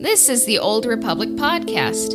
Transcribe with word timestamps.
This 0.00 0.30
is 0.30 0.46
the 0.46 0.58
Old 0.58 0.86
Republic 0.86 1.28
Podcast. 1.30 2.12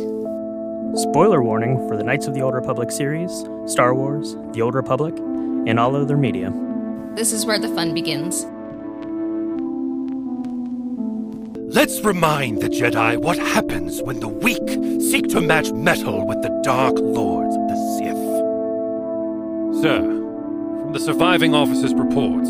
Spoiler 0.98 1.40
warning 1.40 1.86
for 1.86 1.96
the 1.96 2.02
Knights 2.02 2.26
of 2.26 2.34
the 2.34 2.40
Old 2.40 2.54
Republic 2.54 2.90
series, 2.90 3.30
Star 3.66 3.94
Wars, 3.94 4.34
The 4.54 4.60
Old 4.60 4.74
Republic, 4.74 5.16
and 5.16 5.78
all 5.78 5.94
other 5.94 6.16
media. 6.16 6.52
This 7.14 7.32
is 7.32 7.46
where 7.46 7.60
the 7.60 7.68
fun 7.68 7.94
begins. 7.94 8.44
Let's 11.72 12.00
remind 12.00 12.60
the 12.60 12.68
Jedi 12.68 13.18
what 13.18 13.38
happens 13.38 14.02
when 14.02 14.18
the 14.18 14.26
weak 14.26 14.68
seek 15.00 15.28
to 15.28 15.40
match 15.40 15.70
metal 15.70 16.26
with 16.26 16.42
the 16.42 16.60
Dark 16.64 16.96
Lords 16.98 17.54
of 17.54 17.68
the 17.68 17.76
Sith. 17.98 19.82
Sir, 19.84 20.00
from 20.00 20.92
the 20.92 20.98
surviving 20.98 21.54
officer's 21.54 21.94
reports, 21.94 22.48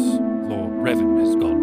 Lord 0.49 0.73
Revan 0.73 1.21
has 1.21 1.37
gone 1.37 1.56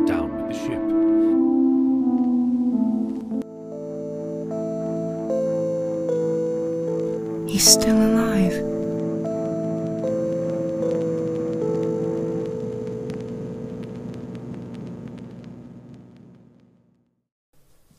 He's 7.54 7.72
still 7.72 7.96
alive. 7.96 8.52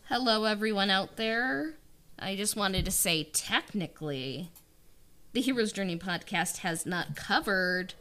Hello, 0.08 0.42
everyone 0.42 0.90
out 0.90 1.14
there. 1.14 1.74
I 2.18 2.34
just 2.34 2.56
wanted 2.56 2.84
to 2.86 2.90
say 2.90 3.22
technically, 3.22 4.50
the 5.34 5.40
Hero's 5.40 5.70
Journey 5.70 5.96
podcast 5.96 6.56
has 6.58 6.84
not 6.84 7.14
covered 7.14 7.94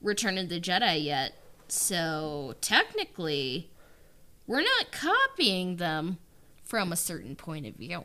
Return 0.00 0.36
of 0.36 0.48
the 0.48 0.60
Jedi 0.60 1.04
yet. 1.04 1.34
So 1.68 2.56
technically, 2.60 3.70
we're 4.48 4.62
not 4.62 4.90
copying 4.90 5.76
them 5.76 6.18
from 6.64 6.90
a 6.90 6.96
certain 6.96 7.36
point 7.36 7.66
of 7.66 7.76
view. 7.76 8.04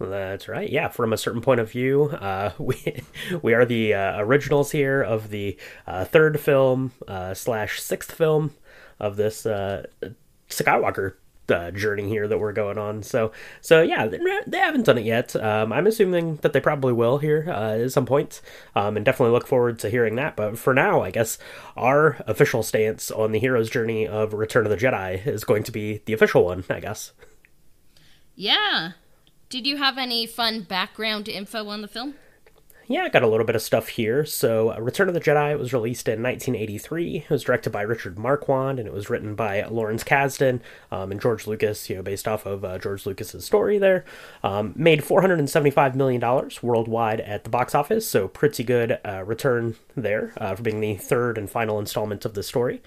That's 0.00 0.46
right. 0.46 0.70
Yeah, 0.70 0.88
from 0.88 1.12
a 1.12 1.16
certain 1.16 1.40
point 1.40 1.60
of 1.60 1.70
view, 1.70 2.04
uh, 2.04 2.52
we 2.58 3.02
we 3.42 3.54
are 3.54 3.64
the 3.64 3.94
uh, 3.94 4.20
originals 4.20 4.70
here 4.70 5.02
of 5.02 5.30
the 5.30 5.56
uh, 5.86 6.04
third 6.04 6.38
film 6.40 6.92
uh, 7.06 7.34
slash 7.34 7.80
sixth 7.80 8.12
film 8.12 8.54
of 9.00 9.16
this 9.16 9.44
uh, 9.46 9.86
Skywalker 10.48 11.14
uh, 11.50 11.70
journey 11.70 12.08
here 12.08 12.28
that 12.28 12.38
we're 12.38 12.52
going 12.52 12.78
on. 12.78 13.02
So 13.02 13.32
so 13.60 13.82
yeah, 13.82 14.06
they 14.06 14.18
they 14.46 14.58
haven't 14.58 14.86
done 14.86 14.98
it 14.98 15.04
yet. 15.04 15.34
Um, 15.34 15.72
I'm 15.72 15.86
assuming 15.86 16.36
that 16.36 16.52
they 16.52 16.60
probably 16.60 16.92
will 16.92 17.18
here 17.18 17.48
at 17.50 17.90
some 17.90 18.06
point, 18.06 18.40
um, 18.76 18.96
and 18.96 19.04
definitely 19.04 19.32
look 19.32 19.46
forward 19.46 19.78
to 19.80 19.90
hearing 19.90 20.16
that. 20.16 20.36
But 20.36 20.58
for 20.58 20.74
now, 20.74 21.02
I 21.02 21.10
guess 21.10 21.38
our 21.76 22.22
official 22.26 22.62
stance 22.62 23.10
on 23.10 23.32
the 23.32 23.40
hero's 23.40 23.70
journey 23.70 24.06
of 24.06 24.32
Return 24.32 24.64
of 24.64 24.70
the 24.70 24.76
Jedi 24.76 25.26
is 25.26 25.42
going 25.42 25.64
to 25.64 25.72
be 25.72 26.02
the 26.04 26.12
official 26.12 26.44
one. 26.44 26.64
I 26.70 26.80
guess. 26.80 27.12
Yeah. 28.36 28.92
Did 29.50 29.66
you 29.66 29.78
have 29.78 29.96
any 29.96 30.26
fun 30.26 30.60
background 30.60 31.26
info 31.26 31.68
on 31.68 31.80
the 31.80 31.88
film? 31.88 32.14
Yeah, 32.86 33.02
I 33.02 33.08
got 33.10 33.22
a 33.22 33.26
little 33.26 33.44
bit 33.44 33.56
of 33.56 33.60
stuff 33.60 33.88
here. 33.88 34.24
So, 34.24 34.72
uh, 34.72 34.78
Return 34.78 35.08
of 35.08 35.14
the 35.14 35.20
Jedi 35.20 35.58
was 35.58 35.74
released 35.74 36.08
in 36.08 36.22
1983. 36.22 37.16
It 37.16 37.30
was 37.30 37.42
directed 37.42 37.70
by 37.70 37.82
Richard 37.82 38.18
Marquand, 38.18 38.78
and 38.78 38.86
it 38.86 38.92
was 38.94 39.10
written 39.10 39.34
by 39.34 39.62
Lawrence 39.64 40.04
Kasdan 40.04 40.60
um, 40.90 41.12
and 41.12 41.20
George 41.20 41.46
Lucas. 41.46 41.88
You 41.88 41.96
know, 41.96 42.02
based 42.02 42.26
off 42.26 42.44
of 42.46 42.64
uh, 42.64 42.78
George 42.78 43.04
Lucas's 43.06 43.44
story 43.44 43.78
there. 43.78 44.04
Um, 44.42 44.72
made 44.74 45.02
475 45.04 45.96
million 45.96 46.20
dollars 46.20 46.62
worldwide 46.62 47.20
at 47.20 47.44
the 47.44 47.50
box 47.50 47.74
office, 47.74 48.08
so 48.08 48.28
pretty 48.28 48.64
good 48.64 48.98
uh, 49.04 49.22
return 49.24 49.76
there 49.94 50.32
uh, 50.38 50.54
for 50.54 50.62
being 50.62 50.80
the 50.80 50.96
third 50.96 51.36
and 51.36 51.48
final 51.48 51.78
installment 51.78 52.24
of 52.24 52.32
the 52.34 52.42
story. 52.42 52.82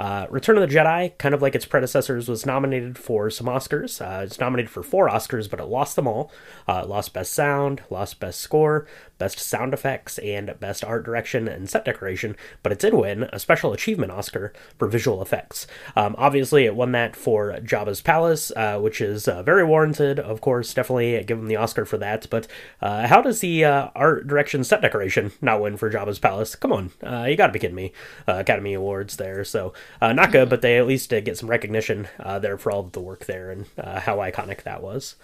Uh, 0.00 0.26
Return 0.30 0.56
of 0.56 0.66
the 0.66 0.74
Jedi, 0.74 1.12
kind 1.18 1.34
of 1.34 1.42
like 1.42 1.54
its 1.54 1.66
predecessors, 1.66 2.26
was 2.26 2.46
nominated 2.46 2.96
for 2.96 3.28
some 3.28 3.46
Oscars. 3.48 4.00
Uh, 4.00 4.24
it's 4.24 4.40
nominated 4.40 4.70
for 4.70 4.82
four 4.82 5.10
Oscars, 5.10 5.50
but 5.50 5.60
it 5.60 5.66
lost 5.66 5.94
them 5.94 6.08
all. 6.08 6.32
Uh, 6.66 6.86
lost 6.86 7.12
Best 7.12 7.34
Sound, 7.34 7.82
lost 7.90 8.18
Best 8.18 8.40
Score, 8.40 8.86
Best 9.20 9.38
Sound 9.38 9.72
Effects, 9.72 10.18
and 10.18 10.58
Best 10.58 10.82
Art 10.82 11.04
Direction 11.04 11.46
and 11.46 11.70
Set 11.70 11.84
Decoration, 11.84 12.34
but 12.64 12.72
it 12.72 12.80
did 12.80 12.94
win 12.94 13.28
a 13.32 13.38
Special 13.38 13.72
Achievement 13.72 14.10
Oscar 14.10 14.52
for 14.76 14.88
Visual 14.88 15.22
Effects. 15.22 15.68
Um, 15.94 16.16
obviously, 16.18 16.64
it 16.64 16.74
won 16.74 16.90
that 16.90 17.14
for 17.14 17.52
Jabba's 17.60 18.00
Palace, 18.00 18.50
uh, 18.56 18.80
which 18.80 19.00
is 19.00 19.28
uh, 19.28 19.44
very 19.44 19.64
warranted, 19.64 20.18
of 20.18 20.40
course. 20.40 20.74
Definitely 20.74 21.22
give 21.22 21.38
him 21.38 21.46
the 21.46 21.56
Oscar 21.56 21.84
for 21.84 21.98
that. 21.98 22.26
But 22.28 22.48
uh, 22.82 23.06
how 23.06 23.22
does 23.22 23.38
the 23.38 23.64
Art 23.64 24.26
Direction 24.26 24.64
Set 24.64 24.82
Decoration 24.82 25.30
not 25.40 25.60
win 25.60 25.76
for 25.76 25.88
Jabba's 25.88 26.18
Palace? 26.18 26.56
Come 26.56 26.72
on, 26.72 26.90
you 27.28 27.36
gotta 27.36 27.52
be 27.52 27.60
kidding 27.60 27.76
me. 27.76 27.92
Academy 28.26 28.74
Awards 28.74 29.16
there, 29.16 29.44
so 29.44 29.72
uh, 30.00 30.12
not 30.12 30.32
good, 30.32 30.48
but 30.48 30.62
they 30.62 30.78
at 30.78 30.86
least 30.86 31.10
did 31.10 31.24
get 31.24 31.38
some 31.38 31.50
recognition 31.50 32.08
uh, 32.18 32.38
there 32.38 32.58
for 32.58 32.72
all 32.72 32.80
of 32.80 32.92
the 32.92 33.00
work 33.00 33.26
there 33.26 33.50
and 33.50 33.66
uh, 33.78 34.00
how 34.00 34.16
iconic 34.16 34.62
that 34.62 34.82
was. 34.82 35.14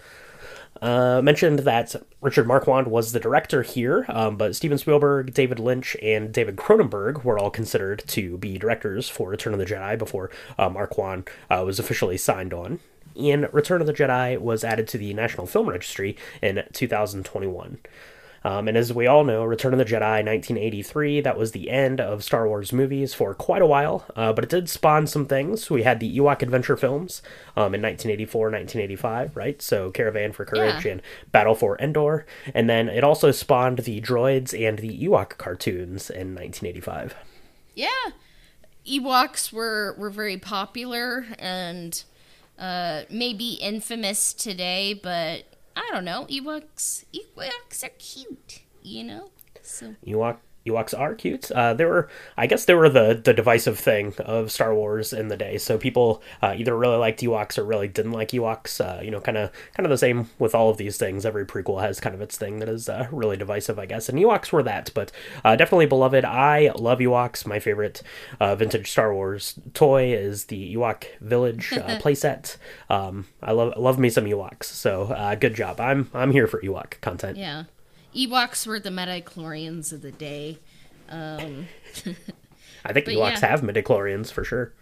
Uh, 0.81 1.21
mentioned 1.23 1.59
that 1.59 1.95
Richard 2.21 2.47
Marquand 2.47 2.87
was 2.87 3.11
the 3.11 3.19
director 3.19 3.63
here, 3.63 4.05
um, 4.09 4.37
but 4.37 4.55
Steven 4.55 4.77
Spielberg, 4.77 5.33
David 5.33 5.59
Lynch, 5.59 5.95
and 6.01 6.31
David 6.31 6.55
Cronenberg 6.55 7.23
were 7.23 7.39
all 7.39 7.49
considered 7.49 8.03
to 8.07 8.37
be 8.37 8.57
directors 8.57 9.09
for 9.09 9.29
Return 9.29 9.53
of 9.53 9.59
the 9.59 9.65
Jedi 9.65 9.97
before 9.97 10.29
uh, 10.57 10.69
Marquand 10.69 11.29
uh, 11.49 11.63
was 11.65 11.79
officially 11.79 12.17
signed 12.17 12.53
on. 12.53 12.79
And 13.15 13.51
Return 13.51 13.81
of 13.81 13.87
the 13.87 13.93
Jedi 13.93 14.39
was 14.39 14.63
added 14.63 14.87
to 14.89 14.97
the 14.97 15.13
National 15.13 15.47
Film 15.47 15.69
Registry 15.69 16.15
in 16.41 16.63
2021. 16.73 17.79
Um, 18.43 18.67
and 18.67 18.77
as 18.77 18.93
we 18.93 19.07
all 19.07 19.23
know, 19.23 19.43
Return 19.43 19.73
of 19.73 19.79
the 19.79 19.85
Jedi 19.85 20.23
1983, 20.25 21.21
that 21.21 21.37
was 21.37 21.51
the 21.51 21.69
end 21.69 21.99
of 21.99 22.23
Star 22.23 22.47
Wars 22.47 22.71
movies 22.71 23.13
for 23.13 23.33
quite 23.33 23.61
a 23.61 23.65
while, 23.65 24.05
uh, 24.15 24.31
but 24.33 24.43
it 24.43 24.49
did 24.49 24.69
spawn 24.69 25.07
some 25.07 25.25
things. 25.25 25.69
We 25.69 25.83
had 25.83 25.99
the 25.99 26.17
Ewok 26.17 26.41
adventure 26.41 26.77
films 26.77 27.21
um, 27.55 27.73
in 27.75 27.81
1984, 27.81 28.41
1985, 28.51 29.35
right? 29.35 29.61
So 29.61 29.91
Caravan 29.91 30.31
for 30.33 30.45
Courage 30.45 30.85
Yeah. 30.85 30.93
and 30.93 31.01
Battle 31.31 31.55
for 31.55 31.77
Endor. 31.79 32.25
And 32.53 32.69
then 32.69 32.89
it 32.89 33.03
also 33.03 33.31
spawned 33.31 33.79
the 33.79 33.99
droids 34.01 34.53
and 34.57 34.79
the 34.79 34.89
Ewok 35.05 35.37
cartoons 35.37 36.09
in 36.09 36.35
1985. 36.35 37.15
Yeah. 37.75 37.87
Ewoks 38.87 39.51
were, 39.51 39.95
were 39.97 40.09
very 40.09 40.37
popular 40.37 41.25
and 41.37 42.03
uh, 42.57 43.01
maybe 43.09 43.53
infamous 43.55 44.33
today, 44.33 44.93
but 44.93 45.43
I 45.77 45.89
don't 45.93 46.05
know. 46.05 46.25
Ewoks 46.25 47.05
Ewoks 47.13 47.83
are 47.83 47.89
cute, 47.99 48.63
you 48.81 49.03
know? 49.03 49.29
So 49.61 49.95
Ewok 50.05 50.37
Ewoks 50.67 50.97
are 50.97 51.15
cute. 51.15 51.51
Uh, 51.51 51.73
they 51.73 51.85
were, 51.85 52.09
I 52.37 52.47
guess, 52.47 52.65
they 52.65 52.73
were 52.73 52.89
the 52.89 53.19
the 53.23 53.33
divisive 53.33 53.79
thing 53.79 54.13
of 54.19 54.51
Star 54.51 54.73
Wars 54.73 55.13
in 55.13 55.27
the 55.27 55.37
day. 55.37 55.57
So 55.57 55.77
people 55.77 56.21
uh, 56.41 56.53
either 56.57 56.75
really 56.77 56.97
liked 56.97 57.21
Ewoks 57.21 57.57
or 57.57 57.63
really 57.63 57.87
didn't 57.87 58.11
like 58.11 58.29
Ewoks. 58.29 58.79
Uh, 58.79 59.01
you 59.01 59.11
know, 59.11 59.21
kind 59.21 59.37
of 59.37 59.51
kind 59.75 59.85
of 59.85 59.89
the 59.89 59.97
same 59.97 60.29
with 60.39 60.53
all 60.53 60.69
of 60.69 60.77
these 60.77 60.97
things. 60.97 61.25
Every 61.25 61.45
prequel 61.45 61.81
has 61.81 61.99
kind 61.99 62.15
of 62.15 62.21
its 62.21 62.37
thing 62.37 62.59
that 62.59 62.69
is 62.69 62.89
uh, 62.89 63.07
really 63.11 63.37
divisive, 63.37 63.79
I 63.79 63.85
guess. 63.85 64.09
And 64.09 64.17
Ewoks 64.19 64.51
were 64.51 64.63
that, 64.63 64.91
but 64.93 65.11
uh, 65.43 65.55
definitely 65.55 65.85
beloved. 65.85 66.25
I 66.25 66.71
love 66.75 66.99
Ewoks. 66.99 67.45
My 67.45 67.59
favorite 67.59 68.01
uh, 68.39 68.55
vintage 68.55 68.91
Star 68.91 69.13
Wars 69.13 69.59
toy 69.73 70.13
is 70.13 70.45
the 70.45 70.75
Ewok 70.75 71.05
Village 71.21 71.73
uh, 71.73 71.99
playset. 71.99 72.57
Um, 72.89 73.25
I 73.41 73.51
love 73.51 73.73
love 73.77 73.99
me 73.99 74.09
some 74.09 74.25
Ewoks. 74.25 74.65
So 74.65 75.03
uh, 75.03 75.35
good 75.35 75.55
job. 75.55 75.79
I'm 75.79 76.09
I'm 76.13 76.31
here 76.31 76.47
for 76.47 76.61
Ewok 76.61 76.99
content. 77.01 77.37
yeah. 77.37 77.63
Ewoks 78.15 78.65
were 78.65 78.79
the 78.79 78.89
midichlorians 78.89 79.91
of 79.93 80.01
the 80.01 80.11
day. 80.11 80.59
Um, 81.09 81.67
I 82.85 82.93
think 82.93 83.07
Ewoks 83.07 83.41
yeah. 83.41 83.47
have 83.47 83.61
midichlorians 83.61 84.31
for 84.31 84.43
sure. 84.43 84.73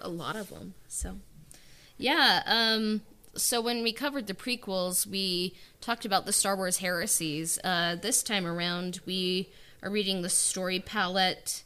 a 0.00 0.08
lot 0.08 0.36
of 0.36 0.50
them. 0.50 0.74
So, 0.88 1.16
yeah. 1.96 2.42
Um, 2.46 3.02
so 3.34 3.60
when 3.60 3.82
we 3.82 3.92
covered 3.92 4.26
the 4.26 4.34
prequels, 4.34 5.06
we 5.06 5.54
talked 5.80 6.04
about 6.04 6.26
the 6.26 6.32
Star 6.32 6.56
Wars 6.56 6.78
heresies. 6.78 7.58
Uh, 7.62 7.96
this 7.96 8.22
time 8.22 8.46
around, 8.46 9.00
we 9.06 9.50
are 9.82 9.90
reading 9.90 10.22
the 10.22 10.28
story 10.28 10.80
palette. 10.80 11.62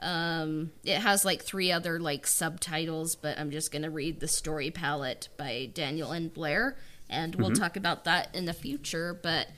Um, 0.00 0.70
it 0.84 0.98
has 0.98 1.24
like 1.24 1.42
three 1.42 1.72
other 1.72 1.98
like 1.98 2.26
subtitles, 2.26 3.16
but 3.16 3.38
I'm 3.38 3.50
just 3.50 3.72
gonna 3.72 3.90
read 3.90 4.20
the 4.20 4.28
story 4.28 4.70
palette 4.70 5.28
by 5.36 5.70
Daniel 5.74 6.12
and 6.12 6.32
Blair, 6.32 6.76
and 7.10 7.34
we'll 7.34 7.50
talk 7.50 7.76
about 7.76 8.04
that 8.04 8.34
in 8.34 8.44
the 8.44 8.52
future. 8.52 9.18
But 9.20 9.48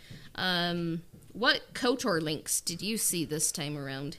um, 0.40 1.02
what 1.32 1.74
Kotor 1.74 2.20
links 2.20 2.60
did 2.60 2.82
you 2.82 2.96
see 2.96 3.24
this 3.24 3.52
time 3.52 3.76
around? 3.76 4.16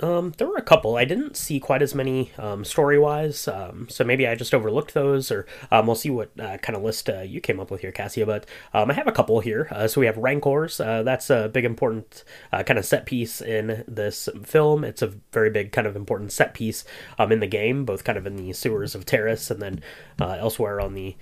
Um, 0.00 0.32
there 0.38 0.46
were 0.46 0.56
a 0.56 0.62
couple. 0.62 0.96
I 0.96 1.04
didn't 1.04 1.36
see 1.36 1.58
quite 1.58 1.82
as 1.82 1.94
many 1.94 2.30
um, 2.38 2.64
story 2.64 2.98
wise, 2.98 3.48
um, 3.48 3.88
so 3.88 4.04
maybe 4.04 4.26
I 4.26 4.34
just 4.34 4.54
overlooked 4.54 4.94
those, 4.94 5.30
or 5.30 5.46
um, 5.70 5.86
we'll 5.86 5.96
see 5.96 6.10
what 6.10 6.30
uh, 6.38 6.58
kind 6.58 6.76
of 6.76 6.82
list 6.82 7.08
uh, 7.08 7.22
you 7.22 7.40
came 7.40 7.58
up 7.58 7.70
with 7.70 7.80
here, 7.80 7.90
Cassia. 7.90 8.26
But 8.26 8.46
um, 8.72 8.90
I 8.90 8.94
have 8.94 9.08
a 9.08 9.12
couple 9.12 9.40
here. 9.40 9.68
Uh, 9.70 9.88
so 9.88 10.00
we 10.00 10.06
have 10.06 10.16
Rancors. 10.16 10.80
Uh, 10.80 11.02
that's 11.02 11.30
a 11.30 11.48
big, 11.48 11.64
important 11.64 12.22
uh, 12.52 12.62
kind 12.62 12.78
of 12.78 12.84
set 12.84 13.06
piece 13.06 13.40
in 13.40 13.84
this 13.88 14.28
film. 14.44 14.84
It's 14.84 15.02
a 15.02 15.14
very 15.32 15.50
big, 15.50 15.72
kind 15.72 15.86
of 15.86 15.96
important 15.96 16.30
set 16.30 16.54
piece 16.54 16.84
um, 17.18 17.32
in 17.32 17.40
the 17.40 17.46
game, 17.46 17.84
both 17.84 18.04
kind 18.04 18.18
of 18.18 18.26
in 18.26 18.36
the 18.36 18.52
sewers 18.52 18.94
of 18.94 19.04
Taris 19.04 19.50
and 19.50 19.60
then 19.60 19.82
uh, 20.20 20.36
elsewhere 20.38 20.80
on 20.80 20.94
the 20.94 21.16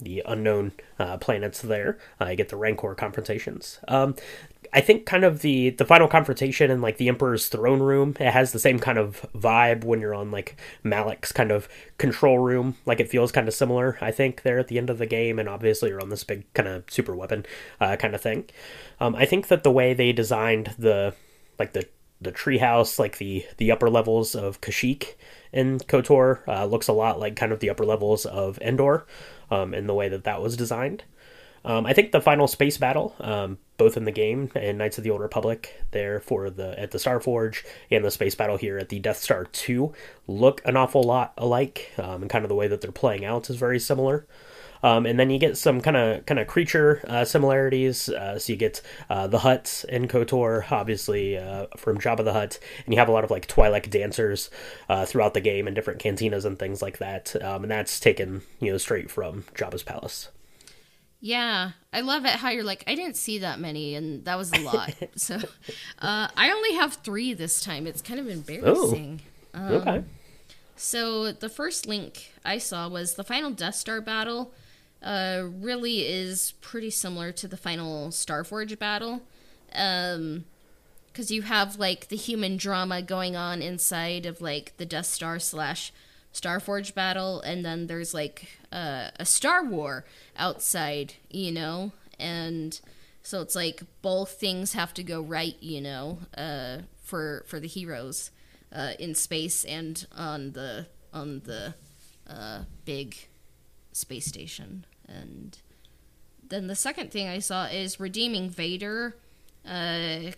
the 0.00 0.22
unknown 0.26 0.72
uh, 0.98 1.18
planets 1.18 1.62
there. 1.62 1.98
Uh, 2.20 2.26
you 2.26 2.36
get 2.36 2.48
the 2.48 2.56
Rancor 2.56 2.94
confrontations. 2.94 3.78
Um, 3.88 4.14
I 4.72 4.80
think 4.80 5.04
kind 5.04 5.24
of 5.24 5.42
the 5.42 5.70
the 5.70 5.84
final 5.84 6.06
confrontation 6.06 6.70
in 6.70 6.80
like 6.80 6.96
the 6.96 7.08
Emperor's 7.08 7.48
throne 7.48 7.80
room. 7.80 8.16
It 8.20 8.30
has 8.30 8.52
the 8.52 8.58
same 8.58 8.78
kind 8.78 8.98
of 8.98 9.26
vibe 9.34 9.84
when 9.84 10.00
you're 10.00 10.14
on 10.14 10.30
like 10.30 10.56
Malak's 10.84 11.32
kind 11.32 11.50
of 11.50 11.68
control 11.98 12.38
room. 12.38 12.76
Like 12.86 13.00
it 13.00 13.08
feels 13.08 13.32
kind 13.32 13.48
of 13.48 13.54
similar. 13.54 13.98
I 14.00 14.10
think 14.12 14.42
there 14.42 14.58
at 14.58 14.68
the 14.68 14.78
end 14.78 14.90
of 14.90 14.98
the 14.98 15.06
game, 15.06 15.38
and 15.38 15.48
obviously 15.48 15.88
you're 15.88 16.00
on 16.00 16.10
this 16.10 16.24
big 16.24 16.52
kind 16.54 16.68
of 16.68 16.84
super 16.88 17.16
weapon 17.16 17.46
uh, 17.80 17.96
kind 17.96 18.14
of 18.14 18.20
thing. 18.20 18.48
Um, 19.00 19.14
I 19.16 19.24
think 19.24 19.48
that 19.48 19.64
the 19.64 19.72
way 19.72 19.92
they 19.92 20.12
designed 20.12 20.74
the 20.78 21.14
like 21.58 21.72
the 21.72 21.86
the 22.20 22.32
treehouse, 22.32 22.98
like 22.98 23.18
the 23.18 23.44
the 23.56 23.70
upper 23.70 23.88
levels 23.88 24.34
of 24.34 24.60
Kashyyyk 24.60 25.14
in 25.52 25.78
KOTOR, 25.78 26.46
uh, 26.46 26.64
looks 26.66 26.86
a 26.88 26.92
lot 26.92 27.18
like 27.18 27.34
kind 27.34 27.52
of 27.52 27.60
the 27.60 27.70
upper 27.70 27.84
levels 27.84 28.26
of 28.26 28.58
Endor, 28.60 29.06
um, 29.50 29.74
in 29.74 29.86
the 29.86 29.94
way 29.94 30.08
that 30.08 30.24
that 30.24 30.42
was 30.42 30.56
designed. 30.56 31.04
Um, 31.64 31.84
I 31.84 31.92
think 31.92 32.12
the 32.12 32.22
final 32.22 32.48
space 32.48 32.78
battle, 32.78 33.14
um, 33.20 33.58
both 33.76 33.96
in 33.96 34.04
the 34.04 34.12
game 34.12 34.50
and 34.54 34.78
Knights 34.78 34.96
of 34.96 35.04
the 35.04 35.10
Old 35.10 35.20
Republic, 35.20 35.82
there 35.90 36.18
for 36.20 36.48
the 36.48 36.78
at 36.80 36.90
the 36.90 36.98
Star 36.98 37.20
Forge 37.20 37.64
and 37.90 38.04
the 38.04 38.10
space 38.10 38.34
battle 38.34 38.56
here 38.56 38.78
at 38.78 38.88
the 38.88 38.98
Death 38.98 39.18
Star 39.18 39.44
Two, 39.44 39.92
look 40.26 40.62
an 40.64 40.76
awful 40.76 41.02
lot 41.02 41.34
alike, 41.36 41.92
um, 41.98 42.22
and 42.22 42.30
kind 42.30 42.44
of 42.44 42.48
the 42.48 42.54
way 42.54 42.66
that 42.66 42.80
they're 42.80 42.92
playing 42.92 43.24
out 43.26 43.50
is 43.50 43.56
very 43.56 43.78
similar. 43.78 44.26
Um, 44.82 45.06
and 45.06 45.18
then 45.18 45.30
you 45.30 45.38
get 45.38 45.56
some 45.56 45.80
kind 45.80 45.96
of 45.96 46.26
kind 46.26 46.38
of 46.38 46.46
creature 46.46 47.02
uh, 47.06 47.24
similarities. 47.24 48.08
Uh, 48.08 48.38
so 48.38 48.52
you 48.52 48.56
get 48.56 48.82
uh, 49.08 49.26
the 49.26 49.38
Hutts 49.38 49.84
in 49.84 50.08
Kotor, 50.08 50.70
obviously 50.70 51.36
uh, 51.36 51.66
from 51.76 51.98
Jabba 51.98 52.24
the 52.24 52.32
Hutt, 52.32 52.58
and 52.84 52.94
you 52.94 52.98
have 52.98 53.08
a 53.08 53.12
lot 53.12 53.24
of 53.24 53.30
like 53.30 53.46
Twi'lek 53.46 53.90
dancers 53.90 54.50
uh, 54.88 55.04
throughout 55.04 55.34
the 55.34 55.40
game 55.40 55.66
and 55.66 55.74
different 55.74 56.00
cantinas 56.00 56.44
and 56.44 56.58
things 56.58 56.82
like 56.82 56.98
that. 56.98 57.34
Um, 57.42 57.64
and 57.64 57.70
that's 57.70 58.00
taken 58.00 58.42
you 58.60 58.72
know 58.72 58.78
straight 58.78 59.10
from 59.10 59.44
Jabba's 59.54 59.82
palace. 59.82 60.28
Yeah, 61.22 61.72
I 61.92 62.00
love 62.00 62.24
it 62.24 62.30
how 62.30 62.48
you're 62.48 62.64
like, 62.64 62.82
I 62.86 62.94
didn't 62.94 63.16
see 63.16 63.40
that 63.40 63.60
many, 63.60 63.94
and 63.94 64.24
that 64.24 64.38
was 64.38 64.52
a 64.52 64.60
lot. 64.60 64.94
so, 65.16 65.36
uh, 65.98 66.28
I 66.34 66.50
only 66.50 66.74
have 66.76 66.94
three 66.94 67.34
this 67.34 67.60
time. 67.60 67.86
It's 67.86 68.00
kind 68.00 68.18
of 68.18 68.26
embarrassing. 68.26 69.20
Um, 69.52 69.72
okay. 69.74 70.04
So 70.76 71.30
the 71.30 71.50
first 71.50 71.86
link 71.86 72.32
I 72.42 72.56
saw 72.56 72.88
was 72.88 73.14
the 73.14 73.24
final 73.24 73.50
Death 73.50 73.74
Star 73.74 74.00
battle. 74.00 74.54
Uh, 75.02 75.44
really 75.60 76.00
is 76.00 76.52
pretty 76.60 76.90
similar 76.90 77.32
to 77.32 77.48
the 77.48 77.56
final 77.56 78.08
Starforge 78.08 78.78
battle. 78.78 79.22
Um, 79.74 80.44
because 81.12 81.30
you 81.30 81.42
have 81.42 81.76
like 81.76 82.08
the 82.08 82.16
human 82.16 82.56
drama 82.56 83.02
going 83.02 83.36
on 83.36 83.62
inside 83.62 84.26
of 84.26 84.40
like 84.40 84.76
the 84.76 84.86
Death 84.86 85.06
Star 85.06 85.38
slash 85.38 85.92
Starforge 86.32 86.94
battle, 86.94 87.40
and 87.40 87.64
then 87.64 87.88
there's 87.88 88.14
like 88.14 88.58
uh, 88.72 89.10
a 89.16 89.24
Star 89.24 89.64
War 89.64 90.04
outside, 90.36 91.14
you 91.28 91.50
know, 91.50 91.92
and 92.18 92.80
so 93.22 93.40
it's 93.40 93.56
like 93.56 93.82
both 94.02 94.32
things 94.32 94.72
have 94.74 94.94
to 94.94 95.02
go 95.02 95.20
right, 95.20 95.56
you 95.60 95.80
know, 95.80 96.18
uh, 96.36 96.78
for 97.02 97.44
for 97.46 97.58
the 97.58 97.66
heroes 97.66 98.30
uh, 98.72 98.92
in 98.98 99.14
space 99.14 99.64
and 99.64 100.06
on 100.16 100.52
the 100.52 100.86
on 101.12 101.40
the 101.40 101.74
uh, 102.28 102.62
big 102.84 103.16
space 103.92 104.26
station, 104.26 104.84
and 105.08 105.58
then 106.48 106.66
the 106.66 106.74
second 106.74 107.10
thing 107.10 107.28
I 107.28 107.38
saw 107.38 107.66
is 107.66 108.00
redeeming 108.00 108.50
Vader. 108.50 109.16
Uh, 109.66 110.32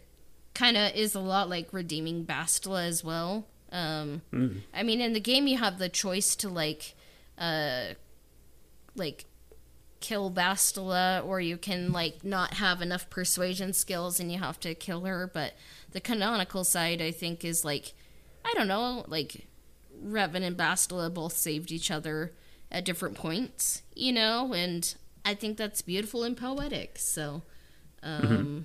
kind 0.54 0.76
of 0.76 0.94
is 0.94 1.14
a 1.14 1.20
lot 1.20 1.48
like 1.48 1.72
redeeming 1.72 2.24
Bastila 2.24 2.86
as 2.86 3.02
well. 3.02 3.46
Um, 3.70 4.22
mm. 4.32 4.60
I 4.74 4.82
mean, 4.82 5.00
in 5.00 5.14
the 5.14 5.20
game, 5.20 5.46
you 5.46 5.58
have 5.58 5.78
the 5.78 5.88
choice 5.88 6.36
to 6.36 6.48
like, 6.48 6.94
uh, 7.38 7.94
like 8.94 9.24
kill 10.00 10.30
Bastila, 10.30 11.24
or 11.24 11.40
you 11.40 11.56
can 11.56 11.92
like 11.92 12.24
not 12.24 12.54
have 12.54 12.82
enough 12.82 13.08
persuasion 13.08 13.72
skills 13.72 14.20
and 14.20 14.30
you 14.30 14.38
have 14.38 14.60
to 14.60 14.74
kill 14.74 15.04
her. 15.04 15.30
But 15.32 15.54
the 15.92 16.00
canonical 16.00 16.64
side, 16.64 17.00
I 17.00 17.10
think, 17.10 17.44
is 17.44 17.64
like, 17.64 17.94
I 18.44 18.52
don't 18.54 18.68
know, 18.68 19.04
like 19.08 19.46
Revan 20.04 20.42
and 20.42 20.56
Bastila 20.56 21.12
both 21.12 21.34
saved 21.34 21.72
each 21.72 21.90
other 21.90 22.32
at 22.72 22.84
different 22.84 23.14
points, 23.14 23.82
you 23.94 24.12
know, 24.12 24.52
and 24.52 24.94
I 25.24 25.34
think 25.34 25.56
that's 25.56 25.82
beautiful 25.82 26.24
and 26.24 26.36
poetic. 26.36 26.98
So, 26.98 27.42
um, 28.02 28.22
mm-hmm. 28.22 28.58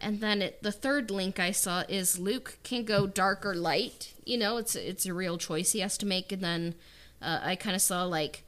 And 0.00 0.20
then 0.20 0.40
it, 0.40 0.62
the 0.62 0.72
third 0.72 1.10
link 1.10 1.38
I 1.38 1.50
saw 1.50 1.84
is 1.88 2.18
Luke 2.18 2.58
can 2.62 2.84
go 2.84 3.06
dark 3.06 3.44
or 3.44 3.54
light. 3.54 4.14
You 4.24 4.38
know, 4.38 4.56
it's 4.56 4.74
it's 4.74 5.04
a 5.04 5.12
real 5.12 5.36
choice 5.36 5.72
he 5.72 5.80
has 5.80 5.98
to 5.98 6.06
make. 6.06 6.32
And 6.32 6.42
then 6.42 6.74
uh, 7.20 7.40
I 7.42 7.54
kind 7.56 7.76
of 7.76 7.82
saw 7.82 8.04
like 8.04 8.44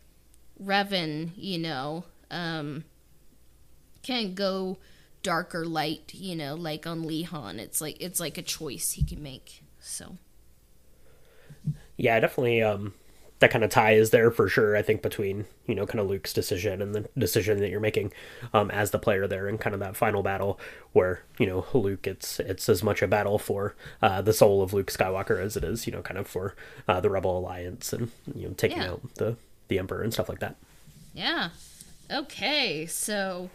Revan, 0.62 1.32
you 1.36 1.58
know, 1.58 2.04
um, 2.30 2.84
can 4.02 4.34
go 4.34 4.78
dark 5.22 5.54
or 5.54 5.66
light. 5.66 6.14
You 6.14 6.36
know, 6.36 6.54
like 6.54 6.86
on 6.86 7.04
Lehon, 7.04 7.58
it's 7.58 7.82
like 7.82 8.00
it's 8.00 8.18
like 8.18 8.38
a 8.38 8.42
choice 8.42 8.92
he 8.92 9.04
can 9.04 9.22
make. 9.22 9.62
So. 9.78 10.16
Yeah, 11.98 12.18
definitely. 12.18 12.62
Um, 12.62 12.94
that 13.42 13.50
kind 13.50 13.64
of 13.64 13.70
tie 13.70 13.94
is 13.94 14.10
there 14.10 14.30
for 14.30 14.48
sure. 14.48 14.76
I 14.76 14.82
think 14.82 15.02
between 15.02 15.46
you 15.66 15.74
know 15.74 15.84
kind 15.84 15.98
of 15.98 16.08
Luke's 16.08 16.32
decision 16.32 16.80
and 16.80 16.94
the 16.94 17.08
decision 17.18 17.58
that 17.58 17.70
you're 17.70 17.80
making 17.80 18.12
um, 18.54 18.70
as 18.70 18.92
the 18.92 19.00
player 19.00 19.26
there, 19.26 19.48
and 19.48 19.60
kind 19.60 19.74
of 19.74 19.80
that 19.80 19.96
final 19.96 20.22
battle 20.22 20.60
where 20.92 21.22
you 21.38 21.46
know 21.46 21.66
Luke 21.74 22.06
it's 22.06 22.38
it's 22.38 22.68
as 22.68 22.84
much 22.84 23.02
a 23.02 23.08
battle 23.08 23.40
for 23.40 23.74
uh, 24.00 24.22
the 24.22 24.32
soul 24.32 24.62
of 24.62 24.72
Luke 24.72 24.92
Skywalker 24.92 25.42
as 25.42 25.56
it 25.56 25.64
is 25.64 25.86
you 25.86 25.92
know 25.92 26.02
kind 26.02 26.18
of 26.18 26.28
for 26.28 26.54
uh, 26.86 27.00
the 27.00 27.10
Rebel 27.10 27.36
Alliance 27.36 27.92
and 27.92 28.12
you 28.32 28.46
know 28.46 28.54
taking 28.54 28.78
yeah. 28.78 28.92
out 28.92 29.14
the 29.16 29.36
the 29.66 29.78
Emperor 29.78 30.02
and 30.02 30.12
stuff 30.12 30.28
like 30.28 30.38
that. 30.38 30.54
Yeah. 31.12 31.50
Okay, 32.10 32.86
so 32.86 33.50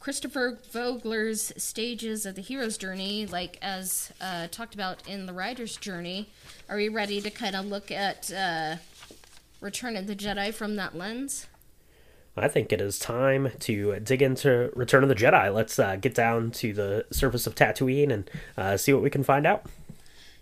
Christopher 0.00 0.58
Vogler's 0.72 1.52
stages 1.58 2.24
of 2.24 2.36
the 2.36 2.40
hero's 2.40 2.78
journey, 2.78 3.26
like 3.26 3.58
as 3.60 4.12
uh, 4.18 4.46
talked 4.50 4.74
about 4.74 5.06
in 5.06 5.26
the 5.26 5.34
writer's 5.34 5.76
journey, 5.76 6.30
are 6.70 6.76
we 6.76 6.88
ready 6.88 7.20
to 7.20 7.30
kind 7.30 7.54
of 7.54 7.66
look 7.66 7.90
at 7.90 8.32
uh, 8.32 8.76
Return 9.60 9.96
of 9.96 10.06
the 10.06 10.16
Jedi 10.16 10.52
from 10.52 10.76
that 10.76 10.96
lens? 10.96 11.46
I 12.36 12.48
think 12.48 12.72
it 12.72 12.80
is 12.80 12.98
time 12.98 13.52
to 13.60 14.00
dig 14.00 14.22
into 14.22 14.70
Return 14.74 15.02
of 15.02 15.08
the 15.08 15.14
Jedi. 15.14 15.52
Let's 15.52 15.78
uh, 15.78 15.96
get 15.96 16.14
down 16.14 16.50
to 16.52 16.72
the 16.72 17.04
surface 17.10 17.46
of 17.46 17.54
Tatooine 17.54 18.10
and 18.10 18.30
uh, 18.56 18.76
see 18.76 18.92
what 18.92 19.02
we 19.02 19.10
can 19.10 19.24
find 19.24 19.46
out. 19.46 19.66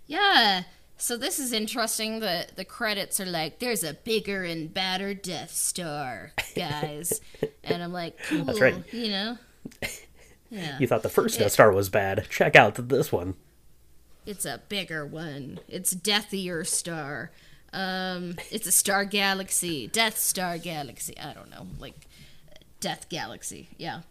Yeah. 0.07 0.63
So 0.97 1.17
this 1.17 1.39
is 1.39 1.51
interesting. 1.51 2.19
The 2.19 2.47
the 2.55 2.65
credits 2.65 3.19
are 3.19 3.25
like, 3.25 3.59
"There's 3.59 3.83
a 3.83 3.93
bigger 3.93 4.43
and 4.43 4.73
badder 4.73 5.13
Death 5.13 5.51
Star, 5.51 6.33
guys," 6.55 7.21
and 7.63 7.81
I'm 7.81 7.93
like, 7.93 8.17
"Cool," 8.27 8.43
That's 8.43 8.59
right. 8.59 8.93
you 8.93 9.09
know. 9.09 9.37
Yeah. 10.51 10.79
You 10.79 10.87
thought 10.87 11.03
the 11.03 11.09
first 11.09 11.35
it, 11.35 11.41
Death 11.41 11.51
Star 11.51 11.71
was 11.71 11.89
bad. 11.89 12.25
Check 12.27 12.55
out 12.55 12.89
this 12.89 13.11
one. 13.11 13.35
It's 14.25 14.45
a 14.45 14.61
bigger 14.67 15.05
one. 15.05 15.59
It's 15.67 15.93
Deathier 15.93 16.65
Star. 16.65 17.29
Um, 17.73 18.35
it's 18.51 18.67
a 18.67 18.71
star 18.71 19.05
galaxy, 19.05 19.87
Death 19.87 20.17
Star 20.17 20.57
Galaxy. 20.57 21.17
I 21.19 21.33
don't 21.33 21.51
know, 21.51 21.67
like 21.79 22.07
Death 22.79 23.09
Galaxy. 23.09 23.69
Yeah. 23.77 24.01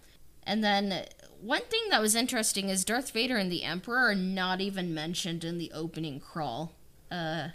And 0.44 0.64
then 0.64 1.06
one 1.40 1.62
thing 1.62 1.82
that 1.90 2.00
was 2.00 2.14
interesting 2.14 2.68
is 2.68 2.84
Darth 2.84 3.10
Vader 3.10 3.36
and 3.36 3.50
the 3.50 3.64
Emperor 3.64 3.98
are 4.10 4.14
not 4.14 4.60
even 4.60 4.94
mentioned 4.94 5.44
in 5.44 5.58
the 5.58 5.70
opening 5.74 6.20
crawl. 6.20 6.72
Uh, 7.10 7.48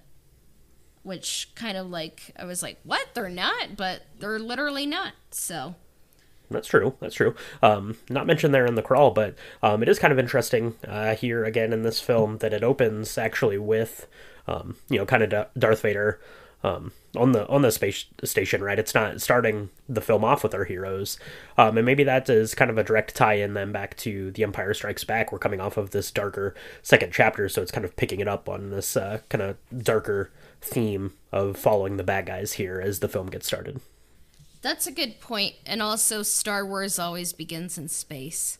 which 1.04 1.50
kind 1.54 1.78
of 1.78 1.90
like 1.90 2.32
I 2.38 2.46
was 2.46 2.64
like, 2.64 2.80
what? 2.84 3.10
They're 3.14 3.30
not, 3.30 3.76
but 3.76 4.04
they're 4.20 4.40
literally 4.40 4.86
not. 4.86 5.14
So. 5.32 5.76
That's 6.50 6.68
true. 6.68 6.96
That's 7.00 7.16
true. 7.16 7.36
Um, 7.62 7.98
not 8.10 8.28
mentioned 8.28 8.54
there 8.54 8.66
in 8.66 8.76
the 8.76 8.82
crawl, 8.82 9.12
but 9.12 9.36
um, 9.62 9.82
it 9.82 9.90
is 9.90 9.98
kind 9.98 10.12
of 10.12 10.20
interesting 10.20 10.76
uh, 10.88 11.16
here 11.16 11.46
again 11.46 11.74
in 11.74 11.82
this 11.82 12.00
film 12.00 12.38
that 12.40 12.54
it 12.54 12.64
opens 12.64 13.18
actually 13.18 13.58
with 13.58 14.08
um, 14.48 14.78
you 14.90 14.98
know, 14.98 15.06
kind 15.06 15.24
of 15.24 15.48
Darth 15.58 15.82
Vader 15.82 16.20
um, 16.64 16.92
on 17.18 17.34
the 17.34 17.48
on 17.48 17.62
the 17.62 17.72
space 17.72 18.06
station, 18.24 18.64
right? 18.64 18.80
It's 18.80 18.96
not 18.96 19.22
starting 19.22 19.70
the 19.90 20.02
film 20.02 20.24
off 20.24 20.44
with 20.44 20.56
our 20.56 20.64
heroes, 20.64 21.20
um, 21.58 21.78
and 21.78 21.86
maybe 21.86 22.04
that 22.06 22.30
is 22.30 22.56
kind 22.56 22.72
of 22.72 22.78
a 22.78 22.84
direct 22.84 23.16
tie-in 23.16 23.54
then 23.54 23.72
back 23.72 23.98
to 23.98 24.32
The 24.32 24.44
Empire 24.44 24.74
Strikes 24.74 25.04
Back. 25.04 25.32
We're 25.32 25.40
coming 25.40 25.60
off 25.60 25.78
of 25.78 25.92
this 25.92 26.10
darker 26.10 26.56
second 26.82 27.12
chapter, 27.12 27.50
so 27.50 27.62
it's 27.62 27.72
kind 27.72 27.86
of 27.86 27.96
picking 27.96 28.22
it 28.22 28.28
up 28.28 28.48
on 28.48 28.70
this 28.70 28.96
uh, 28.96 29.20
kind 29.30 29.42
of 29.42 29.58
darker 29.84 30.32
theme 30.62 31.14
of 31.32 31.58
following 31.58 31.98
the 31.98 32.04
bad 32.04 32.26
guys 32.26 32.54
here 32.54 32.82
as 32.82 33.00
the 33.00 33.10
film 33.10 33.28
gets 33.28 33.46
started. 33.46 33.82
That's 34.62 34.88
a 34.88 34.92
good 34.92 35.20
point, 35.20 35.56
and 35.66 35.82
also 35.82 36.24
Star 36.24 36.66
Wars 36.66 36.98
always 36.98 37.34
begins 37.34 37.78
in 37.78 37.90
space, 37.90 38.58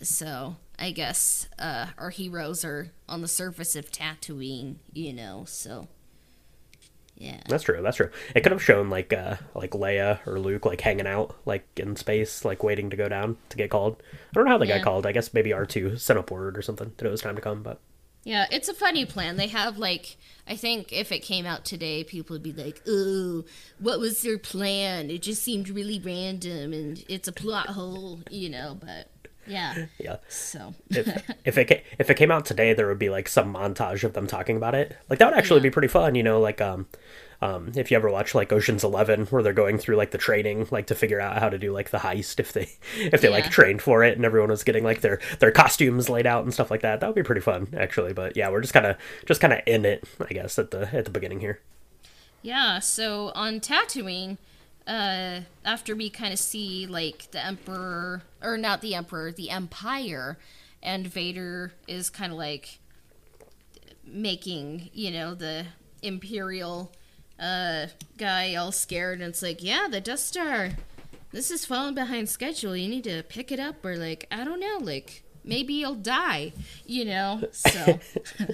so 0.00 0.56
I 0.78 0.90
guess 0.90 1.48
uh, 1.58 1.86
our 1.98 2.10
heroes 2.10 2.64
are 2.64 2.90
on 3.08 3.20
the 3.20 3.28
surface 3.28 3.76
of 3.76 3.90
Tatooine, 3.90 4.76
you 4.92 5.12
know. 5.12 5.44
So, 5.46 5.88
yeah, 7.16 7.40
that's 7.48 7.64
true. 7.64 7.80
That's 7.80 7.96
true. 7.96 8.10
It 8.34 8.40
could 8.40 8.52
have 8.52 8.62
shown 8.62 8.90
like 8.90 9.12
uh, 9.12 9.36
like 9.54 9.70
Leia 9.70 10.26
or 10.26 10.40
Luke 10.40 10.66
like 10.66 10.80
hanging 10.80 11.06
out 11.06 11.36
like 11.46 11.66
in 11.76 11.94
space, 11.96 12.44
like 12.44 12.62
waiting 12.62 12.90
to 12.90 12.96
go 12.96 13.08
down 13.08 13.36
to 13.50 13.56
get 13.56 13.70
called. 13.70 14.02
I 14.12 14.16
don't 14.34 14.44
know 14.44 14.50
how 14.50 14.58
they 14.58 14.66
yeah. 14.66 14.78
got 14.78 14.84
called. 14.84 15.06
I 15.06 15.12
guess 15.12 15.32
maybe 15.32 15.52
R 15.52 15.66
two 15.66 15.96
sent 15.96 16.18
up 16.18 16.30
word 16.30 16.58
or 16.58 16.62
something 16.62 16.92
that 16.96 17.06
it 17.06 17.10
was 17.10 17.20
time 17.20 17.36
to 17.36 17.42
come. 17.42 17.62
But 17.62 17.80
Yeah, 18.24 18.46
it's 18.50 18.68
a 18.68 18.74
funny 18.74 19.04
plan. 19.04 19.36
They 19.36 19.48
have 19.48 19.78
like 19.78 20.16
I 20.46 20.56
think 20.56 20.92
if 20.92 21.12
it 21.12 21.20
came 21.20 21.46
out 21.46 21.64
today, 21.64 22.02
people 22.02 22.34
would 22.34 22.42
be 22.42 22.52
like, 22.52 22.82
"Oh, 22.86 23.44
what 23.78 24.00
was 24.00 24.22
their 24.22 24.38
plan? 24.38 25.08
It 25.08 25.22
just 25.22 25.42
seemed 25.42 25.68
really 25.68 26.00
random, 26.00 26.72
and 26.72 27.04
it's 27.08 27.28
a 27.28 27.32
plot 27.32 27.68
hole," 27.68 28.20
you 28.28 28.50
know. 28.50 28.76
But 28.78 29.08
yeah, 29.46 29.86
Yeah. 29.98 30.16
so 30.28 30.74
if 30.90 31.06
if 31.44 31.58
it 31.58 31.84
if 31.98 32.10
it 32.10 32.16
came 32.16 32.30
out 32.30 32.44
today, 32.44 32.72
there 32.74 32.88
would 32.88 32.98
be 32.98 33.10
like 33.10 33.28
some 33.28 33.52
montage 33.54 34.04
of 34.04 34.12
them 34.14 34.26
talking 34.26 34.56
about 34.56 34.74
it. 34.74 34.96
Like 35.10 35.18
that 35.18 35.26
would 35.30 35.38
actually 35.38 35.60
Yeah. 35.60 35.64
be 35.64 35.70
pretty 35.70 35.88
fun, 35.88 36.14
you 36.14 36.22
know. 36.22 36.40
Like 36.40 36.60
um, 36.60 36.86
um, 37.42 37.72
if 37.76 37.90
you 37.90 37.96
ever 37.96 38.08
watch 38.10 38.34
like 38.34 38.52
Ocean's 38.52 38.84
Eleven, 38.84 39.26
where 39.26 39.42
they're 39.42 39.52
going 39.52 39.76
through 39.78 39.96
like 39.96 40.12
the 40.12 40.18
training, 40.18 40.66
like 40.70 40.86
to 40.86 40.94
figure 40.94 41.20
out 41.20 41.38
how 41.38 41.48
to 41.50 41.58
do 41.58 41.72
like 41.72 41.90
the 41.90 41.98
heist, 41.98 42.40
if 42.40 42.52
they 42.52 42.70
if 42.98 43.20
they 43.20 43.28
like 43.28 43.50
trained 43.50 43.82
for 43.82 44.02
it, 44.02 44.16
and 44.16 44.24
everyone 44.24 44.50
was 44.50 44.64
getting 44.64 44.84
like 44.84 45.00
their 45.02 45.20
their 45.40 45.50
costumes 45.50 46.08
laid 46.08 46.26
out 46.26 46.44
and 46.44 46.54
stuff 46.54 46.70
like 46.70 46.80
that, 46.82 47.00
that 47.00 47.06
would 47.06 47.16
be 47.16 47.22
pretty 47.22 47.40
fun 47.42 47.68
actually. 47.76 48.12
But 48.12 48.36
yeah, 48.36 48.50
we're 48.50 48.60
just 48.62 48.72
kind 48.74 48.86
of 48.86 48.96
just 49.26 49.40
kind 49.40 49.52
of 49.52 49.60
in 49.66 49.84
it, 49.84 50.04
I 50.20 50.32
guess, 50.32 50.58
at 50.58 50.70
the 50.70 50.88
at 50.94 51.04
the 51.04 51.10
beginning 51.10 51.40
here. 51.40 51.60
yeah. 52.42 52.78
So 52.78 53.30
on 53.34 53.60
Tatooine, 53.60 54.38
uh, 54.86 55.40
after 55.64 55.96
we 55.96 56.10
kind 56.10 56.32
of 56.32 56.38
see 56.38 56.86
like 56.86 57.30
the 57.30 57.44
Emperor, 57.44 58.22
or 58.42 58.56
not 58.56 58.80
the 58.80 58.94
Emperor, 58.94 59.32
the 59.32 59.50
Empire, 59.50 60.38
and 60.82 61.06
Vader 61.06 61.72
is 61.88 62.10
kind 62.10 62.32
of 62.32 62.38
like 62.38 62.78
making 64.06 64.90
you 64.92 65.10
know 65.10 65.34
the 65.34 65.66
Imperial 66.02 66.92
uh 67.40 67.86
guy 68.18 68.54
all 68.54 68.72
scared, 68.72 69.20
and 69.20 69.28
it's 69.30 69.42
like, 69.42 69.62
yeah, 69.62 69.88
the 69.90 70.00
Death 70.00 70.20
Star. 70.20 70.70
This 71.32 71.50
is 71.50 71.66
falling 71.66 71.96
behind 71.96 72.28
schedule. 72.28 72.76
You 72.76 72.88
need 72.88 73.04
to 73.04 73.24
pick 73.24 73.50
it 73.50 73.58
up, 73.58 73.84
or 73.84 73.96
like 73.96 74.28
I 74.30 74.44
don't 74.44 74.60
know, 74.60 74.78
like 74.80 75.23
maybe 75.44 75.74
you'll 75.74 75.94
die. 75.94 76.52
You 76.86 77.04
know, 77.04 77.42
so 77.52 78.00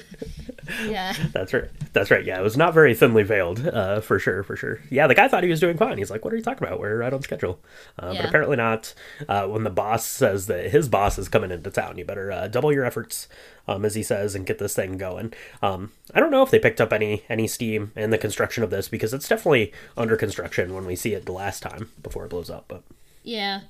yeah. 0.86 1.14
That's 1.32 1.52
right. 1.52 1.68
That's 1.92 2.10
right. 2.10 2.24
Yeah, 2.24 2.38
it 2.38 2.42
was 2.42 2.56
not 2.56 2.74
very 2.74 2.94
thinly 2.94 3.22
veiled, 3.22 3.66
uh, 3.66 4.00
for 4.00 4.18
sure, 4.18 4.42
for 4.42 4.56
sure. 4.56 4.80
Yeah, 4.90 5.06
the 5.06 5.14
guy 5.14 5.28
thought 5.28 5.42
he 5.42 5.50
was 5.50 5.60
doing 5.60 5.76
fine. 5.76 5.98
He's 5.98 6.10
like, 6.10 6.24
"What 6.24 6.32
are 6.32 6.36
you 6.36 6.42
talking 6.42 6.66
about? 6.66 6.78
We're 6.80 6.98
right 6.98 7.12
on 7.12 7.22
schedule." 7.22 7.58
Uh, 7.98 8.14
But 8.14 8.24
apparently 8.26 8.56
not. 8.56 8.94
Uh, 9.28 9.46
when 9.46 9.64
the 9.64 9.70
boss 9.70 10.06
says 10.06 10.46
that 10.46 10.70
his 10.70 10.88
boss 10.88 11.18
is 11.18 11.28
coming 11.28 11.50
into 11.50 11.70
town, 11.70 11.98
you 11.98 12.04
better 12.04 12.30
uh, 12.30 12.48
double 12.48 12.72
your 12.72 12.84
efforts, 12.84 13.28
um, 13.66 13.84
as 13.84 13.94
he 13.94 14.02
says, 14.02 14.34
and 14.34 14.46
get 14.46 14.58
this 14.58 14.74
thing 14.74 14.96
going. 14.96 15.32
Um, 15.62 15.92
I 16.14 16.20
don't 16.20 16.30
know 16.30 16.42
if 16.42 16.50
they 16.50 16.58
picked 16.58 16.80
up 16.80 16.92
any 16.92 17.24
any 17.28 17.46
steam 17.46 17.92
in 17.96 18.10
the 18.10 18.18
construction 18.18 18.62
of 18.62 18.70
this 18.70 18.88
because 18.88 19.12
it's 19.14 19.28
definitely 19.28 19.72
under 19.96 20.16
construction 20.16 20.74
when 20.74 20.86
we 20.86 20.96
see 20.96 21.14
it 21.14 21.26
the 21.26 21.32
last 21.32 21.62
time 21.62 21.90
before 22.02 22.24
it 22.24 22.30
blows 22.30 22.50
up. 22.50 22.66
But 22.68 22.82
Yeah. 23.24 23.62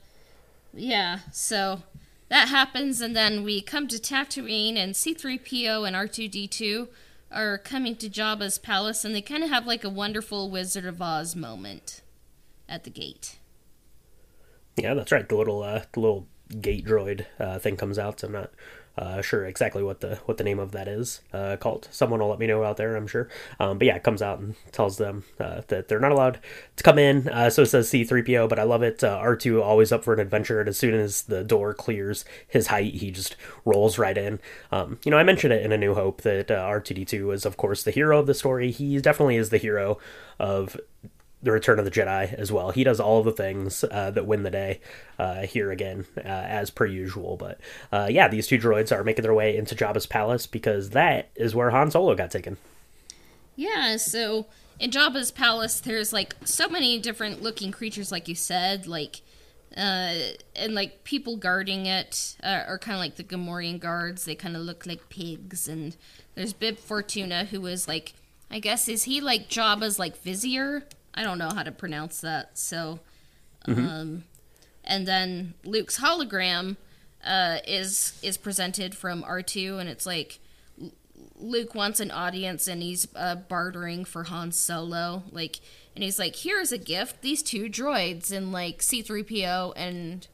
Yeah. 0.75 1.21
So 1.33 1.83
that 2.31 2.49
happens, 2.49 3.01
and 3.01 3.15
then 3.15 3.45
we 3.45 3.61
come 3.61 3.89
to 3.89 3.97
Tatooine, 3.97 4.77
and 4.77 4.95
C3PO 4.95 5.87
and 5.87 5.95
R2D2 5.95 6.89
are 7.31 7.59
coming 7.59 7.97
to 7.97 8.09
Jabba's 8.09 8.59
palace, 8.59 9.05
and 9.05 9.15
they 9.15 9.21
kind 9.21 9.45
of 9.45 9.51
have 9.51 9.67
like 9.67 9.85
a 9.85 9.91
wonderful 9.91 10.49
Wizard 10.49 10.87
of 10.87 11.03
Oz 11.03 11.37
moment 11.37 12.03
at 12.69 12.85
the 12.85 12.91
gate. 12.91 13.39
Yeah, 14.77 14.95
that's 14.95 15.13
right. 15.13 15.29
The 15.29 15.37
little 15.37 15.63
uh, 15.63 15.83
the 15.93 16.01
little 16.01 16.29
gate 16.61 16.87
droid 16.87 17.27
uh, 17.39 17.59
thing 17.59 17.77
comes 17.77 17.99
out. 17.99 18.21
So 18.21 18.29
I'm 18.29 18.33
not 18.33 18.51
uh, 19.01 19.23
sure 19.23 19.47
exactly 19.47 19.83
what 19.83 20.01
the 20.01 20.17
what 20.27 20.37
the 20.37 20.45
name 20.45 20.59
of 20.59 20.73
that 20.73 20.87
is 20.87 21.23
uh, 21.33 21.57
called. 21.57 21.89
Someone 21.91 22.21
will 22.21 22.29
let 22.29 22.39
me 22.39 22.47
know 22.47 22.63
out 22.63 22.77
there. 22.77 22.97
I'm 22.97 23.07
sure. 23.07 23.29
Um, 23.59 23.79
but 23.79 23.87
yeah, 23.87 23.97
it 23.97 24.03
comes 24.03 24.21
out 24.21 24.41
and 24.41 24.55
tells 24.73 24.99
them 24.99 25.25
uh, 25.41 25.63
that 25.69 25.89
they're 25.89 25.99
not 25.99 26.13
allowed 26.13 26.39
to 26.77 26.83
come 26.83 26.99
in. 26.99 27.27
Uh, 27.29 27.49
so 27.49 27.63
it 27.63 27.67
says 27.67 27.91
C3PO, 27.91 28.47
but 28.47 28.59
I 28.59 28.65
love 28.65 28.83
it. 28.83 29.03
Uh, 29.03 29.19
R2 29.19 29.63
always 29.63 29.91
up 29.91 30.05
for 30.05 30.13
an 30.13 30.21
adventure, 30.21 30.61
and 30.61 30.69
as 30.69 30.77
soon 30.77 30.93
as 30.95 31.23
the 31.23 31.43
door 31.43 31.73
clears 31.73 32.27
his 32.47 32.67
height, 32.67 32.93
he 32.95 33.11
just 33.11 33.37
rolls 33.65 33.99
right 33.99 34.19
in. 34.19 34.39
Um, 34.71 34.99
you 35.03 35.11
know, 35.11 35.17
I 35.17 35.23
mentioned 35.23 35.55
it 35.55 35.65
in 35.65 35.73
A 35.73 35.79
New 35.79 35.95
Hope 35.95 36.21
that 36.21 36.51
uh, 36.51 36.63
R2D2 36.63 37.33
is 37.33 37.47
of 37.47 37.57
course 37.57 37.83
the 37.83 37.91
hero 37.91 38.19
of 38.19 38.27
the 38.27 38.35
story. 38.35 38.71
He 38.71 39.01
definitely 39.01 39.37
is 39.37 39.49
the 39.49 39.57
hero 39.57 39.99
of 40.39 40.79
the 41.43 41.53
Return 41.53 41.79
of 41.79 41.85
the 41.85 41.91
Jedi 41.91 42.33
as 42.35 42.53
well. 42.53 42.71
He 42.71 42.85
does 42.85 43.01
all 43.01 43.23
the 43.23 43.33
things 43.33 43.85
uh, 43.91 44.11
that 44.11 44.27
win 44.27 44.43
the 44.43 44.51
day 44.51 44.81
uh, 45.19 45.43
here 45.43 45.71
again, 45.71 46.07
uh, 46.19 46.29
as 46.29 46.71
per 46.71 46.87
usual. 46.87 47.37
But 47.37 47.61
uh, 47.91 48.09
yeah, 48.11 48.29
these 48.29 48.47
two 48.47 48.59
droids 48.59 48.95
are 48.95 49.05
making 49.05 49.23
their 49.23 49.35
way 49.35 49.57
into 49.57 49.75
Jabba's 49.75 50.07
palace 50.07 50.47
because 50.47 50.91
that 50.91 51.31
is 51.35 51.55
where 51.55 51.71
Han 51.71 51.91
Solo 51.91 52.15
got 52.15 52.31
taken. 52.31 52.59
Yeah, 53.57 53.97
so 53.97 54.47
in 54.79 54.91
Jabba's 54.91 55.31
palace, 55.31 55.81
there's 55.81 56.13
like 56.13 56.35
so 56.45 56.69
many 56.69 56.99
different 56.99 57.43
looking 57.43 57.73
creatures, 57.73 58.13
like 58.13 58.29
you 58.29 58.35
said, 58.35 58.87
like, 58.87 59.23
uh, 59.77 60.15
and 60.57 60.75
like 60.75 61.05
people 61.05 61.37
guarding 61.37 61.87
it 61.87 62.37
uh, 62.43 62.65
are 62.67 62.79
kind 62.79 62.95
of 62.95 63.01
like 63.01 63.17
the 63.17 63.25
Gamorrean 63.25 63.79
guards. 63.79 64.25
They 64.25 64.35
kind 64.35 64.57
of 64.57 64.63
look 64.63 64.87
like 64.87 65.09
pigs, 65.09 65.69
and 65.69 65.97
there's 66.35 66.53
Bib 66.53 66.79
Fortuna, 66.79 67.45
who 67.45 67.65
is 67.67 67.87
like, 67.87 68.15
I 68.51 68.59
guess, 68.59 68.89
is 68.89 69.05
he 69.05 69.21
like 69.21 69.49
Jabba's 69.49 69.99
like 69.99 70.17
vizier? 70.23 70.85
I 71.15 71.23
don't 71.23 71.39
know 71.39 71.51
how 71.51 71.63
to 71.63 71.73
pronounce 71.73 72.21
that. 72.21 72.59
So, 72.59 73.01
um, 73.67 74.25
and 74.85 75.07
then 75.07 75.55
Luke's 75.65 75.99
hologram 75.99 76.77
uh, 77.25 77.59
is 77.67 78.19
is 78.23 78.37
presented 78.37 78.95
from 78.95 79.25
R 79.25 79.43
two, 79.43 79.79
and 79.79 79.89
it's 79.89 80.07
like. 80.07 80.39
Luke 81.37 81.75
wants 81.75 82.01
an 82.01 82.11
audience 82.11 82.67
and 82.67 82.83
he's 82.83 83.09
uh, 83.15 83.35
bartering 83.35 84.05
for 84.05 84.25
Han 84.25 84.53
Solo. 84.53 85.23
Like, 85.31 85.61
and 85.95 86.05
he's 86.05 86.19
like, 86.19 86.37
here's 86.37 86.73
a 86.73 86.79
gift, 86.79 87.23
these 87.23 87.43
two 87.43 87.65
droids. 87.65 88.31
And 88.31 88.53
like 88.53 88.79
C3PO 88.81 89.73
and 89.77 90.27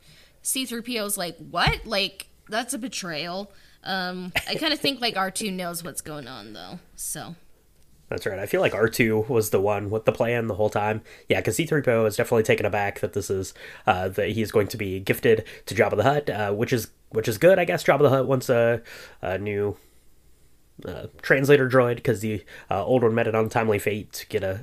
C3PO's 0.42 1.16
like, 1.16 1.36
what? 1.38 1.86
Like, 1.86 2.26
that's 2.48 2.74
a 2.74 2.78
betrayal. 2.78 3.52
Um, 3.84 4.32
I 4.48 4.56
kind 4.56 4.72
of 4.72 4.80
think 4.80 5.00
like 5.00 5.14
R2 5.14 5.52
knows 5.52 5.82
what's 5.84 6.00
going 6.00 6.26
on 6.28 6.52
though. 6.52 6.78
So, 6.96 7.36
That's 8.08 8.24
right. 8.24 8.38
I 8.38 8.46
feel 8.46 8.60
like 8.60 8.72
R2 8.72 9.28
was 9.28 9.50
the 9.50 9.60
one 9.60 9.90
with 9.90 10.04
the 10.04 10.12
plan 10.12 10.46
the 10.46 10.54
whole 10.54 10.70
time. 10.70 11.02
Yeah, 11.28 11.40
because 11.40 11.56
C3PO 11.56 12.06
is 12.06 12.16
definitely 12.16 12.44
taken 12.44 12.64
aback 12.64 13.00
that 13.00 13.14
this 13.14 13.30
is 13.30 13.52
uh, 13.86 14.08
that 14.10 14.30
he's 14.30 14.52
going 14.52 14.68
to 14.68 14.76
be 14.76 15.00
gifted 15.00 15.44
to 15.66 15.74
Jabba 15.74 15.96
the 15.96 16.02
Hutt, 16.04 16.30
uh, 16.30 16.52
which 16.52 16.72
is 16.72 16.88
which 17.10 17.26
is 17.26 17.38
good, 17.38 17.58
I 17.58 17.64
guess. 17.64 17.82
Jabba 17.82 18.02
the 18.02 18.10
Hutt 18.10 18.28
wants 18.28 18.48
a, 18.48 18.80
a 19.22 19.38
new 19.38 19.76
uh, 20.84 21.06
translator 21.20 21.68
droid 21.68 21.96
because 21.96 22.20
the 22.20 22.44
uh, 22.70 22.84
old 22.84 23.02
one 23.02 23.14
met 23.14 23.26
an 23.26 23.34
untimely 23.34 23.78
fate 23.78 24.12
to 24.12 24.26
get 24.26 24.44
a, 24.44 24.60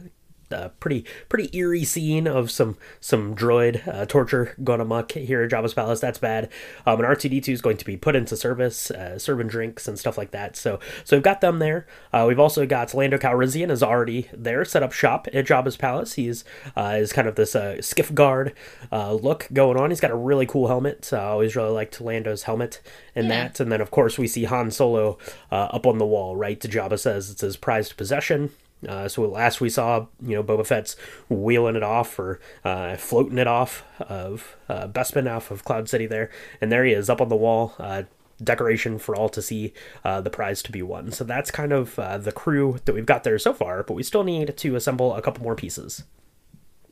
a 0.54 0.70
pretty 0.80 1.06
pretty 1.30 1.50
eerie 1.58 1.84
scene 1.84 2.28
of 2.28 2.50
some 2.52 2.78
some 3.00 3.36
droid 3.36 3.88
uh, 3.88 4.06
torture 4.06 4.56
going 4.64 4.80
amok 4.82 5.12
here 5.14 5.44
at 5.44 5.52
Jabba's 5.52 5.74
palace. 5.74 6.00
That's 6.00 6.20
bad. 6.20 6.50
Um, 6.86 7.00
and 7.02 7.08
R2D2 7.10 7.50
is 7.50 7.62
going 7.62 7.78
to 7.78 7.86
be 7.86 7.98
put 7.98 8.16
into 8.16 8.38
service, 8.38 8.92
uh, 8.92 9.18
serving 9.20 9.48
drinks 9.48 9.88
and 9.88 9.98
stuff 10.00 10.18
like 10.18 10.32
that. 10.32 10.56
So 10.56 10.80
so 11.04 11.16
we've 11.18 11.24
got 11.24 11.42
them 11.42 11.60
there. 11.60 11.86
Uh, 12.12 12.26
we've 12.28 12.40
also 12.40 12.66
got 12.66 12.94
Lando 12.94 13.18
Calrissian 13.18 13.72
is 13.72 13.84
already 13.84 14.30
there, 14.34 14.64
set 14.66 14.84
up 14.84 14.92
shop 14.94 15.28
at 15.34 15.46
Jabba's 15.46 15.78
palace. 15.78 16.14
He's 16.14 16.44
uh, 16.78 16.96
is 17.00 17.12
kind 17.14 17.28
of 17.28 17.36
this 17.36 17.56
uh, 17.56 17.82
skiff 17.82 18.14
guard 18.14 18.54
uh, 18.92 19.14
look 19.14 19.48
going 19.54 19.78
on. 19.78 19.90
He's 19.90 20.00
got 20.02 20.12
a 20.12 20.16
really 20.16 20.46
cool 20.46 20.68
helmet. 20.68 21.12
I 21.12 21.24
always 21.26 21.56
really 21.56 21.72
liked 21.72 22.00
Lando's 22.00 22.44
helmet 22.44 22.82
and 23.16 23.28
Yeah. 23.28 23.44
that. 23.50 23.60
And 23.60 23.72
then 23.72 23.82
of 23.82 23.92
course 23.92 24.18
we 24.18 24.28
see 24.28 24.44
Han 24.46 24.72
Solo 24.72 25.18
uh, 25.52 25.56
up 25.72 25.86
on 25.88 25.98
the 25.98 26.06
wall. 26.06 26.36
Right, 26.36 26.60
Jabba 26.60 27.00
says 27.00 27.30
it's 27.30 27.42
his 27.42 27.58
prized 27.58 27.98
possession. 27.98 28.52
Uh, 28.88 29.08
so 29.08 29.24
last 29.24 29.62
we 29.62 29.70
saw, 29.70 30.08
you 30.22 30.36
know, 30.36 30.44
Boba 30.44 30.66
Fett's 30.66 30.96
wheeling 31.30 31.76
it 31.76 31.84
off 31.84 32.18
or 32.20 32.40
uh, 32.64 32.96
floating 32.96 33.38
it 33.38 33.48
off 33.48 33.84
of 34.00 34.56
uh, 34.70 34.88
Bespin 34.88 35.32
off 35.32 35.52
of 35.52 35.64
Cloud 35.64 35.90
City 35.90 36.06
there, 36.06 36.30
and 36.62 36.72
there 36.72 36.86
he 36.86 36.94
is 36.94 37.10
up 37.10 37.22
on 37.22 37.30
the 37.30 37.36
wall. 37.36 37.76
Uh, 37.80 38.04
decoration 38.44 38.98
for 38.98 39.16
all 39.16 39.30
to 39.30 39.42
see 39.42 39.74
uh, 40.04 40.20
the 40.20 40.30
prize 40.30 40.62
to 40.64 40.72
be 40.72 40.82
won. 40.82 41.12
So 41.12 41.24
that's 41.24 41.52
kind 41.52 41.72
of 41.72 41.98
uh, 41.98 42.18
the 42.18 42.32
crew 42.32 42.80
that 42.86 42.94
we've 42.94 43.06
got 43.06 43.24
there 43.24 43.40
so 43.40 43.54
far, 43.54 43.84
but 43.84 43.94
we 43.94 44.04
still 44.04 44.24
need 44.24 44.58
to 44.58 44.76
assemble 44.76 45.16
a 45.16 45.22
couple 45.22 45.44
more 45.44 45.56
pieces. 45.56 46.04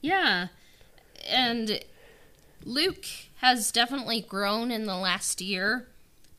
yeah. 0.02 0.48
And 1.28 1.82
Luke 2.64 3.06
has 3.38 3.72
definitely 3.72 4.22
grown 4.22 4.72
in 4.72 4.86
the 4.86 4.96
last 4.96 5.42
year. 5.42 5.88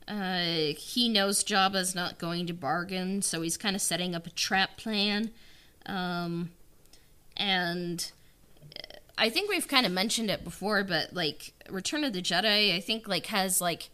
Uh, 0.09 0.75
he 0.77 1.09
knows 1.09 1.45
Jabba's 1.45 1.95
not 1.95 2.19
going 2.19 2.47
to 2.47 2.53
bargain, 2.53 3.23
so 3.23 3.43
he's 3.43 3.57
kind 3.57 3.77
of 3.77 3.83
setting 3.83 4.15
up 4.15 4.27
a 4.27 4.31
trap 4.31 4.77
plan. 4.77 5.31
Um, 5.87 6.51
and 7.37 8.11
I 9.19 9.31
think 9.31 9.51
we've 9.51 9.69
kind 9.69 9.87
of 9.87 9.93
mentioned 9.93 10.31
it 10.31 10.45
before, 10.45 10.85
but 10.85 11.15
like 11.15 11.53
Return 11.69 12.05
of 12.05 12.13
the 12.13 12.23
Jedi, 12.23 12.75
I 12.75 12.81
think 12.81 13.09
like 13.09 13.27
has 13.27 13.61
like 13.61 13.91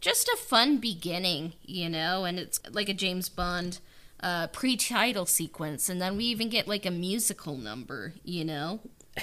just 0.00 0.28
a 0.28 0.36
fun 0.36 0.78
beginning, 0.78 1.54
you 1.62 1.88
know, 1.88 2.24
and 2.24 2.38
it's 2.38 2.60
like 2.70 2.88
a 2.88 2.94
James 2.94 3.28
Bond 3.28 3.80
uh, 4.20 4.46
pre-title 4.48 5.26
sequence, 5.26 5.88
and 5.88 6.00
then 6.00 6.16
we 6.16 6.24
even 6.24 6.48
get 6.48 6.68
like 6.68 6.86
a 6.86 6.90
musical 6.90 7.56
number, 7.56 8.14
you 8.24 8.44
know. 8.44 8.80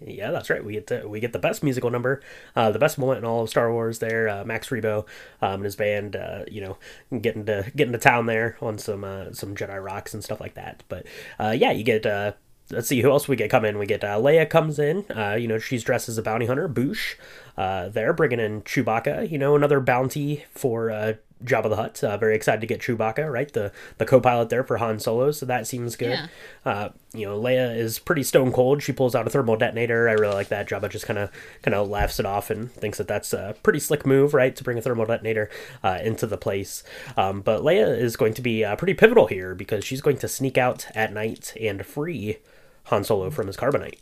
Yeah, 0.00 0.30
that's 0.32 0.50
right. 0.50 0.64
We 0.64 0.74
get 0.74 0.86
to, 0.88 1.08
we 1.08 1.20
get 1.20 1.32
the 1.32 1.38
best 1.38 1.62
musical 1.62 1.90
number, 1.90 2.20
uh, 2.56 2.70
the 2.70 2.78
best 2.78 2.98
moment 2.98 3.18
in 3.18 3.24
all 3.24 3.42
of 3.42 3.48
Star 3.48 3.72
Wars. 3.72 4.00
There, 4.00 4.28
uh, 4.28 4.44
Max 4.44 4.68
Rebo 4.68 5.06
um, 5.40 5.54
and 5.54 5.64
his 5.64 5.76
band, 5.76 6.16
uh, 6.16 6.44
you 6.50 6.60
know, 6.60 6.76
getting 7.20 7.46
to 7.46 7.70
getting 7.74 7.92
to 7.92 7.98
town 7.98 8.26
there 8.26 8.56
on 8.60 8.76
some 8.78 9.04
uh, 9.04 9.32
some 9.32 9.54
Jedi 9.54 9.82
rocks 9.82 10.12
and 10.12 10.22
stuff 10.22 10.40
like 10.40 10.54
that. 10.54 10.82
But 10.88 11.06
uh, 11.38 11.54
yeah, 11.56 11.70
you 11.72 11.84
get. 11.84 12.04
Uh, 12.06 12.32
let's 12.70 12.88
see 12.88 13.00
who 13.02 13.10
else 13.10 13.28
we 13.28 13.36
get 13.36 13.50
come 13.50 13.64
in. 13.64 13.78
We 13.78 13.86
get 13.86 14.04
uh, 14.04 14.18
Leia 14.18 14.48
comes 14.48 14.78
in. 14.78 15.04
Uh, 15.14 15.34
you 15.34 15.48
know, 15.48 15.58
she's 15.58 15.84
dressed 15.84 16.08
as 16.08 16.18
a 16.18 16.22
bounty 16.22 16.46
hunter. 16.46 16.68
Boushh, 16.68 17.16
uh, 17.56 17.88
there 17.88 18.12
bringing 18.12 18.40
in 18.40 18.62
Chewbacca. 18.62 19.30
You 19.30 19.38
know, 19.38 19.54
another 19.56 19.80
bounty 19.80 20.44
for 20.50 20.90
uh, 20.90 21.14
Jabba 21.42 21.68
the 21.68 21.76
Hutt. 21.76 22.04
Uh, 22.04 22.16
very 22.16 22.36
excited 22.36 22.60
to 22.60 22.66
get 22.66 22.80
Chewbacca, 22.80 23.30
right? 23.30 23.52
The 23.52 23.72
the 23.98 24.06
co-pilot 24.06 24.48
there 24.50 24.62
for 24.64 24.76
Han 24.78 24.98
Solo, 25.00 25.30
so 25.30 25.44
that 25.46 25.66
seems 25.66 25.96
good. 25.96 26.10
Yeah. 26.10 26.26
Uh, 26.64 26.88
you 27.12 27.26
know, 27.26 27.38
Leia 27.40 27.76
is 27.76 27.98
pretty 27.98 28.22
stone 28.22 28.52
cold. 28.52 28.82
She 28.82 28.92
pulls 28.92 29.14
out 29.14 29.26
a 29.26 29.30
thermal 29.30 29.56
detonator. 29.56 30.08
I 30.08 30.12
really 30.12 30.34
like 30.34 30.48
that. 30.48 30.68
Jabba 30.68 30.88
just 30.90 31.06
kind 31.06 31.18
of 31.18 31.30
kind 31.62 31.74
of 31.74 31.88
laughs 31.88 32.18
it 32.20 32.26
off 32.26 32.50
and 32.50 32.72
thinks 32.72 32.98
that 32.98 33.08
that's 33.08 33.32
a 33.32 33.56
pretty 33.62 33.80
slick 33.80 34.06
move, 34.06 34.32
right, 34.34 34.54
to 34.56 34.64
bring 34.64 34.78
a 34.78 34.82
thermal 34.82 35.06
detonator 35.06 35.50
uh, 35.82 35.98
into 36.02 36.26
the 36.26 36.36
place. 36.38 36.82
Um, 37.16 37.40
but 37.40 37.62
Leia 37.62 37.98
is 37.98 38.16
going 38.16 38.34
to 38.34 38.42
be 38.42 38.64
uh, 38.64 38.76
pretty 38.76 38.94
pivotal 38.94 39.26
here 39.26 39.54
because 39.54 39.84
she's 39.84 40.00
going 40.00 40.18
to 40.18 40.28
sneak 40.28 40.56
out 40.56 40.86
at 40.94 41.12
night 41.12 41.52
and 41.60 41.84
free 41.84 42.38
Han 42.84 43.04
Solo 43.04 43.30
from 43.30 43.46
his 43.48 43.56
carbonite. 43.56 43.98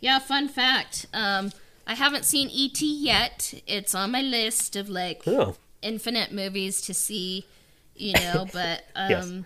Yeah, 0.00 0.18
fun 0.18 0.48
fact. 0.48 1.06
Um, 1.14 1.52
I 1.86 1.94
haven't 1.94 2.24
seen 2.24 2.48
E.T. 2.50 2.84
yet. 3.02 3.54
It's 3.66 3.94
on 3.94 4.10
my 4.10 4.20
list 4.22 4.76
of 4.76 4.88
like 4.88 5.22
Oh, 5.26 5.56
infinite 5.84 6.32
movies 6.32 6.80
to 6.82 6.94
see, 6.94 7.46
you 7.94 8.14
know, 8.14 8.46
but 8.52 8.82
um 8.96 9.44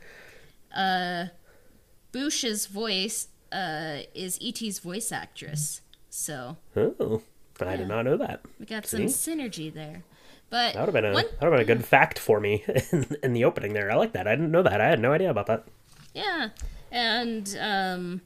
Yes. 0.73 0.79
uh 0.79 1.29
Boushh's 2.13 2.67
voice 2.67 3.29
uh 3.53 3.99
is 4.15 4.39
E.T.'s 4.41 4.79
voice 4.79 5.13
actress. 5.13 5.81
So 6.11 6.57
oh, 6.77 7.23
I 7.61 7.77
did 7.77 7.89
not 7.89 8.03
know 8.05 8.17
that. 8.17 8.41
we 8.59 8.67
got 8.67 8.87
some 8.87 9.03
synergy 9.03 9.73
there. 9.73 10.03
But 10.51 10.73
That 10.75 10.87
would 10.87 10.95
have 10.95 11.03
been 11.03 11.05
a 11.05 11.13
one, 11.13 11.25
that 11.25 11.43
would 11.43 11.59
have 11.59 11.67
been 11.67 11.77
a 11.77 11.79
good 11.79 11.85
fact 11.85 12.19
for 12.19 12.41
me 12.41 12.65
in, 12.93 13.17
in 13.23 13.33
the 13.35 13.45
opening 13.45 13.75
there. 13.75 13.91
I 13.91 13.97
like 13.97 14.13
that. 14.13 14.27
I 14.27 14.35
didn't 14.35 14.51
know 14.51 14.63
that. 14.63 14.81
I 14.81 14.89
had 14.89 14.99
no 15.01 15.13
idea 15.13 15.31
about 15.31 15.47
that. 15.47 15.65
Yeah. 16.15 16.49
And 16.91 17.57
um 17.61 18.21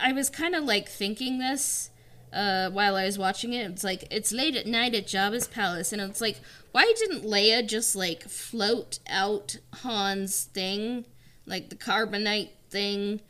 I 0.00 0.12
was 0.12 0.30
kind 0.30 0.54
of 0.54 0.64
like 0.64 0.88
thinking 0.88 1.38
this 1.38 1.90
uh 2.32 2.70
while 2.70 2.96
I 2.96 3.04
was 3.04 3.18
watching 3.18 3.52
it. 3.52 3.70
It's 3.70 3.84
like 3.84 4.04
it's 4.10 4.32
late 4.32 4.56
at 4.56 4.66
night 4.66 4.94
at 4.94 5.06
Jabba's 5.06 5.46
palace 5.46 5.92
and 5.92 6.00
it's 6.00 6.20
like 6.22 6.40
why 6.78 6.92
didn't 6.96 7.24
Leia 7.24 7.66
just 7.66 7.96
like 7.96 8.22
float 8.28 9.00
out 9.08 9.56
Han's 9.82 10.44
thing, 10.44 11.06
like 11.44 11.70
the 11.70 11.74
carbonite 11.74 12.50
thing 12.70 13.20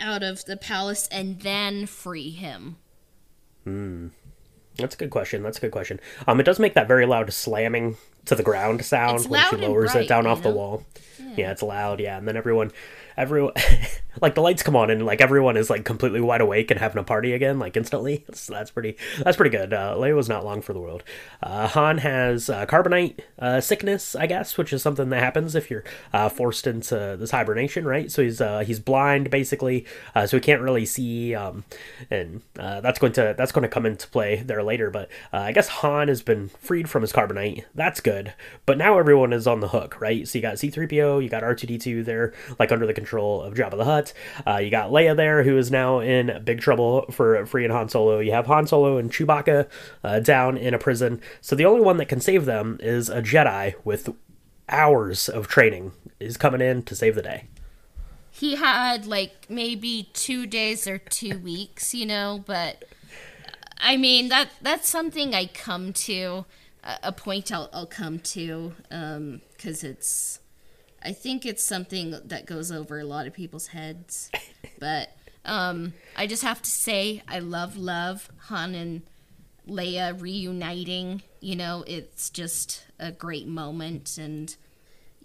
out 0.00 0.24
of 0.24 0.44
the 0.46 0.56
palace 0.56 1.06
and 1.12 1.40
then 1.42 1.86
free 1.86 2.30
him? 2.30 2.78
Hmm. 3.62 4.08
That's 4.74 4.96
a 4.96 4.98
good 4.98 5.10
question. 5.10 5.44
That's 5.44 5.58
a 5.58 5.60
good 5.60 5.70
question. 5.70 6.00
Um, 6.26 6.40
it 6.40 6.42
does 6.42 6.58
make 6.58 6.74
that 6.74 6.88
very 6.88 7.06
loud 7.06 7.32
slamming 7.32 7.96
to 8.24 8.34
the 8.34 8.42
ground 8.42 8.84
sound 8.84 9.20
It's 9.20 9.28
when 9.28 9.50
she 9.50 9.56
lowers 9.56 9.92
bright, 9.92 10.06
it 10.06 10.08
down 10.08 10.26
off 10.26 10.42
the 10.42 10.48
know? 10.50 10.56
wall. 10.56 10.82
Yeah. 11.36 11.52
it's 11.52 11.62
loud. 11.62 12.00
Yeah, 12.00 12.18
and 12.18 12.26
then 12.26 12.36
everyone, 12.36 12.72
everyone, 13.16 13.52
like 14.20 14.34
the 14.34 14.40
lights 14.40 14.62
come 14.62 14.76
on 14.76 14.90
and 14.90 15.04
like 15.04 15.20
everyone 15.20 15.56
is 15.56 15.70
like 15.70 15.84
completely 15.84 16.20
wide 16.20 16.40
awake 16.40 16.70
and 16.70 16.80
having 16.80 16.98
a 16.98 17.04
party 17.04 17.32
again, 17.32 17.58
like 17.58 17.76
instantly. 17.76 18.24
So 18.36 18.52
that's 18.52 18.70
pretty. 18.70 18.96
That's 19.18 19.36
pretty 19.36 19.50
good. 19.50 19.72
Uh, 19.72 19.94
Leia 19.96 20.14
was 20.14 20.28
not 20.28 20.44
long 20.44 20.60
for 20.60 20.72
the 20.74 20.78
world. 20.78 21.02
Uh, 21.42 21.66
Han 21.68 21.98
has 21.98 22.50
uh, 22.50 22.66
carbonite 22.66 23.20
uh, 23.38 23.60
sickness, 23.60 24.14
I 24.14 24.26
guess, 24.26 24.58
which 24.58 24.74
is 24.74 24.82
something 24.82 25.08
that 25.08 25.20
happens 25.20 25.54
if 25.54 25.70
you're 25.70 25.84
uh, 26.12 26.28
forced 26.28 26.66
into 26.66 27.16
this 27.18 27.30
hibernation, 27.30 27.86
right? 27.86 28.10
So 28.10 28.22
he's 28.22 28.40
uh, 28.40 28.60
he's 28.60 28.78
blind 28.78 29.30
basically, 29.30 29.86
so 30.14 30.36
he 30.36 30.40
can't 30.40 30.60
really 30.60 30.84
see, 30.84 31.34
um, 31.34 31.64
and 32.10 32.42
that's 32.54 32.98
going 32.98 33.14
to 33.14 33.34
that's 33.36 33.52
going 33.52 33.62
to 33.62 33.68
come 33.68 33.86
into 33.86 34.06
play 34.08 34.36
there 34.36 34.62
later. 34.62 34.90
But 34.90 35.08
I 35.32 35.52
guess 35.52 35.68
Han 35.68 36.08
has 36.08 36.22
been 36.22 36.48
freed 36.60 36.90
from 36.90 37.02
his 37.02 37.12
carbonite. 37.12 37.64
That's 37.74 38.00
good. 38.00 38.34
But 38.66 38.76
now 38.76 38.98
everyone 38.98 39.32
is 39.32 39.46
on 39.46 39.60
the 39.60 39.68
hook, 39.68 39.98
right? 40.00 40.28
So 40.28 40.38
you 40.38 40.42
got 40.42 40.58
C-3PO, 40.58 41.22
you 41.22 41.28
got 41.30 41.42
R2D2 41.42 42.04
there, 42.04 42.34
like 42.58 42.70
under 42.70 42.86
the 42.86 42.94
control 42.94 43.05
of 43.14 43.54
Jabba 43.54 43.76
the 43.76 43.84
Hutt. 43.84 44.12
Uh, 44.46 44.56
you 44.56 44.70
got 44.70 44.90
Leia 44.90 45.16
there, 45.16 45.42
who 45.42 45.56
is 45.56 45.70
now 45.70 46.00
in 46.00 46.42
big 46.44 46.60
trouble 46.60 47.06
for 47.10 47.44
freeing 47.46 47.70
Han 47.70 47.88
Solo. 47.88 48.18
You 48.18 48.32
have 48.32 48.46
Han 48.46 48.66
Solo 48.66 48.98
and 48.98 49.10
Chewbacca 49.10 49.68
uh, 50.04 50.20
down 50.20 50.56
in 50.56 50.74
a 50.74 50.78
prison. 50.78 51.20
So 51.40 51.54
the 51.56 51.64
only 51.64 51.80
one 51.82 51.96
that 51.98 52.06
can 52.06 52.20
save 52.20 52.44
them 52.44 52.78
is 52.80 53.08
a 53.08 53.22
Jedi 53.22 53.74
with 53.84 54.08
hours 54.68 55.28
of 55.28 55.48
training 55.48 55.92
is 56.20 56.36
coming 56.36 56.60
in 56.60 56.82
to 56.84 56.94
save 56.94 57.14
the 57.14 57.22
day. 57.22 57.44
He 58.30 58.56
had 58.56 59.06
like 59.06 59.46
maybe 59.48 60.10
2 60.12 60.46
days 60.46 60.86
or 60.86 60.98
2 60.98 61.38
weeks, 61.38 61.94
you 61.94 62.04
know, 62.04 62.42
but 62.44 62.84
I 63.78 63.96
mean 63.96 64.28
that 64.28 64.50
that's 64.60 64.88
something 64.88 65.34
I 65.34 65.46
come 65.46 65.92
to 65.92 66.44
a- 67.02 67.12
point 67.12 67.50
I'll, 67.50 67.70
I'll 67.72 67.86
come 67.86 68.18
to 68.20 68.74
um 68.90 69.40
cuz 69.58 69.82
it's 69.82 70.40
I 71.06 71.12
think 71.12 71.46
it's 71.46 71.62
something 71.62 72.10
that 72.24 72.46
goes 72.46 72.70
over 72.72 72.98
a 72.98 73.04
lot 73.04 73.26
of 73.26 73.32
people's 73.32 73.68
heads. 73.68 74.30
But 74.78 75.08
um 75.46 75.94
I 76.18 76.26
just 76.26 76.42
have 76.42 76.60
to 76.60 76.68
say 76.68 77.22
I 77.26 77.38
love 77.38 77.78
love 77.78 78.28
Han 78.48 78.74
and 78.74 79.02
Leia 79.66 80.20
reuniting, 80.20 81.22
you 81.40 81.56
know, 81.56 81.82
it's 81.86 82.28
just 82.28 82.84
a 82.98 83.10
great 83.10 83.46
moment 83.46 84.18
and 84.18 84.54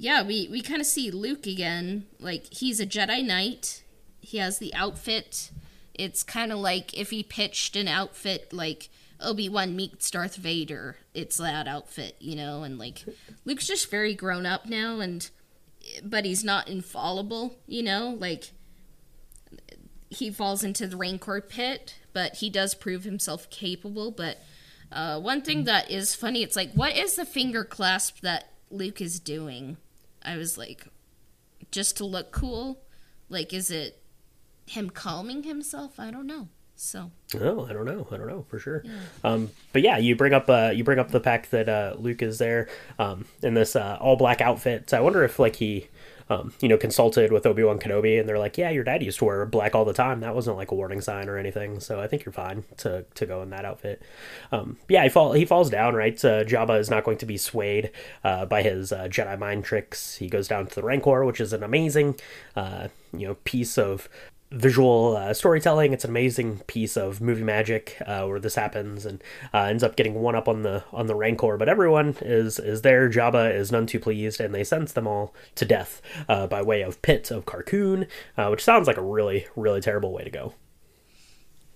yeah, 0.02 0.24
we, 0.24 0.48
we 0.50 0.64
kind 0.64 0.82
of 0.82 0.88
see 0.88 1.12
Luke 1.12 1.46
again. 1.46 2.08
Like, 2.20 2.52
he's 2.52 2.80
a 2.80 2.88
Jedi 2.88 3.24
Knight. 3.24 3.84
He 4.20 4.40
has 4.40 4.58
the 4.58 4.74
outfit. 4.74 5.52
It's 5.94 6.24
kind 6.24 6.52
of 6.52 6.58
like 6.58 6.98
if 6.98 7.12
he 7.12 7.22
pitched 7.22 7.76
an 7.76 7.88
outfit 7.88 8.52
like 8.52 8.90
Obi 9.20 9.48
Wan 9.48 9.76
meets 9.76 10.10
Darth 10.10 10.38
Vader. 10.38 10.98
It's 11.14 11.38
that 11.38 11.68
outfit, 11.68 12.16
you 12.20 12.36
know? 12.36 12.64
And, 12.64 12.80
like, 12.80 13.06
Luke's 13.46 13.68
just 13.68 13.92
very 13.92 14.16
grown 14.16 14.48
up 14.48 14.66
now, 14.66 15.02
and 15.02 15.30
but 16.04 16.26
he's 16.26 16.44
not 16.44 16.68
infallible, 16.68 17.60
you 17.68 17.84
know? 17.84 18.16
Like, 18.20 18.52
he 20.10 20.30
falls 20.30 20.64
into 20.64 20.88
the 20.88 20.98
Rancor 20.98 21.42
pit, 21.42 21.96
but 22.14 22.36
he 22.36 22.50
does 22.50 22.74
prove 22.76 23.04
himself 23.04 23.50
capable. 23.50 24.12
But 24.12 24.38
uh, 24.92 25.20
one 25.20 25.42
thing 25.42 25.64
that 25.66 25.90
is 25.90 26.16
funny, 26.16 26.44
it's 26.44 26.56
like, 26.56 26.74
what 26.74 26.96
is 26.96 27.16
the 27.16 27.26
finger 27.26 27.64
clasp 27.64 28.20
that 28.22 28.52
Luke 28.70 29.02
is 29.02 29.20
doing? 29.20 29.78
I 30.24 30.38
was 30.38 30.58
like, 30.58 30.88
just 31.72 31.98
to 31.98 32.06
look 32.06 32.32
cool? 32.32 32.82
Like, 33.30 33.54
is 33.54 33.72
it 33.72 34.04
him 34.68 34.90
calming 34.90 35.44
himself? 35.44 36.00
I 36.00 36.12
don't 36.12 36.28
know. 36.28 36.50
So, 36.84 37.12
Oh, 37.40 37.68
I 37.70 37.74
don't 37.74 37.86
know. 37.86 38.08
I 38.12 38.18
don't 38.18 38.28
know 38.28 38.44
for 38.50 38.58
sure. 38.58 38.84
Um, 39.24 39.52
but 39.72 39.84
yeah, 39.84 40.00
you 40.00 40.16
bring 40.16 40.34
up 40.34 40.50
uh, 40.50 40.72
you 40.74 40.84
bring 40.84 40.98
up 40.98 41.12
the 41.12 41.20
fact 41.20 41.52
that 41.52 41.70
uh, 41.70 41.94
Luke 42.00 42.24
is 42.24 42.40
there 42.40 42.70
um, 42.98 43.26
in 43.44 43.54
this 43.54 43.76
uh, 43.76 44.00
all 44.02 44.16
black 44.16 44.42
outfit. 44.42 44.90
So 44.90 44.98
I 44.98 45.02
wonder 45.02 45.24
if 45.24 45.38
like 45.38 45.58
he, 45.58 45.90
um, 46.28 46.54
you 46.60 46.68
know, 46.68 46.78
consulted 46.78 47.32
with 47.32 47.46
Obi 47.46 47.64
Wan 47.64 47.78
Kenobi, 47.78 48.20
and 48.20 48.28
they're 48.28 48.40
like, 48.40 48.58
"Yeah, 48.58 48.72
your 48.72 48.84
dad 48.84 49.04
used 49.04 49.20
to 49.20 49.26
wear 49.26 49.46
black 49.46 49.76
all 49.76 49.86
the 49.86 49.94
time. 49.94 50.22
That 50.22 50.34
wasn't 50.34 50.58
like 50.58 50.72
a 50.72 50.76
warning 50.76 51.02
sign 51.02 51.30
or 51.30 51.38
anything. 51.38 51.80
So 51.80 52.02
I 52.02 52.08
think 52.08 52.26
you're 52.26 52.34
fine 52.34 52.64
to 52.78 53.06
to 53.14 53.26
go 53.28 53.44
in 53.44 53.52
that 53.52 53.64
outfit." 53.64 54.02
Um, 54.52 54.78
yeah, 54.90 55.04
he 55.04 55.10
fall 55.10 55.34
he 55.34 55.46
falls 55.46 55.70
down. 55.70 55.94
Right, 55.94 56.18
uh, 56.26 56.44
Jabba 56.46 56.80
is 56.80 56.90
not 56.90 57.04
going 57.04 57.20
to 57.20 57.28
be 57.28 57.38
swayed 57.38 57.92
uh, 58.24 58.48
by 58.48 58.64
his 58.64 58.92
uh, 58.92 59.04
Jedi 59.08 59.38
mind 59.38 59.66
tricks. 59.66 60.16
He 60.16 60.28
goes 60.28 60.48
down 60.48 60.66
to 60.66 60.76
the 60.76 60.84
Rancor, 60.84 61.26
which 61.26 61.40
is 61.40 61.54
an 61.54 61.62
amazing, 61.64 62.16
uh, 62.56 62.88
you 63.16 63.28
know, 63.28 63.36
piece 63.44 63.78
of 63.78 64.10
visual 64.52 65.16
uh, 65.16 65.34
storytelling. 65.34 65.94
It's 65.94 66.04
an 66.04 66.10
amazing 66.10 66.60
piece 66.68 66.98
of 66.98 67.22
movie 67.22 67.44
magic 67.44 67.98
uh, 68.06 68.26
where 68.26 68.40
this 68.40 68.56
happens 68.56 69.06
and 69.06 69.24
uh, 69.54 69.64
ends 69.64 69.82
up 69.84 69.96
getting 69.96 70.16
one 70.16 70.36
up 70.36 70.48
on 70.48 70.64
the 70.64 70.84
on 70.92 71.08
the 71.08 71.16
Rancor. 71.16 71.58
But 71.58 71.70
everyone 71.70 72.16
is 72.22 72.60
is 72.60 72.82
there. 72.82 73.10
Jabba 73.10 73.54
is 73.56 73.72
none 73.72 73.88
too 73.88 74.00
pleased, 74.00 74.40
and 74.42 74.54
they 74.54 74.64
sentence 74.64 74.94
them 74.94 75.08
all 75.08 75.34
to 75.56 75.66
death 75.66 76.02
uh, 76.28 76.48
by 76.48 76.62
way 76.62 76.82
of 76.82 77.02
pit 77.02 77.32
of 77.32 77.46
Carkoon, 77.46 78.08
uh, 78.38 78.50
which 78.50 78.64
sounds 78.64 78.88
like 78.88 78.98
a 78.98 79.02
really 79.02 79.48
really 79.56 79.82
terrible 79.82 80.12
way 80.12 80.24
to 80.24 80.30
go. 80.30 80.54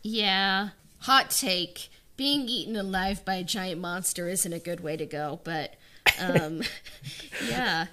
yeah. 0.01 0.69
Hot 0.99 1.29
take. 1.29 1.89
Being 2.17 2.47
eaten 2.47 2.75
alive 2.75 3.23
by 3.25 3.35
a 3.35 3.43
giant 3.43 3.79
monster 3.81 4.27
isn't 4.29 4.53
a 4.53 4.59
good 4.59 4.79
way 4.79 4.95
to 4.97 5.05
go, 5.05 5.41
but 5.43 5.75
um, 6.19 6.61
yeah. 7.49 7.87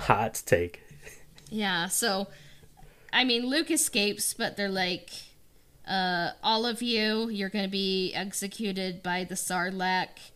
Hot 0.00 0.40
take. 0.46 0.82
Yeah, 1.50 1.88
so 1.88 2.28
I 3.14 3.24
mean 3.24 3.46
Luke 3.46 3.70
escapes, 3.70 4.34
but 4.34 4.56
they're 4.56 4.68
like 4.68 5.10
uh 5.86 6.30
all 6.42 6.66
of 6.66 6.82
you, 6.82 7.28
you're 7.30 7.48
going 7.48 7.64
to 7.64 7.70
be 7.70 8.12
executed 8.14 9.02
by 9.02 9.24
the 9.24 9.36
Sarlacc 9.36 10.32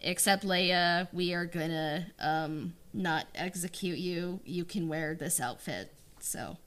except 0.00 0.44
Leia, 0.44 1.08
we 1.12 1.34
are 1.34 1.46
going 1.46 1.70
to 1.70 2.06
um 2.20 2.74
not 2.92 3.26
execute 3.34 3.98
you. 3.98 4.40
You 4.44 4.64
can 4.64 4.88
wear 4.88 5.14
this 5.14 5.40
outfit. 5.40 5.92
So, 6.20 6.58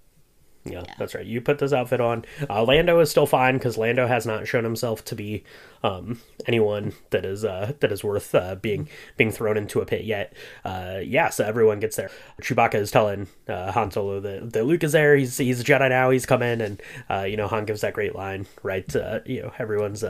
Yeah, 0.64 0.84
that's 1.00 1.16
right. 1.16 1.26
You 1.26 1.42
put 1.42 1.58
this 1.58 1.74
outfit 1.74 2.00
on. 2.00 2.24
Uh, 2.48 2.64
Lando 2.64 3.00
is 3.00 3.10
still 3.10 3.26
fine 3.26 3.56
because 3.58 3.78
Lando 3.78 4.06
has 4.08 4.28
not 4.28 4.48
shown 4.48 4.64
himself 4.64 5.04
to 5.06 5.16
be 5.16 5.44
um, 5.84 6.22
anyone 6.46 6.94
that 7.10 7.26
is 7.26 7.44
uh, 7.44 7.74
that 7.80 7.92
is 7.92 8.04
worth 8.04 8.36
uh, 8.36 8.56
being 8.56 8.88
being 9.18 9.32
thrown 9.32 9.58
into 9.58 9.82
a 9.82 9.86
pit 9.86 10.04
yet. 10.04 10.34
Uh, 10.64 11.00
yeah, 11.04 11.30
so 11.30 11.44
everyone 11.44 11.80
gets 11.80 11.96
there. 11.96 12.12
Chewbacca 12.42 12.76
is 12.76 12.92
telling 12.92 13.28
uh, 13.48 13.72
Han 13.72 13.90
Solo 13.90 14.20
that, 14.20 14.54
that 14.54 14.66
Luke 14.66 14.84
is 14.84 14.92
there. 14.92 15.16
He's 15.16 15.38
he's 15.38 15.62
a 15.62 15.64
Jedi 15.64 15.90
now. 15.90 16.12
He's 16.12 16.28
coming, 16.28 16.62
and 16.62 16.82
uh, 17.10 17.24
you 17.24 17.38
know 17.38 17.48
Han 17.48 17.66
gives 17.66 17.82
that 17.82 17.94
great 17.94 18.14
line. 18.14 18.46
Right, 18.62 18.96
uh, 18.96 19.22
you 19.26 19.42
know 19.42 19.54
everyone's. 19.58 20.04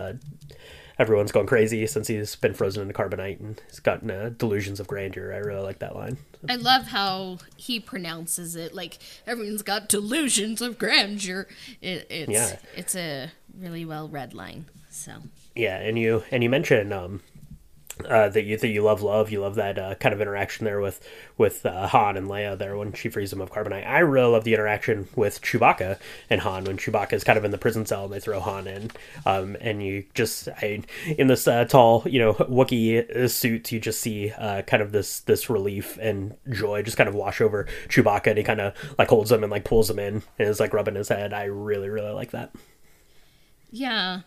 Everyone's 0.99 1.32
going 1.32 1.47
crazy 1.47 1.86
since 1.88 2.08
he's 2.08 2.36
been 2.36 2.54
frozen 2.54 2.82
into 2.84 2.93
carbonite 2.93 3.39
and 3.39 3.62
he's 3.67 3.80
gotten 3.80 4.12
uh, 4.12 4.32
delusions 4.38 4.80
of 4.80 4.88
grandeur. 4.88 5.34
I 5.34 5.38
really 5.38 5.62
like 5.63 5.80
that 5.80 5.95
line. 5.95 6.17
I 6.49 6.56
love 6.56 6.88
how 6.88 7.38
he 7.56 7.80
pronounces 7.80 8.56
it 8.56 8.73
like 8.73 8.97
everyone's 9.27 9.62
got 9.62 9.88
delusions 9.89 10.62
of 10.62 10.77
grandeur. 10.77 11.47
It, 11.82 12.08
it's 12.10 12.32
Yeah. 12.32 12.58
it's 12.75 12.95
a 12.95 13.32
really 13.58 13.86
well 13.86 14.08
read 14.08 14.34
line. 14.34 14.65
So, 14.89 15.13
Yeah, 15.56 15.77
and 15.77 15.97
you 15.97 16.23
and 16.32 16.43
you 16.43 16.49
mentioned 16.49 16.91
um, 16.93 17.21
uh, 18.08 18.30
that 18.30 18.43
you 18.43 18.58
that 18.58 18.67
you 18.67 18.82
love 18.82 19.01
love 19.01 19.30
you 19.30 19.41
love 19.41 19.56
that 19.56 19.77
uh, 19.77 19.95
kind 19.95 20.13
of 20.13 20.21
interaction 20.21 20.65
there 20.65 20.80
with 20.80 21.06
with 21.38 21.65
uh, 21.65 21.88
Han 21.88 22.17
and 22.17 22.27
Leia 22.27 22.58
there 22.58 22.77
when 22.77 22.93
she 22.93 23.10
frees 23.10 23.32
him 23.32 23.41
of 23.41 23.51
carbonite. 23.51 23.88
I 23.88 23.99
really 23.99 24.32
love 24.32 24.43
the 24.43 24.54
interaction 24.54 25.08
with 25.15 25.41
Chewbacca 25.41 25.99
and 26.30 26.41
Han 26.41 26.65
when 26.65 26.77
Chewbacca 26.77 27.13
is 27.13 27.23
kind 27.23 27.38
of 27.38 27.45
in 27.45 27.51
the 27.51 27.58
prison 27.58 27.86
cell 27.86 28.06
and 28.06 28.13
they 28.13 28.19
throw 28.19 28.39
Han 28.39 28.67
in, 28.67 28.91
um, 29.25 29.58
and 29.62 29.84
you 29.84 30.06
just 30.13 30.47
I, 30.47 30.82
in 31.17 31.27
this 31.27 31.47
uh, 31.47 31.65
tall 31.65 32.04
you 32.06 32.19
know 32.19 32.34
Wookiee 32.34 33.30
suit 33.30 33.71
you 33.71 33.80
just 33.80 33.99
see 33.99 34.32
uh, 34.32 34.62
kind 34.63 34.82
of 34.82 34.91
this 34.91 35.19
this 35.21 35.49
relief 35.49 35.97
and 36.01 36.36
joy 36.49 36.82
just 36.82 36.97
kind 36.97 37.10
of 37.10 37.15
wash 37.15 37.41
over 37.41 37.67
Chewbacca 37.88 38.27
and 38.27 38.38
he 38.38 38.43
kind 38.43 38.62
of 38.62 38.73
like 38.97 39.10
holds 39.10 39.32
him 39.32 39.43
and 39.43 39.51
like 39.51 39.65
pulls 39.65 39.89
him 39.89 39.99
in 39.99 40.23
and 40.39 40.47
is 40.47 40.60
like 40.60 40.73
rubbing 40.73 40.95
his 40.95 41.10
head. 41.10 41.34
I 41.34 41.45
really 41.45 41.89
really 41.89 42.13
like 42.13 42.32
that. 42.32 42.51
Yeah. 43.69 44.21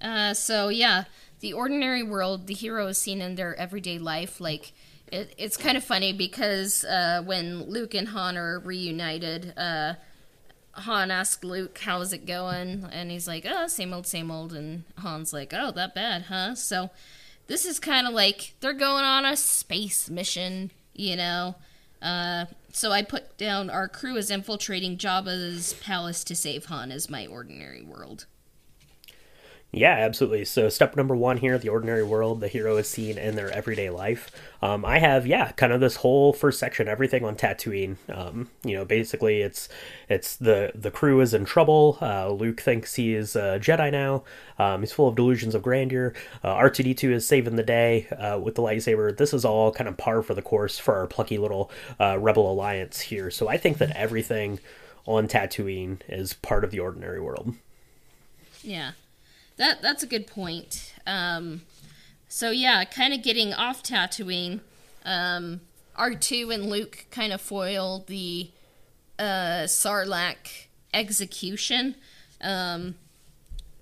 Uh, 0.00 0.32
so 0.32 0.68
yeah, 0.68 1.04
the 1.40 1.52
ordinary 1.52 2.02
world, 2.02 2.46
the 2.46 2.54
hero 2.54 2.86
is 2.88 2.98
seen 2.98 3.20
in 3.20 3.34
their 3.34 3.54
everyday 3.56 3.98
life. 3.98 4.40
Like 4.40 4.72
it, 5.10 5.34
it's 5.38 5.56
kind 5.56 5.76
of 5.76 5.84
funny 5.84 6.12
because 6.12 6.84
uh, 6.84 7.22
when 7.24 7.64
Luke 7.64 7.94
and 7.94 8.08
Han 8.08 8.36
are 8.36 8.58
reunited, 8.58 9.54
uh, 9.56 9.94
Han 10.72 11.10
asks 11.10 11.44
Luke, 11.44 11.78
"How's 11.78 12.12
it 12.12 12.26
going?" 12.26 12.88
and 12.92 13.10
he's 13.10 13.26
like, 13.26 13.46
"Oh, 13.48 13.66
same 13.66 13.92
old, 13.92 14.06
same 14.06 14.30
old." 14.30 14.52
And 14.52 14.84
Han's 15.02 15.32
like, 15.32 15.52
"Oh, 15.54 15.70
that 15.72 15.94
bad, 15.94 16.22
huh?" 16.22 16.54
So 16.54 16.90
this 17.46 17.64
is 17.64 17.78
kind 17.78 18.06
of 18.06 18.14
like 18.14 18.54
they're 18.60 18.72
going 18.72 19.04
on 19.04 19.24
a 19.24 19.36
space 19.36 20.08
mission, 20.08 20.70
you 20.94 21.16
know. 21.16 21.56
Uh, 22.00 22.46
so 22.72 22.92
I 22.92 23.02
put 23.02 23.36
down 23.38 23.70
our 23.70 23.88
crew 23.88 24.16
is 24.16 24.30
infiltrating 24.30 24.98
Jabba's 24.98 25.72
palace 25.74 26.22
to 26.24 26.36
save 26.36 26.66
Han 26.66 26.92
as 26.92 27.10
my 27.10 27.26
ordinary 27.26 27.82
world. 27.82 28.26
Yeah, 29.70 29.92
absolutely. 29.92 30.46
So, 30.46 30.70
step 30.70 30.96
number 30.96 31.14
one 31.14 31.36
here 31.36 31.58
the 31.58 31.68
ordinary 31.68 32.02
world, 32.02 32.40
the 32.40 32.48
hero 32.48 32.78
is 32.78 32.88
seen 32.88 33.18
in 33.18 33.36
their 33.36 33.50
everyday 33.50 33.90
life. 33.90 34.30
Um, 34.62 34.82
I 34.82 34.98
have, 34.98 35.26
yeah, 35.26 35.52
kind 35.52 35.74
of 35.74 35.80
this 35.80 35.96
whole 35.96 36.32
first 36.32 36.58
section, 36.58 36.88
everything 36.88 37.22
on 37.22 37.36
Tatooine. 37.36 37.96
Um, 38.08 38.48
you 38.64 38.74
know, 38.74 38.86
basically, 38.86 39.42
it's 39.42 39.68
it's 40.08 40.36
the 40.36 40.72
the 40.74 40.90
crew 40.90 41.20
is 41.20 41.34
in 41.34 41.44
trouble. 41.44 41.98
Uh, 42.00 42.30
Luke 42.30 42.62
thinks 42.62 42.94
he 42.94 43.12
is 43.12 43.36
a 43.36 43.60
Jedi 43.60 43.92
now. 43.92 44.24
Um, 44.58 44.80
he's 44.80 44.92
full 44.92 45.06
of 45.06 45.16
delusions 45.16 45.54
of 45.54 45.62
grandeur. 45.62 46.14
Uh, 46.42 46.54
R2D2 46.54 47.10
is 47.10 47.28
saving 47.28 47.56
the 47.56 47.62
day 47.62 48.08
uh, 48.08 48.38
with 48.38 48.54
the 48.54 48.62
lightsaber. 48.62 49.14
This 49.14 49.34
is 49.34 49.44
all 49.44 49.70
kind 49.70 49.86
of 49.86 49.98
par 49.98 50.22
for 50.22 50.32
the 50.32 50.42
course 50.42 50.78
for 50.78 50.94
our 50.94 51.06
plucky 51.06 51.36
little 51.36 51.70
uh, 52.00 52.18
Rebel 52.18 52.50
Alliance 52.50 53.00
here. 53.00 53.30
So, 53.30 53.48
I 53.48 53.58
think 53.58 53.76
that 53.78 53.90
everything 53.90 54.60
on 55.04 55.28
Tatooine 55.28 55.98
is 56.08 56.32
part 56.32 56.64
of 56.64 56.70
the 56.70 56.80
ordinary 56.80 57.20
world. 57.20 57.54
Yeah 58.62 58.92
that 59.58 59.82
that's 59.82 60.02
a 60.02 60.06
good 60.06 60.26
point. 60.26 60.94
Um, 61.06 61.62
so 62.28 62.50
yeah, 62.50 62.84
kind 62.84 63.12
of 63.12 63.22
getting 63.22 63.52
off 63.52 63.82
Tatooine. 63.82 64.60
Um, 65.04 65.60
R 65.96 66.14
two 66.14 66.50
and 66.50 66.66
Luke 66.66 67.06
kind 67.10 67.32
of 67.32 67.40
foil 67.40 68.04
the 68.06 68.50
uh, 69.18 69.64
Sarlacc 69.66 70.66
execution. 70.94 71.96
Um, 72.40 72.94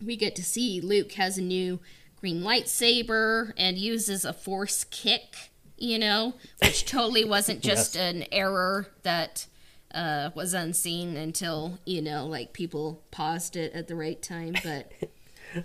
we 0.05 0.17
get 0.17 0.35
to 0.37 0.45
see 0.45 0.81
Luke 0.81 1.12
has 1.12 1.39
a 1.39 1.43
new 1.43 1.79
green 2.21 2.43
lightsaber 2.43 3.53
and 3.57 3.79
uses 3.79 4.25
a 4.25 4.33
force 4.33 4.85
kick. 4.85 5.51
You 5.79 5.99
know, 5.99 6.35
which 6.62 6.87
totally 6.91 7.25
wasn't 7.25 7.61
just 7.61 7.97
yes. 7.97 8.15
an 8.15 8.25
error 8.33 8.87
that 9.03 9.47
uh, 9.93 10.31
was 10.35 10.55
unseen 10.55 11.17
until 11.17 11.79
you 11.85 12.01
know, 12.01 12.27
like 12.27 12.55
people 12.55 13.03
paused 13.11 13.57
it 13.57 13.75
at 13.75 13.89
the 13.89 13.95
right 13.95 14.23
time. 14.23 14.55
But 14.65 14.91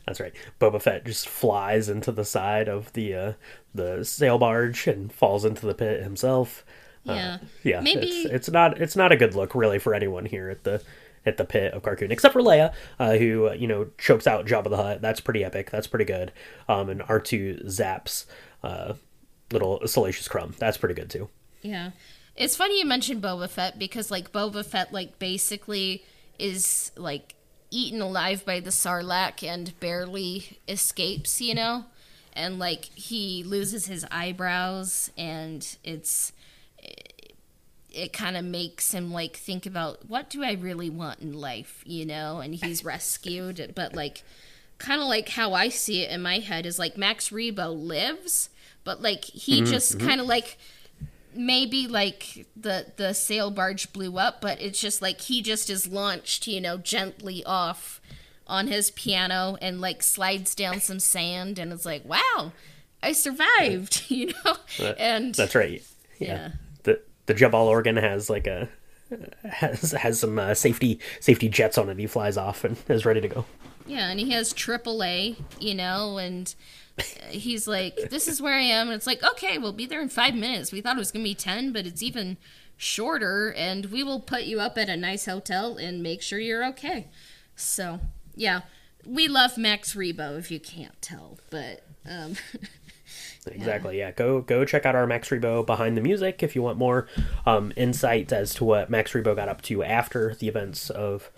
That's 0.06 0.20
right. 0.20 0.34
Boba 0.60 0.82
Fett 0.82 1.06
just 1.06 1.28
flies 1.28 1.90
into 1.90 2.12
the 2.12 2.26
side 2.26 2.68
of 2.68 2.94
the 2.94 3.14
uh, 3.14 3.34
the 3.74 4.04
sail 4.04 4.38
barge 4.38 4.88
and 4.88 5.12
falls 5.12 5.46
into 5.46 5.66
the 5.66 5.74
pit 5.74 6.04
himself. 6.04 6.66
Yeah, 7.04 7.38
uh, 7.42 7.46
yeah. 7.64 7.82
Maybe 7.82 8.08
it's, 8.08 8.32
it's, 8.32 8.50
not 8.50 8.80
it's 8.80 8.96
not 8.96 9.12
a 9.12 9.18
good 9.18 9.36
look 9.36 9.56
really 9.56 9.80
for 9.80 9.94
anyone 9.94 10.26
here 10.26 10.50
at 10.50 10.64
the 10.64 10.84
at 11.26 11.38
the 11.38 11.46
pit 11.46 11.74
of 11.74 11.84
Carkoon, 11.84 12.12
except 12.12 12.34
for 12.34 12.42
Leia, 12.42 12.74
uh, 13.00 13.16
who 13.16 13.50
uh, 13.50 13.54
you 13.54 13.68
know 13.68 13.88
chokes 13.98 14.28
out 14.28 14.46
Jabba 14.46 14.70
the 14.70 14.78
Hutt. 14.78 15.02
That's 15.02 15.20
pretty 15.20 15.44
epic. 15.44 15.72
That's 15.72 15.88
pretty 15.88 16.06
good. 16.06 16.32
Um, 16.68 16.90
and 16.90 17.02
R 17.04 17.20
two 17.20 17.60
zaps 17.66 18.26
uh, 18.64 18.94
little 19.52 19.86
Salacious 19.88 20.28
Crumb. 20.28 20.56
That's 20.60 20.78
pretty 20.78 20.96
good 20.96 21.10
too. 21.10 21.30
Yeah, 21.62 21.92
it's 22.36 22.56
funny 22.56 22.80
you 22.80 22.86
mentioned 22.86 23.22
Boba 23.22 23.50
Fett 23.50 23.80
because 23.80 24.12
like 24.12 24.32
Boba 24.32 24.66
Fett 24.66 24.94
like 24.94 25.20
basically 25.20 26.04
is 26.40 26.92
like 26.96 27.36
eaten 27.72 28.02
alive 28.02 28.46
by 28.46 28.60
the 28.60 28.70
sarlacc 28.70 29.44
and 29.48 29.80
barely 29.80 30.60
escapes, 30.68 31.42
you 31.42 31.56
know? 31.56 31.86
And 32.34 32.60
like 32.60 32.86
he 32.86 33.44
loses 33.44 33.88
his 33.88 34.06
eyebrows 34.12 35.10
and 35.18 35.78
it's 35.84 36.34
it, 36.78 37.34
it 37.92 38.14
kind 38.14 38.38
of 38.38 38.46
makes 38.46 38.92
him 38.94 39.12
like 39.12 39.36
think 39.36 39.66
about 39.66 40.08
what 40.08 40.30
do 40.30 40.44
I 40.44 40.54
really 40.54 40.90
want 40.90 41.22
in 41.22 41.34
life, 41.34 41.82
you 41.86 42.06
know? 42.06 42.40
And 42.40 42.54
he's 42.54 42.86
rescued, 42.86 43.72
but 43.74 43.96
like 43.96 44.24
kind 44.78 45.02
of 45.02 45.08
like 45.08 45.30
how 45.30 45.54
I 45.54 45.70
see 45.70 46.04
it 46.04 46.12
in 46.12 46.22
my 46.22 46.40
head 46.40 46.66
is 46.66 46.80
like 46.80 46.98
Max 46.98 47.30
Rebo 47.30 47.74
lives, 47.74 48.50
but 48.84 49.02
like 49.02 49.24
he 49.26 49.62
mm-hmm, 49.62 49.72
just 49.72 49.98
mm-hmm. 49.98 50.08
kind 50.08 50.22
of 50.22 50.28
like 50.28 50.58
maybe 51.36 51.88
like 51.88 52.48
the 52.56 52.88
the 52.98 53.14
sail 53.14 53.52
barge 53.52 53.92
blew 53.94 54.18
up, 54.18 54.42
but 54.42 54.62
it's 54.62 54.80
just 54.80 55.02
like 55.02 55.22
he 55.22 55.42
just 55.42 55.70
is 55.70 55.88
launched, 55.88 56.48
you 56.48 56.62
know, 56.62 56.78
gently 56.78 57.44
off 57.46 58.02
on 58.48 58.68
his 58.68 58.92
piano 58.92 59.58
and 59.62 59.80
like 59.80 60.04
slides 60.04 60.54
down 60.56 60.82
some 60.82 61.00
sand 61.00 61.58
and 61.58 61.72
it's 61.72 61.86
like, 61.86 62.04
wow, 62.06 62.52
I 63.02 63.14
survived, 63.14 64.04
you 64.10 64.34
know. 64.46 64.56
and 64.98 65.34
that's 65.36 65.56
right. 65.56 65.84
Yeah. 66.20 66.28
yeah. 66.28 66.52
The 66.84 67.02
the 67.26 67.34
Jabal 67.34 67.68
organ 67.68 67.98
has 67.98 68.30
like 68.30 68.48
a 68.48 68.70
has 69.50 69.92
has 69.92 70.20
some 70.20 70.40
uh, 70.40 70.54
safety 70.54 71.00
safety 71.20 71.50
jets 71.50 71.78
on 71.78 71.90
it. 71.90 71.98
He 71.98 72.08
flies 72.08 72.38
off 72.38 72.64
and 72.64 72.78
is 72.88 73.06
ready 73.06 73.22
to 73.22 73.28
go. 73.28 73.46
Yeah, 73.86 74.10
and 74.10 74.20
he 74.20 74.32
has 74.32 74.54
AAA, 74.54 75.38
you 75.60 75.74
know, 75.74 76.18
and 76.18 76.54
he's 77.30 77.68
like, 77.68 78.10
"This 78.10 78.28
is 78.28 78.42
where 78.42 78.56
I 78.56 78.62
am." 78.62 78.88
And 78.88 78.96
it's 78.96 79.08
like, 79.08 79.24
"Okay, 79.24 79.58
we'll 79.58 79.74
be 79.74 79.86
there 79.86 80.02
in 80.02 80.10
five 80.10 80.36
minutes." 80.36 80.72
We 80.72 80.82
thought 80.82 80.96
it 80.96 81.00
was 81.00 81.12
gonna 81.12 81.24
be 81.24 81.36
ten, 81.36 81.72
but 81.72 81.86
it's 81.86 82.04
even 82.04 82.38
shorter, 82.78 83.54
and 83.56 83.86
we 83.88 84.04
will 84.04 84.20
put 84.20 84.44
you 84.44 84.60
up 84.60 84.78
at 84.78 84.90
a 84.90 84.98
nice 84.98 85.26
hotel 85.26 85.78
and 85.78 86.02
make 86.02 86.22
sure 86.22 86.40
you're 86.40 86.66
okay. 86.66 87.08
So, 87.56 88.00
yeah, 88.36 88.62
we 89.06 89.28
love 89.28 89.58
Max 89.58 89.94
Rebo 89.94 90.38
if 90.38 90.50
you 90.52 90.60
can't 90.60 91.00
tell, 91.02 91.38
but 91.50 91.84
um, 92.10 92.36
exactly 93.48 93.98
yeah. 93.98 94.08
yeah. 94.08 94.12
go 94.12 94.42
go 94.42 94.66
check 94.66 94.86
out 94.86 94.96
our 94.96 95.08
max 95.08 95.30
rebo 95.30 95.66
behind 95.66 95.98
the 95.98 96.02
music 96.02 96.44
if 96.44 96.56
you 96.56 96.62
want 96.62 96.78
more 96.78 97.08
um, 97.46 97.72
insight 97.76 98.32
as 98.32 98.54
to 98.54 98.64
what 98.64 98.90
max 98.90 99.12
rebo 99.14 99.36
got 99.36 99.50
up 99.50 99.62
to 99.62 99.84
after 99.84 100.36
the 100.36 100.48
events 100.48 100.90
of 100.90 101.30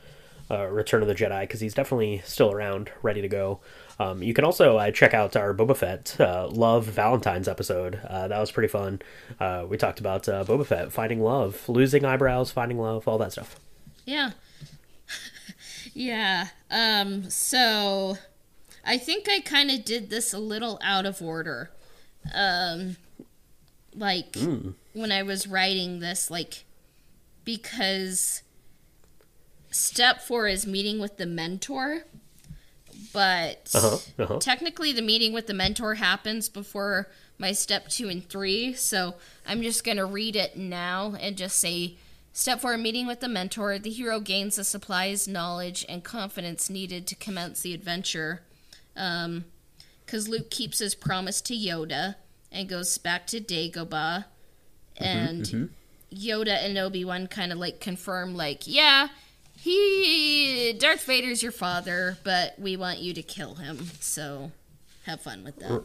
uh, 0.52 0.66
return 0.66 1.02
of 1.02 1.08
the 1.08 1.16
jedi 1.16 1.42
because 1.42 1.62
he's 1.62 1.74
definitely 1.74 2.22
still 2.26 2.52
around 2.52 2.92
ready 3.02 3.22
to 3.22 3.28
go 3.28 3.60
um, 4.00 4.24
you 4.24 4.34
can 4.34 4.44
also 4.44 4.78
uh, 4.78 4.92
check 4.92 5.14
out 5.14 5.36
our 5.36 5.54
Boba 5.54 5.78
Fett 5.78 6.20
uh, 6.20 6.48
Love 6.48 6.86
Valentine's 6.86 7.48
episode. 7.48 8.00
Uh, 8.08 8.28
that 8.28 8.40
was 8.40 8.52
pretty 8.52 8.68
fun. 8.68 9.02
Uh, 9.40 9.66
we 9.68 9.78
talked 9.78 10.00
about 10.00 10.28
uh, 10.28 10.44
Boba 10.44 10.66
Fett 10.66 10.92
finding 10.92 11.22
love, 11.22 11.68
losing 11.70 12.04
eyebrows, 12.04 12.52
finding 12.52 12.80
love, 12.80 13.08
all 13.08 13.18
that 13.20 13.32
stuff. 13.32 13.56
Yeah. 14.06 14.32
yeah. 15.94 16.48
Um, 16.72 17.30
so 17.30 18.18
I 18.86 18.98
think 18.98 19.30
I 19.30 19.40
kind 19.42 19.70
of 19.70 19.86
did 19.86 20.10
this 20.10 20.34
a 20.34 20.40
little 20.40 20.80
out 20.84 21.06
of 21.06 21.22
order. 21.22 21.72
Um, 22.34 22.98
like 23.96 24.34
mm. 24.34 24.74
when 24.94 25.12
I 25.12 25.24
was 25.24 25.48
writing 25.48 26.00
this, 26.00 26.32
like 26.32 26.66
because 27.46 28.42
step 29.70 30.22
four 30.22 30.48
is 30.48 30.66
meeting 30.66 31.00
with 31.00 31.18
the 31.18 31.26
mentor 31.26 32.06
but 33.14 33.72
uh-huh, 33.74 33.98
uh-huh. 34.20 34.40
technically 34.40 34.92
the 34.92 35.02
meeting 35.02 35.34
with 35.34 35.48
the 35.48 35.54
mentor 35.54 35.96
happens 35.96 36.50
before 36.50 37.10
my 37.38 37.52
step 37.52 37.90
two 37.90 38.10
and 38.10 38.28
three. 38.28 38.74
So 38.74 39.16
I'm 39.48 39.62
just 39.62 39.84
going 39.84 39.98
to 39.98 40.06
read 40.06 40.36
it 40.36 40.58
now 40.58 41.16
and 41.20 41.36
just 41.38 41.60
say 41.60 41.98
Step 42.36 42.62
four 42.62 42.76
meeting 42.78 43.06
with 43.06 43.20
the 43.20 43.28
mentor. 43.28 43.78
The 43.78 43.92
hero 43.92 44.20
gains 44.20 44.56
the 44.56 44.64
supplies, 44.64 45.28
knowledge, 45.28 45.86
and 45.88 46.04
confidence 46.04 46.68
needed 46.68 47.06
to 47.08 47.16
commence 47.16 47.62
the 47.62 47.76
adventure. 47.76 48.42
Because 48.96 49.26
um, 49.26 50.32
Luke 50.32 50.50
keeps 50.50 50.80
his 50.80 50.96
promise 50.96 51.42
to 51.42 51.54
Yoda 51.54 52.16
and 52.52 52.68
goes 52.68 52.98
back 52.98 53.28
to 53.28 53.40
Dagobah. 53.40 54.26
Mm-hmm, 54.96 55.04
and 55.04 55.44
mm-hmm, 55.44 55.64
mm-hmm. 55.66 56.16
Yoda 56.16 56.66
and 56.66 56.76
Obi 56.76 57.06
Wan 57.06 57.28
kind 57.28 57.52
of 57.52 57.60
like 57.60 57.80
confirm, 57.80 58.36
like, 58.36 58.64
yeah, 58.66 59.10
he 59.63 60.73
Darth 60.78 61.06
Vader's 61.06 61.41
your 61.41 61.54
father, 61.54 62.17
but 62.26 62.60
we 62.60 62.76
want 62.76 62.99
you 62.99 63.13
to 63.13 63.21
kill 63.21 63.56
him. 63.56 63.88
So 64.02 64.52
have 65.06 65.21
fun 65.21 65.45
with 65.45 65.58
that. 65.60 65.84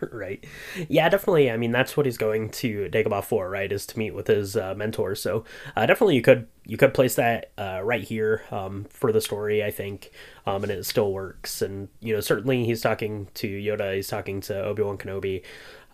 right. 0.12 0.44
Yeah, 0.88 1.08
definitely. 1.08 1.50
I 1.50 1.56
mean, 1.56 1.72
that's 1.72 1.96
what 1.96 2.06
he's 2.06 2.18
going 2.18 2.50
to 2.50 2.88
Dagobah 2.88 3.24
for, 3.24 3.50
right? 3.50 3.72
Is 3.72 3.84
to 3.86 3.98
meet 3.98 4.14
with 4.14 4.28
his 4.28 4.56
uh, 4.56 4.74
mentor. 4.76 5.16
So 5.16 5.44
uh, 5.74 5.86
definitely, 5.86 6.14
you 6.14 6.22
could 6.22 6.46
you 6.64 6.76
could 6.76 6.94
place 6.94 7.16
that 7.16 7.50
uh, 7.58 7.80
right 7.82 8.04
here 8.04 8.44
um, 8.52 8.84
for 8.90 9.10
the 9.10 9.20
story, 9.20 9.64
I 9.64 9.72
think, 9.72 10.12
um, 10.46 10.62
and 10.62 10.70
it 10.70 10.86
still 10.86 11.12
works. 11.12 11.62
And 11.62 11.88
you 11.98 12.14
know, 12.14 12.20
certainly 12.20 12.64
he's 12.64 12.80
talking 12.80 13.26
to 13.34 13.48
Yoda. 13.48 13.96
He's 13.96 14.06
talking 14.06 14.40
to 14.42 14.62
Obi 14.62 14.82
Wan 14.82 14.98
Kenobi 14.98 15.42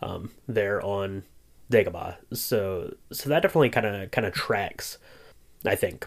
um, 0.03 0.33
there 0.47 0.83
on 0.83 1.23
Dagobah. 1.73 2.17
So 2.35 2.95
so 3.11 3.31
that 3.31 3.41
definitely 3.41 3.71
kind 3.71 3.87
of 3.87 4.11
kind 4.11 4.27
of 4.27 4.35
tracks, 4.35 4.99
I 5.65 5.75
think. 5.75 6.07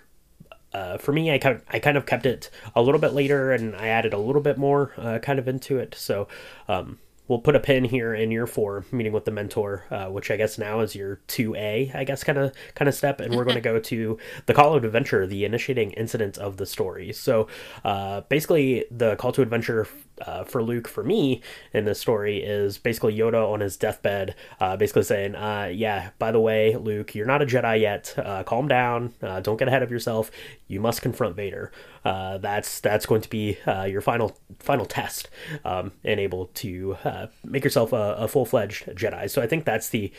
Uh, 0.74 0.98
for 0.98 1.12
me, 1.12 1.32
I 1.32 1.38
kind 1.38 1.56
of, 1.56 1.64
I 1.70 1.80
kind 1.80 1.98
of 1.98 2.06
kept 2.06 2.26
it 2.26 2.50
a 2.76 2.82
little 2.82 3.00
bit 3.00 3.14
later, 3.14 3.52
and 3.52 3.76
I 3.76 3.88
added 3.88 4.14
a 4.14 4.18
little 4.18 4.42
bit 4.42 4.58
more 4.58 4.94
uh, 4.98 5.20
kind 5.20 5.40
of 5.40 5.48
into 5.48 5.78
it. 5.78 5.96
So 5.96 6.28
um, 6.68 7.00
we'll 7.28 7.40
put 7.40 7.56
a 7.56 7.60
pin 7.60 7.86
here 7.86 8.14
in 8.14 8.30
year 8.30 8.46
four, 8.46 8.86
meeting 8.92 9.14
with 9.14 9.26
the 9.26 9.32
mentor, 9.32 9.86
uh, 9.90 10.08
which 10.08 10.30
I 10.30 10.36
guess 10.38 10.58
now 10.58 10.82
is 10.82 10.96
your 10.96 11.22
two 11.28 11.56
A, 11.56 11.90
I 11.94 12.04
guess 12.04 12.24
kind 12.24 12.38
of 12.38 12.54
kind 12.76 12.90
of 12.90 12.94
step, 12.94 13.22
and 13.22 13.36
we're 13.36 13.46
going 13.46 13.56
to 13.62 13.62
go 13.62 13.80
to 13.80 14.18
the 14.46 14.54
call 14.54 14.76
of 14.76 14.84
adventure, 14.84 15.26
the 15.26 15.46
initiating 15.46 15.92
incident 15.92 16.38
of 16.38 16.58
the 16.58 16.66
story. 16.66 17.14
So 17.14 17.48
uh, 17.86 18.22
basically, 18.22 18.86
the 18.92 19.16
call 19.16 19.32
to 19.32 19.42
adventure 19.42 19.88
uh, 20.26 20.44
for 20.44 20.64
Luke 20.64 20.88
for 20.88 21.04
me 21.04 21.42
in 21.74 21.86
this 21.86 22.00
story 22.00 22.44
is 22.44 22.78
basically 22.78 23.16
Yoda 23.16 23.52
on 23.52 23.60
his 23.60 23.78
deathbed, 23.78 24.36
uh, 24.60 24.78
basically 24.78 25.04
saying, 25.04 25.36
uh, 25.36 25.72
"Yeah, 25.74 26.12
by 26.20 26.32
the 26.32 26.40
way, 26.40 26.76
Luke, 26.76 27.16
you're 27.16 27.26
not 27.26 27.42
a 27.42 27.46
Jedi 27.46 27.82
yet. 27.82 28.14
Uh, 28.18 28.44
calm 28.44 28.68
down. 28.68 29.14
Uh, 29.22 29.40
don't 29.40 29.58
get 29.58 29.68
ahead 29.68 29.84
of 29.84 29.92
yourself. 29.92 30.32
You 30.68 30.80
must 30.80 31.02
confront 31.02 31.36
Vader. 31.36 31.72
Uh, 32.04 32.38
that's 32.38 32.80
that's 32.80 33.06
going 33.06 33.22
to 33.22 33.30
be 33.30 33.58
your 33.88 34.02
final 34.02 34.38
final 34.60 34.86
test, 34.86 35.30
um, 35.66 35.92
and 36.04 36.20
able 36.20 36.48
to 36.56 36.98
make 37.44 37.64
yourself 37.64 37.94
a, 37.94 38.16
a 38.18 38.28
full 38.28 38.46
fledged 38.46 38.86
Jedi." 38.88 39.30
So 39.30 39.42
I 39.42 39.48
think 39.48 39.66
that's 39.66 39.90
the 39.90 40.12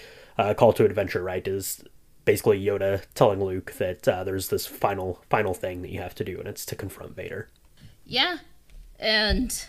call 0.57 0.73
to 0.75 0.85
adventure, 0.85 1.23
right? 1.23 1.47
Is 1.47 1.85
basically 2.25 2.63
Yoda 2.63 3.03
telling 3.15 3.43
Luke 3.43 3.73
that 3.79 4.03
there's 4.03 4.49
this 4.49 4.67
final 4.67 5.23
final 5.29 5.55
thing 5.55 5.83
that 5.83 5.91
you 5.91 6.01
have 6.01 6.15
to 6.17 6.25
do, 6.25 6.39
and 6.39 6.49
it's 6.49 6.65
to 6.67 6.77
confront 6.77 7.17
Vader. 7.17 7.49
Yeah, 8.05 8.39
and 8.99 9.67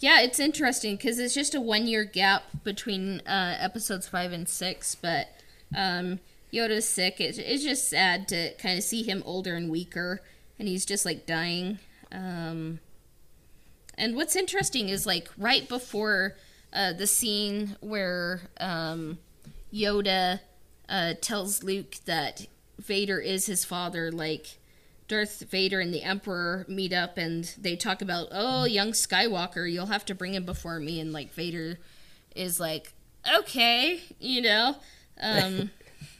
yeah, 0.00 0.20
it's 0.20 0.38
interesting 0.38 0.96
because 0.96 1.18
it's 1.18 1.34
just 1.34 1.54
a 1.54 1.60
one 1.60 1.86
year 1.86 2.04
gap 2.04 2.44
between 2.62 3.20
uh, 3.26 3.56
episodes 3.58 4.08
five 4.08 4.32
and 4.32 4.48
six, 4.48 4.94
but 4.94 5.28
um, 5.76 6.20
Yoda's 6.52 6.88
sick. 6.88 7.20
It, 7.20 7.38
it's 7.38 7.64
just 7.64 7.88
sad 7.88 8.28
to 8.28 8.54
kind 8.54 8.78
of 8.78 8.84
see 8.84 9.02
him 9.02 9.22
older 9.24 9.54
and 9.54 9.70
weaker, 9.70 10.20
and 10.58 10.68
he's 10.68 10.84
just 10.84 11.04
like 11.04 11.26
dying. 11.26 11.78
Um, 12.12 12.80
and 13.96 14.16
what's 14.16 14.36
interesting 14.36 14.88
is 14.88 15.06
like 15.06 15.28
right 15.38 15.68
before 15.68 16.36
uh, 16.72 16.92
the 16.92 17.06
scene 17.06 17.76
where 17.80 18.42
um, 18.60 19.18
Yoda 19.72 20.40
uh, 20.88 21.14
tells 21.20 21.62
Luke 21.62 21.96
that 22.04 22.46
Vader 22.78 23.20
is 23.20 23.46
his 23.46 23.64
father, 23.64 24.10
like 24.10 24.58
Darth 25.06 25.40
Vader 25.50 25.80
and 25.80 25.92
the 25.92 26.02
Emperor 26.02 26.64
meet 26.68 26.92
up 26.92 27.18
and 27.18 27.54
they 27.58 27.76
talk 27.76 28.00
about, 28.00 28.28
oh, 28.30 28.64
young 28.64 28.92
Skywalker, 28.92 29.70
you'll 29.70 29.86
have 29.86 30.04
to 30.06 30.14
bring 30.14 30.34
him 30.34 30.44
before 30.44 30.80
me. 30.80 30.98
And 31.00 31.12
like 31.12 31.32
Vader 31.32 31.78
is 32.34 32.58
like, 32.58 32.92
okay, 33.38 34.00
you 34.18 34.40
know. 34.42 34.76
Um, 35.20 35.70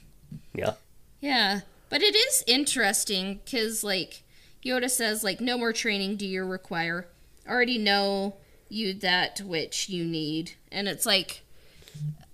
yeah. 0.55 0.75
Yeah. 1.21 1.61
But 1.89 2.03
it 2.03 2.15
is 2.15 2.45
interesting 2.47 3.41
because 3.45 3.83
like 3.83 4.23
Yoda 4.65 4.91
says, 4.91 5.25
like, 5.25 5.41
no 5.41 5.57
more 5.57 5.73
training 5.73 6.17
do 6.17 6.27
you 6.27 6.45
require. 6.45 7.09
Already 7.49 7.79
know 7.79 8.37
you 8.69 8.95
that 8.95 9.41
which 9.41 9.89
you 9.89 10.05
need. 10.05 10.53
And 10.71 10.89
it's 10.89 11.07
like, 11.07 11.43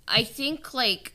I 0.07 0.23
think 0.23 0.73
like 0.73 1.13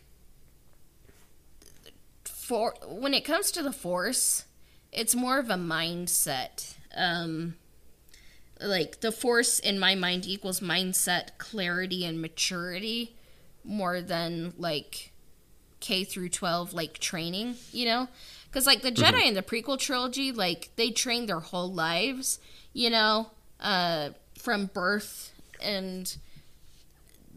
for 2.25 2.75
when 2.87 3.13
it 3.13 3.25
comes 3.25 3.51
to 3.53 3.63
the 3.63 3.73
Force 3.73 4.46
it's 4.97 5.15
more 5.15 5.39
of 5.39 5.51
a 5.51 5.55
mindset. 5.55 6.75
Um, 6.97 7.55
like 8.61 9.01
the 9.01 9.13
force 9.13 9.59
in 9.59 9.79
my 9.79 9.95
mind 9.95 10.27
equals 10.27 10.61
mindset, 10.61 11.39
clarity, 11.39 12.05
and 12.05 12.21
maturity 12.21 13.15
more 13.63 14.01
than 14.01 14.55
like 14.57 15.13
K 15.81 16.05
through 16.05 16.31
12 16.31 16.73
like 16.73 16.99
training, 16.99 17.57
you 17.73 17.85
know? 17.85 18.09
Cuz 18.53 18.67
like 18.67 18.83
the 18.83 18.93
Jedi 18.93 19.13
mm-hmm. 19.13 19.29
in 19.29 19.35
the 19.35 19.43
prequel 19.43 19.79
trilogy, 19.79 20.33
like 20.33 20.71
they 20.77 20.91
trained 20.91 21.29
their 21.29 21.41
whole 21.41 21.71
lives, 21.71 22.39
you 22.73 22.89
know, 22.89 23.31
uh 23.61 24.11
from 24.39 24.67
birth 24.67 25.33
and 25.61 26.17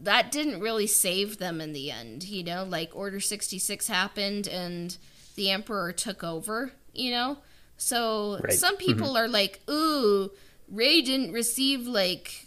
that 0.01 0.31
didn't 0.31 0.61
really 0.61 0.87
save 0.87 1.39
them 1.39 1.59
in 1.59 1.73
the 1.73 1.91
end, 1.91 2.23
you 2.23 2.43
know? 2.43 2.63
Like 2.63 2.95
Order 2.95 3.19
66 3.19 3.87
happened 3.87 4.47
and 4.47 4.95
the 5.35 5.49
emperor 5.49 5.91
took 5.91 6.23
over, 6.23 6.71
you 6.93 7.11
know? 7.11 7.39
So 7.79 8.39
right. 8.43 8.53
some 8.53 8.75
people 8.75 9.07
mm-hmm. 9.07 9.17
are 9.17 9.27
like, 9.27 9.61
ooh, 9.69 10.31
Rey 10.67 11.01
didn't 11.01 11.31
receive 11.31 11.87
like 11.87 12.45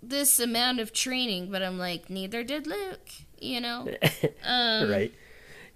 this 0.00 0.38
amount 0.38 0.78
of 0.78 0.92
training, 0.92 1.50
but 1.50 1.62
I'm 1.62 1.78
like, 1.78 2.08
neither 2.08 2.44
did 2.44 2.66
Luke, 2.66 3.10
you 3.40 3.60
know? 3.60 3.88
Um, 4.44 4.90
right. 4.90 5.12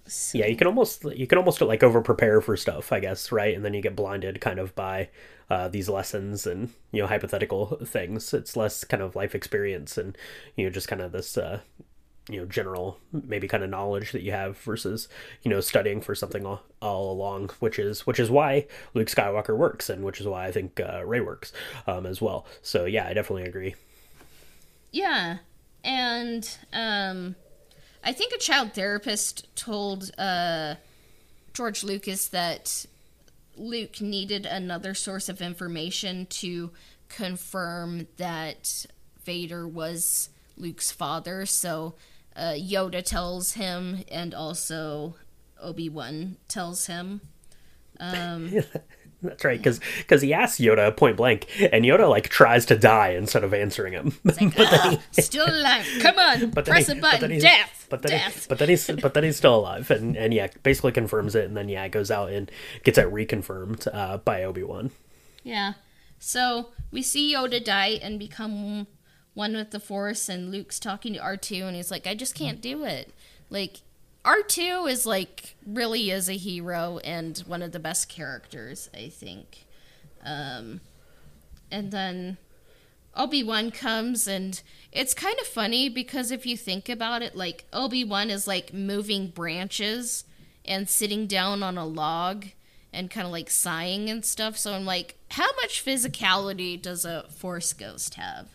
So. 0.07 0.37
Yeah, 0.37 0.47
you 0.47 0.57
can 0.57 0.67
almost 0.67 1.05
you 1.15 1.27
can 1.27 1.37
almost 1.37 1.61
like 1.61 1.83
over 1.83 2.01
prepare 2.01 2.41
for 2.41 2.57
stuff, 2.57 2.91
I 2.91 2.99
guess, 2.99 3.31
right? 3.31 3.55
And 3.55 3.63
then 3.63 3.73
you 3.73 3.81
get 3.81 3.95
blinded 3.95 4.41
kind 4.41 4.59
of 4.59 4.75
by 4.75 5.09
uh, 5.49 5.67
these 5.69 5.87
lessons 5.87 6.47
and 6.47 6.71
you 6.91 7.01
know 7.01 7.07
hypothetical 7.07 7.77
things. 7.85 8.33
It's 8.33 8.57
less 8.57 8.83
kind 8.83 9.01
of 9.03 9.15
life 9.15 9.35
experience 9.35 9.97
and 9.97 10.17
you 10.55 10.65
know 10.65 10.71
just 10.71 10.87
kind 10.87 11.01
of 11.01 11.11
this 11.11 11.37
uh, 11.37 11.59
you 12.29 12.39
know 12.39 12.45
general 12.45 12.97
maybe 13.11 13.47
kind 13.47 13.63
of 13.63 13.69
knowledge 13.69 14.13
that 14.13 14.21
you 14.21 14.31
have 14.31 14.57
versus 14.59 15.09
you 15.43 15.51
know 15.51 15.59
studying 15.59 15.99
for 15.99 16.15
something 16.15 16.45
all, 16.45 16.61
all 16.81 17.11
along 17.11 17.49
which 17.59 17.77
is 17.77 18.07
which 18.07 18.19
is 18.19 18.31
why 18.31 18.65
luke 18.93 19.09
skywalker 19.09 19.57
works 19.57 19.89
and 19.89 20.03
which 20.03 20.21
is 20.21 20.27
why 20.27 20.45
i 20.45 20.51
think 20.51 20.79
uh, 20.79 21.05
rey 21.05 21.19
works 21.19 21.51
um, 21.87 22.05
as 22.05 22.21
well. 22.21 22.45
So 22.61 22.85
yeah 22.85 23.07
i 23.07 23.13
definitely 23.13 23.43
agree. 23.43 23.75
Yeah. 24.91 25.39
And 25.83 26.49
um 26.71 27.35
i 28.03 28.13
think 28.13 28.33
a 28.33 28.37
child 28.37 28.73
therapist 28.73 29.53
told 29.55 30.11
uh 30.17 30.75
george 31.53 31.83
lucas 31.83 32.27
that 32.29 32.85
luke 33.57 33.99
needed 33.99 34.45
another 34.45 34.93
source 34.93 35.27
of 35.27 35.41
information 35.41 36.25
to 36.27 36.71
confirm 37.09 38.07
that 38.17 38.85
vader 39.25 39.67
was 39.67 40.29
luke's 40.57 40.91
father. 40.91 41.45
So 41.45 41.95
uh, 42.35 42.53
Yoda 42.53 43.03
tells 43.03 43.53
him, 43.53 44.03
and 44.11 44.33
also 44.33 45.15
Obi 45.61 45.89
Wan 45.89 46.37
tells 46.47 46.87
him. 46.87 47.21
Um, 47.99 48.51
That's 49.23 49.45
right, 49.45 49.57
because 49.57 49.79
because 49.99 50.21
he 50.21 50.33
asks 50.33 50.59
Yoda 50.59 50.95
point 50.95 51.15
blank, 51.15 51.47
and 51.71 51.85
Yoda 51.85 52.09
like 52.09 52.27
tries 52.27 52.65
to 52.67 52.77
die 52.77 53.09
instead 53.09 53.43
of 53.43 53.53
answering 53.53 53.93
him. 53.93 54.13
Like, 54.23 54.39
but 54.57 54.69
then 54.69 54.99
he, 55.15 55.21
still 55.21 55.47
alive. 55.47 55.87
Come 56.01 56.19
on, 56.19 56.49
but 56.53 56.65
press 56.65 56.87
he, 56.87 56.97
a 56.97 57.01
button. 57.01 57.31
But 57.31 57.41
death. 57.41 57.87
But 57.89 58.01
then, 58.01 58.11
death. 58.11 58.43
He, 58.43 58.49
but 58.49 58.57
then 58.59 58.69
he's 58.69 58.87
but 58.87 59.13
then 59.13 59.23
he's 59.23 59.37
still 59.37 59.55
alive, 59.55 59.89
and 59.89 60.17
and 60.17 60.33
yeah, 60.33 60.47
basically 60.63 60.91
confirms 60.91 61.35
it, 61.35 61.45
and 61.45 61.55
then 61.55 61.69
yeah, 61.69 61.87
goes 61.87 62.11
out 62.11 62.31
and 62.31 62.51
gets 62.83 62.97
it 62.97 63.09
reconfirmed 63.11 63.87
uh, 63.93 64.17
by 64.17 64.43
Obi 64.43 64.63
Wan. 64.63 64.91
Yeah. 65.43 65.73
So 66.19 66.69
we 66.91 67.01
see 67.01 67.33
Yoda 67.33 67.63
die 67.63 67.99
and 68.01 68.19
become 68.19 68.87
one 69.33 69.53
with 69.53 69.71
the 69.71 69.79
Force, 69.79 70.29
and 70.29 70.51
Luke's 70.51 70.79
talking 70.79 71.13
to 71.13 71.19
R2, 71.19 71.63
and 71.63 71.75
he's 71.75 71.91
like, 71.91 72.07
I 72.07 72.15
just 72.15 72.35
can't 72.35 72.61
do 72.61 72.83
it. 72.83 73.13
Like, 73.49 73.81
R2 74.25 74.89
is 74.89 75.05
like 75.05 75.55
really 75.65 76.09
is 76.09 76.29
a 76.29 76.37
hero 76.37 76.99
and 77.03 77.37
one 77.39 77.61
of 77.61 77.71
the 77.71 77.79
best 77.79 78.07
characters, 78.07 78.89
I 78.93 79.09
think. 79.09 79.65
Um, 80.23 80.79
and 81.69 81.91
then 81.91 82.37
Obi 83.15 83.43
Wan 83.43 83.69
comes, 83.69 84.27
and 84.27 84.61
it's 84.91 85.13
kind 85.13 85.37
of 85.39 85.47
funny 85.47 85.89
because 85.89 86.31
if 86.31 86.45
you 86.45 86.55
think 86.55 86.87
about 86.87 87.21
it, 87.21 87.35
like 87.35 87.65
Obi 87.73 88.03
Wan 88.03 88.29
is 88.29 88.47
like 88.47 88.73
moving 88.73 89.27
branches 89.27 90.23
and 90.65 90.89
sitting 90.89 91.27
down 91.27 91.61
on 91.61 91.77
a 91.77 91.85
log 91.85 92.45
and 92.93 93.11
kind 93.11 93.25
of 93.25 93.33
like 93.33 93.49
sighing 93.49 94.09
and 94.09 94.23
stuff. 94.23 94.57
So 94.57 94.73
I'm 94.73 94.85
like, 94.85 95.17
how 95.31 95.51
much 95.57 95.83
physicality 95.83 96.81
does 96.81 97.03
a 97.03 97.25
Force 97.29 97.73
ghost 97.73 98.15
have? 98.15 98.49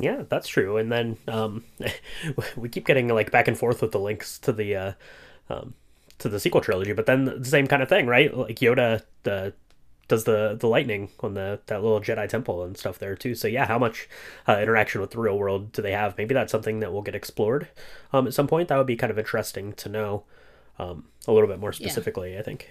Yeah, 0.00 0.24
that's 0.28 0.48
true. 0.48 0.76
And 0.76 0.90
then 0.90 1.16
um, 1.28 1.64
we 2.56 2.68
keep 2.68 2.86
getting 2.86 3.08
like 3.08 3.30
back 3.30 3.48
and 3.48 3.58
forth 3.58 3.82
with 3.82 3.92
the 3.92 4.00
links 4.00 4.38
to 4.40 4.52
the 4.52 4.76
uh, 4.76 4.92
um, 5.48 5.74
to 6.18 6.28
the 6.28 6.40
sequel 6.40 6.60
trilogy, 6.60 6.92
but 6.92 7.06
then 7.06 7.24
the 7.24 7.44
same 7.44 7.66
kind 7.66 7.82
of 7.82 7.88
thing, 7.88 8.06
right? 8.06 8.34
Like 8.36 8.56
Yoda 8.56 9.02
the 9.22 9.54
does 10.08 10.24
the 10.24 10.56
the 10.58 10.66
lightning 10.66 11.08
on 11.20 11.34
the 11.34 11.60
that 11.66 11.82
little 11.82 12.00
Jedi 12.00 12.28
temple 12.28 12.64
and 12.64 12.76
stuff 12.76 12.98
there 12.98 13.14
too. 13.14 13.34
So 13.34 13.48
yeah, 13.48 13.66
how 13.66 13.78
much 13.78 14.08
uh, 14.48 14.58
interaction 14.60 15.00
with 15.00 15.12
the 15.12 15.20
real 15.20 15.38
world 15.38 15.72
do 15.72 15.82
they 15.82 15.92
have? 15.92 16.18
Maybe 16.18 16.34
that's 16.34 16.52
something 16.52 16.80
that 16.80 16.92
will 16.92 17.02
get 17.02 17.14
explored 17.14 17.68
um, 18.12 18.26
at 18.26 18.34
some 18.34 18.46
point. 18.48 18.68
That 18.68 18.76
would 18.76 18.86
be 18.86 18.96
kind 18.96 19.10
of 19.10 19.18
interesting 19.18 19.72
to 19.74 19.88
know 19.88 20.24
um, 20.78 21.04
a 21.28 21.32
little 21.32 21.48
bit 21.48 21.60
more 21.60 21.72
specifically. 21.72 22.34
Yeah. 22.34 22.40
I 22.40 22.42
think. 22.42 22.68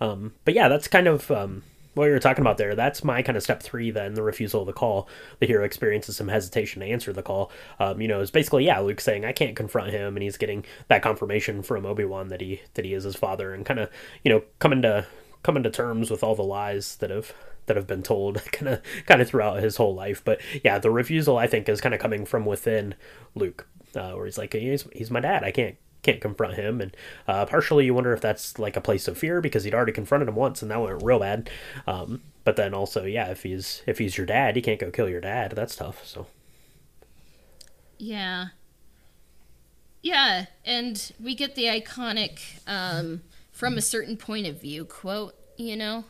Um, 0.00 0.34
but 0.44 0.54
yeah, 0.54 0.68
that's 0.68 0.88
kind 0.88 1.06
of 1.08 1.30
um, 1.30 1.62
what 1.96 2.04
you 2.04 2.12
were 2.12 2.18
talking 2.18 2.42
about 2.42 2.58
there, 2.58 2.74
that's 2.74 3.02
my 3.02 3.22
kind 3.22 3.36
of 3.36 3.42
step 3.42 3.62
three. 3.62 3.90
Then 3.90 4.14
the 4.14 4.22
refusal 4.22 4.60
of 4.60 4.66
the 4.66 4.72
call. 4.74 5.08
The 5.40 5.46
hero 5.46 5.64
experiences 5.64 6.16
some 6.16 6.28
hesitation 6.28 6.80
to 6.80 6.86
answer 6.86 7.10
the 7.12 7.22
call. 7.22 7.50
Um, 7.80 8.02
you 8.02 8.06
know, 8.06 8.20
is 8.20 8.30
basically 8.30 8.66
yeah, 8.66 8.78
Luke 8.80 9.00
saying 9.00 9.24
I 9.24 9.32
can't 9.32 9.56
confront 9.56 9.90
him, 9.90 10.14
and 10.14 10.22
he's 10.22 10.36
getting 10.36 10.66
that 10.88 11.02
confirmation 11.02 11.62
from 11.62 11.86
Obi 11.86 12.04
Wan 12.04 12.28
that 12.28 12.42
he 12.42 12.60
that 12.74 12.84
he 12.84 12.92
is 12.92 13.04
his 13.04 13.16
father, 13.16 13.54
and 13.54 13.64
kind 13.64 13.80
of 13.80 13.90
you 14.22 14.30
know 14.30 14.42
coming 14.58 14.82
to 14.82 15.06
coming 15.42 15.62
to 15.62 15.70
terms 15.70 16.10
with 16.10 16.22
all 16.22 16.34
the 16.34 16.42
lies 16.42 16.96
that 16.96 17.08
have 17.08 17.32
that 17.64 17.76
have 17.76 17.86
been 17.86 18.02
told 18.02 18.44
kind 18.52 18.68
of 18.68 18.82
kind 19.06 19.22
of 19.22 19.28
throughout 19.28 19.62
his 19.62 19.76
whole 19.76 19.94
life. 19.94 20.22
But 20.22 20.40
yeah, 20.62 20.78
the 20.78 20.90
refusal 20.90 21.38
I 21.38 21.46
think 21.46 21.66
is 21.68 21.80
kind 21.80 21.94
of 21.94 22.00
coming 22.00 22.26
from 22.26 22.44
within 22.44 22.94
Luke, 23.34 23.66
uh, 23.94 24.12
where 24.12 24.26
he's 24.26 24.36
like 24.36 24.52
he's 24.52 24.86
he's 24.92 25.10
my 25.10 25.20
dad. 25.20 25.44
I 25.44 25.50
can't 25.50 25.76
can't 26.06 26.20
confront 26.20 26.54
him, 26.54 26.80
and 26.80 26.96
uh, 27.28 27.44
partially 27.46 27.84
you 27.84 27.94
wonder 27.94 28.12
if 28.12 28.20
that's 28.20 28.58
like 28.58 28.76
a 28.76 28.80
place 28.80 29.08
of 29.08 29.18
fear 29.18 29.40
because 29.40 29.64
he'd 29.64 29.74
already 29.74 29.92
confronted 29.92 30.28
him 30.28 30.36
once 30.36 30.62
and 30.62 30.70
that 30.70 30.80
went 30.80 31.02
real 31.02 31.18
bad. 31.18 31.50
Um, 31.86 32.22
but 32.44 32.56
then 32.56 32.72
also, 32.72 33.04
yeah, 33.04 33.26
if 33.26 33.42
he's 33.42 33.82
if 33.86 33.98
he's 33.98 34.16
your 34.16 34.26
dad, 34.26 34.56
he 34.56 34.62
can't 34.62 34.78
go 34.78 34.90
kill 34.90 35.08
your 35.08 35.20
dad. 35.20 35.52
That's 35.56 35.74
tough. 35.74 36.06
So 36.06 36.28
yeah, 37.98 38.46
yeah, 40.00 40.46
and 40.64 41.12
we 41.20 41.34
get 41.34 41.56
the 41.56 41.64
iconic 41.64 42.38
um, 42.68 43.22
"from 43.50 43.76
a 43.76 43.82
certain 43.82 44.16
point 44.16 44.46
of 44.46 44.60
view" 44.60 44.84
quote. 44.84 45.34
You 45.56 45.74
know, 45.76 46.04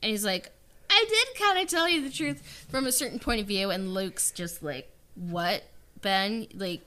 and 0.00 0.10
he's 0.10 0.24
like, 0.24 0.52
"I 0.88 1.04
did 1.08 1.42
kind 1.42 1.58
of 1.58 1.68
tell 1.68 1.88
you 1.88 2.02
the 2.02 2.14
truth 2.14 2.66
from 2.70 2.86
a 2.86 2.92
certain 2.92 3.18
point 3.18 3.40
of 3.40 3.48
view," 3.48 3.70
and 3.70 3.92
Luke's 3.92 4.30
just 4.30 4.62
like, 4.62 4.88
"What, 5.16 5.64
Ben? 6.02 6.46
Like, 6.54 6.82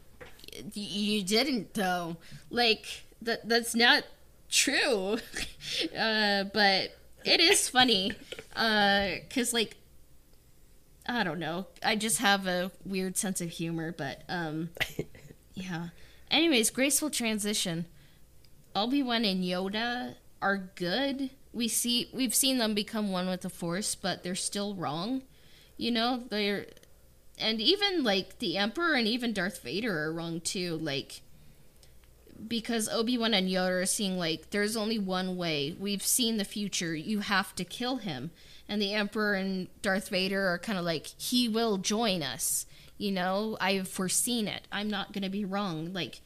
you 0.73 1.23
didn't 1.23 1.73
though. 1.73 2.17
Like 2.49 2.85
that 3.21 3.47
that's 3.47 3.75
not 3.75 4.03
true. 4.49 5.17
uh, 5.97 6.45
but 6.45 6.95
it 7.23 7.39
is 7.39 7.69
funny 7.69 8.13
because 8.49 9.53
uh, 9.53 9.57
like 9.57 9.77
I 11.07 11.23
don't 11.23 11.39
know. 11.39 11.67
I 11.83 11.95
just 11.95 12.19
have 12.19 12.47
a 12.47 12.71
weird 12.85 13.17
sense 13.17 13.41
of 13.41 13.49
humor, 13.49 13.91
but 13.91 14.21
um, 14.29 14.69
yeah. 15.53 15.87
Anyways, 16.29 16.69
graceful 16.69 17.09
transition. 17.09 17.85
Obi 18.75 19.03
Wan 19.03 19.25
and 19.25 19.43
Yoda 19.43 20.15
are 20.41 20.69
good. 20.75 21.31
We 21.53 21.67
see 21.67 22.09
we've 22.13 22.35
seen 22.35 22.57
them 22.57 22.73
become 22.73 23.11
one 23.11 23.27
with 23.27 23.41
the 23.41 23.49
Force, 23.49 23.95
but 23.95 24.23
they're 24.23 24.35
still 24.35 24.75
wrong. 24.75 25.23
You 25.75 25.91
know, 25.91 26.23
they're 26.29 26.67
and 27.41 27.59
even 27.59 28.03
like 28.03 28.39
the 28.39 28.57
Emperor 28.57 28.93
and 28.93 29.07
even 29.07 29.33
Darth 29.33 29.61
Vader 29.61 30.05
are 30.05 30.13
wrong 30.13 30.39
too. 30.41 30.77
Like 30.77 31.21
because 32.47 32.89
Obi 32.89 33.17
Wan 33.17 33.33
and 33.33 33.49
Yoda 33.49 33.83
are 33.83 33.85
seeing 33.85 34.17
like 34.17 34.49
there's 34.51 34.77
only 34.77 34.99
one 34.99 35.37
way. 35.37 35.75
We've 35.79 36.03
seen 36.03 36.37
the 36.37 36.45
future. 36.45 36.95
You 36.95 37.19
have 37.19 37.55
to 37.55 37.65
kill 37.65 37.97
him. 37.97 38.31
And 38.67 38.81
the 38.81 38.93
Emperor 38.93 39.33
and 39.33 39.67
Darth 39.81 40.09
Vader 40.09 40.47
are 40.47 40.57
kind 40.57 40.79
of 40.79 40.85
like 40.85 41.07
he 41.17 41.49
will 41.49 41.77
join 41.77 42.23
us. 42.23 42.65
You 42.97 43.11
know, 43.11 43.57
I've 43.59 43.87
foreseen 43.87 44.47
it. 44.47 44.67
I'm 44.71 44.89
not 44.89 45.11
gonna 45.11 45.29
be 45.29 45.45
wrong. 45.45 45.91
Like 45.93 46.21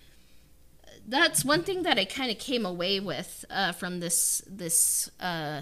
that's 1.08 1.46
one 1.46 1.64
thing 1.64 1.84
that 1.84 2.00
I 2.00 2.06
kind 2.06 2.32
of 2.32 2.40
came 2.40 2.66
away 2.66 3.00
with 3.00 3.46
uh, 3.50 3.72
from 3.72 4.00
this 4.00 4.42
this 4.48 5.10
uh, 5.20 5.62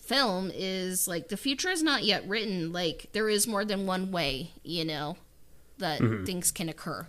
film 0.00 0.50
is 0.54 1.06
like 1.06 1.28
the 1.28 1.36
future 1.36 1.68
is 1.70 1.82
not 1.82 2.04
yet 2.04 2.26
written. 2.26 2.72
Like 2.72 3.08
there 3.12 3.28
is 3.28 3.46
more 3.46 3.64
than 3.64 3.86
one 3.86 4.10
way, 4.10 4.52
you 4.62 4.84
know, 4.84 5.16
that 5.78 6.00
mm-hmm. 6.00 6.24
things 6.24 6.50
can 6.50 6.68
occur. 6.68 7.06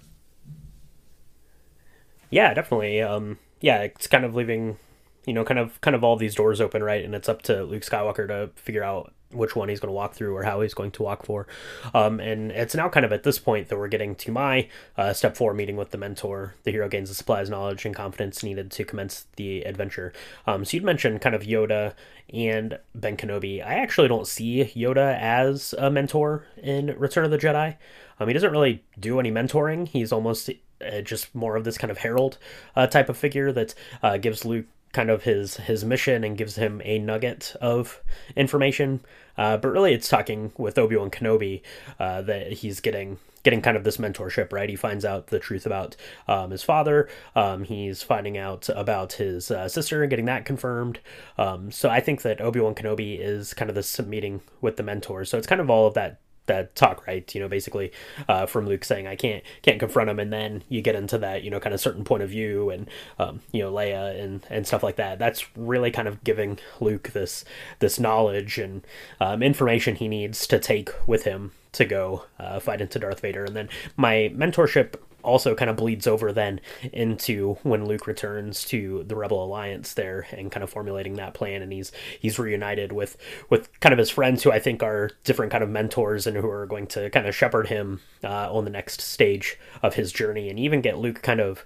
Yeah, 2.29 2.53
definitely. 2.53 3.01
Um, 3.01 3.39
yeah, 3.61 3.81
it's 3.81 4.07
kind 4.07 4.25
of 4.25 4.35
leaving, 4.35 4.77
you 5.25 5.33
know, 5.33 5.43
kind 5.43 5.59
of 5.59 5.79
kind 5.81 5.95
of 5.95 6.03
all 6.03 6.15
these 6.15 6.35
doors 6.35 6.61
open, 6.61 6.83
right? 6.83 7.03
And 7.03 7.15
it's 7.15 7.29
up 7.29 7.41
to 7.43 7.63
Luke 7.63 7.83
Skywalker 7.83 8.27
to 8.27 8.51
figure 8.55 8.83
out 8.83 9.13
which 9.31 9.55
one 9.55 9.69
he's 9.69 9.79
going 9.79 9.89
to 9.89 9.93
walk 9.93 10.13
through 10.13 10.35
or 10.35 10.43
how 10.43 10.61
he's 10.61 10.73
going 10.73 10.91
to 10.91 11.03
walk 11.03 11.25
for. 11.25 11.47
Um, 11.93 12.19
and 12.19 12.51
it's 12.51 12.75
now 12.75 12.89
kind 12.89 13.05
of 13.05 13.11
at 13.11 13.23
this 13.23 13.39
point 13.39 13.69
that 13.69 13.77
we're 13.77 13.87
getting 13.87 14.15
to 14.15 14.31
my 14.31 14.67
uh, 14.97 15.13
step 15.13 15.37
four 15.37 15.53
meeting 15.53 15.77
with 15.77 15.91
the 15.91 15.97
mentor. 15.97 16.55
The 16.63 16.71
hero 16.71 16.89
gains 16.89 17.09
the 17.09 17.15
supplies, 17.15 17.49
knowledge, 17.49 17.85
and 17.85 17.95
confidence 17.95 18.43
needed 18.43 18.71
to 18.71 18.83
commence 18.83 19.27
the 19.35 19.61
adventure. 19.61 20.13
Um, 20.47 20.65
so 20.65 20.77
you'd 20.77 20.83
mentioned 20.83 21.21
kind 21.21 21.35
of 21.35 21.43
Yoda 21.43 21.93
and 22.33 22.79
Ben 22.95 23.17
Kenobi. 23.17 23.65
I 23.65 23.75
actually 23.75 24.07
don't 24.07 24.27
see 24.27 24.71
Yoda 24.75 25.19
as 25.19 25.73
a 25.77 25.89
mentor 25.89 26.45
in 26.57 26.97
Return 26.97 27.25
of 27.25 27.31
the 27.31 27.37
Jedi. 27.37 27.77
Um, 28.19 28.27
he 28.27 28.33
doesn't 28.33 28.51
really 28.51 28.83
do 28.99 29.19
any 29.19 29.31
mentoring. 29.31 29.87
He's 29.87 30.11
almost 30.11 30.49
uh, 30.85 31.01
just 31.01 31.33
more 31.33 31.55
of 31.55 31.63
this 31.63 31.77
kind 31.77 31.91
of 31.91 31.99
herald 31.99 32.37
uh, 32.75 32.87
type 32.87 33.09
of 33.09 33.17
figure 33.17 33.51
that 33.51 33.75
uh, 34.03 34.17
gives 34.17 34.45
Luke 34.45 34.65
kind 34.93 35.09
of 35.09 35.23
his 35.23 35.57
his 35.57 35.85
mission 35.85 36.23
and 36.23 36.37
gives 36.37 36.55
him 36.55 36.81
a 36.83 36.99
nugget 36.99 37.55
of 37.61 38.01
information. 38.35 39.01
Uh, 39.37 39.57
but 39.57 39.69
really, 39.69 39.93
it's 39.93 40.09
talking 40.09 40.51
with 40.57 40.77
Obi 40.77 40.97
Wan 40.97 41.09
Kenobi 41.09 41.61
uh, 41.99 42.21
that 42.23 42.51
he's 42.53 42.79
getting 42.79 43.17
getting 43.43 43.61
kind 43.61 43.77
of 43.77 43.83
this 43.83 43.97
mentorship. 43.97 44.51
Right, 44.51 44.69
he 44.69 44.75
finds 44.75 45.05
out 45.05 45.27
the 45.27 45.39
truth 45.39 45.65
about 45.65 45.95
um, 46.27 46.51
his 46.51 46.63
father. 46.63 47.07
Um, 47.35 47.63
he's 47.63 48.03
finding 48.03 48.37
out 48.37 48.69
about 48.75 49.13
his 49.13 49.51
uh, 49.51 49.69
sister 49.69 50.01
and 50.01 50.09
getting 50.09 50.25
that 50.25 50.45
confirmed. 50.45 50.99
Um, 51.37 51.71
so 51.71 51.89
I 51.89 51.99
think 51.99 52.21
that 52.23 52.41
Obi 52.41 52.59
Wan 52.59 52.75
Kenobi 52.75 53.19
is 53.19 53.53
kind 53.53 53.69
of 53.69 53.75
this 53.75 53.99
meeting 54.01 54.41
with 54.61 54.77
the 54.77 54.83
mentor. 54.83 55.23
So 55.25 55.37
it's 55.37 55.47
kind 55.47 55.61
of 55.61 55.69
all 55.69 55.87
of 55.87 55.93
that 55.93 56.19
that 56.49 56.75
talk, 56.75 57.07
right? 57.07 57.33
You 57.33 57.41
know, 57.41 57.47
basically 57.47 57.91
uh, 58.27 58.45
from 58.45 58.67
Luke 58.67 58.83
saying 58.83 59.07
I 59.07 59.15
can't 59.15 59.43
can't 59.61 59.79
confront 59.79 60.09
him, 60.09 60.19
and 60.19 60.31
then 60.31 60.63
you 60.69 60.81
get 60.81 60.95
into 60.95 61.17
that 61.19 61.43
you 61.43 61.49
know 61.49 61.59
kind 61.59 61.73
of 61.73 61.79
certain 61.79 62.03
point 62.03 62.21
of 62.21 62.29
view 62.29 62.69
and 62.69 62.89
um, 63.17 63.39
you 63.51 63.63
know 63.63 63.71
Leia 63.71 64.21
and 64.21 64.45
and 64.49 64.67
stuff 64.67 64.83
like 64.83 64.97
that. 64.97 65.17
That's 65.17 65.45
really 65.55 65.91
kind 65.91 66.07
of 66.07 66.23
giving 66.23 66.59
Luke 66.79 67.11
this 67.13 67.45
this 67.79 67.99
knowledge 67.99 68.57
and 68.57 68.85
um, 69.19 69.41
information 69.41 69.95
he 69.95 70.07
needs 70.07 70.45
to 70.47 70.59
take 70.59 70.91
with 71.07 71.23
him 71.23 71.53
to 71.71 71.85
go 71.85 72.25
uh, 72.39 72.59
fight 72.59 72.81
into 72.81 72.99
Darth 72.99 73.21
Vader. 73.21 73.45
And 73.45 73.55
then 73.55 73.69
my 73.95 74.31
mentorship 74.35 74.95
also 75.23 75.55
kind 75.55 75.69
of 75.69 75.77
bleeds 75.77 76.07
over 76.07 76.31
then 76.31 76.61
into 76.93 77.55
when 77.63 77.85
Luke 77.85 78.07
returns 78.07 78.63
to 78.65 79.03
the 79.07 79.15
Rebel 79.15 79.43
Alliance 79.43 79.93
there 79.93 80.27
and 80.31 80.51
kind 80.51 80.63
of 80.63 80.69
formulating 80.69 81.15
that 81.15 81.33
plan 81.33 81.61
and 81.61 81.71
he's 81.71 81.91
he's 82.19 82.39
reunited 82.39 82.91
with 82.91 83.17
with 83.49 83.79
kind 83.79 83.93
of 83.93 83.99
his 83.99 84.09
friends 84.09 84.43
who 84.43 84.51
I 84.51 84.59
think 84.59 84.83
are 84.83 85.11
different 85.23 85.51
kind 85.51 85.63
of 85.63 85.69
mentors 85.69 86.27
and 86.27 86.37
who 86.37 86.49
are 86.49 86.65
going 86.65 86.87
to 86.87 87.09
kind 87.09 87.27
of 87.27 87.35
shepherd 87.35 87.67
him 87.67 88.01
uh, 88.23 88.53
on 88.53 88.65
the 88.65 88.71
next 88.71 89.01
stage 89.01 89.57
of 89.81 89.95
his 89.95 90.11
journey 90.11 90.49
and 90.49 90.59
even 90.59 90.81
get 90.81 90.97
Luke 90.97 91.21
kind 91.21 91.39
of 91.39 91.65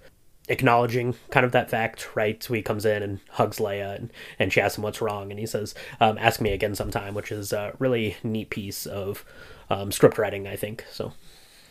acknowledging 0.50 1.16
kind 1.32 1.46
of 1.46 1.52
that 1.54 1.70
fact, 1.70 2.16
right? 2.16 2.42
So 2.44 2.54
he 2.54 2.62
comes 2.62 2.86
in 2.86 3.02
and 3.02 3.20
hugs 3.30 3.58
Leia 3.58 3.96
and, 3.96 4.12
and 4.40 4.52
she 4.52 4.62
asks 4.62 4.78
him 4.78 4.84
what's 4.84 5.02
wrong 5.02 5.32
and 5.32 5.40
he 5.40 5.46
says, 5.46 5.74
um, 6.02 6.18
ask 6.18 6.42
me 6.42 6.52
again 6.52 6.76
sometime, 6.76 7.14
which 7.14 7.32
is 7.32 7.54
a 7.54 7.74
really 7.80 8.18
neat 8.24 8.50
piece 8.50 8.86
of 8.86 9.24
um, 9.70 9.92
script 9.92 10.18
writing, 10.18 10.48
I 10.48 10.56
think. 10.56 10.86
So 10.92 11.14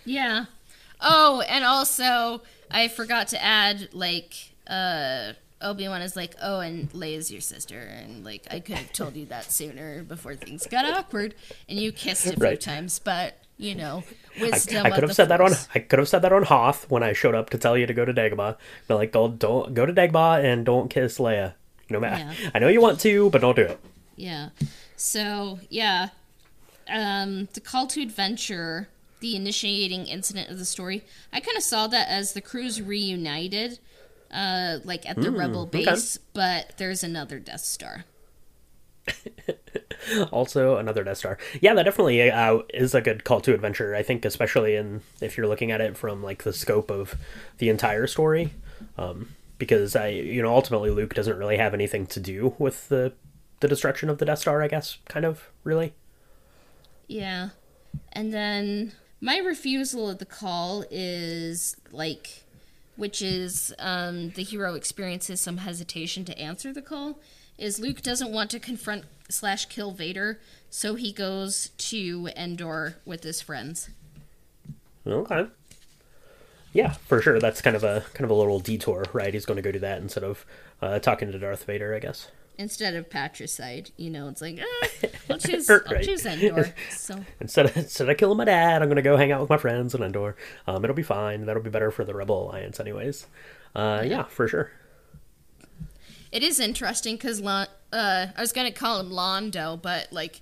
yeah, 0.04 0.46
Oh, 1.02 1.40
and 1.42 1.64
also 1.64 2.42
I 2.70 2.88
forgot 2.88 3.28
to 3.28 3.42
add 3.42 3.90
like 3.92 4.34
uh 4.66 5.32
Obi 5.62 5.88
Wan 5.88 6.02
is 6.02 6.16
like, 6.16 6.34
oh, 6.42 6.60
and 6.60 6.90
Leia's 6.90 7.30
your 7.30 7.40
sister, 7.40 7.78
and 7.78 8.24
like 8.24 8.46
I 8.50 8.60
could 8.60 8.76
have 8.76 8.92
told 8.92 9.16
you 9.16 9.26
that 9.26 9.50
sooner 9.50 10.02
before 10.02 10.34
things 10.34 10.66
got 10.66 10.84
awkward, 10.84 11.34
and 11.68 11.78
you 11.78 11.92
kissed 11.92 12.26
a 12.26 12.30
few 12.30 12.38
right. 12.38 12.60
times, 12.60 12.98
but 12.98 13.38
you 13.58 13.74
know, 13.74 14.02
wisdom. 14.40 14.84
I, 14.86 14.90
I 14.90 14.92
could 14.92 15.04
have 15.04 15.14
said 15.14 15.28
force. 15.28 15.50
that 15.50 15.68
on 15.68 15.68
I 15.74 15.78
could 15.78 15.98
have 15.98 16.08
said 16.08 16.22
that 16.22 16.32
on 16.32 16.42
Hoth 16.42 16.90
when 16.90 17.02
I 17.02 17.12
showed 17.12 17.34
up 17.34 17.50
to 17.50 17.58
tell 17.58 17.78
you 17.78 17.86
to 17.86 17.94
go 17.94 18.04
to 18.04 18.12
Dagobah. 18.12 18.56
But 18.88 18.96
like, 18.96 19.12
don't 19.12 19.38
don't 19.38 19.72
go 19.72 19.86
to 19.86 19.92
Dagobah 19.92 20.44
and 20.44 20.66
don't 20.66 20.88
kiss 20.88 21.18
Leia. 21.18 21.54
No 21.88 22.00
matter. 22.00 22.34
Yeah. 22.40 22.50
I 22.54 22.58
know 22.58 22.68
you 22.68 22.80
want 22.80 23.00
to, 23.00 23.30
but 23.30 23.40
don't 23.40 23.56
do 23.56 23.62
it. 23.62 23.80
Yeah. 24.16 24.50
So 24.96 25.60
yeah, 25.68 26.08
um, 26.88 27.48
the 27.52 27.60
call 27.60 27.86
to 27.88 28.02
adventure 28.02 28.88
the 29.22 29.36
initiating 29.36 30.06
incident 30.06 30.50
of 30.50 30.58
the 30.58 30.64
story. 30.66 31.04
I 31.32 31.40
kind 31.40 31.56
of 31.56 31.62
saw 31.62 31.86
that 31.86 32.08
as 32.08 32.34
the 32.34 32.42
crews 32.42 32.82
reunited, 32.82 33.78
uh, 34.30 34.78
like 34.84 35.08
at 35.08 35.16
the 35.16 35.28
mm, 35.28 35.38
Rebel 35.38 35.64
base, 35.64 36.16
okay. 36.16 36.24
but 36.34 36.76
there's 36.76 37.02
another 37.02 37.38
Death 37.38 37.60
Star. 37.60 38.04
also 40.32 40.76
another 40.76 41.04
Death 41.04 41.18
Star. 41.18 41.38
Yeah, 41.60 41.74
that 41.74 41.84
definitely 41.84 42.30
uh, 42.30 42.58
is 42.74 42.94
a 42.94 43.00
good 43.00 43.24
call 43.24 43.40
to 43.42 43.54
adventure. 43.54 43.94
I 43.94 44.02
think, 44.02 44.24
especially 44.24 44.74
in 44.74 45.02
if 45.20 45.36
you're 45.36 45.48
looking 45.48 45.70
at 45.70 45.80
it 45.80 45.96
from 45.96 46.22
like 46.22 46.42
the 46.42 46.52
scope 46.52 46.90
of 46.90 47.14
the 47.58 47.68
entire 47.68 48.08
story, 48.08 48.52
um, 48.98 49.30
because 49.56 49.94
I, 49.94 50.08
you 50.08 50.42
know, 50.42 50.52
ultimately 50.52 50.90
Luke 50.90 51.14
doesn't 51.14 51.38
really 51.38 51.58
have 51.58 51.74
anything 51.74 52.06
to 52.08 52.20
do 52.20 52.54
with 52.58 52.88
the 52.88 53.12
the 53.60 53.68
destruction 53.68 54.10
of 54.10 54.18
the 54.18 54.24
Death 54.24 54.40
Star. 54.40 54.62
I 54.62 54.68
guess, 54.68 54.98
kind 55.08 55.24
of, 55.24 55.48
really. 55.62 55.94
Yeah, 57.06 57.50
and 58.12 58.34
then 58.34 58.92
my 59.22 59.38
refusal 59.38 60.10
of 60.10 60.18
the 60.18 60.26
call 60.26 60.84
is 60.90 61.76
like 61.90 62.42
which 62.96 63.22
is 63.22 63.72
um, 63.78 64.30
the 64.30 64.42
hero 64.42 64.74
experiences 64.74 65.40
some 65.40 65.56
hesitation 65.58 66.26
to 66.26 66.38
answer 66.38 66.72
the 66.72 66.82
call 66.82 67.18
is 67.56 67.80
luke 67.80 68.02
doesn't 68.02 68.32
want 68.32 68.50
to 68.50 68.60
confront 68.60 69.04
slash 69.30 69.64
kill 69.66 69.92
vader 69.92 70.38
so 70.68 70.94
he 70.94 71.12
goes 71.12 71.68
to 71.76 72.30
endor 72.34 72.96
with 73.04 73.22
his 73.22 73.42
friends. 73.42 73.90
Okay. 75.06 75.46
Yeah 76.72 76.92
for 76.92 77.20
sure. 77.20 77.38
That's 77.38 77.60
kind 77.60 77.76
of 77.76 77.84
a 77.84 78.04
kind 78.14 78.24
of 78.24 78.30
a 78.30 78.34
little 78.34 78.58
detour 78.58 79.04
right? 79.12 79.34
He's 79.34 79.44
going 79.44 79.56
to 79.56 79.62
go 79.62 79.70
do 79.70 79.78
that 79.80 80.00
instead 80.00 80.24
of 80.24 80.46
uh, 80.80 80.98
talking 80.98 81.30
to 81.30 81.38
darth 81.38 81.64
vader 81.64 81.94
i 81.94 82.00
guess 82.00 82.28
instead 82.58 82.94
of 82.94 83.10
patricide. 83.10 83.90
You 83.96 84.10
know, 84.10 84.28
it's 84.28 84.40
like 84.40 84.58
ah, 84.60 84.88
I'll 85.30 85.38
choose 85.38 85.68
I'll 85.70 85.80
choose 86.00 86.26
Endor. 86.26 86.74
So 86.90 87.24
Instead 87.40 87.66
of 87.66 87.76
instead 87.76 88.08
of 88.08 88.16
killing 88.16 88.38
my 88.38 88.44
dad, 88.44 88.82
I'm 88.82 88.88
gonna 88.88 89.02
go 89.02 89.16
hang 89.16 89.32
out 89.32 89.40
with 89.40 89.50
my 89.50 89.56
friends 89.58 89.94
in 89.94 90.02
Endor. 90.02 90.36
Um, 90.66 90.84
it'll 90.84 90.96
be 90.96 91.02
fine. 91.02 91.46
That'll 91.46 91.62
be 91.62 91.70
better 91.70 91.90
for 91.90 92.04
the 92.04 92.14
Rebel 92.14 92.48
Alliance, 92.48 92.78
anyways. 92.80 93.26
Uh, 93.74 94.02
yeah, 94.06 94.24
for 94.24 94.46
sure. 94.48 94.70
it 96.30 96.42
is 96.42 96.60
interesting 96.60 97.16
because 97.16 97.42
uh, 97.42 97.66
I 97.92 98.40
was 98.40 98.52
gonna 98.52 98.72
call 98.72 99.00
him 99.00 99.10
Londo, 99.10 99.80
but 99.80 100.08
like 100.12 100.40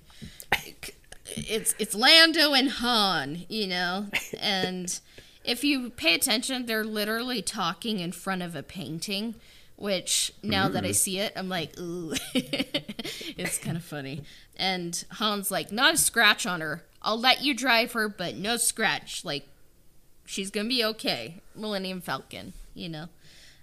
it's 1.25 1.75
it's 1.79 1.95
Lando 1.95 2.53
and 2.53 2.69
Han, 2.69 3.45
you 3.49 3.67
know, 3.67 4.07
and 4.39 4.99
if 5.43 5.63
you 5.63 5.89
pay 5.89 6.13
attention, 6.13 6.65
they're 6.65 6.83
literally 6.83 7.41
talking 7.41 7.99
in 7.99 8.11
front 8.11 8.41
of 8.43 8.55
a 8.55 8.63
painting. 8.63 9.35
Which 9.81 10.31
now 10.43 10.69
that 10.69 10.85
I 10.85 10.91
see 10.91 11.17
it, 11.17 11.33
I'm 11.35 11.49
like, 11.49 11.75
ooh, 11.79 12.13
it's 12.35 13.57
kind 13.57 13.75
of 13.75 13.83
funny. 13.83 14.21
And 14.55 15.03
Han's 15.17 15.49
like, 15.49 15.71
not 15.71 15.95
a 15.95 15.97
scratch 15.97 16.45
on 16.45 16.61
her. 16.61 16.83
I'll 17.01 17.19
let 17.19 17.41
you 17.41 17.55
drive 17.55 17.93
her, 17.93 18.07
but 18.07 18.35
no 18.35 18.57
scratch. 18.57 19.25
Like, 19.25 19.47
she's 20.23 20.51
gonna 20.51 20.69
be 20.69 20.85
okay. 20.85 21.41
Millennium 21.55 21.99
Falcon, 21.99 22.53
you 22.75 22.89
know. 22.89 23.07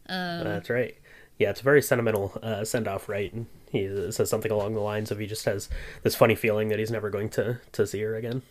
Um, 0.08 0.42
That's 0.42 0.68
right. 0.68 0.96
Yeah, 1.38 1.50
it's 1.50 1.60
a 1.60 1.64
very 1.64 1.82
sentimental 1.82 2.36
uh, 2.42 2.64
send 2.64 2.88
off, 2.88 3.08
right? 3.08 3.32
And 3.32 3.46
he 3.70 4.10
says 4.10 4.28
something 4.28 4.50
along 4.50 4.74
the 4.74 4.80
lines 4.80 5.12
of 5.12 5.20
he 5.20 5.26
just 5.28 5.44
has 5.44 5.68
this 6.02 6.16
funny 6.16 6.34
feeling 6.34 6.68
that 6.70 6.80
he's 6.80 6.90
never 6.90 7.10
going 7.10 7.28
to 7.30 7.60
to 7.70 7.86
see 7.86 8.00
her 8.00 8.16
again. 8.16 8.42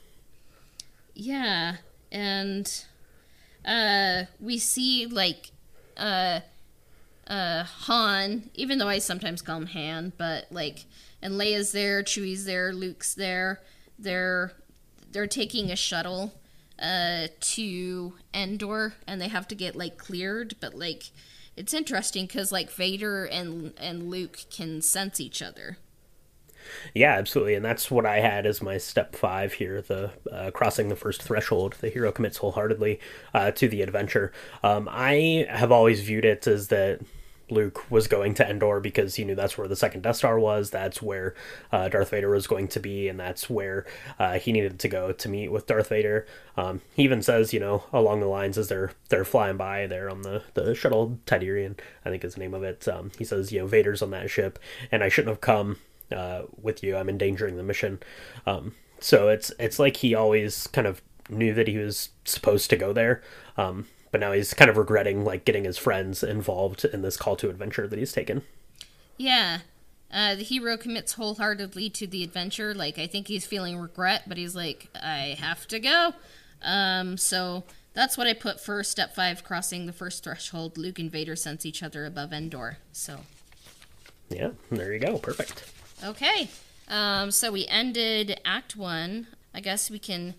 Yeah, 1.13 1.77
and 2.13 2.85
uh 3.65 4.23
we 4.39 4.57
see 4.57 5.05
like 5.05 5.51
uh 5.97 6.39
uh 7.27 7.63
Han, 7.63 8.49
even 8.53 8.77
though 8.77 8.87
I 8.87 8.99
sometimes 8.99 9.41
call 9.41 9.57
him 9.57 9.67
Han, 9.67 10.13
but 10.17 10.45
like 10.51 10.85
and 11.21 11.33
Leia's 11.33 11.71
there, 11.71 12.03
Chewie's 12.03 12.45
there, 12.45 12.73
Luke's 12.73 13.13
there. 13.13 13.61
They're 13.99 14.53
they're 15.11 15.27
taking 15.27 15.71
a 15.71 15.75
shuttle 15.75 16.33
uh 16.79 17.27
to 17.39 18.13
Endor 18.33 18.93
and 19.07 19.21
they 19.21 19.27
have 19.27 19.47
to 19.49 19.55
get 19.55 19.75
like 19.75 19.97
cleared, 19.97 20.55
but 20.59 20.75
like 20.75 21.11
it's 21.55 21.73
interesting 21.73 22.27
cuz 22.27 22.51
like 22.51 22.69
Vader 22.71 23.25
and 23.25 23.73
and 23.77 24.09
Luke 24.09 24.39
can 24.49 24.81
sense 24.81 25.19
each 25.19 25.41
other. 25.41 25.77
Yeah, 26.93 27.13
absolutely, 27.13 27.55
and 27.55 27.63
that's 27.63 27.89
what 27.89 28.05
I 28.05 28.19
had 28.19 28.45
as 28.45 28.61
my 28.61 28.77
step 28.77 29.15
five 29.15 29.53
here: 29.53 29.81
the 29.81 30.11
uh, 30.31 30.51
crossing 30.51 30.89
the 30.89 30.95
first 30.95 31.23
threshold. 31.23 31.75
The 31.79 31.89
hero 31.89 32.11
commits 32.11 32.37
wholeheartedly 32.37 32.99
uh, 33.33 33.51
to 33.51 33.67
the 33.67 33.81
adventure. 33.81 34.31
Um, 34.63 34.87
I 34.91 35.47
have 35.49 35.71
always 35.71 36.01
viewed 36.01 36.25
it 36.25 36.45
as 36.47 36.67
that 36.67 37.01
Luke 37.49 37.89
was 37.89 38.07
going 38.07 38.33
to 38.35 38.49
Endor 38.49 38.79
because 38.79 39.15
he 39.15 39.23
knew 39.23 39.35
that's 39.35 39.57
where 39.57 39.67
the 39.67 39.75
second 39.75 40.01
Death 40.01 40.17
Star 40.17 40.39
was. 40.39 40.69
That's 40.69 41.01
where 41.01 41.33
uh, 41.71 41.87
Darth 41.89 42.09
Vader 42.09 42.29
was 42.29 42.47
going 42.47 42.67
to 42.69 42.79
be, 42.79 43.07
and 43.07 43.19
that's 43.19 43.49
where 43.49 43.85
uh, 44.19 44.39
he 44.39 44.51
needed 44.51 44.79
to 44.79 44.87
go 44.87 45.11
to 45.11 45.29
meet 45.29 45.51
with 45.51 45.67
Darth 45.67 45.89
Vader. 45.89 46.25
Um, 46.57 46.81
he 46.95 47.03
even 47.03 47.21
says, 47.21 47.53
you 47.53 47.59
know, 47.59 47.83
along 47.93 48.19
the 48.19 48.27
lines 48.27 48.57
as 48.57 48.67
they're 48.67 48.91
they're 49.09 49.25
flying 49.25 49.57
by 49.57 49.87
there 49.87 50.09
on 50.09 50.23
the 50.23 50.43
the 50.53 50.75
shuttle 50.75 51.19
Tydirium, 51.25 51.77
I 52.03 52.09
think 52.09 52.23
is 52.23 52.35
the 52.35 52.39
name 52.41 52.53
of 52.53 52.63
it. 52.63 52.87
Um, 52.87 53.11
he 53.17 53.23
says, 53.23 53.51
you 53.51 53.59
know, 53.59 53.67
Vader's 53.67 54.01
on 54.01 54.11
that 54.11 54.29
ship, 54.29 54.59
and 54.91 55.03
I 55.03 55.09
shouldn't 55.09 55.31
have 55.31 55.41
come 55.41 55.77
uh, 56.11 56.43
with 56.61 56.83
you. 56.83 56.95
I'm 56.95 57.09
endangering 57.09 57.57
the 57.57 57.63
mission. 57.63 57.99
Um, 58.45 58.75
so 58.99 59.29
it's 59.29 59.51
it's 59.59 59.79
like 59.79 59.97
he 59.97 60.15
always 60.15 60.67
kind 60.67 60.87
of 60.87 61.01
knew 61.29 61.53
that 61.53 61.67
he 61.67 61.77
was 61.77 62.09
supposed 62.25 62.69
to 62.69 62.77
go 62.77 62.93
there, 62.93 63.21
um, 63.57 63.87
but 64.11 64.19
now 64.19 64.31
he's 64.31 64.53
kind 64.53 64.69
of 64.69 64.77
regretting 64.77 65.23
like 65.23 65.45
getting 65.45 65.63
his 65.65 65.77
friends 65.77 66.23
involved 66.23 66.85
in 66.85 67.01
this 67.01 67.17
call 67.17 67.35
to 67.37 67.49
adventure 67.49 67.87
that 67.87 67.99
he's 67.99 68.11
taken. 68.13 68.43
Yeah. 69.17 69.59
Uh, 70.13 70.35
the 70.35 70.43
hero 70.43 70.77
commits 70.77 71.13
wholeheartedly 71.13 71.89
to 71.89 72.07
the 72.07 72.23
adventure. 72.23 72.73
Like, 72.73 72.97
I 72.97 73.07
think 73.07 73.27
he's 73.27 73.45
feeling 73.45 73.77
regret, 73.77 74.23
but 74.27 74.37
he's 74.37 74.55
like, 74.55 74.87
I 74.95 75.35
have 75.39 75.67
to 75.67 75.79
go. 75.79 76.13
Um, 76.61 77.17
so 77.17 77.63
that's 77.93 78.17
what 78.17 78.25
I 78.27 78.33
put 78.33 78.61
for 78.61 78.83
step 78.83 79.13
five 79.15 79.43
crossing 79.43 79.85
the 79.85 79.91
first 79.93 80.23
threshold. 80.23 80.77
Luke 80.77 80.97
and 80.99 81.11
Vader 81.11 81.35
sense 81.35 81.65
each 81.65 81.83
other 81.83 82.05
above 82.05 82.31
Endor. 82.31 82.77
So, 82.93 83.19
Yeah, 84.29 84.51
there 84.71 84.93
you 84.93 84.99
go. 84.99 85.17
Perfect. 85.17 85.69
okay. 86.03 86.47
Um, 86.89 87.31
so 87.31 87.51
we 87.51 87.65
ended 87.67 88.39
Act 88.45 88.77
One. 88.77 89.27
I 89.53 89.59
guess 89.59 89.91
we 89.91 89.99
can 89.99 90.35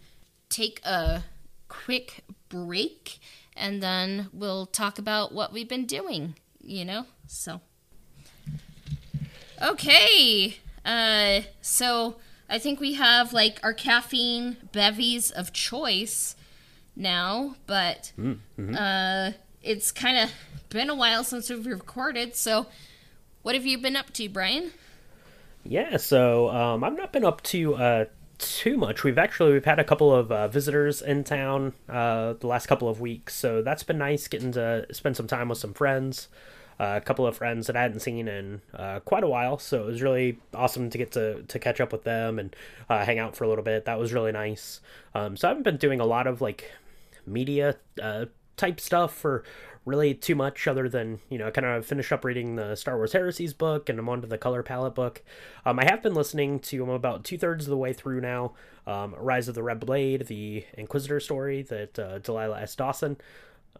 take 0.48 0.80
a 0.84 1.24
quick 1.68 2.24
break 2.48 3.18
and 3.58 3.82
then 3.82 4.28
we'll 4.32 4.66
talk 4.66 4.98
about 4.98 5.32
what 5.32 5.52
we've 5.52 5.68
been 5.68 5.86
doing, 5.86 6.34
you 6.60 6.84
know? 6.84 7.06
So. 7.26 7.60
Okay. 9.60 10.56
Uh, 10.84 11.40
so 11.60 12.16
I 12.48 12.58
think 12.58 12.80
we 12.80 12.94
have 12.94 13.32
like 13.32 13.60
our 13.62 13.74
caffeine 13.74 14.56
bevies 14.72 15.30
of 15.30 15.52
choice 15.52 16.36
now, 16.96 17.56
but 17.66 18.12
uh, 18.76 19.32
it's 19.62 19.92
kind 19.92 20.18
of 20.18 20.32
been 20.70 20.90
a 20.90 20.94
while 20.94 21.24
since 21.24 21.50
we've 21.50 21.66
recorded. 21.66 22.34
So, 22.36 22.66
what 23.42 23.54
have 23.54 23.66
you 23.66 23.78
been 23.78 23.96
up 23.96 24.12
to, 24.14 24.28
Brian? 24.28 24.72
Yeah, 25.64 25.96
so 25.98 26.48
um, 26.50 26.82
I've 26.82 26.96
not 26.96 27.12
been 27.12 27.24
up 27.24 27.42
to 27.44 27.74
uh, 27.74 28.04
too 28.38 28.76
much. 28.76 29.04
We've 29.04 29.18
actually 29.18 29.52
we've 29.52 29.64
had 29.64 29.78
a 29.78 29.84
couple 29.84 30.14
of 30.14 30.30
uh, 30.30 30.48
visitors 30.48 31.02
in 31.02 31.24
town 31.24 31.74
uh, 31.88 32.34
the 32.34 32.46
last 32.46 32.66
couple 32.66 32.88
of 32.88 33.00
weeks, 33.00 33.34
so 33.34 33.62
that's 33.62 33.82
been 33.82 33.98
nice 33.98 34.28
getting 34.28 34.52
to 34.52 34.86
spend 34.92 35.16
some 35.16 35.26
time 35.26 35.48
with 35.48 35.58
some 35.58 35.74
friends. 35.74 36.28
Uh, 36.80 36.94
a 36.96 37.00
couple 37.00 37.26
of 37.26 37.36
friends 37.36 37.66
that 37.66 37.76
I 37.76 37.82
hadn't 37.82 37.98
seen 37.98 38.28
in 38.28 38.60
uh, 38.72 39.00
quite 39.00 39.24
a 39.24 39.28
while, 39.28 39.58
so 39.58 39.82
it 39.82 39.86
was 39.86 40.00
really 40.00 40.38
awesome 40.54 40.90
to 40.90 40.98
get 40.98 41.10
to, 41.12 41.42
to 41.42 41.58
catch 41.58 41.80
up 41.80 41.90
with 41.90 42.04
them 42.04 42.38
and 42.38 42.54
uh, 42.88 43.04
hang 43.04 43.18
out 43.18 43.34
for 43.34 43.42
a 43.42 43.48
little 43.48 43.64
bit. 43.64 43.84
That 43.86 43.98
was 43.98 44.12
really 44.12 44.30
nice. 44.30 44.80
Um, 45.12 45.36
so 45.36 45.48
I 45.48 45.50
haven't 45.50 45.64
been 45.64 45.76
doing 45.76 45.98
a 45.98 46.06
lot 46.06 46.28
of 46.28 46.40
like 46.40 46.70
media 47.26 47.74
uh, 48.00 48.26
type 48.56 48.78
stuff 48.78 49.12
for 49.12 49.42
really 49.88 50.12
too 50.12 50.34
much 50.34 50.68
other 50.68 50.88
than 50.88 51.18
you 51.30 51.38
know 51.38 51.50
kind 51.50 51.66
of 51.66 51.86
finish 51.86 52.12
up 52.12 52.24
reading 52.24 52.56
the 52.56 52.76
star 52.76 52.96
wars 52.96 53.12
heresies 53.12 53.54
book 53.54 53.88
and 53.88 53.98
i'm 53.98 54.08
on 54.08 54.20
to 54.20 54.26
the 54.26 54.38
color 54.38 54.62
palette 54.62 54.94
book 54.94 55.22
um, 55.64 55.78
i 55.78 55.84
have 55.84 56.02
been 56.02 56.14
listening 56.14 56.60
to 56.60 56.82
i'm 56.82 56.90
about 56.90 57.24
two-thirds 57.24 57.64
of 57.64 57.70
the 57.70 57.76
way 57.76 57.92
through 57.92 58.20
now 58.20 58.52
um, 58.86 59.14
rise 59.18 59.48
of 59.48 59.54
the 59.54 59.62
red 59.62 59.80
blade 59.80 60.26
the 60.26 60.64
inquisitor 60.74 61.18
story 61.18 61.62
that 61.62 61.98
uh, 61.98 62.18
delilah 62.18 62.60
s 62.60 62.76
dawson 62.76 63.16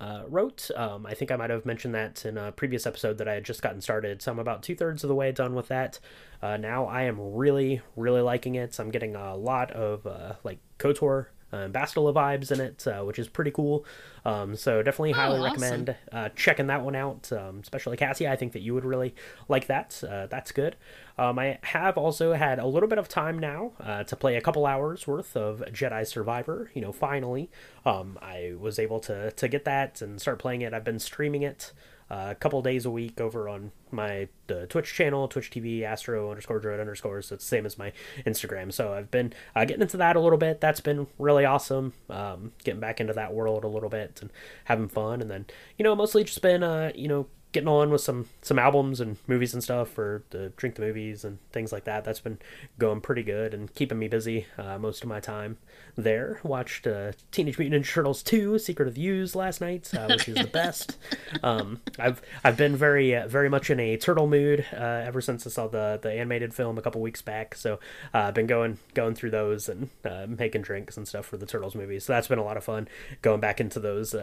uh, 0.00 0.22
wrote. 0.28 0.70
Um, 0.76 1.06
I 1.06 1.14
think 1.14 1.30
I 1.32 1.36
might 1.36 1.50
have 1.50 1.66
mentioned 1.66 1.94
that 1.94 2.24
in 2.24 2.38
a 2.38 2.52
previous 2.52 2.86
episode 2.86 3.18
that 3.18 3.26
I 3.26 3.34
had 3.34 3.44
just 3.44 3.62
gotten 3.62 3.80
started. 3.80 4.22
So 4.22 4.30
I'm 4.30 4.38
about 4.38 4.62
two 4.62 4.76
thirds 4.76 5.02
of 5.02 5.08
the 5.08 5.14
way 5.14 5.32
done 5.32 5.54
with 5.54 5.68
that. 5.68 5.98
Uh, 6.40 6.56
now 6.56 6.84
I 6.84 7.02
am 7.02 7.34
really, 7.34 7.80
really 7.96 8.20
liking 8.20 8.54
it. 8.54 8.74
So 8.74 8.84
I'm 8.84 8.90
getting 8.90 9.16
a 9.16 9.34
lot 9.34 9.72
of 9.72 10.06
uh, 10.06 10.34
like 10.44 10.58
KOTOR 10.78 11.26
uh, 11.52 11.68
Bastila 11.68 12.12
vibes 12.14 12.50
in 12.50 12.60
it, 12.60 12.86
uh, 12.86 13.02
which 13.02 13.18
is 13.18 13.28
pretty 13.28 13.50
cool. 13.50 13.84
Um, 14.24 14.56
so 14.56 14.82
definitely 14.82 15.12
highly 15.12 15.38
awesome. 15.38 15.44
recommend 15.44 15.96
uh, 16.12 16.28
checking 16.36 16.66
that 16.66 16.82
one 16.82 16.94
out. 16.94 17.30
Um, 17.32 17.60
especially 17.62 17.96
Cassie, 17.96 18.28
I 18.28 18.36
think 18.36 18.52
that 18.52 18.60
you 18.60 18.74
would 18.74 18.84
really 18.84 19.14
like 19.48 19.66
that. 19.68 20.02
Uh, 20.08 20.26
that's 20.26 20.52
good. 20.52 20.76
Um, 21.16 21.38
I 21.38 21.58
have 21.62 21.96
also 21.96 22.34
had 22.34 22.58
a 22.58 22.66
little 22.66 22.88
bit 22.88 22.98
of 22.98 23.08
time 23.08 23.38
now 23.38 23.72
uh, 23.80 24.04
to 24.04 24.16
play 24.16 24.36
a 24.36 24.40
couple 24.40 24.66
hours 24.66 25.06
worth 25.06 25.36
of 25.36 25.62
Jedi 25.72 26.06
Survivor. 26.06 26.70
You 26.74 26.82
know, 26.82 26.92
finally, 26.92 27.50
um, 27.84 28.18
I 28.22 28.54
was 28.58 28.78
able 28.78 29.00
to 29.00 29.30
to 29.30 29.48
get 29.48 29.64
that 29.64 30.02
and 30.02 30.20
start 30.20 30.38
playing 30.38 30.62
it. 30.62 30.74
I've 30.74 30.84
been 30.84 30.98
streaming 30.98 31.42
it 31.42 31.72
a 32.10 32.34
couple 32.34 32.60
days 32.62 32.86
a 32.86 32.90
week 32.90 33.20
over 33.20 33.48
on 33.48 33.72
my 33.90 34.28
uh, 34.50 34.66
Twitch 34.68 34.92
channel, 34.94 35.28
Twitch 35.28 35.50
TV, 35.50 35.82
Astro 35.82 36.30
underscore 36.30 36.60
Droid 36.60 36.80
underscore. 36.80 37.22
So 37.22 37.34
it's 37.34 37.44
the 37.44 37.48
same 37.48 37.66
as 37.66 37.78
my 37.78 37.92
Instagram. 38.26 38.72
So 38.72 38.92
I've 38.92 39.10
been 39.10 39.32
uh, 39.54 39.64
getting 39.64 39.82
into 39.82 39.96
that 39.98 40.16
a 40.16 40.20
little 40.20 40.38
bit. 40.38 40.60
That's 40.60 40.80
been 40.80 41.06
really 41.18 41.44
awesome. 41.44 41.92
Um, 42.08 42.52
getting 42.64 42.80
back 42.80 43.00
into 43.00 43.12
that 43.12 43.34
world 43.34 43.64
a 43.64 43.68
little 43.68 43.88
bit 43.90 44.18
and 44.20 44.30
having 44.64 44.88
fun. 44.88 45.20
And 45.20 45.30
then 45.30 45.46
you 45.76 45.82
know, 45.82 45.94
mostly 45.94 46.24
just 46.24 46.42
been 46.42 46.62
uh, 46.62 46.92
you 46.94 47.08
know 47.08 47.26
getting 47.52 47.68
on 47.68 47.90
with 47.90 48.00
some 48.00 48.26
some 48.42 48.58
albums 48.58 49.00
and 49.00 49.16
movies 49.26 49.54
and 49.54 49.62
stuff 49.62 49.88
for 49.88 50.22
the 50.30 50.50
drink 50.56 50.74
the 50.76 50.82
movies 50.82 51.24
and 51.24 51.38
things 51.50 51.72
like 51.72 51.84
that. 51.84 52.04
That's 52.04 52.20
been 52.20 52.38
going 52.78 53.00
pretty 53.00 53.22
good 53.22 53.54
and 53.54 53.72
keeping 53.74 53.98
me 53.98 54.08
busy 54.08 54.46
uh, 54.58 54.78
most 54.78 55.02
of 55.02 55.08
my 55.08 55.20
time 55.20 55.56
there. 55.96 56.40
Watched 56.42 56.86
uh, 56.86 57.12
Teenage 57.32 57.58
Mutant 57.58 57.84
Ninja 57.84 57.92
Turtles 57.92 58.22
2: 58.22 58.58
Secret 58.58 58.88
of 58.88 58.94
the 58.94 59.06
Ooze 59.06 59.34
last 59.34 59.60
night, 59.60 59.92
uh, 59.94 60.06
which 60.08 60.28
is 60.28 60.36
the 60.36 60.46
best. 60.46 60.96
Um, 61.42 61.80
I've 61.98 62.22
I've 62.42 62.56
been 62.56 62.74
very 62.74 63.14
uh, 63.14 63.28
very 63.28 63.48
much 63.48 63.70
in 63.70 63.78
a 63.78 63.96
turtle 63.96 64.26
mood 64.26 64.64
uh, 64.72 65.02
ever 65.04 65.20
since 65.20 65.46
I 65.46 65.50
saw 65.50 65.68
the 65.68 65.98
the 66.00 66.10
animated 66.10 66.54
film 66.54 66.78
a 66.78 66.82
couple 66.82 67.00
weeks 67.00 67.22
back. 67.22 67.54
So 67.54 67.74
uh, 68.14 68.18
I've 68.18 68.34
been 68.34 68.46
going 68.46 68.78
going 68.94 69.14
through 69.14 69.30
those 69.30 69.68
and 69.68 69.90
uh, 70.04 70.26
making 70.26 70.62
drinks 70.62 70.96
and 70.96 71.06
stuff 71.06 71.26
for 71.26 71.36
the 71.36 71.46
Turtles 71.46 71.74
movies. 71.74 72.04
So 72.04 72.12
that's 72.12 72.28
been 72.28 72.38
a 72.38 72.44
lot 72.44 72.56
of 72.56 72.64
fun 72.64 72.88
going 73.22 73.40
back 73.40 73.60
into 73.60 73.78
those 73.78 74.14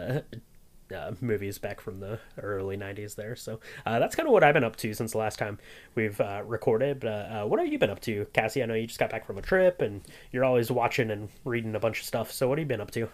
uh, 0.93 1.11
movies 1.21 1.57
back 1.57 1.81
from 1.81 1.99
the 1.99 2.19
early 2.38 2.77
90s 2.77 3.15
there. 3.15 3.36
So 3.36 3.59
uh, 3.86 3.99
that's 3.99 4.15
kind 4.15 4.27
of 4.27 4.33
what 4.33 4.43
I've 4.43 4.53
been 4.53 4.63
up 4.63 4.75
to 4.77 4.93
since 4.93 5.13
the 5.13 5.17
last 5.17 5.39
time 5.39 5.59
we've 5.95 6.19
uh, 6.19 6.43
recorded. 6.45 6.99
But 6.99 7.07
uh, 7.07 7.11
uh, 7.11 7.45
what 7.47 7.59
have 7.59 7.71
you 7.71 7.79
been 7.79 7.89
up 7.89 8.01
to, 8.01 8.25
Cassie? 8.33 8.61
I 8.61 8.65
know 8.65 8.73
you 8.73 8.88
just 8.88 8.99
got 8.99 9.09
back 9.09 9.25
from 9.25 9.38
a 9.38 9.41
trip 9.41 9.81
and 9.81 10.01
you're 10.31 10.45
always 10.45 10.71
watching 10.71 11.11
and 11.11 11.29
reading 11.43 11.75
a 11.75 11.79
bunch 11.79 11.99
of 11.99 12.05
stuff. 12.05 12.31
So 12.31 12.47
what 12.47 12.57
have 12.57 12.65
you 12.65 12.69
been 12.69 12.81
up 12.81 12.91
to? 12.91 13.09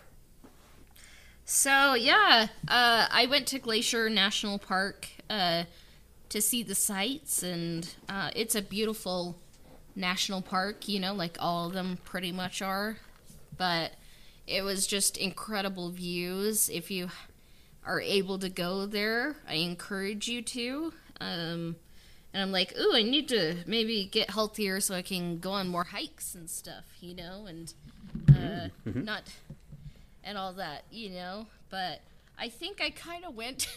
So 1.46 1.94
yeah, 1.96 2.48
uh, 2.68 3.08
I 3.10 3.26
went 3.26 3.48
to 3.48 3.60
Glacier 3.60 4.10
National 4.10 4.60
Park 4.60 5.08
to 5.30 6.42
see 6.42 6.64
the 6.64 6.76
sights, 6.76 7.44
and 7.44 7.94
it's 8.36 8.56
a 8.56 8.62
beautiful 8.62 9.38
national 9.96 10.42
park. 10.42 10.88
You 10.88 11.00
know, 11.00 11.14
like 11.14 11.38
all 11.40 11.68
of 11.68 11.74
them 11.74 11.98
pretty 12.06 12.32
much 12.32 12.62
are, 12.62 12.98
but 13.58 13.94
it 14.48 14.62
was 14.64 14.88
just 14.88 15.18
incredible 15.18 15.90
views. 15.90 16.70
If 16.70 16.92
you 16.92 17.10
are 17.86 18.02
able 18.02 18.38
to 18.40 18.50
go 18.50 18.86
there, 18.86 19.36
I 19.48 19.56
encourage 19.56 20.28
you 20.28 20.42
to. 20.42 20.94
Um, 21.20 21.76
and 22.34 22.42
I'm 22.42 22.52
like, 22.52 22.74
ooh, 22.78 22.96
I 22.96 23.02
need 23.02 23.28
to 23.30 23.58
maybe 23.66 24.06
get 24.06 24.30
healthier 24.30 24.80
so 24.80 24.96
I 24.96 25.02
can 25.02 25.40
go 25.40 25.52
on 25.52 25.68
more 25.68 25.84
hikes 25.84 26.34
and 26.36 26.50
stuff, 26.50 26.86
you 27.00 27.16
know, 27.16 27.46
and 27.48 27.74
uh, 28.30 28.68
not 28.86 29.24
and 30.24 30.38
all 30.38 30.54
that, 30.54 30.84
you 30.92 31.10
know. 31.10 31.48
But 31.70 32.02
I 32.38 32.50
think 32.50 32.82
I 32.82 32.90
kind 32.90 33.26
of 33.26 33.36
went 33.36 33.68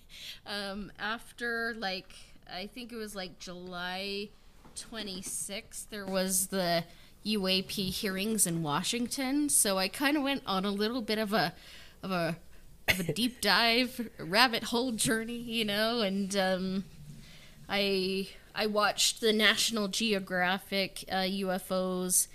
um, 0.46 0.90
after 0.98 1.74
like 1.76 2.14
I 2.52 2.66
think 2.66 2.92
it 2.92 2.96
was 2.96 3.14
like 3.14 3.38
July 3.38 4.30
26th. 4.76 5.88
There 5.90 6.06
was 6.06 6.46
the 6.46 6.84
UAP 7.26 7.70
hearings 7.70 8.46
in 8.46 8.62
Washington, 8.62 9.48
so 9.48 9.76
I 9.76 9.88
kind 9.88 10.16
of 10.16 10.22
went 10.22 10.42
on 10.46 10.64
a 10.64 10.70
little 10.70 11.02
bit 11.02 11.18
of 11.18 11.32
a 11.32 11.52
of 12.02 12.10
a 12.10 12.36
of 12.90 13.00
a 13.08 13.12
deep 13.12 13.40
dive 13.40 14.08
rabbit 14.18 14.64
hole 14.64 14.92
journey, 14.92 15.36
you 15.36 15.64
know, 15.64 16.00
and 16.00 16.34
um, 16.36 16.84
I 17.68 18.28
I 18.54 18.66
watched 18.66 19.20
the 19.20 19.32
National 19.32 19.88
Geographic 19.88 21.04
uh, 21.10 21.16
UFOs 21.22 22.28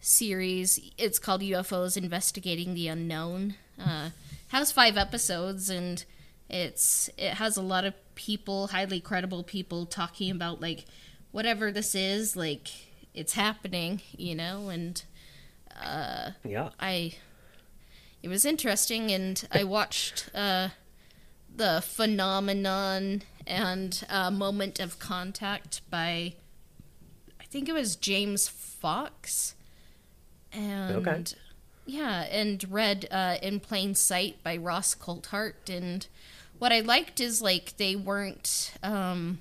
series. 0.00 0.78
It's 0.98 1.18
called 1.18 1.40
UFOs 1.42 1.96
Investigating 1.96 2.74
the 2.74 2.88
Unknown. 2.88 3.54
Uh, 3.78 4.10
has 4.48 4.72
five 4.72 4.96
episodes 4.96 5.68
and 5.68 6.04
it's 6.48 7.10
it 7.18 7.34
has 7.34 7.56
a 7.56 7.62
lot 7.62 7.84
of 7.84 7.94
people, 8.14 8.68
highly 8.68 9.00
credible 9.00 9.42
people, 9.42 9.86
talking 9.86 10.30
about 10.30 10.60
like 10.60 10.84
whatever 11.32 11.72
this 11.72 11.94
is, 11.94 12.36
like 12.36 12.68
it's 13.14 13.32
happening, 13.32 14.00
you 14.16 14.34
know, 14.34 14.68
and 14.68 15.02
Yeah. 16.44 16.70
I 16.80 17.14
it 18.26 18.28
was 18.28 18.44
interesting 18.44 19.12
and 19.12 19.46
I 19.52 19.62
watched 19.62 20.30
uh 20.34 20.70
the 21.54 21.80
phenomenon 21.80 23.22
and 23.46 24.04
uh, 24.10 24.32
moment 24.32 24.80
of 24.80 24.98
contact 24.98 25.80
by 25.90 26.34
I 27.40 27.44
think 27.44 27.68
it 27.68 27.72
was 27.72 27.94
James 27.94 28.48
Fox. 28.48 29.54
And 30.52 31.06
Okay. 31.06 31.24
yeah 31.86 32.22
and 32.22 32.68
read 32.68 33.06
uh, 33.12 33.36
in 33.40 33.60
plain 33.60 33.94
sight 33.94 34.42
by 34.42 34.56
Ross 34.56 34.92
Coulthart. 34.96 35.70
And 35.70 36.04
what 36.58 36.72
I 36.72 36.80
liked 36.80 37.20
is 37.20 37.40
like 37.40 37.76
they 37.76 37.94
weren't 37.94 38.72
um 38.82 39.38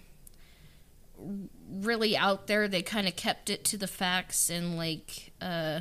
really 1.71 2.15
out 2.15 2.45
there. 2.45 2.67
They 2.67 2.83
kind 2.83 3.07
of 3.07 3.15
kept 3.15 3.49
it 3.49 3.63
to 3.65 3.77
the 3.77 3.87
facts 3.87 4.51
and 4.51 4.77
like 4.77 5.31
uh 5.41 5.79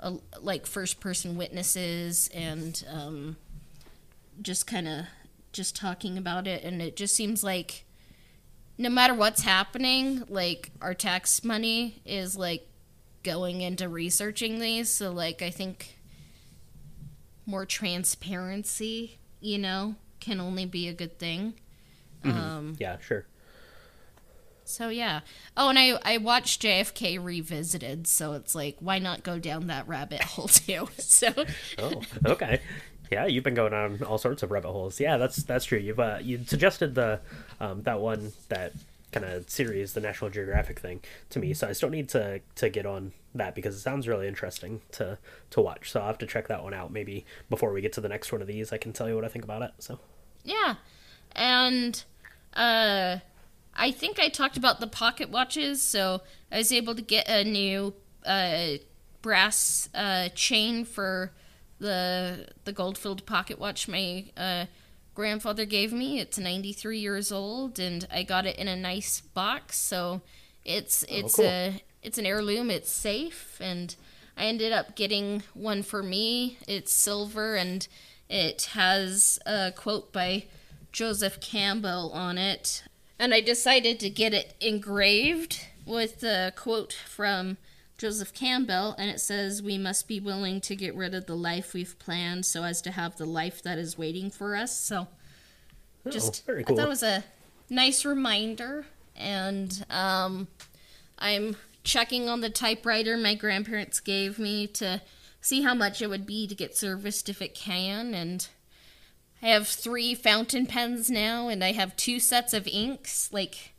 a, 0.00 0.14
like 0.40 0.66
first 0.66 1.00
person 1.00 1.36
witnesses 1.36 2.28
and 2.34 2.84
um, 2.90 3.36
just 4.42 4.66
kind 4.66 4.88
of 4.88 5.04
just 5.52 5.76
talking 5.76 6.18
about 6.18 6.46
it. 6.46 6.64
And 6.64 6.80
it 6.82 6.96
just 6.96 7.14
seems 7.14 7.44
like 7.44 7.84
no 8.78 8.88
matter 8.88 9.12
what's 9.12 9.42
happening 9.42 10.24
like 10.28 10.70
our 10.80 10.94
tax 10.94 11.44
money 11.44 12.00
is 12.06 12.34
like 12.36 12.66
going 13.22 13.60
into 13.60 13.88
researching 13.88 14.58
these. 14.58 14.88
So 14.90 15.10
like 15.12 15.42
i 15.42 15.50
think 15.50 15.98
more 17.46 17.66
transparency 17.66 19.18
you 19.40 19.58
know 19.58 19.96
can 20.20 20.40
only 20.40 20.64
be 20.66 20.88
a 20.88 20.92
good 20.94 21.18
thing. 21.18 21.54
Um 22.24 22.76
Yeah, 22.78 22.96
sure. 23.00 23.26
So 24.70 24.88
yeah. 24.88 25.20
Oh, 25.56 25.68
and 25.68 25.78
I 25.78 25.98
I 26.02 26.16
watched 26.18 26.62
JFK 26.62 27.22
revisited, 27.22 28.06
so 28.06 28.32
it's 28.32 28.54
like 28.54 28.76
why 28.80 28.98
not 28.98 29.22
go 29.22 29.38
down 29.38 29.66
that 29.66 29.86
rabbit 29.88 30.22
hole 30.22 30.48
too? 30.48 30.88
So 30.98 31.32
Oh, 31.78 32.02
okay. 32.24 32.60
Yeah, 33.10 33.26
you've 33.26 33.42
been 33.42 33.54
going 33.54 33.74
on 33.74 34.02
all 34.04 34.18
sorts 34.18 34.42
of 34.44 34.52
rabbit 34.52 34.70
holes. 34.70 35.00
Yeah, 35.00 35.16
that's 35.16 35.42
that's 35.42 35.64
true. 35.64 35.78
You've 35.78 35.98
uh, 35.98 36.18
you 36.22 36.40
suggested 36.46 36.94
the 36.94 37.20
um, 37.60 37.82
that 37.82 38.00
one 38.00 38.32
that 38.48 38.72
kind 39.12 39.26
of 39.26 39.50
series, 39.50 39.92
the 39.94 40.00
National 40.00 40.30
Geographic 40.30 40.78
thing, 40.78 41.00
to 41.30 41.40
me. 41.40 41.52
So 41.52 41.68
I 41.68 41.72
still 41.72 41.90
need 41.90 42.08
to 42.10 42.40
to 42.54 42.68
get 42.68 42.86
on 42.86 43.12
that 43.34 43.54
because 43.56 43.74
it 43.74 43.80
sounds 43.80 44.06
really 44.06 44.28
interesting 44.28 44.80
to 44.92 45.18
to 45.50 45.60
watch. 45.60 45.90
So 45.90 46.00
I'll 46.00 46.06
have 46.06 46.18
to 46.18 46.26
check 46.26 46.46
that 46.48 46.62
one 46.62 46.72
out. 46.72 46.92
Maybe 46.92 47.24
before 47.48 47.72
we 47.72 47.80
get 47.80 47.92
to 47.94 48.00
the 48.00 48.08
next 48.08 48.30
one 48.30 48.40
of 48.40 48.46
these, 48.46 48.72
I 48.72 48.78
can 48.78 48.92
tell 48.92 49.08
you 49.08 49.16
what 49.16 49.24
I 49.24 49.28
think 49.28 49.44
about 49.44 49.62
it. 49.62 49.72
So 49.80 49.98
yeah, 50.44 50.76
and 51.32 52.02
uh, 52.54 53.18
I 53.80 53.90
think 53.90 54.20
I 54.20 54.28
talked 54.28 54.56
about 54.56 54.78
the 54.78 54.86
pocket 54.86 55.30
watches. 55.30 55.82
So 55.82 56.20
I 56.52 56.58
was 56.58 56.70
able 56.70 56.94
to 56.94 57.02
get 57.02 57.28
a 57.28 57.42
new 57.42 57.94
uh 58.24 58.78
brass 59.22 59.88
uh 59.94 60.28
chain 60.34 60.84
for 60.84 61.32
the 61.78 62.48
the 62.64 62.72
gold-filled 62.72 63.24
pocket 63.24 63.58
watch 63.58 63.88
my 63.88 64.26
uh 64.36 64.66
grandfather 65.14 65.64
gave 65.64 65.92
me. 65.92 66.20
It's 66.20 66.38
93 66.38 66.98
years 66.98 67.32
old, 67.32 67.78
and 67.78 68.06
I 68.10 68.22
got 68.22 68.46
it 68.46 68.56
in 68.56 68.68
a 68.68 68.76
nice 68.76 69.20
box. 69.20 69.78
So 69.78 70.20
it's 70.64 71.04
it's 71.08 71.36
cool. 71.36 71.46
a 71.46 71.82
it's 72.02 72.18
an 72.18 72.26
heirloom. 72.26 72.70
It's 72.70 72.90
safe, 72.90 73.58
and 73.60 73.94
I 74.36 74.44
ended 74.44 74.72
up 74.72 74.96
getting 74.96 75.42
one 75.54 75.82
for 75.82 76.02
me. 76.02 76.58
It's 76.68 76.92
silver, 76.92 77.56
and 77.56 77.86
it 78.28 78.70
has 78.72 79.38
a 79.46 79.72
quote 79.72 80.12
by 80.12 80.44
Joseph 80.92 81.40
Campbell 81.40 82.12
on 82.12 82.38
it. 82.38 82.82
And 83.20 83.34
I 83.34 83.42
decided 83.42 84.00
to 84.00 84.08
get 84.08 84.32
it 84.32 84.54
engraved 84.62 85.60
with 85.84 86.20
the 86.20 86.54
quote 86.56 86.94
from 86.94 87.58
Joseph 87.98 88.32
Campbell, 88.32 88.94
and 88.96 89.10
it 89.10 89.20
says, 89.20 89.62
We 89.62 89.76
must 89.76 90.08
be 90.08 90.18
willing 90.18 90.62
to 90.62 90.74
get 90.74 90.94
rid 90.94 91.14
of 91.14 91.26
the 91.26 91.36
life 91.36 91.74
we've 91.74 91.98
planned 91.98 92.46
so 92.46 92.64
as 92.64 92.80
to 92.80 92.92
have 92.92 93.18
the 93.18 93.26
life 93.26 93.62
that 93.62 93.76
is 93.76 93.98
waiting 93.98 94.30
for 94.30 94.56
us. 94.56 94.74
So 94.80 95.06
just, 96.08 96.44
Oh, 96.44 96.46
very 96.46 96.64
I 96.64 96.68
thought 96.68 96.86
it 96.86 96.88
was 96.88 97.02
a 97.02 97.22
nice 97.68 98.06
reminder, 98.06 98.86
and 99.14 99.84
um, 99.90 100.48
I'm 101.18 101.56
checking 101.84 102.26
on 102.26 102.40
the 102.40 102.48
typewriter 102.48 103.18
my 103.18 103.34
grandparents 103.34 104.00
gave 104.00 104.38
me 104.38 104.66
to 104.68 105.02
see 105.42 105.60
how 105.60 105.74
much 105.74 106.00
it 106.00 106.08
would 106.08 106.24
be 106.24 106.46
to 106.46 106.54
get 106.54 106.74
serviced 106.74 107.28
if 107.28 107.42
it 107.42 107.54
can, 107.54 108.14
and 108.14 108.48
I 109.42 109.48
have 109.48 109.66
three 109.68 110.14
fountain 110.14 110.66
pens 110.66 111.10
now, 111.10 111.48
and 111.48 111.64
I 111.64 111.72
have 111.72 111.96
two 111.96 112.20
sets 112.20 112.52
of 112.52 112.66
inks. 112.68 113.32
Like, 113.32 113.72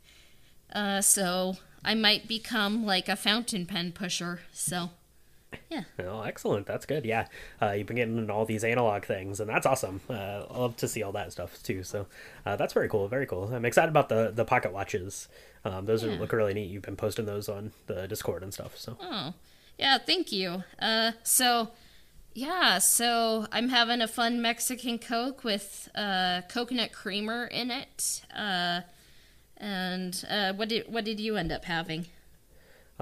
uh, 0.74 1.00
so 1.00 1.56
I 1.84 1.94
might 1.94 2.26
become 2.28 2.84
like 2.84 3.08
a 3.08 3.16
fountain 3.16 3.66
pen 3.66 3.92
pusher. 3.92 4.40
So, 4.52 4.90
yeah, 5.70 5.84
Oh, 6.00 6.22
excellent. 6.22 6.66
That's 6.66 6.86
good. 6.86 7.04
Yeah, 7.04 7.26
uh, 7.60 7.72
you've 7.72 7.86
been 7.86 7.96
getting 7.96 8.18
into 8.18 8.32
all 8.32 8.44
these 8.44 8.64
analog 8.64 9.04
things, 9.04 9.38
and 9.38 9.48
that's 9.48 9.66
awesome. 9.66 10.00
Uh, 10.08 10.46
I 10.50 10.58
love 10.58 10.76
to 10.78 10.88
see 10.88 11.02
all 11.02 11.12
that 11.12 11.30
stuff 11.32 11.62
too. 11.62 11.82
So 11.84 12.06
uh, 12.46 12.56
that's 12.56 12.72
very 12.72 12.88
cool. 12.88 13.06
Very 13.08 13.26
cool. 13.26 13.52
I'm 13.54 13.64
excited 13.64 13.88
about 13.88 14.08
the 14.08 14.32
the 14.34 14.44
pocket 14.44 14.72
watches. 14.72 15.28
Um, 15.64 15.86
those 15.86 16.02
are, 16.02 16.08
look 16.08 16.32
really 16.32 16.54
neat. 16.54 16.70
You've 16.70 16.82
been 16.82 16.96
posting 16.96 17.24
those 17.26 17.48
on 17.48 17.70
the 17.86 18.08
Discord 18.08 18.42
and 18.42 18.52
stuff. 18.52 18.76
So 18.76 18.96
Oh, 19.00 19.34
yeah, 19.78 19.98
thank 19.98 20.32
you. 20.32 20.64
Uh, 20.80 21.12
so, 21.22 21.68
yeah, 22.34 22.78
so 22.78 23.46
I'm 23.52 23.68
having 23.68 24.00
a 24.00 24.08
fun 24.08 24.42
Mexican 24.42 24.98
Coke 24.98 25.44
with 25.44 25.88
uh, 25.94 26.42
coconut 26.48 26.92
creamer 26.92 27.46
in 27.46 27.70
it. 27.70 28.22
Uh, 28.34 28.80
and 29.56 30.24
uh, 30.28 30.52
what 30.54 30.68
did 30.68 30.86
what 30.92 31.04
did 31.04 31.20
you 31.20 31.36
end 31.36 31.52
up 31.52 31.64
having? 31.64 32.06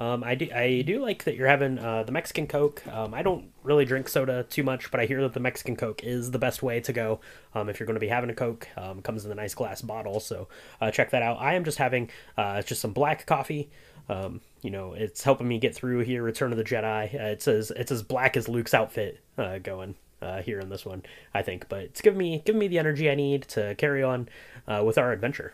um, 0.01 0.23
I 0.23 0.33
do 0.33 0.49
I 0.51 0.81
do 0.81 0.99
like 0.99 1.25
that 1.25 1.35
you're 1.35 1.47
having 1.47 1.77
uh, 1.77 2.01
the 2.01 2.11
Mexican 2.11 2.47
Coke. 2.47 2.85
Um, 2.87 3.13
I 3.13 3.21
don't 3.21 3.51
really 3.61 3.85
drink 3.85 4.09
soda 4.09 4.43
too 4.49 4.63
much, 4.63 4.89
but 4.89 4.99
I 4.99 5.05
hear 5.05 5.21
that 5.21 5.33
the 5.33 5.39
Mexican 5.39 5.75
Coke 5.75 6.03
is 6.03 6.31
the 6.31 6.39
best 6.39 6.63
way 6.63 6.79
to 6.81 6.91
go 6.91 7.19
um, 7.53 7.69
if 7.69 7.79
you're 7.79 7.85
going 7.85 7.95
to 7.95 7.99
be 7.99 8.07
having 8.07 8.31
a 8.31 8.33
Coke. 8.33 8.67
Um, 8.75 9.03
comes 9.03 9.25
in 9.25 9.31
a 9.31 9.35
nice 9.35 9.53
glass 9.53 9.81
bottle, 9.81 10.19
so 10.19 10.47
uh, 10.81 10.89
check 10.89 11.11
that 11.11 11.21
out. 11.21 11.37
I 11.39 11.53
am 11.53 11.63
just 11.63 11.77
having 11.77 12.09
uh, 12.35 12.63
just 12.63 12.81
some 12.81 12.93
black 12.93 13.27
coffee. 13.27 13.69
Um, 14.09 14.41
you 14.61 14.69
know, 14.69 14.93
it's 14.93 15.23
helping 15.23 15.47
me 15.47 15.57
get 15.59 15.75
through 15.75 15.99
here. 15.99 16.23
Return 16.23 16.51
of 16.51 16.57
the 16.57 16.63
Jedi. 16.63 17.13
Uh, 17.13 17.27
it's 17.27 17.47
as 17.47 17.71
it's 17.71 17.91
as 17.91 18.03
black 18.03 18.37
as 18.37 18.47
Luke's 18.47 18.73
outfit 18.73 19.19
uh, 19.37 19.57
going 19.57 19.95
uh, 20.21 20.41
here 20.41 20.59
in 20.59 20.69
this 20.69 20.85
one, 20.85 21.03
I 21.33 21.41
think. 21.41 21.67
But 21.69 21.81
it's 21.81 22.01
giving 22.01 22.19
me 22.19 22.41
giving 22.45 22.59
me 22.59 22.67
the 22.67 22.79
energy 22.79 23.09
I 23.09 23.15
need 23.15 23.43
to 23.49 23.75
carry 23.75 24.03
on 24.03 24.29
uh, 24.67 24.83
with 24.85 24.97
our 24.97 25.11
adventure. 25.11 25.53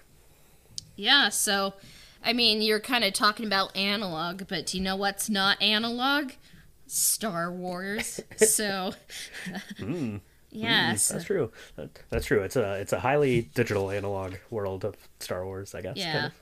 Yeah, 0.95 1.29
so 1.29 1.73
I 2.23 2.33
mean, 2.33 2.61
you're 2.61 2.79
kind 2.79 3.03
of 3.03 3.13
talking 3.13 3.45
about 3.45 3.75
analog, 3.75 4.43
but 4.47 4.65
do 4.65 4.77
you 4.77 4.83
know 4.83 4.95
what's 4.95 5.29
not 5.29 5.61
analog? 5.61 6.31
Star 6.87 7.51
Wars. 7.51 8.19
so, 8.37 8.93
yeah, 10.51 10.95
so- 10.95 11.13
That's 11.13 11.25
true. 11.25 11.51
That, 11.75 11.99
that's 12.09 12.25
true. 12.25 12.41
It's 12.41 12.55
a 12.55 12.73
it's 12.75 12.93
a 12.93 12.99
highly 12.99 13.49
digital 13.53 13.91
analog 13.91 14.35
world 14.49 14.83
of 14.83 14.95
Star 15.19 15.45
Wars, 15.45 15.75
I 15.75 15.81
guess. 15.81 15.95
kind 15.95 15.99
yeah, 15.99 16.25
of. 16.27 16.33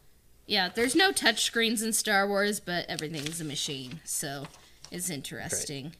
Yeah. 0.47 0.69
There's 0.73 0.95
no 0.95 1.11
touch 1.11 1.43
screens 1.43 1.81
in 1.81 1.93
Star 1.93 2.27
Wars, 2.27 2.59
but 2.59 2.85
everything's 2.87 3.41
a 3.41 3.45
machine, 3.45 3.99
so 4.03 4.45
it's 4.91 5.09
interesting. 5.09 5.93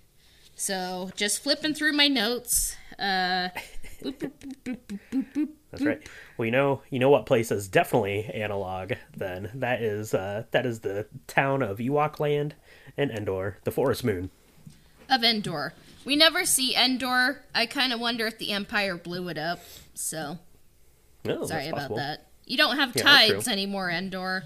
So, 0.56 1.12
just 1.16 1.44
flipping 1.44 1.74
through 1.74 1.94
my 1.94 2.08
notes. 2.08 2.78
Uh, 2.98 3.50
boop, 4.02 4.18
boop, 4.18 4.32
boop, 4.40 4.58
boop, 4.64 4.78
boop, 4.88 5.00
boop, 5.12 5.34
boop. 5.34 5.50
That's 5.72 5.84
right. 5.84 6.10
Well, 6.38 6.46
you 6.46 6.52
know, 6.52 6.82
you 6.90 7.00
know 7.00 7.10
what 7.10 7.26
place 7.26 7.52
is 7.52 7.68
definitely 7.68 8.24
analog. 8.34 8.94
Then 9.18 9.52
that 9.56 9.82
is 9.82 10.14
uh, 10.14 10.44
that 10.52 10.66
is 10.66 10.80
the 10.80 11.08
town 11.28 11.62
of 11.62 11.80
Ewok 11.80 12.20
Land 12.20 12.56
and 12.96 13.12
Endor, 13.12 13.58
the 13.66 13.72
Forest 13.72 14.06
Moon. 14.06 14.30
Of 15.10 15.24
Endor. 15.24 15.74
We 16.06 16.16
never 16.16 16.46
see 16.46 16.74
Endor. 16.76 17.42
I 17.54 17.66
kind 17.66 17.92
of 17.92 18.00
wonder 18.00 18.26
if 18.26 18.38
the 18.38 18.52
Empire 18.52 18.96
blew 18.96 19.28
it 19.28 19.38
up. 19.38 19.60
So 19.94 20.40
Oh, 21.28 21.46
sorry 21.46 21.68
about 21.68 21.96
that. 21.96 22.25
You 22.46 22.58
don't 22.58 22.78
have 22.78 22.96
Yeah, 22.96 23.04
tides 23.04 23.48
anymore, 23.48 23.90
Endor. 23.90 24.44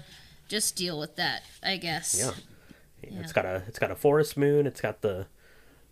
Just 0.48 0.76
deal 0.76 0.98
with 0.98 1.16
that, 1.16 1.42
I 1.62 1.76
guess. 1.76 2.16
Yeah. 2.18 2.32
It's 3.02 3.32
got 3.32 3.44
a 3.46 3.62
it's 3.66 3.78
got 3.78 3.90
a 3.90 3.94
forest 3.94 4.36
moon. 4.36 4.66
It's 4.66 4.80
got 4.80 5.00
the 5.00 5.26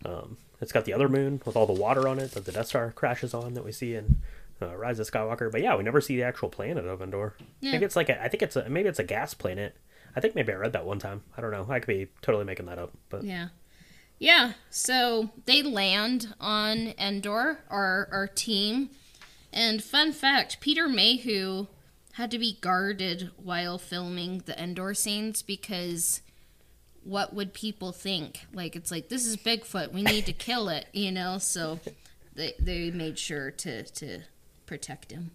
um, 0.05 0.37
it's 0.61 0.73
got 0.73 0.85
the 0.85 0.93
other 0.93 1.09
moon 1.09 1.41
with 1.45 1.57
all 1.57 1.67
the 1.67 1.73
water 1.73 2.09
on 2.09 2.19
it 2.19 2.33
that 2.33 2.45
the 2.45 2.53
Death 2.53 2.67
Star 2.69 2.93
crashes 2.93 3.33
on 3.35 3.55
that 3.55 3.65
we 3.65 3.73
see 3.73 3.95
in 3.95 4.21
uh, 4.61 4.77
Rise 4.77 4.99
of 4.99 5.11
Skywalker. 5.11 5.51
But 5.51 5.63
yeah, 5.63 5.77
we 5.77 5.85
never 5.85 6.01
see 6.01 6.17
the 6.17 6.23
actual 6.25 6.49
planet 6.49 6.85
of 6.87 7.01
Endor. 7.01 7.35
Yeah. 7.61 7.71
I 7.71 7.73
think 7.73 7.83
it's 7.85 7.97
like 7.97 8.09
a, 8.09 8.23
I 8.23 8.29
think 8.29 8.43
it's 8.43 8.57
a 8.57 8.69
maybe 8.69 8.89
it's 8.89 8.99
a 8.99 9.05
gas 9.05 9.35
planet. 9.35 9.77
I 10.17 10.21
think 10.21 10.35
maybe 10.35 10.53
I 10.53 10.57
read 10.57 10.73
that 10.73 10.85
one 10.87 10.99
time. 10.99 11.23
I 11.37 11.41
don't 11.41 11.51
know. 11.51 11.67
I 11.69 11.79
could 11.81 11.87
be 11.89 12.09
totally 12.23 12.45
making 12.45 12.67
that 12.67 12.79
up. 12.79 12.93
But 13.09 13.25
Yeah. 13.25 13.49
Yeah. 14.19 14.55
So 14.71 15.31
they 15.47 15.63
land 15.63 16.35
on 16.41 16.95
Endor, 16.99 17.61
our 17.71 18.09
our 18.11 18.27
team. 18.27 18.91
And 19.53 19.83
fun 19.83 20.13
fact, 20.13 20.61
Peter 20.61 20.89
Mayhew 20.89 21.69
had 22.19 22.33
to 22.33 22.39
be 22.39 22.59
guarded 22.61 23.31
while 23.37 23.79
filming 23.79 24.43
the 24.45 24.61
Endor 24.61 24.93
scenes 24.93 25.41
because 25.41 26.21
what 27.05 27.33
would 27.33 27.55
people 27.55 27.93
think? 27.93 28.41
Like 28.53 28.75
it's 28.75 28.91
like 28.91 29.09
this 29.09 29.25
is 29.25 29.37
Bigfoot, 29.37 29.93
we 29.93 30.03
need 30.03 30.27
to 30.27 30.33
kill 30.49 30.69
it, 30.69 30.87
you 30.93 31.13
know? 31.13 31.39
So 31.39 31.79
they 32.35 32.55
they 32.59 32.91
made 32.91 33.21
sure 33.21 33.53
to 33.53 33.85
to 33.85 34.23
protect 34.67 35.13
him. 35.13 35.31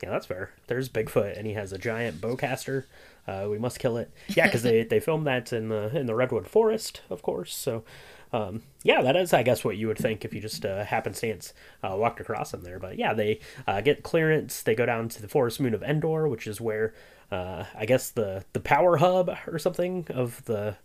yeah, 0.00 0.10
that's 0.10 0.26
fair. 0.26 0.50
There's 0.68 0.88
Bigfoot, 0.88 1.36
and 1.36 1.44
he 1.44 1.54
has 1.54 1.72
a 1.72 1.78
giant 1.78 2.20
bowcaster. 2.20 2.84
Uh, 3.26 3.48
we 3.50 3.58
must 3.58 3.80
kill 3.80 3.96
it. 3.96 4.12
Yeah, 4.28 4.46
because 4.46 4.62
they, 4.62 4.84
they 4.84 5.00
filmed 5.00 5.26
that 5.26 5.52
in 5.52 5.70
the 5.70 5.96
in 5.96 6.06
the 6.06 6.14
redwood 6.14 6.46
forest, 6.46 7.00
of 7.10 7.22
course. 7.22 7.52
So, 7.52 7.82
um, 8.32 8.62
yeah, 8.82 9.02
that 9.02 9.16
is, 9.16 9.32
I 9.32 9.42
guess, 9.42 9.64
what 9.64 9.76
you 9.76 9.88
would 9.88 9.98
think 9.98 10.24
if 10.24 10.32
you 10.32 10.40
just 10.40 10.64
uh, 10.64 10.84
happenstance 10.84 11.52
uh, 11.82 11.94
walked 11.96 12.20
across 12.20 12.50
them 12.50 12.62
there. 12.62 12.78
But 12.78 12.98
yeah, 12.98 13.12
they 13.12 13.40
uh, 13.66 13.80
get 13.82 14.02
clearance. 14.02 14.62
They 14.62 14.74
go 14.74 14.86
down 14.86 15.08
to 15.10 15.22
the 15.22 15.28
forest 15.28 15.60
moon 15.60 15.74
of 15.74 15.82
Endor, 15.82 16.28
which 16.28 16.46
is 16.46 16.60
where 16.60 16.94
uh, 17.30 17.64
I 17.74 17.84
guess 17.84 18.10
the 18.10 18.44
the 18.52 18.60
power 18.60 18.96
hub 18.96 19.30
or 19.46 19.58
something 19.58 20.06
of 20.10 20.44
the 20.46 20.76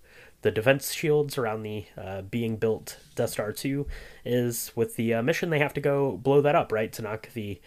the 0.41 0.51
defense 0.51 0.93
shields 0.93 1.37
around 1.37 1.63
the 1.63 1.85
uh, 1.97 2.21
being 2.21 2.57
built 2.57 2.99
Death 3.15 3.31
Star 3.31 3.51
2 3.51 3.87
is 4.23 4.71
with 4.75 4.95
the 4.95 5.15
uh, 5.15 5.23
mission 5.23 5.49
they 5.49 5.57
have 5.59 5.73
to 5.73 5.81
go 5.81 6.15
blow 6.15 6.41
that 6.41 6.55
up, 6.55 6.71
right? 6.71 6.91
To 6.93 7.01
knock 7.01 7.29
the 7.33 7.59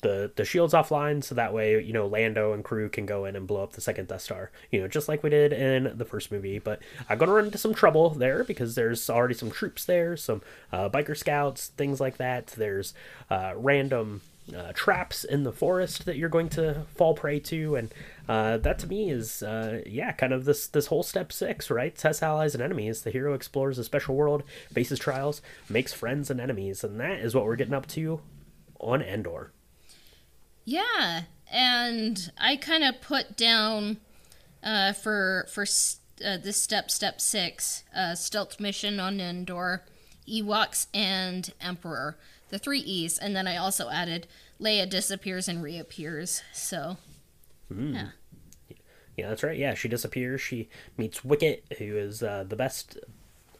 the 0.00 0.30
the 0.36 0.44
shields 0.44 0.74
offline 0.74 1.22
so 1.22 1.34
that 1.34 1.52
way 1.52 1.82
you 1.82 1.92
know 1.92 2.06
lando 2.06 2.52
and 2.52 2.64
crew 2.64 2.88
can 2.88 3.06
go 3.06 3.24
in 3.24 3.36
and 3.36 3.46
blow 3.46 3.62
up 3.62 3.72
the 3.72 3.80
second 3.80 4.08
death 4.08 4.22
star 4.22 4.50
you 4.70 4.80
know 4.80 4.88
just 4.88 5.08
like 5.08 5.22
we 5.22 5.30
did 5.30 5.52
in 5.52 5.96
the 5.96 6.04
first 6.04 6.30
movie. 6.32 6.58
But 6.58 6.80
i'm 7.08 7.18
gonna 7.18 7.32
run 7.32 7.46
into 7.46 7.58
some 7.58 7.74
trouble 7.74 8.10
there 8.10 8.44
because 8.44 8.74
there's 8.74 9.08
already 9.08 9.34
some 9.34 9.50
troops 9.50 9.84
there 9.84 10.16
some 10.16 10.42
uh, 10.72 10.88
biker 10.88 11.16
scouts 11.16 11.68
things 11.68 12.00
like 12.00 12.16
that. 12.18 12.48
There's 12.48 12.94
uh, 13.30 13.52
random 13.56 14.22
uh, 14.54 14.72
traps 14.72 15.24
in 15.24 15.44
the 15.44 15.52
forest 15.52 16.06
that 16.06 16.16
you're 16.16 16.28
going 16.28 16.48
to 16.50 16.82
fall 16.96 17.14
prey 17.14 17.38
to. 17.38 17.76
And 17.76 17.94
uh, 18.28 18.58
that 18.58 18.78
to 18.80 18.86
me 18.86 19.10
is 19.10 19.42
uh, 19.42 19.82
yeah 19.86 20.12
kind 20.12 20.32
of 20.32 20.44
this 20.44 20.66
this 20.66 20.86
whole 20.86 21.02
step 21.02 21.32
six 21.32 21.70
right? 21.70 21.96
Test 21.96 22.22
allies 22.22 22.54
and 22.54 22.62
enemies. 22.62 23.02
The 23.02 23.10
hero 23.10 23.34
explores 23.34 23.78
a 23.78 23.84
special 23.84 24.14
world 24.14 24.42
faces 24.72 24.98
trials 24.98 25.42
makes 25.68 25.92
friends 25.92 26.30
and 26.30 26.40
enemies. 26.40 26.84
And 26.84 27.00
that 27.00 27.20
is 27.20 27.34
what 27.34 27.44
we're 27.44 27.56
getting 27.56 27.74
up 27.74 27.86
to 27.88 28.20
on 28.78 29.02
endor 29.02 29.52
Yeah, 30.64 31.22
and 31.50 32.30
I 32.38 32.56
kind 32.56 32.84
of 32.84 33.00
put 33.00 33.36
down 33.36 33.98
uh, 34.62 34.92
for 34.92 35.46
for 35.52 35.62
uh, 35.62 36.36
this 36.36 36.60
step 36.60 36.90
step 36.90 37.20
six 37.20 37.84
uh, 37.94 38.14
stealth 38.14 38.60
mission 38.60 39.00
on 39.00 39.20
Endor, 39.20 39.84
Ewoks 40.28 40.86
and 40.94 41.52
Emperor, 41.60 42.18
the 42.50 42.58
three 42.58 42.80
E's, 42.80 43.18
and 43.18 43.34
then 43.34 43.46
I 43.48 43.56
also 43.56 43.88
added 43.90 44.26
Leia 44.60 44.88
disappears 44.88 45.48
and 45.48 45.62
reappears. 45.62 46.42
So 46.52 46.98
yeah, 47.74 48.08
Yeah, 49.16 49.28
that's 49.28 49.42
right. 49.42 49.56
Yeah, 49.56 49.74
she 49.74 49.88
disappears. 49.88 50.40
She 50.40 50.68
meets 50.96 51.24
Wicket, 51.24 51.64
who 51.78 51.96
is 51.96 52.22
uh, 52.22 52.44
the 52.46 52.56
best 52.56 52.98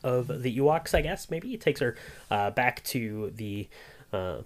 of 0.02 0.42
the 0.42 0.58
Ewoks, 0.58 0.94
I 0.94 1.00
guess. 1.00 1.30
Maybe 1.30 1.54
it 1.54 1.60
takes 1.60 1.80
her 1.80 1.96
uh, 2.30 2.50
back 2.50 2.82
to 2.84 3.32
the. 3.34 3.68
Uh, 4.12 4.38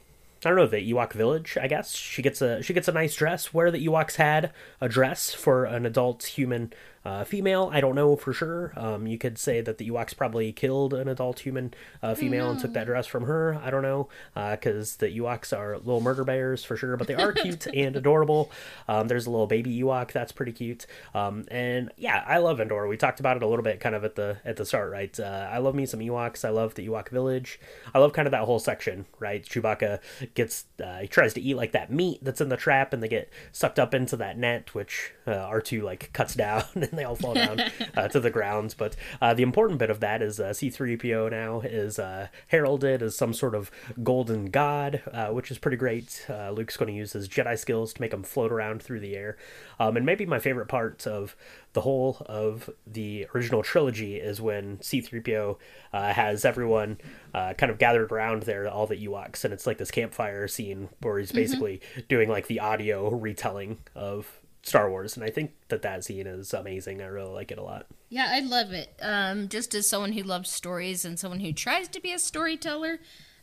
I 0.45 0.51
don't 0.51 0.59
know 0.59 0.66
the 0.66 0.92
Ewok 0.92 1.12
village. 1.12 1.57
I 1.61 1.68
guess 1.68 1.95
she 1.95 2.22
gets 2.22 2.42
a 2.42 2.62
she 2.62 2.72
gets 2.72 2.88
a 2.88 2.92
nice 2.92 3.14
dress. 3.14 3.55
Where 3.55 3.70
the 3.70 3.86
Ewoks 3.86 4.16
had 4.16 4.53
a 4.80 4.88
dress 4.88 5.32
for 5.32 5.64
an 5.64 5.86
adult 5.86 6.24
human 6.24 6.72
uh, 7.05 7.25
female, 7.25 7.71
I 7.73 7.81
don't 7.81 7.95
know 7.95 8.17
for 8.17 8.33
sure. 8.33 8.73
Um, 8.77 9.07
you 9.07 9.19
could 9.19 9.39
say 9.39 9.61
that 9.61 9.79
the 9.79 9.91
Ewoks 9.91 10.17
probably 10.17 10.53
killed 10.53 10.95
an 10.95 11.09
adult 11.09 11.41
human 11.41 11.75
uh, 12.03 12.15
female 12.15 12.51
and 12.51 12.61
took 12.61 12.73
that 12.73 12.87
dress 12.87 13.07
from 13.07 13.25
her. 13.25 13.61
I 13.63 13.71
don't 13.71 13.83
know 13.83 14.09
because 14.35 14.97
the 14.97 15.09
Ewoks 15.09 15.57
are 15.57 15.77
little 15.79 16.01
murder 16.01 16.25
bears 16.25 16.65
for 16.65 16.77
sure, 16.77 16.97
but 16.97 17.07
they 17.07 17.15
are 17.15 17.33
cute 17.33 17.67
and 17.75 17.97
adorable. 17.97 18.51
Um, 18.89 19.09
there's 19.09 19.27
a 19.27 19.31
little 19.31 19.47
baby 19.47 19.81
Ewok 19.83 20.13
that's 20.13 20.33
pretty 20.33 20.53
cute. 20.53 20.87
Um, 21.15 21.45
and 21.49 21.91
yeah, 21.97 22.25
I 22.27 22.39
love 22.39 22.61
Endor. 22.61 22.87
We 22.87 22.97
talked 22.97 23.21
about 23.21 23.37
it 23.37 23.43
a 23.43 23.47
little 23.47 23.63
bit 23.63 23.81
kind 23.81 23.95
of 23.95 24.05
at 24.05 24.15
the 24.15 24.39
at 24.45 24.57
the 24.57 24.65
start, 24.65 24.91
right? 24.91 25.19
Uh, 25.19 25.49
I 25.51 25.59
love 25.59 25.75
me 25.75 25.87
some 25.87 26.01
Ewoks. 26.01 26.45
I 26.45 26.51
love 26.51 26.75
the 26.75 26.87
Ewok 26.87 27.09
village. 27.09 27.61
I 27.95 27.99
love 27.99 28.13
kind 28.13 28.27
of 28.27 28.33
that 28.33 28.45
whole 28.45 28.59
section, 28.59 29.07
right? 29.19 29.45
Chewbacca 29.45 30.01
gets 30.35 30.65
uh, 30.83 30.99
he 31.01 31.09
tries 31.09 31.35
to 31.35 31.41
eat 31.41 31.55
like 31.57 31.73
that 31.73 31.91
meat 31.93 32.21
that's 32.23 32.41
in 32.41 32.49
the 32.49 32.57
trap, 32.57 32.93
and 32.93 33.03
they 33.03 33.09
get 33.09 33.31
sucked 33.53 33.79
up 33.79 33.95
into 33.95 34.17
that 34.17 34.39
net, 34.39 34.75
which 34.75 35.13
uh, 35.27 35.31
R2 35.31 35.83
like 35.83 36.13
cuts 36.13 36.35
down, 36.35 36.65
and 36.95 36.99
they 37.01 37.05
all 37.05 37.16
fall 37.16 37.34
down 37.34 37.61
uh, 37.97 38.09
to 38.09 38.20
the 38.20 38.30
ground. 38.30 38.74
But 38.78 38.95
uh, 39.20 39.34
the 39.34 39.42
important 39.42 39.78
bit 39.78 39.90
of 39.90 40.01
that 40.01 40.22
is 40.22 40.38
uh, 40.38 40.51
C3PO 40.51 41.30
now 41.30 41.61
is 41.61 41.99
uh, 41.99 42.28
heralded 42.49 43.03
as 43.03 43.16
some 43.16 43.34
sort 43.34 43.55
of 43.55 43.70
golden 44.03 44.47
god, 44.47 45.03
uh, 45.12 45.28
which 45.28 45.51
is 45.51 45.59
pretty 45.59 45.76
great. 45.76 46.24
Uh, 46.28 46.51
Luke's 46.53 46.76
going 46.76 46.92
to 46.92 46.97
use 46.97 47.12
his 47.12 47.28
Jedi 47.28 47.59
skills 47.59 47.92
to 47.95 48.01
make 48.01 48.12
him 48.12 48.22
float 48.22 48.53
around 48.53 48.82
through 48.82 49.01
the 49.01 49.16
air. 49.16 49.36
Um, 49.80 49.97
and 49.97 50.07
maybe 50.07 50.24
my 50.24 50.38
favorite 50.38 50.68
part 50.68 51.07
of 51.07 51.34
the 51.72 51.80
whole 51.80 52.18
of 52.26 52.70
the 52.86 53.26
original 53.34 53.64
trilogy 53.64 54.16
is 54.16 54.40
when 54.40 54.78
C3PO 54.78 55.57
uh, 55.92 56.12
has 56.12 56.45
everyone 56.45 56.99
uh, 57.34 57.55
kind 57.55 57.70
of 57.70 57.78
gathered 57.78 58.12
around 58.12 58.45
there, 58.45 58.68
all 58.68 58.86
the 58.86 59.07
Ewoks, 59.07 59.45
and 59.45 59.53
it's 59.53 59.66
like 59.66 59.78
this 59.78 59.90
campfire 59.90 60.47
scene 60.47 60.88
where 61.03 61.18
he's 61.18 61.32
basically 61.32 61.80
doing 62.09 62.28
like 62.28 62.47
the 62.47 62.61
audio 62.61 63.11
retelling 63.11 63.78
of 63.97 64.40
Star 64.65 64.89
Wars, 64.91 65.15
and 65.15 65.23
I 65.25 65.31
think 65.31 65.53
that 65.69 65.83
that 65.83 66.05
scene 66.05 66.27
is 66.27 66.55
amazing. 66.55 67.03
I 67.03 67.07
really 67.07 67.33
like 67.33 67.53
it 67.53 67.59
a 67.59 67.62
lot. 67.62 67.87
yeah, 68.09 68.29
I 68.31 68.41
love 68.41 68.73
it. 68.73 68.95
Um, 69.03 69.49
just 69.49 69.75
as 69.75 69.87
someone 69.87 70.12
who 70.12 70.23
loves 70.23 70.51
stories 70.51 71.05
and 71.05 71.19
someone 71.19 71.41
who 71.41 71.53
tries 71.53 71.87
to 71.89 72.01
be 72.01 72.12
a 72.12 72.19
storyteller, 72.19 72.99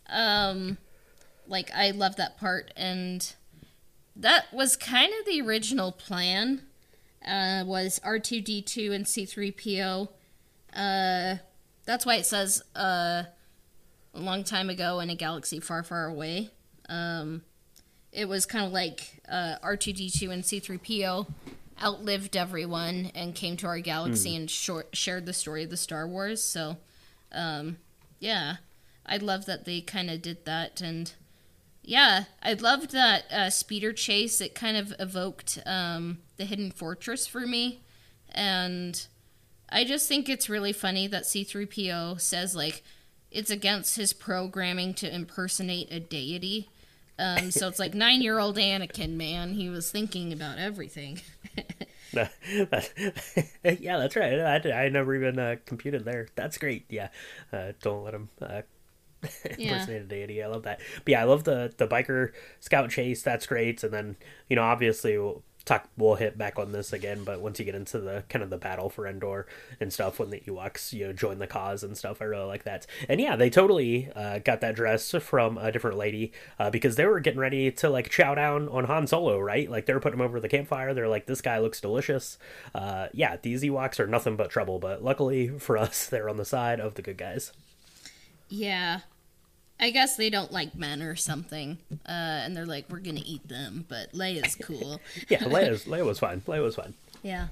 um, 0.10 0.80
like 1.48 1.70
I 1.76 1.92
love 1.92 2.16
that 2.16 2.40
part, 2.40 2.74
and 2.76 3.34
that 4.16 4.52
was 4.52 4.76
kind 4.76 5.14
of 5.20 5.26
the 5.28 5.42
original 5.42 5.92
plan. 5.92 6.64
Uh, 7.26 7.64
was 7.68 8.02
R 8.04 8.18
two 8.18 8.42
D 8.42 8.64
two 8.64 8.92
and 8.92 9.08
C 9.08 9.26
three 9.28 9.52
PO. 9.52 10.10
Uh, 10.76 11.36
that's 11.86 12.04
why 12.04 12.16
it 12.16 12.26
says 12.26 12.64
uh, 12.76 13.24
a 14.16 14.20
long 14.20 14.44
time 14.44 14.72
ago 14.72 15.00
in 15.00 15.12
a 15.12 15.16
galaxy 15.16 15.60
far, 15.60 15.84
far 15.84 16.08
away. 16.08 16.50
Um, 16.90 17.44
it 18.12 18.28
was 18.28 18.46
kind 18.46 18.66
of 18.66 18.72
like 18.72 19.22
uh, 19.30 19.56
R2D2 19.64 20.30
and 20.30 20.44
C3PO 20.44 21.28
outlived 21.82 22.38
everyone 22.38 23.12
and 23.16 23.34
came 23.34 23.58
to 23.58 23.68
our 23.68 23.80
galaxy 23.80 24.36
and 24.36 24.50
short, 24.50 24.96
shared 24.96 25.26
the 25.26 25.34
story 25.34 25.64
of 25.64 25.70
the 25.70 25.78
Star 25.78 26.08
Wars. 26.08 26.44
So, 26.44 26.78
um, 27.32 27.78
yeah, 28.20 28.58
I 29.06 29.18
love 29.18 29.46
that 29.46 29.66
they 29.66 29.82
kind 29.82 30.10
of 30.10 30.22
did 30.22 30.46
that. 30.46 30.82
And 30.82 31.14
yeah, 31.84 32.26
I 32.44 32.54
loved 32.54 32.92
that 32.92 33.24
uh, 33.32 33.50
speeder 33.50 33.94
chase. 33.94 34.42
It 34.42 34.54
kind 34.54 34.78
of 34.78 34.94
evoked 35.00 35.60
um, 35.66 36.20
the 36.38 36.46
Hidden 36.46 36.72
Fortress 36.72 37.26
for 37.26 37.42
me. 37.42 37.82
And 38.30 39.08
I 39.70 39.84
just 39.84 40.08
think 40.08 40.30
it's 40.30 40.50
really 40.50 40.74
funny 40.74 41.08
that 41.08 41.24
C3PO 41.24 42.20
says, 42.22 42.56
like, 42.56 42.84
it's 43.32 43.50
against 43.50 43.96
his 43.96 44.12
programming 44.12 44.94
to 44.96 45.14
impersonate 45.14 45.92
a 45.92 46.00
deity. 46.00 46.70
Um, 47.22 47.52
so 47.52 47.68
it's 47.68 47.80
like 47.80 47.94
nine 47.94 48.22
year 48.22 48.40
old 48.40 48.58
Anakin, 48.58 49.12
man. 49.12 49.54
He 49.54 49.70
was 49.70 49.92
thinking 49.92 50.34
about 50.34 50.58
everything. 50.58 51.22
yeah, 52.14 52.28
that's 53.64 54.16
right. 54.16 54.40
I, 54.40 54.86
I 54.86 54.90
never 54.90 55.16
even 55.16 55.40
uh, 55.40 55.56
computed 55.66 56.06
there. 56.06 56.28
That's 56.36 56.58
great. 56.58 56.86
Yeah, 56.90 57.10
uh, 57.54 57.74
don't 57.82 58.04
let 58.04 58.14
him 58.14 58.30
uh, 58.42 58.62
Yeah. 59.58 59.88
impersonate 59.88 60.02
a 60.04 60.06
deity. 60.06 60.44
I 60.44 60.48
love 60.48 60.64
that. 60.64 60.80
But 61.06 61.12
yeah, 61.12 61.22
I 61.22 61.26
love 61.26 61.44
the 61.46 61.74
the 61.78 61.88
biker 61.88 62.32
scout 62.60 62.90
chase. 62.90 63.22
That's 63.22 63.46
great. 63.46 63.84
And 63.84 63.94
then 63.94 64.18
you 64.50 64.56
know, 64.56 64.64
obviously, 64.64 65.18
talk 65.66 65.88
we'll 65.98 66.16
hit 66.16 66.38
back 66.38 66.58
on 66.58 66.72
this 66.72 66.92
again 66.92 67.24
but 67.24 67.40
once 67.40 67.60
you 67.60 67.66
get 67.66 67.76
into 67.76 68.00
the 68.00 68.24
kind 68.30 68.42
of 68.44 68.50
the 68.50 68.58
battle 68.58 68.90
for 68.90 69.06
endor 69.06 69.46
and 69.80 69.94
stuff 69.94 70.20
when 70.20 70.30
the 70.30 70.40
ewoks 70.42 70.92
you 70.92 71.06
know 71.06 71.14
join 71.14 71.38
the 71.40 71.48
cause 71.48 71.84
and 71.84 71.98
stuff 71.98 72.22
i 72.22 72.26
really 72.26 72.46
like 72.46 72.64
that. 72.64 72.86
And 73.08 73.22
yeah 73.22 73.36
they 73.36 73.50
totally 73.50 74.10
uh, 74.16 74.40
got 74.40 74.62
that 74.62 74.76
dress 74.76 75.12
from 75.20 75.58
a 75.58 75.72
different 75.72 75.98
lady 75.98 76.32
uh, 76.60 76.70
because 76.70 76.96
they 76.96 77.06
were 77.06 77.20
getting 77.20 77.40
ready 77.40 77.72
to 77.72 77.90
like 77.90 78.10
chow 78.10 78.36
down 78.36 78.70
on 78.70 78.86
han 78.86 79.08
solo 79.08 79.40
right? 79.40 79.70
Like 79.70 79.86
they 79.86 79.94
were 79.94 80.00
putting 80.00 80.20
him 80.20 80.26
over 80.26 80.40
the 80.40 80.50
campfire. 80.50 80.94
They're 80.94 81.08
like 81.08 81.26
this 81.26 81.42
guy 81.42 81.60
looks 81.60 81.82
delicious. 81.82 82.38
Uh, 82.74 83.08
yeah 83.14 83.38
these 83.42 83.64
ewoks 83.64 84.00
are 84.00 84.08
nothing 84.08 84.36
but 84.36 84.50
trouble 84.50 84.80
but 84.80 85.04
luckily 85.04 85.48
for 85.60 85.78
us 85.78 86.06
they're 86.10 86.30
on 86.30 86.38
the 86.38 86.46
side 86.46 86.80
of 86.80 86.96
the 86.96 87.02
good 87.02 87.18
guys. 87.18 87.52
Yeah. 88.50 89.02
I 89.82 89.90
guess 89.90 90.16
they 90.16 90.30
don't 90.30 90.52
like 90.52 90.76
men 90.76 91.02
or 91.02 91.16
something. 91.16 91.80
Uh, 92.06 92.12
and 92.46 92.56
they're 92.56 92.66
like, 92.68 92.86
we're 92.90 93.00
going 93.00 93.18
to 93.18 93.26
eat 93.28 93.48
them. 93.48 93.86
But 93.90 94.14
Leia's 94.14 94.56
cool. 94.56 95.02
yeah 95.28 95.40
Leia's, 95.40 95.86
leia 95.86 96.06
was 96.06 96.20
fine 96.20 96.42
leia 96.42 96.64
was 96.64 96.76
fine 96.76 96.94
yeah. 97.24 97.48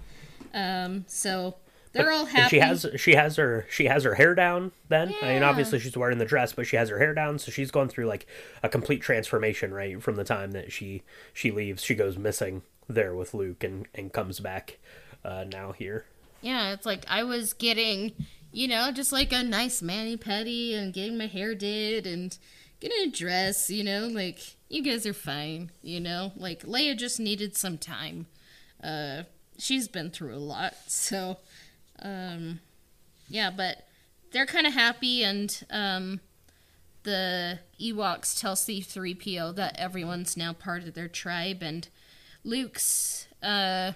Um, 0.53 1.05
so 1.07 1.55
they're 1.91 2.11
all 2.11 2.25
happy. 2.25 2.49
she 2.49 2.59
has 2.59 2.86
she 2.97 3.13
has 3.15 3.36
her 3.36 3.65
she 3.69 3.86
has 3.86 4.03
her 4.03 4.15
hair 4.15 4.34
down 4.36 4.71
then. 4.89 5.09
yeah. 5.09 5.27
I 5.27 5.34
mean 5.34 5.43
obviously 5.43 5.80
she's 5.80 5.97
wearing 5.97 6.17
the 6.17 6.25
dress, 6.25 6.53
but 6.53 6.65
she 6.67 6.75
has 6.75 6.89
her 6.89 6.99
hair 6.99 7.13
down, 7.13 7.39
so 7.39 7.51
she's 7.51 7.71
going 7.71 7.89
through 7.89 8.05
like 8.05 8.25
a 8.63 8.69
complete 8.69 9.01
transformation, 9.01 9.73
right? 9.73 10.01
From 10.01 10.15
the 10.15 10.23
time 10.23 10.51
that 10.51 10.71
she 10.71 11.03
she 11.34 11.51
leaves, 11.51 11.84
she 11.84 11.95
goes 11.95 12.17
missing 12.17 12.61
there 12.88 13.15
with 13.15 13.34
Luke 13.34 13.63
and 13.63 13.88
and 13.93 14.11
comes 14.13 14.39
back 14.39 14.77
uh 15.23 15.45
now 15.51 15.71
here. 15.71 16.05
Yeah, 16.41 16.71
it's 16.73 16.86
like 16.86 17.05
I 17.07 17.23
was 17.23 17.53
getting, 17.53 18.13
you 18.51 18.67
know, 18.67 18.91
just 18.91 19.11
like 19.11 19.31
a 19.31 19.43
nice 19.43 19.81
mani 19.81 20.17
pedi 20.17 20.75
and 20.75 20.93
getting 20.93 21.17
my 21.17 21.27
hair 21.27 21.53
did 21.53 22.07
and 22.07 22.37
getting 22.79 23.07
a 23.07 23.11
dress, 23.11 23.69
you 23.69 23.83
know, 23.83 24.07
like 24.07 24.39
you 24.69 24.83
guys 24.83 25.05
are 25.05 25.13
fine, 25.13 25.71
you 25.81 25.99
know? 25.99 26.31
Like 26.35 26.63
Leia 26.63 26.97
just 26.97 27.19
needed 27.19 27.55
some 27.55 27.77
time. 27.77 28.27
Uh 28.83 29.23
she's 29.57 29.87
been 29.87 30.09
through 30.09 30.35
a 30.35 30.37
lot, 30.37 30.73
so 30.87 31.37
um 32.01 32.59
yeah, 33.27 33.51
but 33.51 33.87
they're 34.31 34.45
kind 34.45 34.67
of 34.67 34.73
happy 34.73 35.23
and 35.23 35.63
um 35.69 36.19
the 37.03 37.59
Ewoks 37.79 38.39
tell 38.39 38.55
C3PO 38.55 39.55
that 39.55 39.77
everyone's 39.79 40.35
now 40.35 40.53
part 40.53 40.83
of 40.83 40.93
their 40.95 41.07
tribe 41.07 41.61
and 41.61 41.87
Luke's 42.43 43.27
uh 43.43 43.93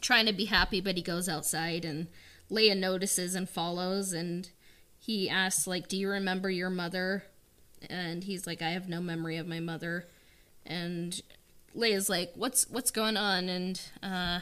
trying 0.00 0.26
to 0.26 0.32
be 0.32 0.46
happy, 0.46 0.80
but 0.80 0.96
he 0.96 1.02
goes 1.02 1.28
outside 1.28 1.84
and 1.84 2.08
Leia 2.52 2.76
notices 2.76 3.34
and 3.34 3.48
follows 3.48 4.12
and 4.12 4.50
he 5.02 5.28
asks 5.28 5.66
like, 5.66 5.88
"Do 5.88 5.96
you 5.96 6.08
remember 6.08 6.48
your 6.48 6.70
mother?" 6.70 7.24
And 7.90 8.22
he's 8.22 8.46
like, 8.46 8.62
"I 8.62 8.70
have 8.70 8.88
no 8.88 9.00
memory 9.00 9.36
of 9.36 9.48
my 9.48 9.58
mother." 9.58 10.06
And 10.64 11.20
Leia's 11.76 12.08
like, 12.08 12.32
"What's 12.36 12.70
what's 12.70 12.92
going 12.92 13.16
on?" 13.16 13.48
And 13.48 13.80
uh, 14.00 14.40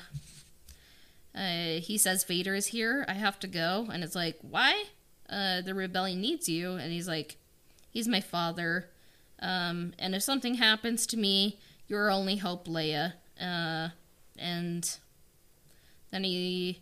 uh, 1.35 1.81
he 1.81 1.97
says, 1.97 2.25
"Vader 2.25 2.55
is 2.55 2.69
here. 2.69 3.07
I 3.09 3.15
have 3.15 3.39
to 3.41 3.47
go." 3.47 3.89
And 3.91 4.05
it's 4.05 4.15
like, 4.15 4.39
"Why?" 4.43 4.85
Uh, 5.31 5.63
the 5.63 5.75
rebellion 5.75 6.21
needs 6.21 6.47
you. 6.47 6.73
And 6.73 6.93
he's 6.93 7.09
like, 7.09 7.37
"He's 7.91 8.09
my 8.09 8.21
father. 8.21 8.91
Um, 9.41 9.95
and 9.99 10.15
if 10.15 10.23
something 10.23 10.57
happens 10.57 11.07
to 11.07 11.17
me, 11.17 11.59
you're 11.89 12.11
only 12.11 12.37
hope, 12.37 12.67
Leia." 12.67 13.15
Uh, 13.41 13.89
and 14.37 14.99
then 16.11 16.25
he 16.25 16.81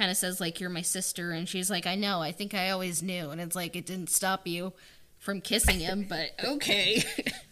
kind 0.00 0.10
of 0.10 0.16
says 0.16 0.40
like 0.40 0.60
you're 0.60 0.70
my 0.70 0.80
sister 0.80 1.30
and 1.30 1.46
she's 1.46 1.70
like 1.70 1.86
i 1.86 1.94
know 1.94 2.22
i 2.22 2.32
think 2.32 2.54
i 2.54 2.70
always 2.70 3.02
knew 3.02 3.28
and 3.28 3.38
it's 3.38 3.54
like 3.54 3.76
it 3.76 3.84
didn't 3.84 4.08
stop 4.08 4.46
you 4.46 4.72
from 5.18 5.42
kissing 5.42 5.78
him 5.78 6.06
but 6.08 6.30
okay 6.42 7.02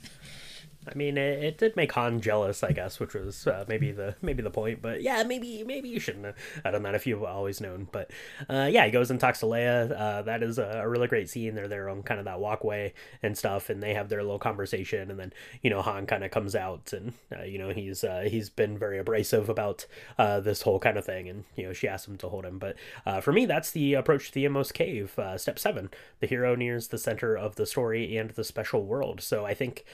I 0.91 0.95
mean, 0.95 1.18
it, 1.18 1.43
it 1.43 1.59
did 1.59 1.76
make 1.76 1.93
Han 1.93 2.20
jealous, 2.20 2.62
I 2.62 2.72
guess, 2.72 2.99
which 2.99 3.14
was 3.14 3.47
uh, 3.47 3.64
maybe 3.68 3.93
the 3.93 4.16
maybe 4.22 4.43
the 4.43 4.51
point. 4.51 4.82
But 4.82 5.03
yeah, 5.03 5.22
maybe 5.22 5.62
maybe 5.64 5.89
you 5.89 6.01
shouldn't 6.01 6.24
have 6.24 6.72
done 6.72 6.82
that 6.82 6.95
if 6.95 7.07
you've 7.07 7.22
always 7.22 7.61
known. 7.61 7.89
But 7.91 8.11
uh, 8.49 8.68
yeah, 8.70 8.84
he 8.86 8.91
goes 8.91 9.11
and 9.11 9.20
talks 9.20 9.41
to 9.41 9.47
Leia. 9.47 9.91
Uh, 9.99 10.22
that 10.22 10.43
is 10.43 10.59
a, 10.59 10.80
a 10.82 10.89
really 10.89 11.09
great 11.09 11.28
scene. 11.28 11.55
They're 11.55 11.68
there 11.68 11.89
on 11.89 12.03
kind 12.03 12.18
of 12.18 12.24
that 12.26 12.41
walkway 12.41 12.95
and 13.22 13.36
stuff, 13.36 13.70
and 13.70 13.82
they 13.82 13.95
have 13.95 14.09
their 14.09 14.22
little 14.22 14.39
conversation. 14.39 15.11
And 15.11 15.18
then 15.18 15.32
you 15.62 15.70
know 15.70 15.82
Han 15.82 16.07
kind 16.07 16.24
of 16.24 16.30
comes 16.30 16.55
out, 16.55 16.93
and 16.93 17.12
uh, 17.36 17.43
you 17.45 17.59
know 17.59 17.70
he's 17.70 18.05
uh, 18.05 18.26
he's 18.28 18.51
been 18.51 18.78
very 18.78 18.99
abrasive 18.99 19.49
about 19.49 19.86
uh, 20.18 20.41
this 20.41 20.62
whole 20.62 20.78
kind 20.78 20.97
of 20.97 21.05
thing, 21.05 21.28
and 21.28 21.45
you 21.57 21.64
know 21.64 21.72
she 21.72 21.89
asks 21.89 22.09
him 22.09 22.16
to 22.18 22.28
hold 22.28 22.45
him. 22.45 22.59
But 22.59 22.76
for 23.22 23.32
me, 23.32 23.47
that's 23.47 23.70
the 23.70 23.95
approach 23.95 24.28
to 24.28 24.34
the 24.34 24.45
Inmost 24.45 24.74
Cave. 24.74 25.18
Step 25.36 25.59
seven: 25.59 25.91
the 26.20 26.26
hero 26.26 26.55
nears 26.55 26.89
the 26.89 26.99
center 26.99 27.36
of 27.36 27.57
the 27.57 27.66
story 27.66 28.16
and 28.16 28.30
the 28.30 28.45
special 28.45 28.84
world. 28.84 29.20
So 29.20 29.45
I 29.45 29.55
think. 29.55 29.84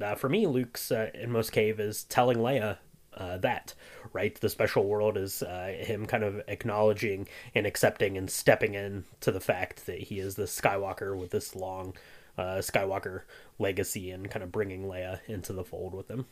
Uh, 0.00 0.14
for 0.14 0.28
me, 0.28 0.46
Luke's 0.46 0.90
uh, 0.92 1.10
inmost 1.14 1.52
cave 1.52 1.80
is 1.80 2.04
telling 2.04 2.38
Leia 2.38 2.78
uh, 3.16 3.38
that, 3.38 3.72
right? 4.12 4.38
The 4.38 4.48
special 4.50 4.84
world 4.86 5.16
is 5.16 5.42
uh, 5.42 5.74
him 5.78 6.04
kind 6.06 6.22
of 6.22 6.42
acknowledging 6.48 7.26
and 7.54 7.66
accepting 7.66 8.16
and 8.18 8.30
stepping 8.30 8.74
in 8.74 9.04
to 9.20 9.32
the 9.32 9.40
fact 9.40 9.86
that 9.86 9.98
he 9.98 10.18
is 10.18 10.34
the 10.34 10.42
Skywalker 10.44 11.16
with 11.18 11.30
this 11.30 11.54
long 11.56 11.94
uh, 12.36 12.56
Skywalker 12.60 13.22
legacy 13.58 14.10
and 14.10 14.30
kind 14.30 14.42
of 14.42 14.52
bringing 14.52 14.84
Leia 14.84 15.20
into 15.26 15.54
the 15.54 15.64
fold 15.64 15.94
with 15.94 16.08
him. 16.10 16.26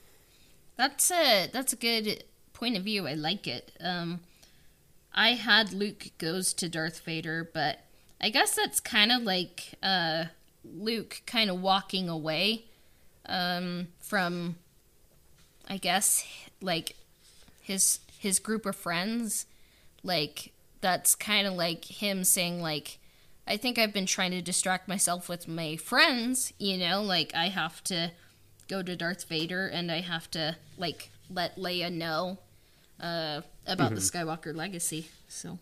that's 0.76 1.10
a 1.10 1.48
that's 1.52 1.72
a 1.72 1.76
good 1.76 2.24
point 2.52 2.76
of 2.76 2.82
view 2.84 3.06
i 3.06 3.14
like 3.14 3.46
it 3.46 3.72
um 3.80 4.20
i 5.14 5.30
had 5.30 5.72
luke 5.72 6.10
goes 6.18 6.52
to 6.52 6.68
darth 6.68 7.00
vader 7.00 7.48
but 7.54 7.78
i 8.20 8.28
guess 8.28 8.54
that's 8.56 8.80
kind 8.80 9.12
of 9.12 9.22
like 9.22 9.74
uh 9.82 10.24
luke 10.64 11.22
kind 11.26 11.50
of 11.50 11.60
walking 11.60 12.08
away 12.08 12.64
um 13.26 13.88
from 14.00 14.56
i 15.68 15.76
guess 15.76 16.24
like 16.60 16.96
his 17.62 18.00
his 18.18 18.38
group 18.38 18.64
of 18.66 18.76
friends. 18.76 19.46
Like 20.02 20.52
that's 20.80 21.14
kind 21.14 21.46
of 21.46 21.54
like 21.54 21.86
him 21.86 22.24
saying 22.24 22.60
like 22.60 22.98
i 23.46 23.56
think 23.56 23.78
i've 23.78 23.94
been 23.94 24.04
trying 24.04 24.32
to 24.32 24.42
distract 24.42 24.86
myself 24.86 25.30
with 25.30 25.48
my 25.48 25.76
friends 25.76 26.52
you 26.58 26.76
know 26.76 27.02
like 27.02 27.32
i 27.34 27.48
have 27.48 27.82
to 27.82 28.12
go 28.68 28.82
to 28.82 28.94
darth 28.94 29.24
vader 29.24 29.66
and 29.66 29.90
i 29.90 30.02
have 30.02 30.30
to 30.30 30.54
like 30.76 31.10
let 31.30 31.56
leia 31.56 31.90
know 31.90 32.36
uh 33.00 33.40
about 33.66 33.94
the 33.94 34.00
skywalker 34.00 34.54
legacy 34.54 35.08
so. 35.34 35.58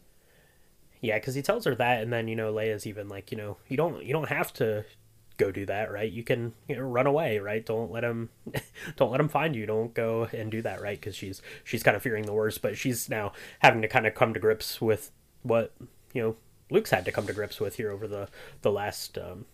Yeah, 1.01 1.19
because 1.19 1.35
he 1.35 1.43
tells 1.43 1.65
her 1.65 1.75
that, 1.75 2.03
and 2.03 2.13
then 2.13 2.29
you 2.29 2.37
know 2.37 2.53
Leia's 2.53 2.87
even 2.87 3.09
like, 3.09 3.33
you 3.33 3.37
know, 3.37 3.57
you 3.69 3.77
don't 3.77 4.05
you 4.05 4.13
don't 4.13 4.29
have 4.29 4.53
to 4.55 4.85
go 5.37 5.51
do 5.51 5.67
that, 5.67 5.93
right? 5.93 6.11
You 6.11 6.23
can 6.23 6.55
you 6.69 6.77
know 6.77 6.83
run 6.83 7.07
away, 7.07 7.39
right? 7.39 7.65
Don't 7.65 7.91
let 7.91 8.05
him 8.05 8.31
don't 8.97 9.11
let 9.11 9.21
him 9.21 9.29
find 9.29 9.55
you. 9.55 9.67
Don't 9.67 9.95
go 9.95 10.29
and 10.33 10.51
do 10.51 10.63
that, 10.63 10.81
right? 10.81 10.99
Because 10.99 11.17
she's 11.17 11.43
she's 11.65 11.83
kind 11.83 11.97
of 11.97 12.03
fearing 12.03 12.27
the 12.27 12.33
worst, 12.33 12.63
but 12.63 12.77
she's 12.77 13.09
now 13.09 13.33
having 13.61 13.83
to 13.83 13.89
kind 13.89 14.07
of 14.07 14.15
come 14.15 14.35
to 14.35 14.41
grips 14.41 14.81
with 14.81 15.11
what 15.43 15.73
you 16.13 16.23
know 16.23 16.37
Luke's 16.71 16.91
had 16.91 17.05
to 17.05 17.13
come 17.13 17.27
to 17.27 17.33
grips 17.33 17.61
with 17.61 17.77
here 17.77 17.91
over 17.91 18.07
the 18.09 18.29
the 18.63 18.73
last 18.73 19.19
um, 19.19 19.47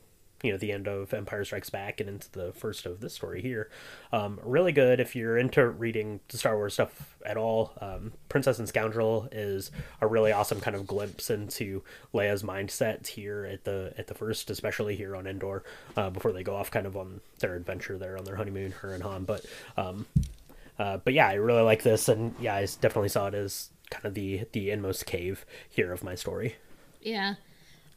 you 0.43 0.53
know 0.53 0.59
the 0.59 0.73
end 0.73 0.87
of 0.87 1.13
Empire 1.13 1.45
Strikes 1.45 1.71
Back 1.71 2.01
and 2.01 2.09
into 2.09 2.31
the 2.31 2.53
first 2.53 2.87
of 2.87 3.01
this 3.01 3.15
story 3.15 3.43
here. 3.43 3.71
Um, 4.13 4.39
really 4.43 4.73
good 4.73 5.01
if 5.01 5.17
you're 5.17 5.37
into 5.37 5.69
reading 5.69 6.21
the 6.29 6.39
Star 6.39 6.57
Wars 6.57 6.75
stuff 6.75 7.17
at 7.27 7.37
all. 7.37 7.73
Um, 7.81 8.13
Princess 8.29 8.59
and 8.59 8.69
Scoundrel 8.69 9.29
is 9.33 9.71
a 10.01 10.07
really 10.07 10.33
awesome 10.33 10.61
kind 10.61 10.77
of 10.77 10.87
glimpse 10.87 11.31
into 11.31 11.83
Leia's 12.15 12.43
mindset 12.43 13.07
here 13.07 13.45
at 13.45 13.65
the 13.65 13.93
at 13.99 14.07
the 14.07 14.15
first, 14.15 14.51
especially 14.51 14.97
here 14.97 15.17
on 15.17 15.27
Endor, 15.27 15.65
uh, 15.97 16.11
before 16.11 16.33
they 16.33 16.43
go 16.43 16.55
off 16.55 16.71
kind 16.71 16.87
of 16.87 16.97
on 16.97 17.21
their 17.41 17.57
adventure 17.57 17.99
there 17.99 18.17
on 18.17 18.25
their 18.25 18.37
honeymoon, 18.37 18.73
her 18.73 18.95
and 18.95 19.03
Han. 19.03 19.25
But 19.25 19.45
um, 19.77 20.07
uh, 20.79 20.99
but 20.99 21.15
yeah, 21.15 21.29
I 21.29 21.35
really 21.35 21.63
like 21.63 21.83
this, 21.83 22.09
and 22.09 22.35
yeah, 22.41 22.55
I 22.55 22.61
definitely 22.81 23.09
saw 23.09 23.27
it 23.27 23.35
as 23.35 23.71
kind 23.91 24.05
of 24.05 24.15
the 24.15 24.47
the 24.53 24.71
inmost 24.71 25.07
cave 25.07 25.45
here 25.69 25.93
of 25.93 26.05
my 26.05 26.15
story. 26.15 26.57
Yeah. 27.01 27.35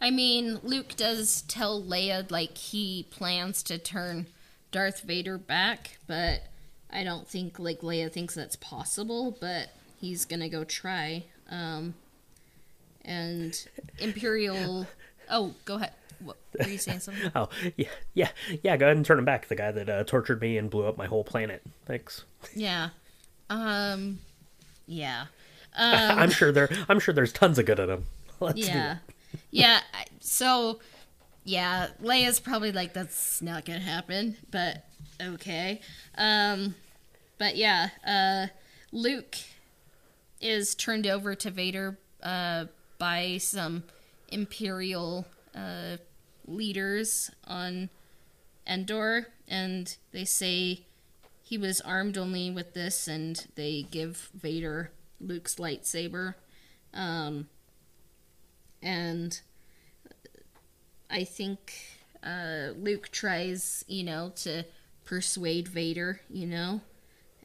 I 0.01 0.09
mean, 0.09 0.59
Luke 0.63 0.95
does 0.97 1.43
tell 1.43 1.81
Leia, 1.81 2.29
like, 2.31 2.57
he 2.57 3.05
plans 3.11 3.61
to 3.63 3.77
turn 3.77 4.25
Darth 4.71 5.01
Vader 5.01 5.37
back, 5.37 5.99
but 6.07 6.41
I 6.91 7.03
don't 7.03 7.27
think, 7.27 7.59
like, 7.59 7.81
Leia 7.81 8.11
thinks 8.11 8.33
that's 8.33 8.55
possible, 8.55 9.37
but 9.39 9.69
he's 9.99 10.25
gonna 10.25 10.49
go 10.49 10.63
try. 10.63 11.25
Um, 11.49 11.93
and 13.05 13.57
Imperial. 13.99 14.87
Oh, 15.33 15.53
go 15.63 15.75
ahead. 15.75 15.93
What, 16.19 16.35
were 16.59 16.67
you 16.67 16.77
saying 16.77 16.99
something? 16.99 17.31
Oh 17.35 17.47
yeah, 17.77 17.87
yeah, 18.13 18.27
yeah. 18.63 18.75
Go 18.75 18.87
ahead 18.87 18.97
and 18.97 19.05
turn 19.05 19.17
him 19.17 19.23
back. 19.23 19.47
The 19.47 19.55
guy 19.55 19.71
that 19.71 19.87
uh, 19.89 20.03
tortured 20.03 20.41
me 20.41 20.57
and 20.57 20.69
blew 20.69 20.85
up 20.85 20.97
my 20.97 21.05
whole 21.05 21.23
planet. 21.23 21.61
Thanks. 21.85 22.25
Yeah. 22.53 22.89
Um, 23.49 24.19
yeah. 24.87 25.27
I'm 25.77 26.31
sure 26.31 26.51
there. 26.51 26.69
I'm 26.89 26.99
sure 26.99 27.13
there's 27.13 27.31
tons 27.31 27.59
of 27.59 27.65
good 27.65 27.79
in 27.79 27.89
him. 27.89 28.05
Let's 28.41 28.59
do 28.59 28.67
Yeah. 28.67 28.93
it. 29.07 29.13
Yeah. 29.51 29.81
So, 30.19 30.79
yeah, 31.43 31.87
Leia's 32.01 32.39
probably 32.39 32.71
like, 32.71 32.93
that's 32.93 33.41
not 33.41 33.65
gonna 33.65 33.79
happen, 33.79 34.37
but 34.49 34.85
okay. 35.21 35.81
Um, 36.17 36.75
but 37.37 37.55
yeah, 37.55 37.89
uh, 38.05 38.47
Luke 38.91 39.35
is 40.39 40.75
turned 40.75 41.07
over 41.07 41.35
to 41.35 41.51
Vader 41.51 41.97
uh, 42.23 42.65
by 42.97 43.37
some 43.37 43.83
Imperial 44.29 45.25
uh, 45.55 45.97
leaders 46.47 47.31
on 47.47 47.89
Endor, 48.67 49.27
and 49.47 49.95
they 50.11 50.25
say 50.25 50.81
he 51.43 51.57
was 51.57 51.81
armed 51.81 52.17
only 52.17 52.49
with 52.51 52.73
this, 52.73 53.07
and 53.07 53.47
they 53.55 53.85
give 53.89 54.29
Vader 54.33 54.91
Luke's 55.19 55.55
lightsaber. 55.55 56.35
Um, 56.93 57.47
and 58.81 59.39
I 61.09 61.23
think 61.23 61.73
uh, 62.23 62.69
Luke 62.77 63.09
tries, 63.11 63.83
you 63.87 64.03
know, 64.03 64.31
to 64.37 64.63
persuade 65.05 65.67
Vader, 65.67 66.21
you 66.29 66.47
know, 66.47 66.81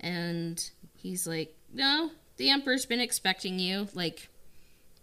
and 0.01 0.71
he's 0.95 1.27
like, 1.27 1.55
"No, 1.73 2.11
the 2.37 2.51
Emperor's 2.51 2.87
been 2.87 3.01
expecting 3.01 3.59
you. 3.59 3.89
Like, 3.95 4.29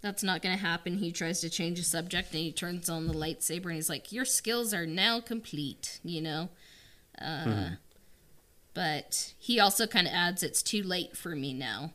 that's 0.01 0.23
not 0.23 0.41
going 0.41 0.55
to 0.55 0.61
happen." 0.63 0.97
He 0.97 1.11
tries 1.11 1.41
to 1.41 1.49
change 1.49 1.77
the 1.79 1.84
subject, 1.84 2.31
and 2.31 2.41
he 2.41 2.51
turns 2.51 2.89
on 2.89 3.07
the 3.07 3.13
lightsaber, 3.13 3.65
and 3.65 3.75
he's 3.75 3.89
like, 3.89 4.11
"Your 4.11 4.25
skills 4.25 4.73
are 4.73 4.86
now 4.86 5.19
complete," 5.19 5.99
you 6.03 6.21
know. 6.21 6.49
Uh, 7.19 7.71
But 8.73 9.34
he 9.38 9.59
also 9.59 9.86
kind 9.86 10.07
of 10.07 10.13
adds, 10.13 10.41
"It's 10.41 10.63
too 10.63 10.81
late 10.84 11.15
for 11.15 11.36
me 11.36 11.53
now," 11.53 11.93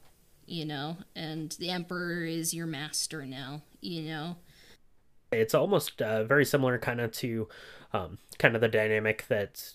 you 0.49 0.65
know, 0.65 0.97
and 1.15 1.53
the 1.59 1.71
Emperor 1.71 2.25
is 2.25 2.55
your 2.55 2.67
master 2.67 3.27
now, 3.27 3.63
you 3.81 4.03
know. 4.03 4.37
It's 5.31 5.55
almost 5.55 6.01
uh, 6.01 6.25
very 6.25 6.45
similar, 6.45 6.79
kind 6.79 7.01
of 7.01 7.13
to 7.13 7.49
um, 7.93 8.19
kind 8.39 8.55
of 8.55 8.61
the 8.61 8.69
dynamic 8.69 9.27
that 9.29 9.75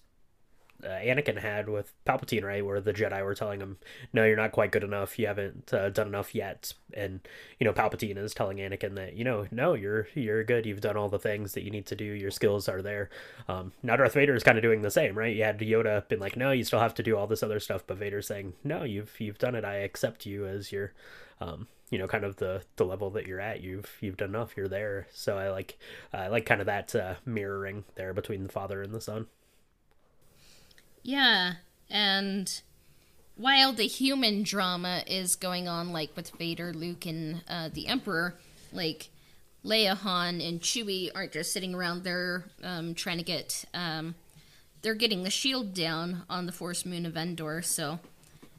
uh, 0.83 0.99
Anakin 0.99 1.39
had 1.39 1.69
with 1.69 1.93
Palpatine, 2.05 2.43
right? 2.43 2.65
Where 2.65 2.81
the 2.81 2.93
Jedi 2.93 3.23
were 3.23 3.35
telling 3.35 3.59
him, 3.59 3.77
"No, 4.11 4.25
you're 4.25 4.37
not 4.37 4.51
quite 4.51 4.71
good 4.71 4.83
enough. 4.83 5.17
You 5.17 5.27
haven't 5.27 5.73
uh, 5.73 5.89
done 5.89 6.07
enough 6.07 6.35
yet." 6.35 6.73
And 6.93 7.21
you 7.59 7.65
know, 7.65 7.73
Palpatine 7.73 8.17
is 8.17 8.33
telling 8.33 8.57
Anakin 8.57 8.95
that, 8.95 9.15
you 9.15 9.23
know, 9.23 9.47
no, 9.51 9.73
you're 9.73 10.07
you're 10.13 10.43
good. 10.43 10.65
You've 10.65 10.81
done 10.81 10.97
all 10.97 11.09
the 11.09 11.19
things 11.19 11.53
that 11.53 11.63
you 11.63 11.71
need 11.71 11.85
to 11.87 11.95
do. 11.95 12.05
Your 12.05 12.31
skills 12.31 12.67
are 12.69 12.81
there. 12.81 13.09
Um, 13.47 13.73
now 13.81 13.95
Darth 13.95 14.13
Vader 14.13 14.35
is 14.35 14.43
kind 14.43 14.57
of 14.57 14.61
doing 14.61 14.81
the 14.81 14.91
same, 14.91 15.17
right? 15.17 15.35
You 15.35 15.43
had 15.43 15.59
Yoda 15.59 16.07
been 16.07 16.19
like, 16.19 16.37
"No, 16.37 16.51
you 16.51 16.63
still 16.63 16.79
have 16.79 16.95
to 16.95 17.03
do 17.03 17.17
all 17.17 17.27
this 17.27 17.43
other 17.43 17.59
stuff," 17.59 17.83
but 17.87 17.97
Vader's 17.97 18.27
saying, 18.27 18.53
"No, 18.63 18.83
you've 18.83 19.19
you've 19.19 19.39
done 19.39 19.55
it. 19.55 19.65
I 19.65 19.75
accept 19.75 20.25
you 20.25 20.45
as 20.45 20.71
your." 20.71 20.93
Um, 21.41 21.67
you 21.89 21.99
know, 21.99 22.07
kind 22.07 22.23
of 22.23 22.37
the 22.37 22.63
the 22.77 22.85
level 22.85 23.11
that 23.11 23.27
you're 23.27 23.39
at. 23.39 23.61
You've 23.61 23.97
you've 24.01 24.17
done 24.17 24.29
enough. 24.29 24.57
You're 24.57 24.67
there. 24.67 25.07
So 25.11 25.37
I 25.37 25.51
like 25.51 25.77
I 26.11 26.27
like 26.27 26.45
kind 26.45 26.59
of 26.59 26.65
that 26.65 26.95
uh, 26.95 27.15
mirroring 27.23 27.83
there 27.93 28.15
between 28.15 28.43
the 28.43 28.49
father 28.49 28.81
and 28.81 28.93
the 28.93 29.01
son. 29.01 29.27
Yeah, 31.03 31.55
and 31.89 32.61
while 33.35 33.73
the 33.73 33.87
human 33.87 34.43
drama 34.43 35.03
is 35.05 35.35
going 35.35 35.67
on, 35.67 35.91
like 35.91 36.15
with 36.15 36.31
Vader, 36.37 36.73
Luke, 36.73 37.05
and 37.05 37.43
uh, 37.49 37.69
the 37.71 37.87
Emperor, 37.87 38.35
like 38.71 39.09
Leia, 39.65 39.97
Han, 39.97 40.41
and 40.41 40.61
Chewie 40.61 41.09
aren't 41.13 41.33
just 41.33 41.51
sitting 41.51 41.73
around 41.75 42.03
there 42.03 42.45
um, 42.63 42.95
trying 42.95 43.17
to 43.17 43.23
get. 43.23 43.65
Um, 43.73 44.15
they're 44.81 44.95
getting 44.95 45.23
the 45.23 45.29
shield 45.29 45.73
down 45.73 46.23
on 46.29 46.45
the 46.45 46.51
Forest 46.51 46.85
Moon 46.85 47.05
of 47.05 47.15
Endor. 47.15 47.61
So, 47.61 47.99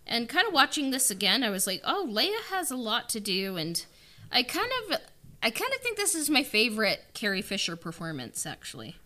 and 0.06 0.28
kind 0.28 0.46
of 0.46 0.54
watching 0.54 0.90
this 0.90 1.10
again, 1.10 1.42
I 1.42 1.50
was 1.50 1.66
like, 1.66 1.82
oh, 1.84 2.08
Leia 2.10 2.42
has 2.50 2.70
a 2.70 2.76
lot 2.76 3.08
to 3.10 3.20
do, 3.20 3.56
and 3.56 3.84
I 4.32 4.42
kind 4.42 4.70
of, 4.82 4.98
I 5.42 5.50
kind 5.50 5.72
of 5.74 5.80
think 5.80 5.96
this 5.96 6.14
is 6.14 6.30
my 6.30 6.42
favorite 6.42 7.04
Carrie 7.14 7.42
Fisher 7.42 7.76
performance, 7.76 8.46
actually. 8.46 8.96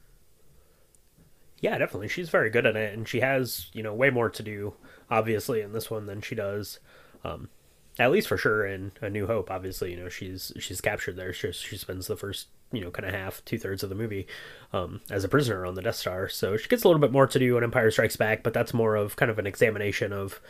Yeah, 1.60 1.76
definitely. 1.78 2.08
She's 2.08 2.28
very 2.30 2.50
good 2.50 2.66
at 2.66 2.76
it, 2.76 2.94
and 2.94 3.08
she 3.08 3.20
has 3.20 3.70
you 3.72 3.82
know 3.82 3.94
way 3.94 4.10
more 4.10 4.30
to 4.30 4.42
do, 4.42 4.74
obviously, 5.10 5.60
in 5.60 5.72
this 5.72 5.90
one 5.90 6.06
than 6.06 6.20
she 6.20 6.34
does. 6.34 6.78
Um, 7.24 7.48
at 7.98 8.12
least 8.12 8.28
for 8.28 8.36
sure 8.36 8.64
in 8.64 8.92
A 9.00 9.10
New 9.10 9.26
Hope. 9.26 9.50
Obviously, 9.50 9.90
you 9.90 9.96
know 9.96 10.08
she's 10.08 10.52
she's 10.58 10.80
captured 10.80 11.16
there. 11.16 11.32
She 11.32 11.50
she 11.52 11.76
spends 11.76 12.06
the 12.06 12.16
first 12.16 12.48
you 12.70 12.80
know 12.80 12.90
kind 12.90 13.08
of 13.08 13.14
half 13.14 13.44
two 13.44 13.58
thirds 13.58 13.82
of 13.82 13.88
the 13.88 13.96
movie 13.96 14.26
um, 14.72 15.00
as 15.10 15.24
a 15.24 15.28
prisoner 15.28 15.66
on 15.66 15.74
the 15.74 15.82
Death 15.82 15.96
Star. 15.96 16.28
So 16.28 16.56
she 16.56 16.68
gets 16.68 16.84
a 16.84 16.88
little 16.88 17.00
bit 17.00 17.12
more 17.12 17.26
to 17.26 17.38
do 17.38 17.56
in 17.56 17.64
Empire 17.64 17.90
Strikes 17.90 18.16
Back, 18.16 18.42
but 18.44 18.52
that's 18.54 18.72
more 18.74 18.94
of 18.94 19.16
kind 19.16 19.30
of 19.30 19.38
an 19.38 19.46
examination 19.46 20.12
of. 20.12 20.40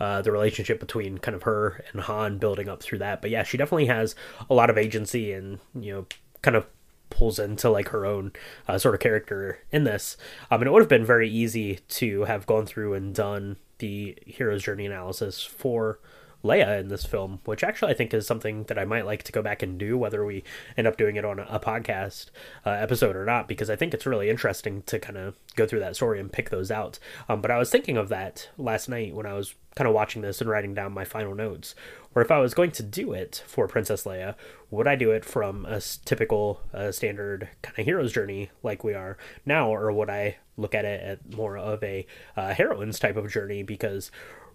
Uh, 0.00 0.20
the 0.22 0.32
relationship 0.32 0.80
between 0.80 1.18
kind 1.18 1.36
of 1.36 1.44
her 1.44 1.84
and 1.92 2.00
Han 2.00 2.38
building 2.38 2.68
up 2.68 2.82
through 2.82 2.98
that, 2.98 3.22
but 3.22 3.30
yeah, 3.30 3.44
she 3.44 3.56
definitely 3.56 3.86
has 3.86 4.16
a 4.50 4.52
lot 4.52 4.68
of 4.68 4.76
agency 4.76 5.32
and 5.32 5.60
you 5.72 5.92
know, 5.92 6.06
kind 6.42 6.56
of 6.56 6.66
pulls 7.14 7.38
into 7.38 7.70
like 7.70 7.88
her 7.88 8.04
own 8.04 8.32
uh, 8.68 8.78
sort 8.78 8.94
of 8.94 9.00
character 9.00 9.58
in 9.72 9.84
this. 9.84 10.16
Um, 10.50 10.60
and 10.60 10.68
it 10.68 10.72
would 10.72 10.82
have 10.82 10.88
been 10.88 11.04
very 11.04 11.28
easy 11.28 11.80
to 11.88 12.24
have 12.24 12.46
gone 12.46 12.66
through 12.66 12.94
and 12.94 13.14
done 13.14 13.56
the 13.78 14.16
hero's 14.26 14.62
journey 14.62 14.86
analysis 14.86 15.42
for 15.42 15.98
Leia 16.44 16.78
in 16.78 16.88
this 16.88 17.06
film, 17.06 17.40
which 17.46 17.64
actually 17.64 17.90
I 17.90 17.94
think 17.94 18.12
is 18.12 18.26
something 18.26 18.64
that 18.64 18.78
I 18.78 18.84
might 18.84 19.06
like 19.06 19.22
to 19.24 19.32
go 19.32 19.42
back 19.42 19.62
and 19.62 19.78
do, 19.78 19.96
whether 19.96 20.24
we 20.24 20.44
end 20.76 20.86
up 20.86 20.96
doing 20.96 21.16
it 21.16 21.24
on 21.24 21.38
a, 21.38 21.64
podcast 21.64 22.26
uh, 22.66 22.70
episode 22.70 23.16
or 23.16 23.24
not, 23.24 23.48
because 23.48 23.70
I 23.70 23.76
think 23.76 23.94
it's 23.94 24.04
really 24.04 24.28
interesting 24.28 24.82
to 24.82 24.98
kind 24.98 25.16
of 25.16 25.36
go 25.56 25.66
through 25.66 25.80
that 25.80 25.96
story 25.96 26.20
and 26.20 26.30
pick 26.30 26.50
those 26.50 26.70
out. 26.70 26.98
Um, 27.26 27.40
but 27.40 27.50
I 27.50 27.56
was 27.56 27.70
thinking 27.70 27.96
of 27.96 28.10
that 28.10 28.50
last 28.58 28.86
night 28.86 29.14
when 29.14 29.24
I 29.24 29.32
was 29.32 29.54
kind 29.74 29.88
of 29.88 29.94
watching 29.94 30.20
this 30.20 30.42
and 30.42 30.50
writing 30.50 30.74
down 30.74 30.92
my 30.92 31.04
final 31.04 31.34
notes. 31.34 31.74
Or 32.14 32.20
if 32.20 32.30
I 32.30 32.38
was 32.38 32.52
going 32.52 32.70
to 32.72 32.82
do 32.82 33.12
it 33.12 33.42
for 33.46 33.66
Princess 33.66 34.04
Leia, 34.04 34.34
would 34.70 34.86
I 34.86 34.94
do 34.96 35.10
it 35.10 35.24
from 35.24 35.64
a 35.64 35.80
typical 35.80 36.60
uh, 36.74 36.92
standard 36.92 37.48
kind 37.62 37.78
of 37.78 37.84
hero's 37.86 38.12
journey 38.12 38.50
like 38.62 38.84
we 38.84 38.92
are 38.92 39.16
now, 39.46 39.74
or 39.74 39.90
would 39.90 40.10
I 40.10 40.36
look 40.56 40.74
at 40.74 40.84
it 40.84 41.00
at 41.00 41.34
more 41.34 41.56
of 41.56 41.82
a 41.82 42.06
uh, 42.36 42.52
heroine's 42.52 42.98
type 42.98 43.16
of 43.16 43.32
journey? 43.32 43.62
Because 43.62 44.10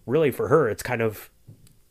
really, 0.06 0.32
for 0.32 0.48
her, 0.48 0.70
it's 0.70 0.84
kind 0.84 1.02
of 1.02 1.30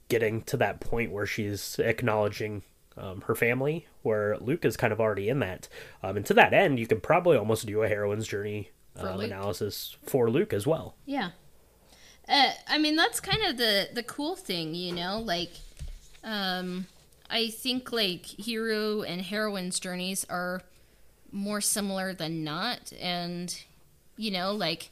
getting 0.08 0.42
to 0.42 0.56
that 0.56 0.80
point 0.80 1.12
where 1.12 1.26
she's 1.26 1.78
acknowledging 1.78 2.62
um, 2.96 3.22
her 3.22 3.34
family, 3.34 3.86
where 4.02 4.36
Luke 4.38 4.64
is 4.64 4.76
kind 4.76 4.92
of 4.92 5.00
already 5.00 5.28
in 5.28 5.38
that. 5.40 5.68
Um, 6.02 6.16
and 6.16 6.26
to 6.26 6.34
that 6.34 6.52
end, 6.52 6.78
you 6.78 6.86
could 6.86 7.02
probably 7.02 7.36
almost 7.36 7.66
do 7.66 7.82
a 7.82 7.88
heroine's 7.88 8.26
journey 8.26 8.70
For 8.98 9.08
um, 9.08 9.20
analysis 9.20 9.96
for 10.02 10.30
Luke 10.30 10.52
as 10.52 10.66
well. 10.66 10.96
Yeah. 11.06 11.30
Uh, 12.28 12.50
I 12.66 12.78
mean, 12.78 12.96
that's 12.96 13.20
kind 13.20 13.42
of 13.44 13.56
the 13.56 13.88
the 13.94 14.02
cool 14.02 14.36
thing, 14.36 14.74
you 14.74 14.92
know. 14.92 15.18
Like, 15.18 15.52
um, 16.22 16.86
I 17.30 17.48
think 17.48 17.90
like 17.92 18.26
hero 18.26 19.02
and 19.02 19.22
heroine's 19.22 19.80
journeys 19.80 20.26
are 20.28 20.60
more 21.32 21.60
similar 21.60 22.12
than 22.12 22.44
not, 22.44 22.92
and 23.00 23.56
you 24.16 24.30
know, 24.30 24.52
like 24.52 24.90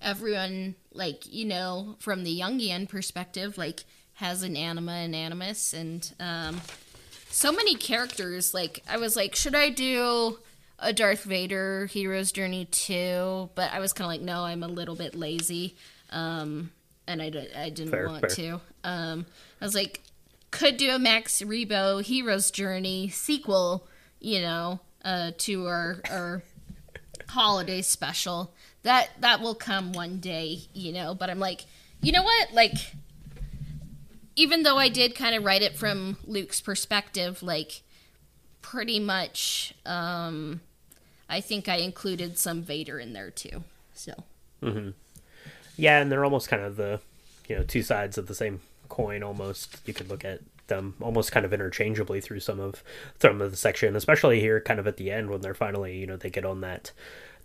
everyone, 0.00 0.74
like 0.92 1.32
you 1.32 1.44
know, 1.44 1.96
from 1.98 2.24
the 2.24 2.40
Jungian 2.40 2.88
perspective, 2.88 3.56
like 3.58 3.84
has 4.14 4.42
an 4.42 4.56
anima 4.56 4.92
and 4.92 5.14
animus, 5.14 5.72
and 5.74 6.12
um, 6.20 6.60
so 7.28 7.52
many 7.52 7.74
characters. 7.74 8.54
Like, 8.54 8.82
I 8.88 8.96
was 8.96 9.14
like, 9.16 9.34
should 9.34 9.54
I 9.54 9.68
do 9.68 10.38
a 10.78 10.92
Darth 10.92 11.24
Vader 11.24 11.86
hero's 11.86 12.32
journey 12.32 12.64
too? 12.66 13.50
But 13.54 13.72
I 13.72 13.80
was 13.80 13.92
kind 13.92 14.06
of 14.06 14.10
like, 14.10 14.22
no, 14.22 14.44
I'm 14.44 14.62
a 14.62 14.68
little 14.68 14.94
bit 14.96 15.14
lazy, 15.14 15.76
um, 16.10 16.70
and 17.06 17.20
I, 17.20 17.26
I 17.56 17.68
didn't 17.70 17.90
Fair, 17.90 18.08
want 18.08 18.20
fair. 18.22 18.30
to. 18.30 18.60
Um, 18.84 19.26
I 19.60 19.64
was 19.64 19.74
like, 19.74 20.00
could 20.50 20.76
do 20.78 20.90
a 20.90 20.98
Max 20.98 21.42
Rebo 21.42 22.02
hero's 22.02 22.50
journey 22.50 23.08
sequel, 23.08 23.86
you 24.20 24.40
know, 24.40 24.80
uh, 25.04 25.32
to 25.38 25.66
our 25.66 26.00
our 26.10 26.42
holiday 27.28 27.82
special. 27.82 28.54
That 28.86 29.10
that 29.18 29.40
will 29.40 29.56
come 29.56 29.92
one 29.92 30.20
day, 30.20 30.60
you 30.72 30.92
know. 30.92 31.12
But 31.12 31.28
I'm 31.28 31.40
like, 31.40 31.64
you 32.00 32.12
know 32.12 32.22
what, 32.22 32.52
like 32.52 32.74
even 34.36 34.62
though 34.62 34.76
I 34.76 34.88
did 34.88 35.16
kind 35.16 35.34
of 35.34 35.42
write 35.42 35.62
it 35.62 35.76
from 35.76 36.18
Luke's 36.24 36.60
perspective, 36.60 37.42
like 37.42 37.82
pretty 38.62 39.00
much, 39.00 39.74
um, 39.84 40.60
I 41.28 41.40
think 41.40 41.68
I 41.68 41.78
included 41.78 42.38
some 42.38 42.62
Vader 42.62 43.00
in 43.00 43.12
there 43.12 43.32
too. 43.32 43.64
So 43.92 44.12
Yeah, 45.76 46.00
and 46.00 46.12
they're 46.12 46.24
almost 46.24 46.48
kind 46.48 46.62
of 46.62 46.76
the 46.76 47.00
you 47.48 47.56
know 47.56 47.64
two 47.64 47.82
sides 47.82 48.16
of 48.16 48.28
the 48.28 48.36
same 48.36 48.60
coin. 48.88 49.24
Almost 49.24 49.80
you 49.84 49.94
could 49.94 50.08
look 50.08 50.24
at 50.24 50.42
them 50.68 50.94
almost 51.00 51.32
kind 51.32 51.44
of 51.44 51.52
interchangeably 51.52 52.20
through 52.20 52.40
some 52.40 52.60
of 52.60 52.84
some 53.20 53.40
of 53.40 53.50
the 53.50 53.56
section, 53.56 53.96
especially 53.96 54.38
here, 54.38 54.60
kind 54.60 54.78
of 54.78 54.86
at 54.86 54.96
the 54.96 55.10
end 55.10 55.28
when 55.28 55.40
they're 55.40 55.54
finally 55.54 55.96
you 55.96 56.06
know 56.06 56.16
they 56.16 56.30
get 56.30 56.44
on 56.44 56.60
that 56.60 56.92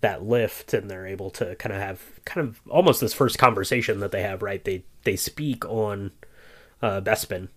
that 0.01 0.23
lift 0.23 0.73
and 0.73 0.89
they're 0.89 1.07
able 1.07 1.29
to 1.29 1.55
kind 1.55 1.73
of 1.73 1.81
have 1.81 2.01
kind 2.25 2.47
of 2.47 2.59
almost 2.69 3.01
this 3.01 3.13
first 3.13 3.37
conversation 3.37 3.99
that 3.99 4.11
they 4.11 4.23
have. 4.23 4.41
Right, 4.41 4.63
they 4.63 4.83
they 5.03 5.15
speak 5.15 5.65
on 5.65 6.11
uh, 6.81 7.01
Bespin 7.01 7.49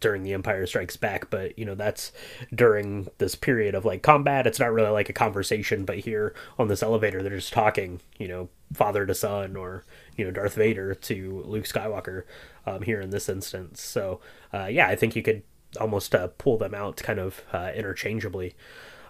during 0.00 0.22
the 0.22 0.34
Empire 0.34 0.66
Strikes 0.66 0.96
Back, 0.96 1.30
but 1.30 1.58
you 1.58 1.64
know 1.64 1.74
that's 1.74 2.12
during 2.54 3.08
this 3.18 3.34
period 3.34 3.74
of 3.74 3.84
like 3.84 4.02
combat. 4.02 4.46
It's 4.46 4.60
not 4.60 4.72
really 4.72 4.90
like 4.90 5.08
a 5.08 5.14
conversation, 5.14 5.84
but 5.84 6.00
here 6.00 6.34
on 6.58 6.68
this 6.68 6.82
elevator, 6.82 7.22
they're 7.22 7.36
just 7.36 7.52
talking, 7.52 8.00
you 8.18 8.28
know, 8.28 8.50
father 8.72 9.06
to 9.06 9.14
son, 9.14 9.56
or 9.56 9.84
you 10.16 10.24
know, 10.24 10.30
Darth 10.30 10.54
Vader 10.54 10.94
to 10.94 11.42
Luke 11.46 11.64
Skywalker. 11.64 12.24
Um, 12.66 12.82
here 12.82 13.00
in 13.00 13.10
this 13.10 13.28
instance, 13.28 13.82
so 13.82 14.20
uh, 14.52 14.66
yeah, 14.66 14.88
I 14.88 14.96
think 14.96 15.14
you 15.14 15.22
could 15.22 15.42
almost 15.78 16.14
uh, 16.14 16.28
pull 16.38 16.56
them 16.56 16.74
out 16.74 16.96
kind 16.96 17.18
of 17.18 17.42
uh, 17.52 17.72
interchangeably, 17.74 18.54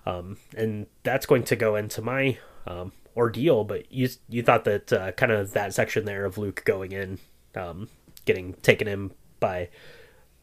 um, 0.06 0.38
and 0.56 0.86
that's 1.02 1.24
going 1.24 1.44
to 1.44 1.56
go 1.56 1.76
into 1.76 2.02
my 2.02 2.38
um, 2.66 2.92
ordeal. 3.16 3.64
But 3.64 3.90
you 3.92 4.08
you 4.28 4.42
thought 4.42 4.64
that 4.64 4.92
uh, 4.92 5.12
kind 5.12 5.32
of 5.32 5.52
that 5.52 5.74
section 5.74 6.04
there 6.04 6.24
of 6.24 6.38
Luke 6.38 6.62
going 6.64 6.92
in, 6.92 7.18
um, 7.54 7.88
getting 8.24 8.54
taken 8.54 8.88
in 8.88 9.10
by 9.40 9.68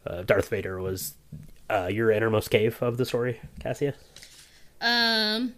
uh, 0.06 0.24
Darth 0.24 0.50
Vader 0.50 0.80
was 0.80 1.16
uh, 1.70 1.90
your 1.92 2.12
innermost 2.12 2.50
cave 2.50 2.82
of 2.82 2.98
the 2.98 3.06
story, 3.06 3.40
Cassia. 3.60 3.94
Um, 4.80 5.54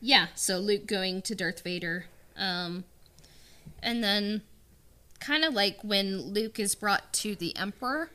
yeah. 0.00 0.28
So 0.34 0.58
Luke 0.58 0.86
going 0.86 1.22
to 1.22 1.34
Darth 1.34 1.62
Vader, 1.62 2.06
um, 2.36 2.84
and 3.82 4.02
then 4.02 4.42
kind 5.20 5.44
of 5.44 5.54
like 5.54 5.78
when 5.82 6.20
Luke 6.20 6.58
is 6.58 6.74
brought 6.74 7.12
to 7.14 7.34
the 7.34 7.56
Emperor. 7.56 8.10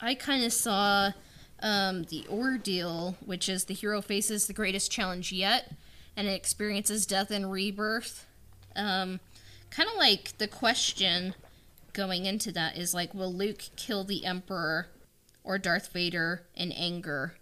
I 0.00 0.14
kind 0.14 0.44
of 0.44 0.52
saw 0.52 1.12
um, 1.60 2.04
the 2.04 2.24
ordeal, 2.30 3.16
which 3.24 3.48
is 3.48 3.64
the 3.64 3.74
hero 3.74 4.00
faces 4.00 4.46
the 4.46 4.52
greatest 4.52 4.90
challenge 4.90 5.32
yet, 5.32 5.72
and 6.18 6.26
it 6.26 6.32
experiences 6.32 7.06
death 7.06 7.30
and 7.30 7.52
rebirth. 7.52 8.26
Um, 8.74 9.20
kind 9.70 9.88
of 9.88 9.96
like 9.96 10.36
the 10.38 10.48
question 10.48 11.36
going 11.92 12.26
into 12.26 12.50
that 12.52 12.76
is 12.76 12.92
like, 12.92 13.14
will 13.14 13.32
Luke 13.32 13.62
kill 13.76 14.02
the 14.02 14.24
Emperor 14.26 14.88
or 15.44 15.58
Darth 15.58 15.92
Vader 15.92 16.42
in 16.56 16.72
anger? 16.72 17.34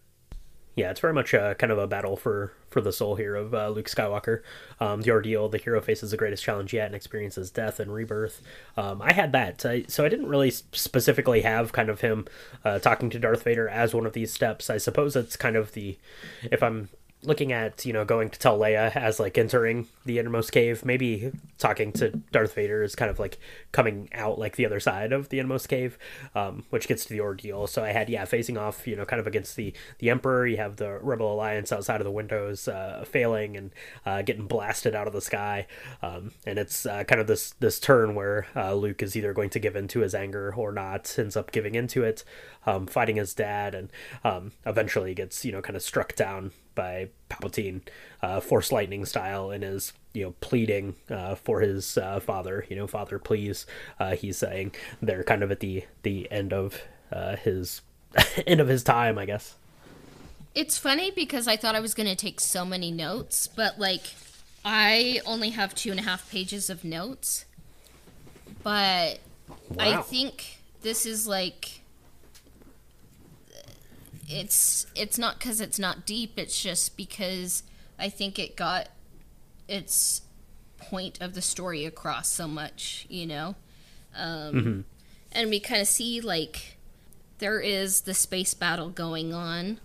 Yeah, 0.74 0.90
it's 0.90 1.00
very 1.00 1.14
much 1.14 1.32
a, 1.32 1.56
kind 1.58 1.72
of 1.72 1.78
a 1.78 1.86
battle 1.86 2.18
for 2.18 2.52
for 2.68 2.82
the 2.82 2.92
soul 2.92 3.14
here 3.14 3.34
of 3.34 3.54
uh, 3.54 3.70
Luke 3.70 3.86
Skywalker. 3.86 4.42
Um, 4.78 5.00
the 5.00 5.10
ordeal, 5.10 5.48
the 5.48 5.56
hero 5.56 5.80
faces 5.80 6.10
the 6.10 6.18
greatest 6.18 6.44
challenge 6.44 6.74
yet 6.74 6.84
and 6.84 6.94
experiences 6.94 7.50
death 7.50 7.80
and 7.80 7.94
rebirth. 7.94 8.42
Um, 8.76 9.00
I 9.00 9.14
had 9.14 9.32
that, 9.32 9.64
I, 9.64 9.84
so 9.88 10.04
I 10.04 10.10
didn't 10.10 10.28
really 10.28 10.50
specifically 10.50 11.40
have 11.40 11.72
kind 11.72 11.88
of 11.88 12.02
him 12.02 12.26
uh, 12.62 12.78
talking 12.78 13.08
to 13.08 13.18
Darth 13.18 13.44
Vader 13.44 13.66
as 13.66 13.94
one 13.94 14.04
of 14.04 14.12
these 14.12 14.30
steps. 14.30 14.68
I 14.68 14.76
suppose 14.76 15.16
it's 15.16 15.36
kind 15.36 15.56
of 15.56 15.72
the, 15.72 15.96
if 16.42 16.62
I'm 16.62 16.90
looking 17.22 17.52
at 17.52 17.84
you 17.84 17.92
know 17.92 18.04
going 18.04 18.28
to 18.30 18.38
tell 18.38 18.58
Leia 18.58 18.94
as 18.94 19.18
like 19.18 19.36
entering 19.38 19.86
the 20.04 20.18
innermost 20.18 20.52
cave, 20.52 20.84
maybe 20.84 21.32
talking 21.58 21.92
to 21.92 22.10
Darth 22.32 22.54
Vader 22.54 22.82
is 22.82 22.94
kind 22.94 23.10
of 23.10 23.18
like 23.18 23.38
coming 23.72 24.08
out 24.12 24.38
like 24.38 24.56
the 24.56 24.66
other 24.66 24.80
side 24.80 25.12
of 25.12 25.28
the 25.28 25.38
innermost 25.38 25.68
cave, 25.68 25.98
um, 26.34 26.64
which 26.70 26.88
gets 26.88 27.04
to 27.04 27.10
the 27.10 27.20
ordeal. 27.20 27.66
So 27.66 27.82
I 27.84 27.92
had 27.92 28.08
yeah 28.08 28.24
facing 28.24 28.56
off 28.56 28.86
you 28.86 28.96
know 28.96 29.04
kind 29.04 29.20
of 29.20 29.26
against 29.26 29.56
the 29.56 29.72
the 29.98 30.10
Emperor. 30.10 30.46
You 30.46 30.58
have 30.58 30.76
the 30.76 30.98
Rebel 31.00 31.32
Alliance 31.32 31.72
outside 31.72 32.00
of 32.00 32.04
the 32.04 32.10
windows 32.10 32.68
uh, 32.68 33.04
failing 33.06 33.56
and 33.56 33.70
uh, 34.04 34.22
getting 34.22 34.46
blasted 34.46 34.94
out 34.94 35.06
of 35.06 35.12
the 35.12 35.20
sky, 35.20 35.66
um, 36.02 36.32
and 36.46 36.58
it's 36.58 36.86
uh, 36.86 37.04
kind 37.04 37.20
of 37.20 37.26
this 37.26 37.50
this 37.60 37.80
turn 37.80 38.14
where 38.14 38.46
uh, 38.54 38.74
Luke 38.74 39.02
is 39.02 39.16
either 39.16 39.32
going 39.32 39.50
to 39.50 39.58
give 39.58 39.76
in 39.76 39.88
to 39.88 40.00
his 40.00 40.14
anger 40.14 40.54
or 40.56 40.72
not, 40.72 41.14
ends 41.18 41.36
up 41.36 41.50
giving 41.50 41.74
into 41.74 42.04
it, 42.04 42.24
um, 42.66 42.86
fighting 42.86 43.16
his 43.16 43.34
dad, 43.34 43.74
and 43.74 43.90
um, 44.24 44.52
eventually 44.64 45.14
gets 45.14 45.44
you 45.44 45.52
know 45.52 45.62
kind 45.62 45.76
of 45.76 45.82
struck 45.82 46.14
down 46.14 46.52
by 46.74 47.08
Palpatine, 47.30 47.82
uh, 48.22 48.40
Force 48.40 48.72
Lightning 48.72 49.04
style, 49.04 49.50
and 49.50 49.64
is 49.64 49.92
you 50.12 50.24
know 50.24 50.34
pleading 50.40 50.94
uh, 51.10 51.34
for 51.34 51.60
his 51.60 51.96
uh, 51.98 52.20
father. 52.20 52.66
You 52.68 52.76
know, 52.76 52.86
father, 52.86 53.18
please. 53.18 53.66
Uh, 53.98 54.16
he's 54.16 54.38
saying 54.38 54.72
they're 55.00 55.24
kind 55.24 55.42
of 55.42 55.50
at 55.50 55.60
the 55.60 55.84
the 56.02 56.30
end 56.30 56.52
of 56.52 56.80
uh, 57.12 57.36
his 57.36 57.82
end 58.46 58.60
of 58.60 58.68
his 58.68 58.82
time, 58.82 59.18
I 59.18 59.26
guess. 59.26 59.56
It's 60.54 60.78
funny 60.78 61.10
because 61.10 61.46
I 61.46 61.56
thought 61.56 61.74
I 61.74 61.80
was 61.80 61.92
going 61.92 62.08
to 62.08 62.16
take 62.16 62.40
so 62.40 62.64
many 62.64 62.90
notes, 62.90 63.46
but 63.46 63.78
like 63.78 64.02
I 64.64 65.20
only 65.26 65.50
have 65.50 65.74
two 65.74 65.90
and 65.90 66.00
a 66.00 66.02
half 66.02 66.30
pages 66.30 66.70
of 66.70 66.82
notes. 66.82 67.44
But 68.62 69.20
I 69.78 70.02
think 70.02 70.58
this 70.82 71.06
is 71.06 71.26
like 71.28 71.82
it's 74.28 74.86
it's 74.94 75.18
not 75.18 75.38
because 75.38 75.60
it's 75.60 75.78
not 75.78 76.06
deep. 76.06 76.38
It's 76.38 76.60
just 76.60 76.96
because 76.96 77.62
I 77.98 78.08
think 78.08 78.38
it 78.38 78.56
got 78.56 78.88
its 79.68 80.22
point 80.78 81.20
of 81.20 81.34
the 81.34 81.42
story 81.42 81.84
across 81.84 82.28
so 82.28 82.48
much. 82.48 83.06
You 83.08 83.26
know, 83.26 83.54
um, 84.16 84.84
and 85.32 85.50
we 85.50 85.60
kind 85.60 85.80
of 85.80 85.88
see 85.88 86.20
like 86.20 86.76
there 87.38 87.60
is 87.60 88.02
the 88.02 88.14
space 88.14 88.54
battle 88.54 88.90
going 88.90 89.32
on. 89.32 89.80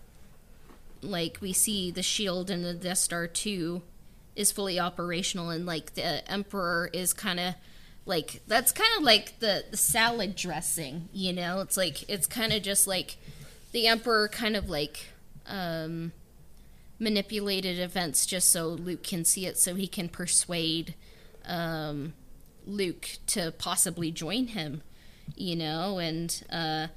Like 1.01 1.37
we 1.41 1.53
see 1.53 1.91
the 1.91 2.03
shield 2.03 2.49
and 2.49 2.63
the 2.63 2.73
Death 2.73 2.99
Star 2.99 3.27
two 3.27 3.81
is 4.35 4.51
fully 4.51 4.79
operational, 4.79 5.49
and 5.49 5.65
like 5.65 5.93
the 5.95 6.29
Emperor 6.29 6.89
is 6.93 7.13
kind 7.13 7.39
of 7.39 7.55
like 8.05 8.41
that's 8.47 8.71
kind 8.71 8.89
of 8.97 9.03
like 9.03 9.39
the, 9.39 9.65
the 9.69 9.77
salad 9.77 10.35
dressing. 10.35 11.09
You 11.13 11.33
know, 11.33 11.59
it's 11.61 11.77
like 11.77 12.09
it's 12.09 12.27
kind 12.27 12.53
of 12.53 12.61
just 12.61 12.87
like 12.87 13.17
the 13.71 13.87
Emperor 13.87 14.27
kind 14.27 14.55
of 14.55 14.69
like 14.69 15.07
um, 15.47 16.11
manipulated 16.99 17.79
events 17.79 18.25
just 18.25 18.51
so 18.51 18.67
Luke 18.67 19.03
can 19.03 19.25
see 19.25 19.45
it, 19.45 19.57
so 19.57 19.75
he 19.75 19.87
can 19.87 20.09
persuade 20.09 20.95
um, 21.45 22.13
Luke 22.65 23.17
to 23.27 23.51
possibly 23.57 24.11
join 24.11 24.47
him. 24.47 24.81
You 25.35 25.55
know, 25.55 25.97
and 25.97 26.43
uh, 26.51 26.87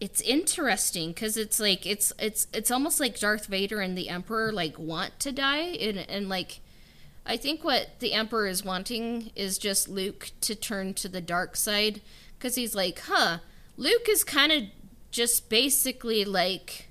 it's 0.00 0.20
interesting 0.22 1.10
because 1.10 1.36
it's 1.36 1.60
like 1.60 1.84
it's 1.86 2.12
it's 2.18 2.46
it's 2.52 2.70
almost 2.70 3.00
like 3.00 3.18
Darth 3.18 3.46
Vader 3.46 3.80
and 3.80 3.96
the 3.96 4.08
Emperor 4.08 4.52
like 4.52 4.78
want 4.78 5.18
to 5.20 5.32
die, 5.32 5.76
and 5.80 5.98
and 5.98 6.28
like 6.28 6.60
I 7.26 7.36
think 7.36 7.62
what 7.62 8.00
the 8.00 8.14
Emperor 8.14 8.46
is 8.46 8.64
wanting 8.64 9.30
is 9.36 9.58
just 9.58 9.88
Luke 9.88 10.30
to 10.40 10.54
turn 10.54 10.94
to 10.94 11.08
the 11.08 11.20
dark 11.20 11.56
side 11.56 12.00
because 12.38 12.54
he's 12.54 12.74
like, 12.74 13.00
huh, 13.00 13.38
Luke 13.76 14.08
is 14.08 14.24
kind 14.24 14.50
of 14.50 14.62
just 15.10 15.48
basically 15.48 16.24
like 16.24 16.88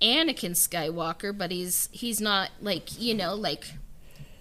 Anakin 0.00 0.52
Skywalker, 0.52 1.36
but 1.36 1.50
he's 1.50 1.88
he's 1.92 2.20
not 2.20 2.50
like 2.60 2.98
you 3.00 3.14
know 3.14 3.34
like 3.34 3.66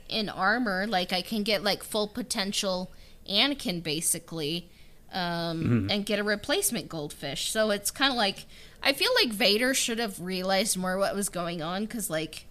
in 0.07 0.29
armor. 0.29 0.87
Like 0.87 1.13
I 1.13 1.21
can 1.21 1.43
get 1.43 1.63
like 1.63 1.83
full 1.83 2.07
potential 2.07 2.91
Anakin 3.29 3.83
basically, 3.83 4.69
um, 5.13 5.87
and 5.91 6.05
get 6.05 6.19
a 6.19 6.23
replacement 6.23 6.89
goldfish. 6.89 7.51
So 7.51 7.71
it's 7.71 7.91
kind 7.91 8.11
of 8.11 8.17
like 8.17 8.45
I 8.81 8.93
feel 8.93 9.11
like 9.21 9.29
Vader 9.29 9.73
should 9.73 9.99
have 9.99 10.19
realized 10.19 10.77
more 10.77 10.97
what 10.97 11.15
was 11.15 11.29
going 11.29 11.61
on 11.61 11.85
because 11.85 12.09
like 12.09 12.45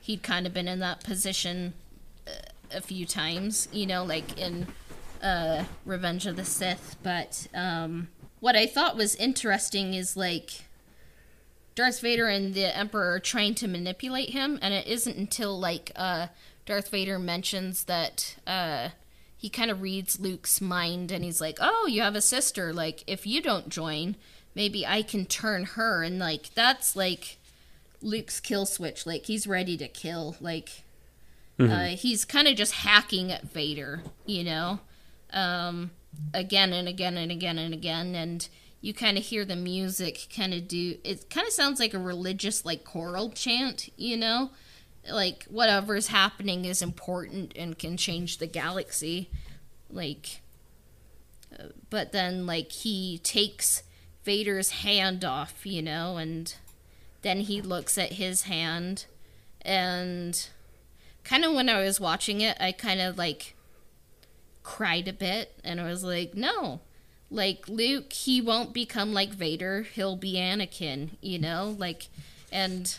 he'd 0.00 0.22
kind 0.22 0.46
of 0.46 0.52
been 0.52 0.68
in 0.68 0.80
that 0.80 1.02
position 1.02 1.74
uh, 2.26 2.32
a 2.74 2.80
few 2.80 3.06
times, 3.06 3.68
you 3.72 3.86
know, 3.86 4.04
like 4.04 4.38
in 4.38 4.66
uh, 5.22 5.64
Revenge 5.86 6.26
of 6.26 6.36
the 6.36 6.44
Sith. 6.44 6.96
But 7.02 7.46
um, 7.54 8.08
what 8.42 8.56
I 8.56 8.66
thought 8.66 8.96
was 8.96 9.14
interesting 9.14 9.94
is 9.94 10.16
like 10.16 10.64
Darth 11.76 12.00
Vader 12.00 12.26
and 12.26 12.54
the 12.54 12.76
Emperor 12.76 13.12
are 13.12 13.20
trying 13.20 13.54
to 13.54 13.68
manipulate 13.68 14.30
him, 14.30 14.58
and 14.60 14.74
it 14.74 14.84
isn't 14.88 15.16
until 15.16 15.56
like 15.56 15.92
uh, 15.94 16.26
Darth 16.66 16.90
Vader 16.90 17.20
mentions 17.20 17.84
that 17.84 18.34
uh, 18.44 18.88
he 19.36 19.48
kind 19.48 19.70
of 19.70 19.80
reads 19.80 20.18
Luke's 20.18 20.60
mind, 20.60 21.12
and 21.12 21.24
he's 21.24 21.40
like, 21.40 21.58
"Oh, 21.60 21.86
you 21.86 22.02
have 22.02 22.16
a 22.16 22.20
sister. 22.20 22.72
Like, 22.72 23.04
if 23.06 23.28
you 23.28 23.40
don't 23.40 23.68
join, 23.68 24.16
maybe 24.56 24.84
I 24.84 25.02
can 25.02 25.24
turn 25.24 25.62
her." 25.64 26.02
And 26.02 26.18
like 26.18 26.52
that's 26.52 26.96
like 26.96 27.38
Luke's 28.00 28.40
kill 28.40 28.66
switch. 28.66 29.06
Like 29.06 29.26
he's 29.26 29.46
ready 29.46 29.76
to 29.76 29.86
kill. 29.86 30.34
Like 30.40 30.82
uh, 31.60 31.86
he's 31.96 32.24
kind 32.24 32.48
of 32.48 32.56
just 32.56 32.72
hacking 32.72 33.30
at 33.30 33.44
Vader, 33.44 34.02
you 34.26 34.42
know, 34.42 34.80
um, 35.32 35.92
again 36.34 36.72
and 36.72 36.88
again 36.88 37.16
and 37.16 37.30
again 37.32 37.58
and 37.58 37.72
again, 37.74 38.14
and 38.14 38.48
you 38.80 38.92
kind 38.92 39.16
of 39.16 39.24
hear 39.24 39.44
the 39.44 39.56
music 39.56 40.28
kind 40.34 40.52
of 40.54 40.66
do. 40.68 40.96
It 41.04 41.30
kind 41.30 41.46
of 41.46 41.52
sounds 41.52 41.78
like 41.80 41.94
a 41.94 41.98
religious 41.98 42.64
like 42.64 42.84
choral 42.84 43.30
chant, 43.30 43.88
you 43.96 44.16
know, 44.16 44.50
like 45.10 45.44
whatever's 45.44 46.08
happening 46.08 46.64
is 46.64 46.82
important 46.82 47.52
and 47.56 47.78
can 47.78 47.96
change 47.96 48.38
the 48.38 48.46
galaxy, 48.46 49.30
like. 49.90 50.40
uh, 51.58 51.68
But 51.90 52.12
then, 52.12 52.46
like 52.46 52.72
he 52.72 53.18
takes 53.18 53.82
Vader's 54.24 54.70
hand 54.70 55.24
off, 55.24 55.64
you 55.66 55.82
know, 55.82 56.16
and 56.16 56.54
then 57.22 57.40
he 57.40 57.60
looks 57.62 57.98
at 57.98 58.14
his 58.14 58.42
hand 58.42 59.06
and 59.60 60.48
kind 61.24 61.44
of 61.44 61.52
when 61.54 61.68
I 61.68 61.82
was 61.84 62.00
watching 62.00 62.40
it, 62.40 62.56
I 62.60 62.72
kind 62.72 63.00
of 63.00 63.16
like 63.16 63.54
cried 64.62 65.08
a 65.08 65.12
bit 65.12 65.58
and 65.64 65.80
I 65.80 65.84
was 65.84 66.04
like, 66.04 66.34
no. 66.34 66.80
Like 67.30 67.68
Luke, 67.68 68.12
he 68.12 68.40
won't 68.40 68.72
become 68.74 69.12
like 69.12 69.30
Vader. 69.30 69.82
He'll 69.82 70.16
be 70.16 70.34
Anakin, 70.34 71.10
you 71.20 71.38
know? 71.38 71.74
Like 71.78 72.08
and 72.50 72.98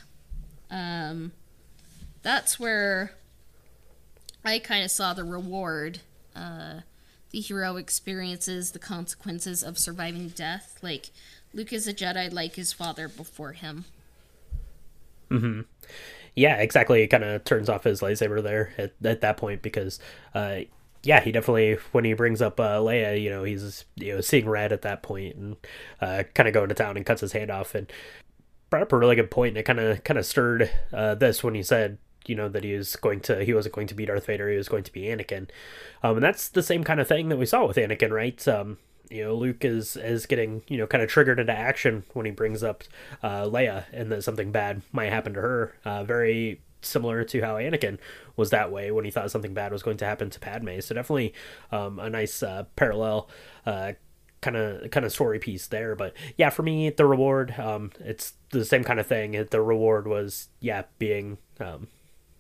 um 0.71 1.31
that's 2.23 2.59
where 2.59 3.11
I 4.43 4.59
kind 4.59 4.83
of 4.83 4.91
saw 4.91 5.13
the 5.13 5.23
reward 5.23 5.99
uh 6.35 6.81
the 7.31 7.39
hero 7.39 7.77
experiences 7.77 8.71
the 8.71 8.79
consequences 8.79 9.63
of 9.63 9.77
surviving 9.77 10.29
death. 10.29 10.79
Like 10.81 11.11
Luke 11.53 11.71
is 11.71 11.87
a 11.87 11.93
Jedi 11.93 12.33
like 12.33 12.55
his 12.55 12.73
father 12.73 13.07
before 13.07 13.53
him. 13.53 13.85
Mm-hmm. 15.29 15.61
yeah, 16.35 16.57
exactly. 16.57 17.01
It 17.01 17.07
kind 17.07 17.23
of 17.23 17.43
turns 17.43 17.69
off 17.69 17.83
his 17.83 18.01
lightsaber 18.01 18.41
there 18.43 18.73
at, 18.77 18.93
at 19.03 19.21
that 19.21 19.37
point 19.37 19.61
because, 19.63 19.99
uh, 20.35 20.61
yeah, 21.03 21.19
he 21.19 21.31
definitely 21.31 21.77
when 21.91 22.05
he 22.05 22.13
brings 22.13 22.41
up 22.41 22.59
uh, 22.59 22.79
Leia, 22.79 23.21
you 23.21 23.29
know, 23.29 23.43
he's 23.43 23.85
you 23.95 24.15
know 24.15 24.21
seeing 24.21 24.47
red 24.47 24.71
at 24.71 24.81
that 24.83 25.03
point 25.03 25.35
and 25.35 25.55
uh, 26.01 26.23
kind 26.33 26.47
of 26.47 26.53
going 26.53 26.69
to 26.69 26.75
town 26.75 26.97
and 26.97 27.05
cuts 27.05 27.21
his 27.21 27.33
hand 27.33 27.51
off 27.51 27.75
and 27.75 27.91
brought 28.69 28.83
up 28.83 28.93
a 28.93 28.97
really 28.97 29.15
good 29.15 29.31
point. 29.31 29.49
And 29.49 29.57
it 29.57 29.63
kind 29.63 29.79
of 29.79 30.03
kind 30.03 30.17
of 30.17 30.25
stirred 30.25 30.71
uh, 30.93 31.15
this 31.15 31.43
when 31.43 31.55
he 31.55 31.63
said 31.63 31.97
you 32.25 32.35
know 32.35 32.47
that 32.49 32.63
he 32.63 32.73
was 32.73 32.95
going 32.95 33.19
to 33.21 33.43
he 33.43 33.53
wasn't 33.53 33.75
going 33.75 33.87
to 33.87 33.95
be 33.95 34.05
Darth 34.05 34.25
Vader, 34.25 34.49
he 34.49 34.57
was 34.57 34.69
going 34.69 34.83
to 34.83 34.93
be 34.93 35.03
Anakin, 35.03 35.49
um, 36.03 36.15
and 36.15 36.23
that's 36.23 36.47
the 36.47 36.63
same 36.63 36.83
kind 36.83 36.99
of 36.99 37.07
thing 37.07 37.29
that 37.29 37.37
we 37.37 37.45
saw 37.45 37.65
with 37.65 37.77
Anakin, 37.77 38.11
right? 38.11 38.47
Um, 38.47 38.77
you 39.09 39.23
know, 39.23 39.35
Luke 39.35 39.65
is 39.65 39.97
is 39.97 40.25
getting 40.25 40.63
you 40.67 40.77
know 40.77 40.87
kind 40.87 41.03
of 41.03 41.09
triggered 41.09 41.39
into 41.39 41.53
action 41.53 42.03
when 42.13 42.25
he 42.25 42.31
brings 42.31 42.63
up 42.63 42.83
uh, 43.21 43.43
Leia, 43.43 43.85
and 43.91 44.11
that 44.11 44.23
something 44.23 44.51
bad 44.51 44.81
might 44.91 45.11
happen 45.11 45.33
to 45.33 45.41
her. 45.41 45.75
Uh, 45.83 46.03
very 46.03 46.61
similar 46.83 47.23
to 47.23 47.41
how 47.41 47.55
Anakin 47.55 47.97
was 48.35 48.49
that 48.51 48.71
way 48.71 48.91
when 48.91 49.05
he 49.05 49.11
thought 49.11 49.31
something 49.31 49.53
bad 49.53 49.71
was 49.71 49.83
going 49.83 49.97
to 49.97 50.05
happen 50.05 50.29
to 50.29 50.39
Padme. 50.39 50.79
So 50.79 50.95
definitely 50.95 51.33
um, 51.71 51.99
a 51.99 52.09
nice 52.09 52.43
uh, 52.43 52.65
parallel. 52.75 53.29
kind 53.65 54.57
of 54.57 54.91
kind 54.91 55.05
of 55.05 55.11
story 55.13 55.39
piece 55.39 55.67
there 55.67 55.95
but 55.95 56.13
yeah 56.35 56.49
for 56.49 56.63
me 56.63 56.89
the 56.89 57.05
reward 57.05 57.57
um 57.57 57.93
it's 58.01 58.33
the 58.49 58.65
same 58.65 58.83
kind 58.83 58.99
of 58.99 59.07
thing 59.07 59.31
the 59.51 59.61
reward 59.61 60.05
was 60.05 60.49
yeah 60.59 60.83
being 60.99 61.37
um 61.61 61.87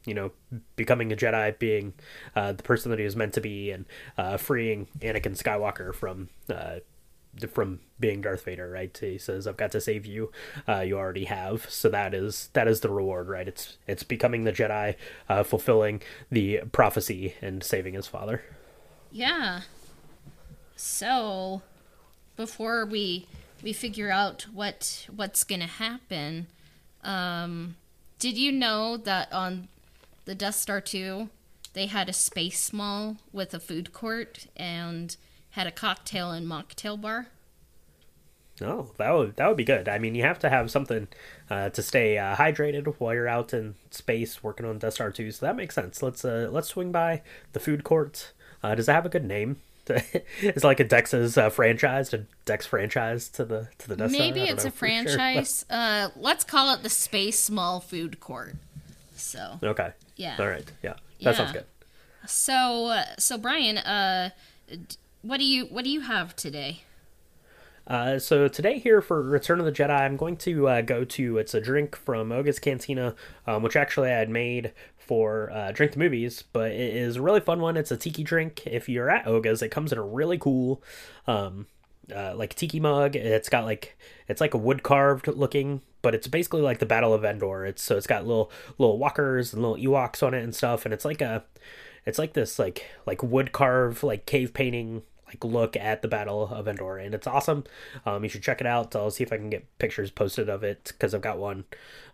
you 0.05 0.13
know, 0.13 0.31
becoming 0.75 1.11
a 1.11 1.15
Jedi, 1.15 1.57
being 1.59 1.93
uh, 2.35 2.53
the 2.53 2.63
person 2.63 2.89
that 2.91 2.99
he 2.99 3.05
was 3.05 3.15
meant 3.15 3.33
to 3.33 3.41
be, 3.41 3.71
and 3.71 3.85
uh, 4.17 4.37
freeing 4.37 4.87
Anakin 4.99 5.37
Skywalker 5.37 5.93
from 5.93 6.29
uh, 6.49 6.79
from 7.51 7.79
being 7.99 8.21
Darth 8.21 8.45
Vader. 8.45 8.69
Right? 8.69 8.95
He 8.97 9.17
says, 9.17 9.47
"I've 9.47 9.57
got 9.57 9.71
to 9.71 9.81
save 9.81 10.05
you. 10.05 10.31
Uh, 10.67 10.81
you 10.81 10.97
already 10.97 11.25
have." 11.25 11.69
So 11.69 11.89
that 11.89 12.13
is 12.13 12.49
that 12.53 12.67
is 12.67 12.81
the 12.81 12.89
reward, 12.89 13.27
right? 13.27 13.47
It's 13.47 13.77
it's 13.87 14.03
becoming 14.03 14.43
the 14.43 14.51
Jedi, 14.51 14.95
uh, 15.29 15.43
fulfilling 15.43 16.01
the 16.31 16.61
prophecy, 16.71 17.35
and 17.41 17.63
saving 17.63 17.93
his 17.93 18.07
father. 18.07 18.43
Yeah. 19.11 19.61
So, 20.75 21.61
before 22.35 22.85
we 22.85 23.27
we 23.61 23.73
figure 23.73 24.11
out 24.11 24.47
what 24.53 25.07
what's 25.15 25.43
gonna 25.43 25.67
happen, 25.67 26.47
um, 27.03 27.75
did 28.19 28.37
you 28.37 28.51
know 28.51 28.97
that 28.97 29.31
on 29.31 29.67
the 30.25 30.35
Death 30.35 30.55
Star 30.55 30.81
2, 30.81 31.29
they 31.73 31.87
had 31.87 32.09
a 32.09 32.13
space 32.13 32.71
mall 32.71 33.17
with 33.31 33.53
a 33.53 33.59
food 33.59 33.93
court 33.93 34.47
and 34.55 35.15
had 35.53 35.67
a 35.67 35.71
cocktail 35.71 36.31
and 36.31 36.47
mocktail 36.47 36.99
bar. 36.99 37.27
Oh, 38.61 38.91
that 38.97 39.11
would 39.13 39.35
that 39.37 39.47
would 39.47 39.57
be 39.57 39.63
good. 39.63 39.87
I 39.87 39.97
mean, 39.97 40.15
you 40.15 40.23
have 40.23 40.39
to 40.39 40.49
have 40.49 40.69
something 40.69 41.07
uh, 41.49 41.69
to 41.69 41.81
stay 41.81 42.17
uh, 42.17 42.35
hydrated 42.35 42.95
while 42.97 43.13
you're 43.13 43.27
out 43.27 43.53
in 43.53 43.75
space 43.91 44.43
working 44.43 44.65
on 44.65 44.79
Death 44.79 44.93
Star 44.93 45.11
2, 45.11 45.31
so 45.31 45.45
that 45.45 45.55
makes 45.55 45.75
sense. 45.75 46.01
Let's 46.01 46.23
uh, 46.23 46.49
let's 46.51 46.69
swing 46.69 46.91
by 46.91 47.21
the 47.53 47.59
food 47.59 47.83
court. 47.83 48.33
Uh, 48.61 48.75
does 48.75 48.87
it 48.87 48.93
have 48.93 49.05
a 49.05 49.09
good 49.09 49.25
name? 49.25 49.57
it's 49.87 50.63
like 50.63 50.79
a 50.79 50.83
Dex's 50.83 51.37
uh, 51.37 51.49
franchise, 51.49 52.13
a 52.13 52.25
Dex 52.45 52.65
franchise 52.65 53.27
to 53.29 53.45
the 53.45 53.69
to 53.79 53.87
the 53.87 53.95
Death 53.95 54.11
Maybe 54.11 54.43
Star. 54.45 54.53
it's 54.53 54.65
a 54.65 54.71
franchise. 54.71 55.65
Sure. 55.69 55.77
uh, 55.77 56.09
let's 56.15 56.43
call 56.43 56.73
it 56.73 56.83
the 56.83 56.89
Space 56.89 57.39
Small 57.39 57.79
Food 57.79 58.19
Court. 58.19 58.55
So 59.15 59.59
okay, 59.61 59.93
yeah, 60.15 60.37
all 60.39 60.47
right, 60.47 60.71
yeah, 60.81 60.93
that 60.93 60.99
yeah. 61.19 61.33
sounds 61.33 61.51
good. 61.51 61.65
So 62.25 62.87
uh, 62.87 63.05
so 63.19 63.37
Brian, 63.37 63.77
uh, 63.77 64.29
what 65.23 65.39
do 65.39 65.45
you 65.45 65.65
what 65.65 65.83
do 65.83 65.89
you 65.89 66.01
have 66.01 66.35
today? 66.35 66.81
Uh, 67.87 68.17
so 68.19 68.47
today 68.47 68.77
here 68.77 69.01
for 69.01 69.21
Return 69.21 69.59
of 69.59 69.65
the 69.65 69.71
Jedi, 69.71 69.99
I'm 69.99 70.15
going 70.15 70.37
to 70.37 70.69
uh, 70.69 70.81
go 70.81 71.03
to 71.03 71.37
it's 71.37 71.53
a 71.53 71.59
drink 71.59 71.95
from 71.97 72.31
Oga's 72.31 72.59
Cantina, 72.59 73.15
um, 73.45 73.63
which 73.63 73.75
actually 73.75 74.09
I 74.09 74.19
had 74.19 74.29
made 74.29 74.73
for 74.97 75.51
uh, 75.51 75.71
Drink 75.73 75.93
the 75.93 75.99
Movies, 75.99 76.43
but 76.53 76.71
it 76.71 76.95
is 76.95 77.17
a 77.17 77.21
really 77.21 77.41
fun 77.41 77.59
one. 77.59 77.75
It's 77.75 77.91
a 77.91 77.97
tiki 77.97 78.23
drink. 78.23 78.65
If 78.65 78.87
you're 78.87 79.09
at 79.09 79.27
Oga's, 79.27 79.61
it 79.61 79.69
comes 79.69 79.91
in 79.91 79.97
a 79.97 80.03
really 80.03 80.37
cool, 80.37 80.81
um, 81.27 81.67
uh, 82.13 82.35
like 82.35 82.55
tiki 82.55 82.79
mug. 82.79 83.17
It's 83.17 83.49
got 83.49 83.65
like 83.65 83.97
it's 84.27 84.39
like 84.41 84.53
a 84.53 84.57
wood 84.57 84.83
carved 84.83 85.27
looking, 85.27 85.81
but 86.01 86.15
it's 86.15 86.27
basically 86.27 86.61
like 86.61 86.79
the 86.79 86.85
Battle 86.85 87.13
of 87.13 87.25
Endor. 87.25 87.65
It's 87.65 87.81
so 87.81 87.97
it's 87.97 88.07
got 88.07 88.25
little 88.25 88.51
little 88.77 88.97
walkers 88.97 89.53
and 89.53 89.61
little 89.61 89.77
Ewoks 89.77 90.25
on 90.25 90.33
it 90.33 90.43
and 90.43 90.55
stuff, 90.55 90.85
and 90.85 90.93
it's 90.93 91.05
like 91.05 91.21
a 91.21 91.43
it's 92.05 92.19
like 92.19 92.33
this 92.33 92.59
like 92.59 92.85
like 93.05 93.23
wood 93.23 93.51
carve 93.51 94.03
like 94.03 94.25
cave 94.25 94.53
painting 94.53 95.03
like 95.33 95.43
look 95.43 95.75
at 95.75 96.01
the 96.01 96.07
Battle 96.07 96.47
of 96.47 96.67
Endor, 96.67 96.97
and 96.97 97.13
it's 97.13 97.27
awesome. 97.27 97.63
Um, 98.05 98.23
you 98.23 98.29
should 98.29 98.43
check 98.43 98.61
it 98.61 98.67
out. 98.67 98.95
I'll 98.95 99.11
see 99.11 99.23
if 99.23 99.33
I 99.33 99.37
can 99.37 99.49
get 99.49 99.77
pictures 99.79 100.11
posted 100.11 100.49
of 100.49 100.63
it 100.63 100.83
because 100.85 101.13
I've 101.13 101.21
got 101.21 101.37
one 101.37 101.65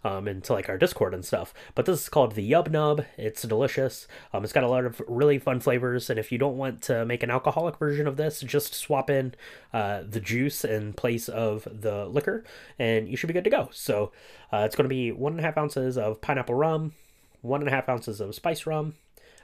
um, 0.03 0.27
into 0.27 0.53
like 0.53 0.69
our 0.69 0.77
Discord 0.77 1.13
and 1.13 1.25
stuff. 1.25 1.53
But 1.75 1.85
this 1.85 2.01
is 2.01 2.09
called 2.09 2.35
the 2.35 2.51
Yub 2.51 2.69
Nub. 2.71 3.05
It's 3.17 3.41
delicious. 3.43 4.07
Um, 4.33 4.43
it's 4.43 4.53
got 4.53 4.63
a 4.63 4.69
lot 4.69 4.85
of 4.85 5.01
really 5.07 5.39
fun 5.39 5.59
flavors, 5.59 6.09
and 6.09 6.19
if 6.19 6.31
you 6.31 6.37
don't 6.37 6.57
want 6.57 6.81
to 6.83 7.05
make 7.05 7.23
an 7.23 7.31
alcoholic 7.31 7.77
version 7.77 8.07
of 8.07 8.17
this, 8.17 8.41
just 8.41 8.73
swap 8.73 9.09
in 9.09 9.33
uh, 9.73 10.03
the 10.07 10.19
juice 10.19 10.63
in 10.63 10.93
place 10.93 11.29
of 11.29 11.67
the 11.71 12.05
liquor, 12.05 12.43
and 12.77 13.07
you 13.07 13.17
should 13.17 13.27
be 13.27 13.33
good 13.33 13.43
to 13.43 13.49
go. 13.49 13.69
So 13.71 14.11
uh, 14.51 14.63
it's 14.65 14.75
going 14.75 14.85
to 14.85 14.89
be 14.89 15.11
one 15.11 15.33
and 15.33 15.39
a 15.39 15.43
half 15.43 15.57
ounces 15.57 15.97
of 15.97 16.21
pineapple 16.21 16.55
rum, 16.55 16.93
one 17.41 17.61
and 17.61 17.67
a 17.67 17.71
half 17.71 17.89
ounces 17.89 18.21
of 18.21 18.35
spice 18.35 18.65
rum, 18.65 18.95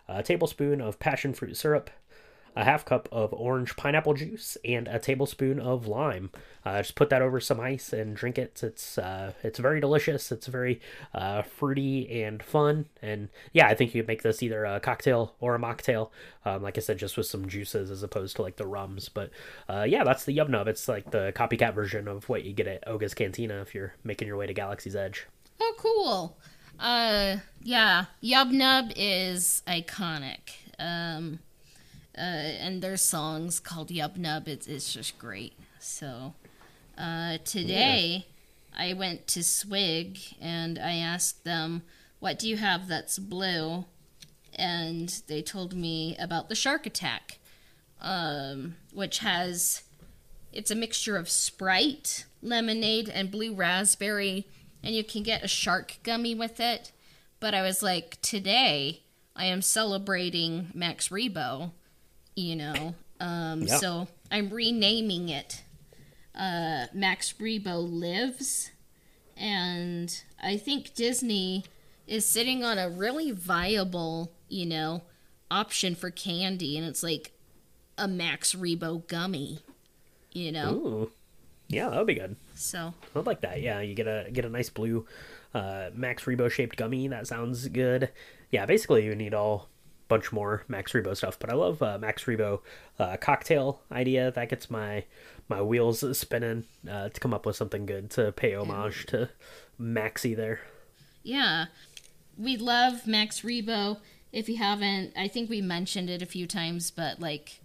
a 0.08 0.24
tablespoon 0.24 0.82
of 0.82 1.00
passion 1.00 1.34
fruit 1.34 1.58
syrup 1.58 1.90
a 2.56 2.64
half 2.64 2.86
cup 2.86 3.10
of 3.12 3.34
orange 3.34 3.76
pineapple 3.76 4.14
juice, 4.14 4.58
and 4.64 4.88
a 4.88 5.00
tablespoon 5.00 5.60
of 5.60 5.88
lime. 5.88 6.32
Uh, 6.66 6.82
just 6.82 6.96
put 6.96 7.10
that 7.10 7.22
over 7.22 7.40
some 7.40 7.60
ice 7.60 7.94
and 7.94 8.16
drink 8.16 8.38
it. 8.38 8.62
It's 8.64 8.98
uh, 8.98 9.34
it's 9.44 9.60
very 9.60 9.80
delicious. 9.80 10.32
It's 10.32 10.48
very 10.48 10.82
uh, 11.14 11.44
fruity 11.44 12.24
and 12.24 12.42
fun. 12.42 12.88
And 13.02 13.30
yeah, 13.54 13.68
I 13.68 13.76
think 13.76 13.94
you 13.94 14.02
could 14.02 14.08
make 14.08 14.24
this 14.24 14.42
either 14.42 14.66
a 14.66 14.80
cocktail 14.80 15.36
or 15.40 15.56
a 15.56 15.60
mocktail. 15.60 16.10
Um, 16.44 16.64
like 16.64 16.78
I 16.78 16.82
said, 16.82 16.98
just 16.98 17.18
with 17.18 17.28
some 17.28 17.48
juices 17.48 17.92
as 17.92 18.04
opposed 18.04 18.36
to 18.38 18.42
like 18.42 18.56
the 18.56 18.66
rums. 18.66 19.10
But 19.10 19.30
uh, 19.70 19.86
yeah, 19.88 20.04
that's 20.04 20.26
the 20.26 20.36
Yub 20.36 20.50
Nub. 20.50 20.68
It's 20.68 20.88
like 20.88 21.12
the 21.12 21.34
copycat 21.36 21.76
version 21.76 22.08
of 22.08 22.28
what 22.30 22.44
you 22.44 22.54
get 22.54 22.68
at 22.68 22.88
Oga's 22.88 23.14
Cantina 23.14 23.62
if 23.62 23.76
you're 23.76 23.94
making 24.04 24.28
your 24.28 24.38
way 24.38 24.48
to 24.48 24.54
Galaxy's 24.54 24.96
Edge. 24.96 25.28
Oh, 25.60 25.74
cool. 25.78 26.38
Uh, 26.80 27.38
yeah, 27.62 28.06
Yub 28.24 28.52
Nub 28.52 28.92
is 28.96 29.62
iconic. 29.68 30.56
Um, 30.80 31.40
uh, 32.18 32.22
and 32.22 32.82
their 32.82 32.98
songs 32.98 33.60
called 33.60 33.90
Yub 33.90 34.18
Nub. 34.18 34.48
It's, 34.48 34.68
it's 34.68 34.94
just 34.94 35.18
great. 35.20 35.54
So 35.80 36.34
uh, 36.98 37.38
today 37.44 38.26
yeah. 38.74 38.86
I 38.90 38.94
went 38.94 39.28
to 39.28 39.44
Swig 39.44 40.20
and 40.42 40.80
I 40.80 40.96
asked 40.96 41.44
them, 41.44 41.84
What 42.20 42.40
do 42.40 42.48
you 42.48 42.58
have 42.58 42.88
that's 42.88 43.20
blue? 43.20 43.86
And 44.58 45.10
they 45.28 45.42
told 45.42 45.74
me 45.74 46.16
about 46.18 46.48
the 46.48 46.56
Shark 46.56 46.86
Attack, 46.86 47.40
um, 48.02 48.76
which 48.94 49.20
has 49.20 49.84
it's 50.54 50.72
a 50.72 50.76
mixture 50.76 51.18
of 51.18 51.30
Sprite, 51.30 52.26
lemonade, 52.42 53.10
and 53.10 53.30
blue 53.30 53.54
raspberry, 53.54 54.48
and 54.82 54.96
you 54.96 55.04
can 55.04 55.22
get 55.22 55.44
a 55.44 55.50
shark 55.50 55.98
gummy 56.04 56.34
with 56.34 56.62
it. 56.62 56.94
But 57.42 57.54
I 57.54 57.62
was 57.62 57.84
like, 57.84 58.22
today 58.22 59.02
I 59.36 59.46
am 59.46 59.62
celebrating 59.62 60.72
Max 60.74 61.10
Rebo 61.10 61.72
you 62.36 62.56
know. 62.56 62.96
Um, 63.20 63.62
yep. 63.62 63.80
So 63.80 64.08
I'm 64.32 64.50
renaming 64.50 65.30
it 65.30 65.64
uh, 66.38 66.86
Max 66.94 67.34
Rebo 67.34 67.88
Lives. 67.90 68.72
And 69.38 70.24
I 70.42 70.58
think 70.58 70.94
Disney 70.96 71.66
is 72.08 72.26
sitting 72.26 72.64
on 72.64 72.78
a 72.78 72.90
really 72.90 73.32
viable, 73.32 74.32
you 74.48 74.66
know, 74.66 75.04
option 75.50 75.96
for 75.96 76.10
candy. 76.10 76.78
And 76.78 76.86
it's 76.86 77.04
like 77.04 77.32
a 77.98 78.08
Max 78.08 78.54
Rebo 78.54 79.08
gummy, 79.08 79.60
you 80.32 80.52
know? 80.52 80.74
Ooh. 80.74 81.12
Yeah, 81.68 81.90
that 81.90 81.98
would 81.98 82.08
be 82.08 82.14
good. 82.14 82.36
So 82.54 82.94
I'd 83.16 83.26
like 83.26 83.42
that. 83.42 83.62
Yeah, 83.62 83.82
you 83.82 83.96
get 83.96 84.08
a 84.08 84.30
get 84.32 84.46
a 84.46 84.50
nice 84.50 84.70
blue 84.70 85.08
uh, 85.56 85.90
Max 85.96 86.26
Rebo 86.26 86.50
shaped 86.52 86.78
gummy. 86.78 87.08
That 87.08 87.26
sounds 87.26 87.68
good. 87.70 88.12
Yeah, 88.52 88.68
basically 88.68 89.04
you 89.04 89.16
need 89.16 89.34
all 89.34 89.68
bunch 90.08 90.32
more 90.32 90.64
Max 90.68 90.94
Rebo 90.94 91.16
stuff. 91.16 91.38
But 91.40 91.50
I 91.50 91.54
love 91.54 91.82
uh, 91.82 91.98
Max 91.98 92.26
Rebo 92.26 92.62
uh, 93.00 93.18
cocktail 93.18 93.82
idea. 93.92 94.32
That 94.32 94.50
gets 94.50 94.70
my 94.70 95.06
my 95.48 95.62
wheels 95.62 96.18
spinning 96.18 96.66
uh, 96.90 97.10
to 97.10 97.20
come 97.20 97.34
up 97.34 97.46
with 97.46 97.56
something 97.56 97.86
good 97.86 98.10
to 98.12 98.32
pay 98.32 98.56
homage 98.56 99.06
to 99.08 99.30
Maxi 99.80 100.36
there. 100.36 100.62
Yeah, 101.24 101.66
we 102.38 102.58
love 102.58 103.08
Max 103.08 103.42
Rebo. 103.42 103.98
If 104.32 104.50
you 104.50 104.58
haven't, 104.58 105.14
I 105.16 105.28
think 105.28 105.50
we 105.50 105.62
mentioned 105.62 106.10
it 106.10 106.22
a 106.22 106.26
few 106.26 106.48
times, 106.48 106.92
but 106.92 107.20
like 107.20 107.62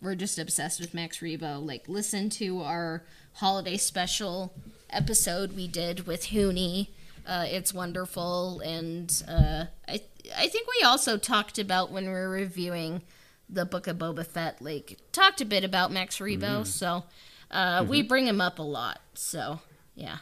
we're 0.00 0.14
just 0.14 0.38
obsessed 0.38 0.80
with 0.80 0.94
Max 0.94 1.18
Rebo. 1.18 1.64
Like 1.64 1.88
listen 1.88 2.30
to 2.30 2.62
our 2.62 3.02
holiday 3.34 3.76
special 3.76 4.54
episode 4.90 5.52
we 5.52 5.68
did 5.68 6.06
with 6.06 6.26
Hooney. 6.26 6.88
Uh, 7.26 7.44
it's 7.48 7.74
wonderful, 7.74 8.60
and 8.60 9.22
uh, 9.28 9.64
I 9.88 10.00
I 10.36 10.46
think 10.46 10.68
we 10.68 10.84
also 10.84 11.18
talked 11.18 11.58
about 11.58 11.90
when 11.90 12.04
we 12.04 12.12
were 12.12 12.30
reviewing 12.30 13.02
the 13.48 13.64
book 13.64 13.86
of 13.88 13.98
Boba 13.98 14.24
Fett, 14.24 14.62
like 14.62 14.98
talked 15.10 15.40
a 15.40 15.44
bit 15.44 15.64
about 15.64 15.90
Max 15.90 16.18
Rebo, 16.18 16.40
mm-hmm. 16.40 16.62
so 16.64 17.04
uh, 17.50 17.80
mm-hmm. 17.80 17.90
we 17.90 18.02
bring 18.02 18.26
him 18.28 18.40
up 18.40 18.60
a 18.60 18.62
lot. 18.62 19.00
So 19.14 19.60
yeah, 19.96 20.18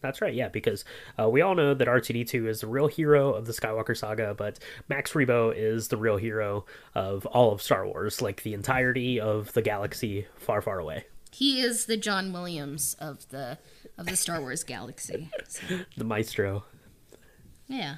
that's 0.00 0.20
right. 0.20 0.34
Yeah, 0.34 0.48
because 0.48 0.84
uh, 1.18 1.28
we 1.28 1.40
all 1.40 1.56
know 1.56 1.74
that 1.74 1.88
R 1.88 2.00
two 2.00 2.12
D 2.12 2.24
two 2.24 2.46
is 2.48 2.60
the 2.60 2.68
real 2.68 2.86
hero 2.86 3.32
of 3.32 3.46
the 3.46 3.52
Skywalker 3.52 3.96
saga, 3.96 4.34
but 4.34 4.60
Max 4.88 5.14
Rebo 5.14 5.52
is 5.56 5.88
the 5.88 5.96
real 5.96 6.16
hero 6.16 6.64
of 6.94 7.26
all 7.26 7.52
of 7.52 7.60
Star 7.60 7.84
Wars, 7.86 8.22
like 8.22 8.44
the 8.44 8.54
entirety 8.54 9.18
of 9.18 9.52
the 9.54 9.62
galaxy 9.62 10.28
far, 10.36 10.62
far 10.62 10.78
away. 10.78 11.06
He 11.30 11.60
is 11.60 11.86
the 11.86 11.96
John 11.96 12.32
Williams 12.32 12.96
of 13.00 13.28
the 13.28 13.58
of 13.98 14.06
the 14.06 14.16
Star 14.16 14.40
Wars 14.40 14.64
galaxy. 14.64 15.28
So. 15.48 15.80
the 15.96 16.04
maestro. 16.04 16.64
Yeah. 17.66 17.96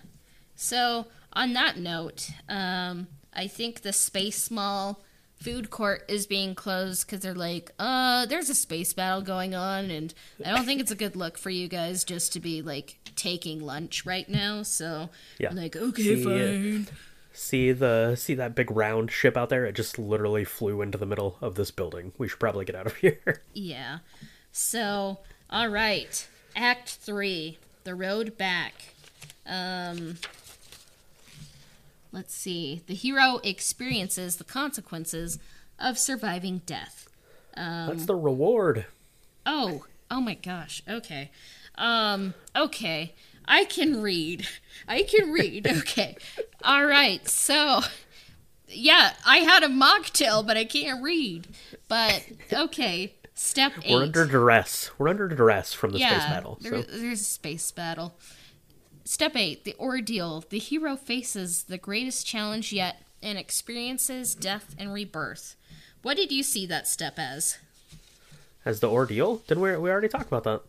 So, 0.56 1.06
on 1.32 1.52
that 1.52 1.78
note, 1.78 2.30
um, 2.48 3.06
I 3.32 3.46
think 3.46 3.82
the 3.82 3.92
Space 3.92 4.50
Mall 4.50 5.00
food 5.36 5.70
court 5.70 6.04
is 6.08 6.26
being 6.26 6.54
closed 6.54 7.06
because 7.06 7.20
they're 7.20 7.34
like, 7.34 7.70
uh, 7.78 8.26
there's 8.26 8.50
a 8.50 8.54
space 8.54 8.92
battle 8.92 9.22
going 9.22 9.54
on, 9.54 9.90
and 9.90 10.12
I 10.44 10.50
don't 10.50 10.64
think 10.66 10.80
it's 10.80 10.90
a 10.90 10.96
good 10.96 11.16
look 11.16 11.38
for 11.38 11.50
you 11.50 11.66
guys 11.68 12.04
just 12.04 12.32
to 12.34 12.40
be 12.40 12.60
like 12.62 12.98
taking 13.16 13.60
lunch 13.60 14.04
right 14.04 14.28
now. 14.28 14.62
So, 14.62 15.08
Yeah. 15.38 15.50
I'm 15.50 15.56
like, 15.56 15.76
okay, 15.76 16.02
See, 16.02 16.22
uh, 16.22 16.28
fine. 16.28 16.88
See 17.32 17.72
the 17.72 18.16
see 18.16 18.34
that 18.34 18.54
big 18.54 18.70
round 18.70 19.10
ship 19.10 19.36
out 19.36 19.48
there? 19.48 19.64
It 19.64 19.76
just 19.76 19.98
literally 19.98 20.44
flew 20.44 20.82
into 20.82 20.98
the 20.98 21.06
middle 21.06 21.38
of 21.40 21.54
this 21.54 21.70
building. 21.70 22.12
We 22.18 22.28
should 22.28 22.40
probably 22.40 22.64
get 22.64 22.74
out 22.74 22.86
of 22.86 22.96
here. 22.96 23.42
Yeah. 23.54 23.98
So, 24.52 25.20
all 25.50 25.68
right. 25.68 26.26
Act 26.56 26.88
three 26.90 27.58
The 27.84 27.94
Road 27.94 28.38
Back. 28.38 28.94
Um, 29.46 30.18
let's 32.12 32.34
see. 32.34 32.82
The 32.86 32.94
hero 32.94 33.40
experiences 33.42 34.36
the 34.36 34.44
consequences 34.44 35.38
of 35.78 35.98
surviving 35.98 36.62
death. 36.66 37.08
That's 37.56 38.06
the 38.06 38.14
reward. 38.14 38.86
Oh, 39.44 39.84
oh 40.10 40.20
my 40.20 40.34
gosh. 40.34 40.82
Okay. 40.88 41.30
Um, 41.76 42.34
okay. 42.54 43.14
I 43.46 43.64
can 43.64 44.00
read. 44.00 44.46
I 44.86 45.02
can 45.02 45.32
read. 45.32 45.66
Okay. 45.80 46.16
All 46.62 46.84
right. 46.84 47.26
So, 47.28 47.80
yeah, 48.68 49.14
I 49.26 49.38
had 49.38 49.62
a 49.62 49.68
mocktail, 49.68 50.46
but 50.46 50.56
I 50.56 50.64
can't 50.64 51.02
read. 51.02 51.48
But 51.88 52.24
okay. 52.52 53.14
Step 53.42 53.72
8 53.82 53.90
We're 53.90 54.02
under 54.02 54.26
duress. 54.26 54.90
We're 54.98 55.08
under 55.08 55.26
duress 55.26 55.72
from 55.72 55.92
the 55.92 55.98
space 55.98 56.24
battle. 56.26 56.58
there- 56.60 56.82
So 56.82 56.82
there's 56.82 57.22
a 57.22 57.24
space 57.24 57.70
battle. 57.72 58.14
Step 59.06 59.34
eight, 59.34 59.64
the 59.64 59.74
ordeal. 59.80 60.44
The 60.50 60.58
hero 60.58 60.94
faces 60.94 61.62
the 61.64 61.78
greatest 61.78 62.26
challenge 62.26 62.70
yet 62.70 63.02
and 63.22 63.38
experiences 63.38 64.34
death 64.34 64.74
and 64.78 64.92
rebirth. 64.92 65.56
What 66.02 66.18
did 66.18 66.30
you 66.30 66.42
see 66.42 66.66
that 66.66 66.86
step 66.86 67.18
as? 67.18 67.56
as 68.66 68.80
the 68.80 68.90
ordeal, 68.90 69.36
did 69.48 69.56
we 69.58 69.74
we 69.78 69.90
already 69.90 70.08
talked 70.08 70.28
about 70.28 70.44
that? 70.44 70.60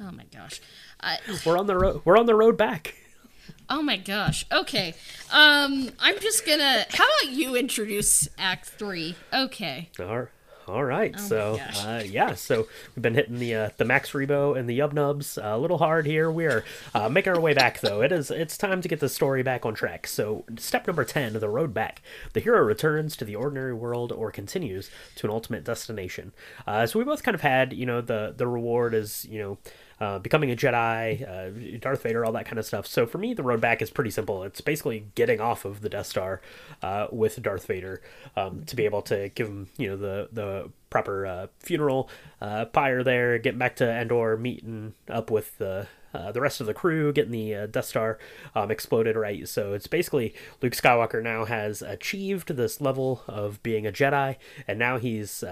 Oh 0.00 0.12
my 0.12 0.24
gosh. 0.32 0.60
We're 1.44 1.58
on 1.58 1.66
the 1.66 1.76
road. 1.76 2.02
We're 2.04 2.16
on 2.16 2.26
the 2.26 2.36
road 2.36 2.56
back. 2.56 2.94
oh 3.68 3.82
my 3.82 3.96
gosh. 3.96 4.46
Okay. 4.52 4.94
Um, 5.32 5.90
I'm 5.98 6.20
just 6.20 6.46
gonna. 6.46 6.86
How 6.90 7.04
about 7.04 7.32
you 7.34 7.56
introduce 7.56 8.28
Act 8.38 8.68
Three? 8.68 9.16
Okay. 9.34 9.88
All, 9.98 10.28
all 10.70 10.84
right. 10.84 11.14
Oh 11.16 11.20
so 11.20 11.60
uh, 11.84 12.02
yeah, 12.06 12.34
so 12.34 12.66
we've 12.94 13.02
been 13.02 13.14
hitting 13.14 13.38
the 13.38 13.54
uh, 13.54 13.70
the 13.76 13.84
Max 13.84 14.12
Rebo 14.12 14.58
and 14.58 14.68
the 14.68 14.78
Yub 14.78 14.92
Nubs 14.92 15.38
uh, 15.38 15.42
a 15.44 15.58
little 15.58 15.78
hard 15.78 16.06
here. 16.06 16.30
We 16.30 16.46
are 16.46 16.64
uh, 16.94 17.08
making 17.08 17.32
our 17.32 17.40
way 17.40 17.54
back 17.54 17.80
though. 17.80 18.02
It 18.02 18.12
is 18.12 18.30
it's 18.30 18.56
time 18.56 18.80
to 18.82 18.88
get 18.88 19.00
the 19.00 19.08
story 19.08 19.42
back 19.42 19.66
on 19.66 19.74
track. 19.74 20.06
So 20.06 20.44
step 20.56 20.86
number 20.86 21.04
ten, 21.04 21.32
the 21.32 21.48
road 21.48 21.74
back. 21.74 22.02
The 22.32 22.40
hero 22.40 22.62
returns 22.62 23.16
to 23.16 23.24
the 23.24 23.36
ordinary 23.36 23.74
world 23.74 24.12
or 24.12 24.30
continues 24.30 24.90
to 25.16 25.26
an 25.26 25.32
ultimate 25.32 25.64
destination. 25.64 26.32
Uh, 26.66 26.86
so 26.86 26.98
we 26.98 27.04
both 27.04 27.22
kind 27.22 27.34
of 27.34 27.40
had 27.40 27.72
you 27.72 27.86
know 27.86 28.00
the 28.00 28.34
the 28.36 28.46
reward 28.46 28.94
is 28.94 29.26
you 29.28 29.38
know. 29.38 29.58
Uh, 30.00 30.18
becoming 30.18 30.50
a 30.50 30.56
Jedi, 30.56 31.28
uh, 31.28 31.78
Darth 31.78 32.02
Vader, 32.02 32.24
all 32.24 32.32
that 32.32 32.46
kind 32.46 32.58
of 32.58 32.64
stuff. 32.64 32.86
So 32.86 33.06
for 33.06 33.18
me, 33.18 33.34
the 33.34 33.42
road 33.42 33.60
back 33.60 33.82
is 33.82 33.90
pretty 33.90 34.10
simple. 34.10 34.42
It's 34.44 34.62
basically 34.62 35.04
getting 35.14 35.42
off 35.42 35.66
of 35.66 35.82
the 35.82 35.90
Death 35.90 36.06
Star 36.06 36.40
uh, 36.82 37.08
with 37.12 37.42
Darth 37.42 37.66
Vader 37.66 38.00
um, 38.34 38.64
to 38.64 38.76
be 38.76 38.86
able 38.86 39.02
to 39.02 39.28
give 39.28 39.48
him, 39.48 39.68
you 39.76 39.88
know, 39.88 39.96
the 39.98 40.28
the 40.32 40.70
proper 40.88 41.26
uh, 41.26 41.46
funeral 41.58 42.08
uh, 42.40 42.64
pyre 42.64 43.04
there, 43.04 43.38
getting 43.38 43.58
back 43.58 43.76
to 43.76 43.84
Endor, 43.84 44.38
meeting 44.38 44.94
up 45.08 45.30
with 45.30 45.58
the 45.58 45.86
uh, 46.14 46.32
the 46.32 46.40
rest 46.40 46.62
of 46.62 46.66
the 46.66 46.74
crew, 46.74 47.12
getting 47.12 47.30
the 47.32 47.68
Death 47.70 47.84
Star 47.84 48.18
um, 48.54 48.70
exploded 48.70 49.16
right. 49.16 49.46
So 49.46 49.74
it's 49.74 49.86
basically 49.86 50.34
Luke 50.62 50.72
Skywalker 50.72 51.22
now 51.22 51.44
has 51.44 51.82
achieved 51.82 52.56
this 52.56 52.80
level 52.80 53.22
of 53.28 53.62
being 53.62 53.86
a 53.86 53.92
Jedi, 53.92 54.36
and 54.66 54.78
now 54.78 54.98
he's 54.98 55.44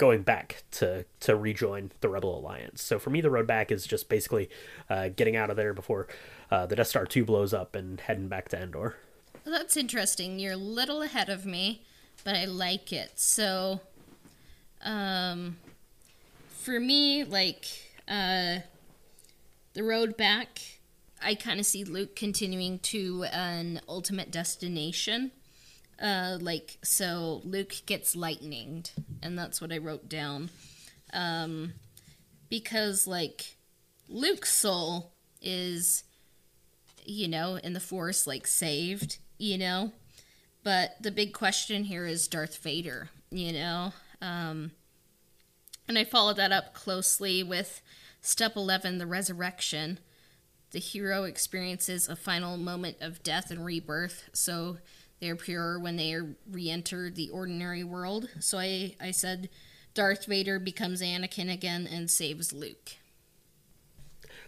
going 0.00 0.22
back 0.22 0.64
to 0.70 1.04
to 1.20 1.36
rejoin 1.36 1.92
the 2.00 2.08
Rebel 2.08 2.36
Alliance. 2.36 2.82
So 2.82 2.98
for 2.98 3.10
me, 3.10 3.20
the 3.20 3.30
road 3.30 3.46
back 3.46 3.70
is 3.70 3.86
just 3.86 4.08
basically 4.08 4.48
uh, 4.88 5.10
getting 5.14 5.36
out 5.36 5.50
of 5.50 5.56
there 5.56 5.74
before 5.74 6.08
uh, 6.50 6.64
the 6.64 6.74
Death 6.74 6.88
Star 6.88 7.04
two 7.04 7.24
blows 7.24 7.52
up 7.52 7.76
and 7.76 8.00
heading 8.00 8.26
back 8.26 8.48
to 8.48 8.60
Endor. 8.60 8.96
Well, 9.44 9.58
that's 9.58 9.76
interesting. 9.76 10.38
You're 10.38 10.54
a 10.54 10.56
little 10.56 11.02
ahead 11.02 11.28
of 11.28 11.44
me, 11.44 11.82
but 12.24 12.34
I 12.34 12.46
like 12.46 12.92
it. 12.94 13.12
So, 13.16 13.80
um, 14.82 15.58
for 16.48 16.80
me, 16.80 17.22
like, 17.24 17.66
uh, 18.08 18.60
the 19.74 19.82
road 19.82 20.16
back, 20.16 20.60
I 21.22 21.34
kind 21.34 21.60
of 21.60 21.66
see 21.66 21.84
Luke 21.84 22.16
continuing 22.16 22.78
to 22.80 23.24
an 23.32 23.80
ultimate 23.88 24.30
destination. 24.30 25.30
Uh, 26.00 26.38
like, 26.40 26.78
so 26.82 27.42
Luke 27.44 27.74
gets 27.86 28.16
lightninged, 28.16 28.90
and 29.22 29.38
that's 29.38 29.60
what 29.60 29.72
I 29.72 29.78
wrote 29.78 30.08
down. 30.08 30.50
Um, 31.12 31.74
because, 32.48 33.06
like, 33.06 33.56
Luke's 34.08 34.52
soul 34.52 35.12
is 35.42 36.04
you 37.04 37.28
know, 37.28 37.56
in 37.56 37.72
the 37.72 37.80
Force, 37.80 38.26
like 38.26 38.46
saved, 38.46 39.18
you 39.38 39.58
know. 39.58 39.92
But 40.62 40.96
the 41.00 41.10
big 41.10 41.32
question 41.32 41.84
here 41.84 42.06
is 42.06 42.28
Darth 42.28 42.58
Vader, 42.58 43.10
you 43.30 43.52
know. 43.52 43.92
Um, 44.20 44.72
and 45.88 45.98
I 45.98 46.04
followed 46.04 46.36
that 46.36 46.52
up 46.52 46.74
closely 46.74 47.42
with 47.42 47.80
step 48.20 48.56
11, 48.56 48.98
the 48.98 49.06
resurrection. 49.06 49.98
The 50.72 50.78
hero 50.78 51.24
experiences 51.24 52.08
a 52.08 52.14
final 52.14 52.56
moment 52.56 52.98
of 53.00 53.22
death 53.24 53.50
and 53.50 53.64
rebirth, 53.64 54.30
so 54.32 54.78
they 55.20 55.28
are 55.28 55.36
pure 55.36 55.78
when 55.78 55.96
they 55.96 56.16
re 56.50 56.70
enter 56.70 57.10
the 57.10 57.28
ordinary 57.30 57.84
world. 57.84 58.28
So 58.40 58.58
I, 58.58 58.94
I 59.00 59.10
said 59.10 59.48
Darth 59.94 60.26
Vader 60.26 60.58
becomes 60.58 61.02
Anakin 61.02 61.52
again 61.52 61.86
and 61.86 62.10
saves 62.10 62.52
Luke. 62.52 62.92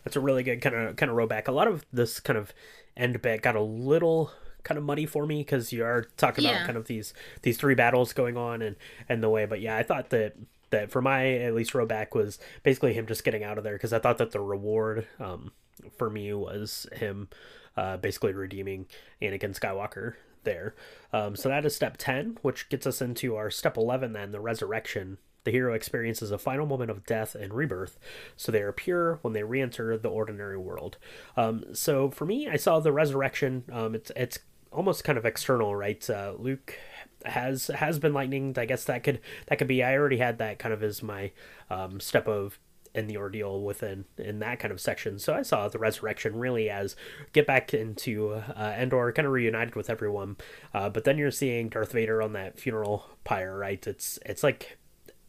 That's 0.05 0.16
a 0.16 0.20
really 0.20 0.43
good 0.43 0.61
kind 0.61 0.74
of 0.74 0.97
kind 0.97 1.11
of 1.11 1.16
row 1.16 1.27
back. 1.27 1.49
A 1.49 1.53
lot 1.53 1.69
of 1.69 1.85
this 1.93 2.20
kind 2.20 2.39
of 2.39 2.53
end 2.97 3.20
bit 3.23 3.43
got 3.43 3.55
a 3.57 3.61
little 3.61 4.32
kind 4.65 4.78
of 4.78 4.85
muddy 4.85 5.07
for 5.07 5.27
me 5.27 5.39
because 5.40 5.73
you 5.73 5.85
are 5.85 6.05
talking 6.16 6.44
Yeah. 6.44 6.51
about 6.53 6.66
kind 6.66 6.78
of 6.78 6.86
these 6.86 7.15
these 7.43 7.57
three 7.59 7.74
battles 7.74 8.12
going 8.12 8.36
on 8.36 8.62
and 8.62 8.77
and 9.09 9.23
the 9.23 9.28
way. 9.31 9.44
But 9.47 9.61
yeah, 9.61 9.77
I 9.77 9.82
thought 9.82 10.11
that 10.11 10.35
that 10.70 10.90
for 10.90 11.03
my 11.03 11.35
at 11.35 11.55
least 11.55 11.74
row 11.74 11.86
back 11.86 12.15
was 12.15 12.39
basically 12.62 12.94
him 12.94 13.07
just 13.07 13.24
getting 13.24 13.44
out 13.44 13.59
of 13.59 13.65
there 13.65 13.74
because 13.74 13.93
I 13.93 13.99
thought 13.99 14.19
that 14.19 14.31
the 14.32 14.40
reward 14.40 15.07
um, 15.20 15.53
for 15.99 16.09
me 16.09 16.32
was 16.32 16.86
him 16.93 17.28
uh, 17.77 17.97
basically 17.99 18.32
redeeming 18.32 18.86
Anakin 19.20 19.59
Skywalker 19.59 20.15
there. 20.44 20.74
Um, 21.12 21.36
so 21.36 21.48
that 21.48 21.64
is 21.64 21.74
step 21.74 21.97
10, 21.97 22.39
which 22.43 22.69
gets 22.69 22.86
us 22.86 23.01
into 23.02 23.36
our 23.36 23.51
step 23.51 23.77
11 23.77 24.12
then, 24.12 24.32
the 24.32 24.40
resurrection. 24.40 25.19
The 25.44 25.51
hero 25.51 25.74
experiences 25.74 26.31
a 26.31 26.39
final 26.39 26.66
moment 26.66 26.93
of 26.93 27.05
death 27.05 27.35
and 27.35 27.52
rebirth, 27.52 27.98
so 28.36 28.52
they 28.52 28.62
are 28.62 28.70
pure 28.70 29.19
when 29.23 29.32
they 29.32 29.43
re-enter 29.43 29.98
the 29.98 30.09
ordinary 30.09 30.56
world. 30.56 30.98
Um, 31.36 31.64
so 31.73 32.10
for 32.10 32.24
me, 32.24 32.47
I 32.48 32.55
saw 32.55 32.78
the 32.78 32.93
resurrection. 32.93 33.64
Um, 33.73 33.97
it's 33.97 34.12
it's 34.14 34.39
almost 34.70 35.02
kind 35.02 35.19
of 35.19 35.27
external, 35.27 35.74
right? 35.74 36.09
Uh, 36.09 36.35
Luke 36.39 36.78
has 37.24 37.69
has 37.74 37.98
been 37.98 38.12
lightninged. 38.12 38.56
I 38.56 38.66
guess 38.66 38.85
that 38.85 39.02
could 39.02 39.20
that 39.48 39.59
could 39.59 39.66
be. 39.66 39.82
I 39.82 39.97
already 39.97 40.19
had 40.19 40.39
that 40.39 40.60
kind 40.60 40.73
of 40.73 40.82
as 40.82 41.02
my 41.02 41.32
um, 41.70 41.98
step 41.98 42.28
of 42.28 42.60
in 42.94 43.06
the 43.06 43.16
ordeal 43.16 43.62
within 43.62 44.05
in 44.19 44.39
that 44.40 44.59
kind 44.59 44.73
of 44.73 44.81
section. 44.81 45.19
So 45.19 45.35
I 45.35 45.43
saw 45.43 45.69
the 45.69 45.78
resurrection 45.78 46.36
really 46.36 46.69
as 46.69 46.97
get 47.32 47.47
back 47.47 47.73
into 47.73 48.35
uh, 48.35 48.74
Endor, 48.77 49.12
kind 49.12 49.27
of 49.27 49.32
reunited 49.32 49.74
with 49.74 49.89
everyone. 49.90 50.36
Uh, 50.74 50.89
but 50.89 51.05
then 51.05 51.19
you're 51.19 51.31
seeing 51.31 51.69
Darth 51.69 51.93
Vader 51.93 52.23
on 52.23 52.32
that 52.35 52.59
funeral 52.59 53.06
pyre, 53.24 53.56
right? 53.56 53.85
It's 53.86 54.19
it's 54.27 54.43
like 54.43 54.78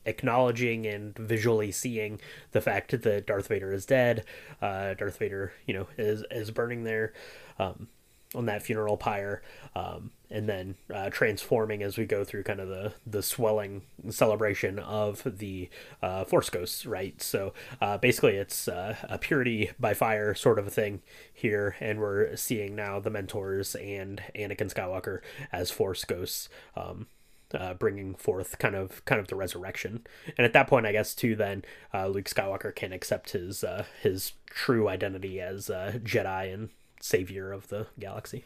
acknowledging 0.06 0.86
and 0.86 1.18
visually 1.18 1.72
seeing 1.72 2.20
the 2.52 2.62
fact 2.62 3.02
that 3.02 3.28
Darth 3.28 3.48
Vader 3.48 3.72
is 3.72 3.86
dead. 3.86 4.26
Uh, 4.62 4.94
Darth 4.94 5.18
Vader, 5.18 5.54
you 5.66 5.74
know, 5.74 5.88
is 5.98 6.24
is 6.32 6.52
burning 6.52 6.84
there. 6.84 7.14
Um, 7.60 7.88
on 8.36 8.46
that 8.46 8.64
funeral 8.64 8.98
pyre, 8.98 9.42
um, 9.76 10.12
and 10.30 10.50
then 10.50 10.76
uh, 10.94 11.10
transforming 11.10 11.84
as 11.84 11.98
we 11.98 12.06
go 12.06 12.24
through 12.24 12.44
kind 12.44 12.60
of 12.60 12.68
the 12.68 12.94
the 13.06 13.22
swelling 13.22 13.84
celebration 14.10 14.80
of 14.80 15.24
the 15.26 15.70
uh, 16.02 16.24
Force 16.26 16.50
Ghosts, 16.50 16.86
right? 16.86 17.22
So 17.22 17.54
uh, 17.82 17.98
basically, 17.98 18.36
it's 18.36 18.68
uh, 18.68 18.96
a 19.04 19.18
purity 19.18 19.72
by 19.80 19.94
fire 19.94 20.34
sort 20.34 20.60
of 20.60 20.68
a 20.68 20.72
thing 20.72 21.02
here, 21.34 21.76
and 21.80 22.00
we're 22.00 22.36
seeing 22.36 22.76
now 22.76 23.00
the 23.00 23.10
mentors 23.10 23.76
and 23.76 24.22
Anakin 24.36 24.74
Skywalker 24.74 25.20
as 25.52 25.72
Force 25.72 26.06
Ghosts. 26.06 26.50
Um, 26.76 27.08
uh, 27.54 27.74
bringing 27.76 28.16
forth 28.16 28.58
kind 28.58 28.76
of 28.76 29.06
kind 29.06 29.22
of 29.22 29.28
the 29.28 29.36
resurrection, 29.36 30.06
and 30.38 30.46
at 30.46 30.54
that 30.54 30.68
point, 30.68 30.88
I 30.88 30.92
guess 30.92 31.14
too, 31.14 31.36
then 31.36 31.64
uh, 31.94 32.08
Luke 32.08 32.26
Skywalker 32.26 32.74
can 32.76 32.92
accept 32.92 33.32
his 33.32 33.64
uh, 33.64 33.86
his 34.02 34.34
true 34.48 34.88
identity 34.88 35.40
as 35.40 35.70
uh, 35.70 36.00
Jedi 36.04 36.52
and 36.52 36.70
savior 37.04 37.52
of 37.52 37.68
the 37.68 37.86
galaxy. 38.00 38.46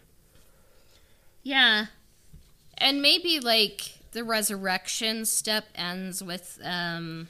Yeah. 1.44 1.86
And 2.80 3.02
maybe 3.02 3.40
like 3.40 4.00
the 4.14 4.24
resurrection 4.24 5.26
step 5.26 5.66
ends 5.76 6.24
with 6.24 6.60
um 6.64 7.28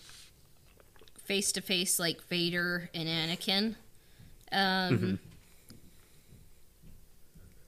face 1.25 1.51
to 1.51 1.61
face 1.61 1.99
like 1.99 2.21
Vader 2.23 2.89
and 2.93 3.09
Anakin. 3.09 3.75
Um 4.53 5.19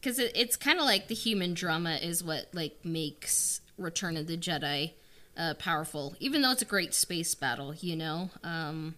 cuz 0.02 0.19
it, 0.19 0.31
it's 0.36 0.56
kind 0.56 0.80
of 0.80 0.86
like 0.86 1.10
the 1.10 1.15
human 1.15 1.53
drama 1.53 1.95
is 1.98 2.23
what 2.23 2.48
like 2.53 2.77
makes 2.86 3.60
Return 3.77 4.15
of 4.15 4.27
the 4.27 4.38
Jedi 4.38 4.94
uh, 5.38 5.53
powerful, 5.56 6.15
even 6.19 6.41
though 6.41 6.52
it's 6.52 6.61
a 6.61 6.65
great 6.65 6.94
space 6.94 7.36
battle, 7.36 7.73
you 7.73 7.95
know. 7.95 8.30
Um, 8.44 8.95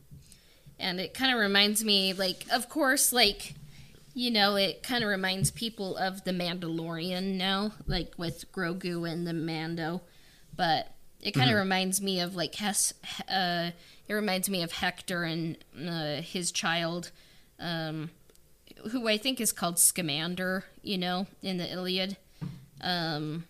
and 0.80 1.00
it 1.00 1.14
kind 1.14 1.32
of 1.32 1.40
reminds 1.40 1.84
me, 1.84 2.14
like, 2.14 2.46
of 2.52 2.68
course, 2.68 3.14
like, 3.14 3.54
you 4.14 4.32
know, 4.32 4.56
it 4.56 4.84
kind 4.84 5.04
of 5.04 5.10
reminds 5.10 5.52
people 5.52 5.96
of 5.98 6.24
the 6.24 6.32
Mandalorian 6.32 7.36
now, 7.36 7.72
like 7.88 8.14
with 8.18 8.52
Grogu 8.52 9.10
and 9.10 9.26
the 9.26 9.34
Mando, 9.34 10.02
but 10.56 10.94
it 11.22 11.32
kind 11.32 11.50
of 11.50 11.56
reminds 11.56 12.02
me 12.02 12.20
of 12.20 12.36
like 12.36 12.56
Hess. 12.56 12.94
Uh, 13.30 13.72
it 14.08 14.14
reminds 14.14 14.50
me 14.50 14.64
of 14.64 14.72
Hector 14.74 15.24
and 15.24 15.58
uh, 15.88 16.22
his 16.22 16.52
child, 16.52 17.12
um, 17.60 18.10
who 18.90 19.08
I 19.08 19.18
think 19.18 19.40
is 19.40 19.52
called 19.52 19.80
Scamander, 19.80 20.66
you 20.82 20.98
know, 20.98 21.28
in 21.42 21.58
the 21.58 21.72
Iliad. 21.72 22.18
Um, 22.82 23.46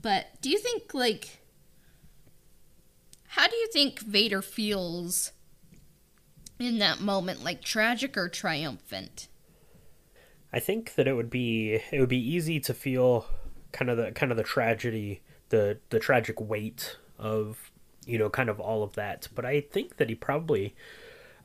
but 0.00 0.40
do 0.40 0.48
you 0.50 0.58
think 0.58 0.94
like 0.94 1.40
how 3.28 3.46
do 3.46 3.54
you 3.54 3.68
think 3.72 4.00
Vader 4.00 4.42
feels 4.42 5.30
in 6.58 6.78
that 6.78 7.00
moment, 7.00 7.44
like 7.44 7.62
tragic 7.62 8.16
or 8.16 8.28
triumphant? 8.28 9.28
I 10.52 10.60
think 10.60 10.94
that 10.94 11.06
it 11.06 11.14
would 11.14 11.30
be 11.30 11.80
it 11.92 12.00
would 12.00 12.08
be 12.08 12.18
easy 12.18 12.60
to 12.60 12.74
feel 12.74 13.26
kind 13.72 13.90
of 13.90 13.96
the 13.96 14.10
kind 14.12 14.32
of 14.32 14.38
the 14.38 14.44
tragedy, 14.44 15.22
the 15.50 15.78
the 15.90 15.98
tragic 15.98 16.40
weight 16.40 16.96
of 17.18 17.70
you 18.06 18.18
know 18.18 18.28
kind 18.30 18.48
of 18.48 18.58
all 18.58 18.82
of 18.82 18.94
that. 18.94 19.28
But 19.34 19.44
I 19.44 19.60
think 19.60 19.96
that 19.96 20.08
he 20.08 20.14
probably 20.14 20.74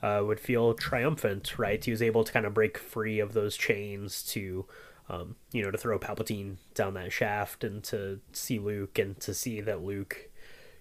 uh, 0.02 0.24
would 0.26 0.40
feel 0.40 0.74
triumphant, 0.74 1.58
right? 1.60 1.84
He 1.84 1.92
was 1.92 2.02
able 2.02 2.24
to 2.24 2.32
kind 2.32 2.46
of 2.46 2.54
break 2.54 2.78
free 2.78 3.20
of 3.20 3.34
those 3.34 3.58
chains 3.58 4.24
to. 4.34 4.66
Um, 5.08 5.36
you 5.52 5.62
know, 5.62 5.70
to 5.70 5.78
throw 5.78 6.00
Palpatine 6.00 6.56
down 6.74 6.96
that 6.96 7.12
shaft 7.12 7.64
and 7.64 7.84
to 7.84 8.22
see 8.32 8.58
Luke 8.58 8.98
and 8.98 9.20
to 9.20 9.36
see 9.36 9.62
that 9.62 9.84
Luke, 9.84 10.32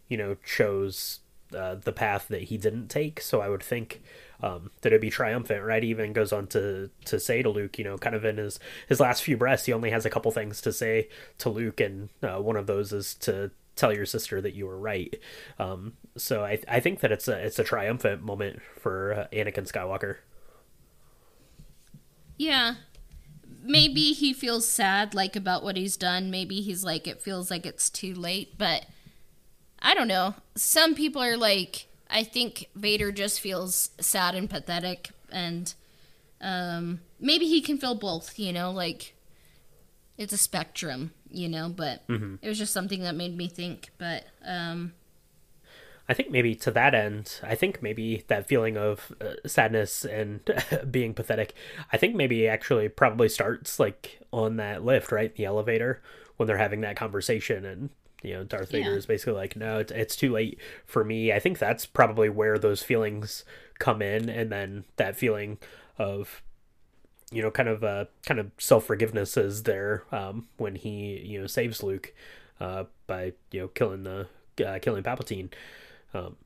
you 0.09 0.17
know, 0.17 0.39
chose 0.47 1.21
uh, 1.55 1.77
the 1.77 1.93
path 1.93 2.29
that 2.29 2.45
he 2.45 2.57
didn't 2.57 2.89
take. 2.89 3.21
So 3.21 3.41
I 3.41 3.49
would 3.49 3.63
think 3.63 4.03
um, 4.43 4.71
that 4.81 4.89
it'd 4.89 5.01
be 5.01 5.11
triumphant, 5.11 5.65
right? 5.65 5.83
He 5.83 5.91
even 5.91 6.13
goes 6.13 6.33
on 6.33 6.47
to 6.49 6.91
to 7.07 7.21
say 7.21 7.43
to 7.43 7.51
Luke, 7.51 7.79
you 7.79 7.85
know, 7.85 7.97
kind 7.97 8.15
of 8.15 8.25
in 8.25 8.37
his 8.37 8.59
his 8.89 9.01
last 9.01 9.23
few 9.23 9.37
breaths, 9.37 9.67
he 9.67 9.73
only 9.73 9.91
has 9.91 10.05
a 10.05 10.11
couple 10.11 10.31
things 10.33 10.61
to 10.63 10.73
say 10.73 11.09
to 11.39 11.49
Luke, 11.49 11.81
and 11.81 12.11
uh, 12.23 12.41
one 12.41 12.57
of 12.57 12.67
those 12.67 12.93
is 12.93 13.15
to 13.17 13.51
tell 13.77 13.93
your 13.93 14.07
sister 14.07 14.41
that 14.41 14.55
you 14.55 14.67
were 14.67 14.79
right. 14.79 15.19
Um, 15.59 15.95
so 16.17 16.45
I 16.45 16.61
I 16.69 16.81
think 16.81 17.01
that 17.01 17.13
it's 17.13 17.29
a 17.29 17.45
it's 17.45 17.59
a 17.59 17.65
triumphant 17.65 18.23
moment 18.23 18.61
for 18.79 19.13
uh, 19.15 19.27
Anakin 19.33 19.71
Skywalker. 19.71 20.17
Yeah. 22.37 22.75
Maybe 23.63 24.13
he 24.13 24.35
feels 24.35 24.69
sad 24.69 25.15
like 25.15 25.37
about 25.37 25.65
what 25.65 25.77
he's 25.77 25.97
done. 25.97 26.31
Maybe 26.31 26.61
he's 26.61 26.85
like 26.85 27.07
it 27.07 27.23
feels 27.23 27.51
like 27.51 27.65
it's 27.65 27.89
too 27.89 28.13
late, 28.15 28.59
but 28.59 28.85
I 29.81 29.95
don't 29.95 30.09
know. 30.09 30.35
Some 30.55 30.95
people 30.95 31.23
are 31.23 31.37
like 31.37 31.87
I 32.11 32.23
think 32.23 32.69
Vader 32.75 33.11
just 33.13 33.41
feels 33.41 33.91
sad 34.01 34.35
and 34.35 34.49
pathetic 34.49 35.11
and 35.31 35.73
um 36.41 37.01
maybe 37.21 37.47
he 37.47 37.61
can 37.61 37.79
feel 37.79 37.95
both, 37.95 38.39
you 38.39 38.53
know, 38.53 38.71
like 38.71 39.15
it's 40.17 40.33
a 40.33 40.39
spectrum, 40.39 41.13
you 41.29 41.49
know, 41.49 41.69
but 41.69 42.05
it 42.43 42.49
was 42.49 42.59
just 42.59 42.73
something 42.73 43.03
that 43.03 43.15
made 43.15 43.37
me 43.37 43.49
think, 43.49 43.91
but 43.99 44.25
um 44.47 44.93
I 46.09 46.13
think 46.13 46.31
maybe 46.31 46.55
to 46.57 46.71
that 46.73 46.95
end, 46.95 47.41
I 47.43 47.55
think 47.55 47.83
maybe 47.83 48.25
that 48.29 48.47
feeling 48.47 48.77
of 48.77 49.11
uh, 49.23 49.35
sadness 49.47 50.05
and 50.05 50.41
being 50.91 51.15
pathetic, 51.15 51.55
I 51.93 51.97
think 51.97 52.15
maybe 52.15 52.47
actually 52.47 52.89
probably 52.91 53.29
starts 53.29 53.81
like 53.81 54.21
on 54.31 54.57
that 54.57 54.85
lift, 54.85 55.11
right? 55.11 55.35
The 55.35 55.47
elevator 55.47 56.03
when 56.37 56.47
they're 56.47 56.59
having 56.59 56.83
that 56.83 56.97
conversation 56.97 57.65
and 57.65 57.89
you 58.25 58.35
know 58.35 58.45
Darth 58.45 58.71
Vader 58.71 58.91
Yeah. 58.91 58.97
is 58.97 59.07
basically 59.07 59.35
like 59.35 59.55
no 59.57 59.79
it's, 59.79 59.93
it's 59.93 60.17
too 60.17 60.33
late 60.33 60.59
for 60.87 61.05
me. 61.05 61.33
I 61.33 61.39
think 61.39 61.59
that's 61.59 61.87
probably 61.87 62.29
where 62.29 62.59
those 62.59 62.83
feelings 62.83 63.45
come 63.79 64.01
in 64.03 64.29
and 64.29 64.51
then 64.51 64.85
that 64.97 65.17
feeling 65.17 65.59
of 65.99 66.43
you 67.33 67.43
know 67.43 67.51
kind 67.51 67.69
of 67.69 67.83
uh 67.85 68.05
kind 68.27 68.39
of 68.41 68.51
self-forgiveness 68.59 69.37
is 69.37 69.63
there 69.65 70.05
um 70.13 70.47
when 70.57 70.75
he 70.77 71.21
you 71.25 71.41
know 71.41 71.47
saves 71.47 71.83
Luke 71.83 72.13
uh 72.61 72.85
by 73.07 73.33
you 73.51 73.61
know 73.61 73.69
killing 73.69 74.05
the 74.05 74.29
uh, 74.65 74.79
killing 74.81 75.03
Palpatine 75.03 75.51
um, 76.15 76.37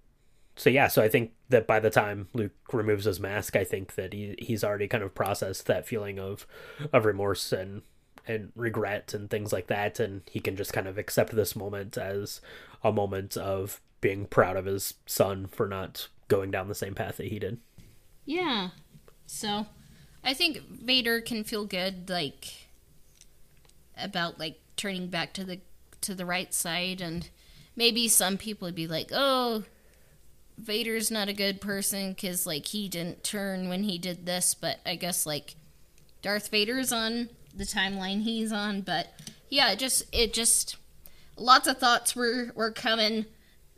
so 0.56 0.70
yeah, 0.70 0.88
so 0.88 1.02
I 1.02 1.08
think 1.08 1.32
that 1.50 1.66
by 1.68 1.78
the 1.78 1.90
time 1.90 2.26
Luke 2.34 2.50
removes 2.72 3.04
his 3.04 3.20
mask, 3.20 3.54
I 3.54 3.62
think 3.62 3.94
that 3.94 4.12
he 4.12 4.34
he's 4.40 4.64
already 4.64 4.88
kind 4.88 5.04
of 5.04 5.14
processed 5.14 5.66
that 5.66 5.86
feeling 5.86 6.18
of 6.18 6.46
of 6.92 7.04
remorse 7.04 7.52
and 7.52 7.82
and 8.28 8.52
regret 8.54 9.14
and 9.14 9.30
things 9.30 9.52
like 9.52 9.66
that, 9.68 9.98
and 9.98 10.22
he 10.30 10.40
can 10.40 10.56
just 10.56 10.72
kind 10.72 10.86
of 10.86 10.98
accept 10.98 11.34
this 11.34 11.56
moment 11.56 11.96
as 11.96 12.40
a 12.84 12.92
moment 12.92 13.36
of 13.36 13.80
being 14.00 14.26
proud 14.26 14.56
of 14.56 14.66
his 14.66 14.94
son 15.06 15.46
for 15.46 15.66
not 15.66 16.08
going 16.28 16.50
down 16.50 16.68
the 16.68 16.74
same 16.74 16.94
path 16.94 17.16
that 17.16 17.28
he 17.28 17.38
did. 17.38 17.58
Yeah. 18.24 18.70
So, 19.26 19.66
I 20.22 20.34
think 20.34 20.58
Vader 20.68 21.20
can 21.20 21.44
feel 21.44 21.64
good 21.64 22.08
like 22.08 22.68
about 23.96 24.38
like 24.38 24.60
turning 24.76 25.08
back 25.08 25.32
to 25.34 25.44
the 25.44 25.60
to 26.00 26.14
the 26.14 26.26
right 26.26 26.54
side 26.54 27.00
and 27.00 27.28
maybe 27.74 28.06
some 28.08 28.36
people 28.36 28.66
would 28.66 28.74
be 28.74 28.86
like, 28.86 29.10
"Oh, 29.12 29.64
Vader's 30.56 31.10
not 31.10 31.28
a 31.28 31.32
good 31.32 31.60
person 31.60 32.14
cuz 32.14 32.46
like 32.46 32.66
he 32.66 32.88
didn't 32.88 33.24
turn 33.24 33.68
when 33.68 33.84
he 33.84 33.98
did 33.98 34.26
this," 34.26 34.54
but 34.54 34.80
I 34.86 34.96
guess 34.96 35.26
like 35.26 35.56
Darth 36.22 36.48
Vader's 36.48 36.92
on 36.92 37.30
the 37.54 37.64
timeline 37.64 38.22
he's 38.22 38.52
on, 38.52 38.82
but 38.82 39.12
yeah, 39.48 39.72
it 39.72 39.78
just 39.78 40.04
it 40.12 40.32
just 40.32 40.76
lots 41.36 41.66
of 41.66 41.78
thoughts 41.78 42.14
were 42.14 42.50
were 42.54 42.70
coming 42.70 43.26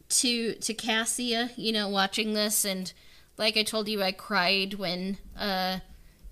to 0.08 0.54
to 0.54 0.74
Cassia, 0.74 1.50
you 1.56 1.72
know, 1.72 1.88
watching 1.88 2.34
this 2.34 2.64
and 2.64 2.92
like 3.36 3.56
I 3.56 3.62
told 3.62 3.88
you 3.88 4.02
I 4.02 4.12
cried 4.12 4.74
when 4.74 5.18
uh 5.38 5.78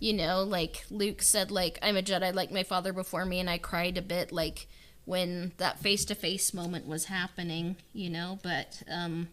you 0.00 0.12
know, 0.12 0.42
like 0.44 0.84
Luke 0.90 1.22
said 1.22 1.50
like 1.50 1.78
I'm 1.82 1.96
a 1.96 2.02
Jedi 2.02 2.34
like 2.34 2.50
my 2.50 2.62
father 2.62 2.92
before 2.92 3.24
me 3.24 3.40
and 3.40 3.48
I 3.48 3.58
cried 3.58 3.96
a 3.98 4.02
bit 4.02 4.32
like 4.32 4.66
when 5.04 5.52
that 5.56 5.78
face 5.78 6.04
to 6.06 6.14
face 6.14 6.52
moment 6.52 6.86
was 6.86 7.06
happening, 7.06 7.76
you 7.92 8.10
know, 8.10 8.38
but 8.42 8.82
um 8.90 9.28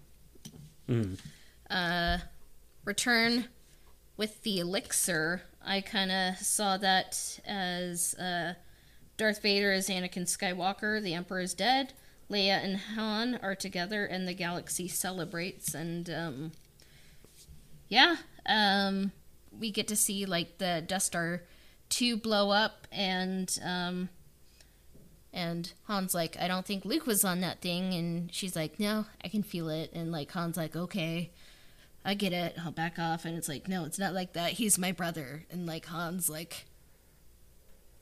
uh 1.70 2.20
return 2.86 3.46
with 4.18 4.44
the 4.44 4.60
elixir, 4.60 5.42
I 5.66 5.82
kind 5.82 6.12
of 6.12 6.38
saw 6.38 6.78
that 6.78 7.40
as 7.46 8.14
uh 8.16 8.54
Darth 9.18 9.42
Vader 9.42 9.72
is 9.72 9.90
Anakin 9.90 10.26
Skywalker, 10.26 11.02
the 11.02 11.14
Emperor 11.14 11.40
is 11.40 11.54
dead. 11.54 11.94
Leia 12.30 12.64
and 12.64 12.78
Han 12.96 13.40
are 13.42 13.56
together, 13.56 14.06
and 14.06 14.28
the 14.28 14.34
galaxy 14.34 14.88
celebrates. 14.88 15.74
And 15.74 16.10
um, 16.10 16.52
yeah, 17.88 18.18
um, 18.48 19.12
we 19.58 19.72
get 19.72 19.88
to 19.90 19.96
see 19.96 20.26
like 20.26 20.58
the 20.58 20.84
Death 20.86 21.04
Star 21.04 21.44
two 21.88 22.18
blow 22.18 22.50
up, 22.50 22.88
and 22.92 23.58
um, 23.64 24.10
and 25.32 25.72
Han's 25.88 26.14
like, 26.14 26.36
I 26.40 26.48
don't 26.48 26.66
think 26.66 26.84
Luke 26.84 27.06
was 27.06 27.24
on 27.24 27.42
that 27.42 27.62
thing, 27.62 27.94
and 27.94 28.34
she's 28.34 28.56
like, 28.56 28.80
No, 28.80 29.06
I 29.24 29.28
can 29.28 29.44
feel 29.44 29.70
it, 29.70 29.92
and 29.94 30.12
like 30.12 30.32
Han's 30.32 30.58
like, 30.58 30.76
Okay. 30.76 31.32
I 32.06 32.14
get 32.14 32.32
it. 32.32 32.56
I'll 32.64 32.72
back 32.72 33.00
off. 33.00 33.26
And 33.26 33.38
it's 33.38 33.50
like, 33.50 33.68
no, 33.68 33.84
it's 33.86 34.00
not 34.00 34.14
like 34.14 34.34
that. 34.34 34.54
He's 34.54 34.78
my 34.78 34.92
brother. 34.92 35.46
And 35.52 35.66
like 35.66 35.88
Han's 35.88 36.30
like, 36.30 36.66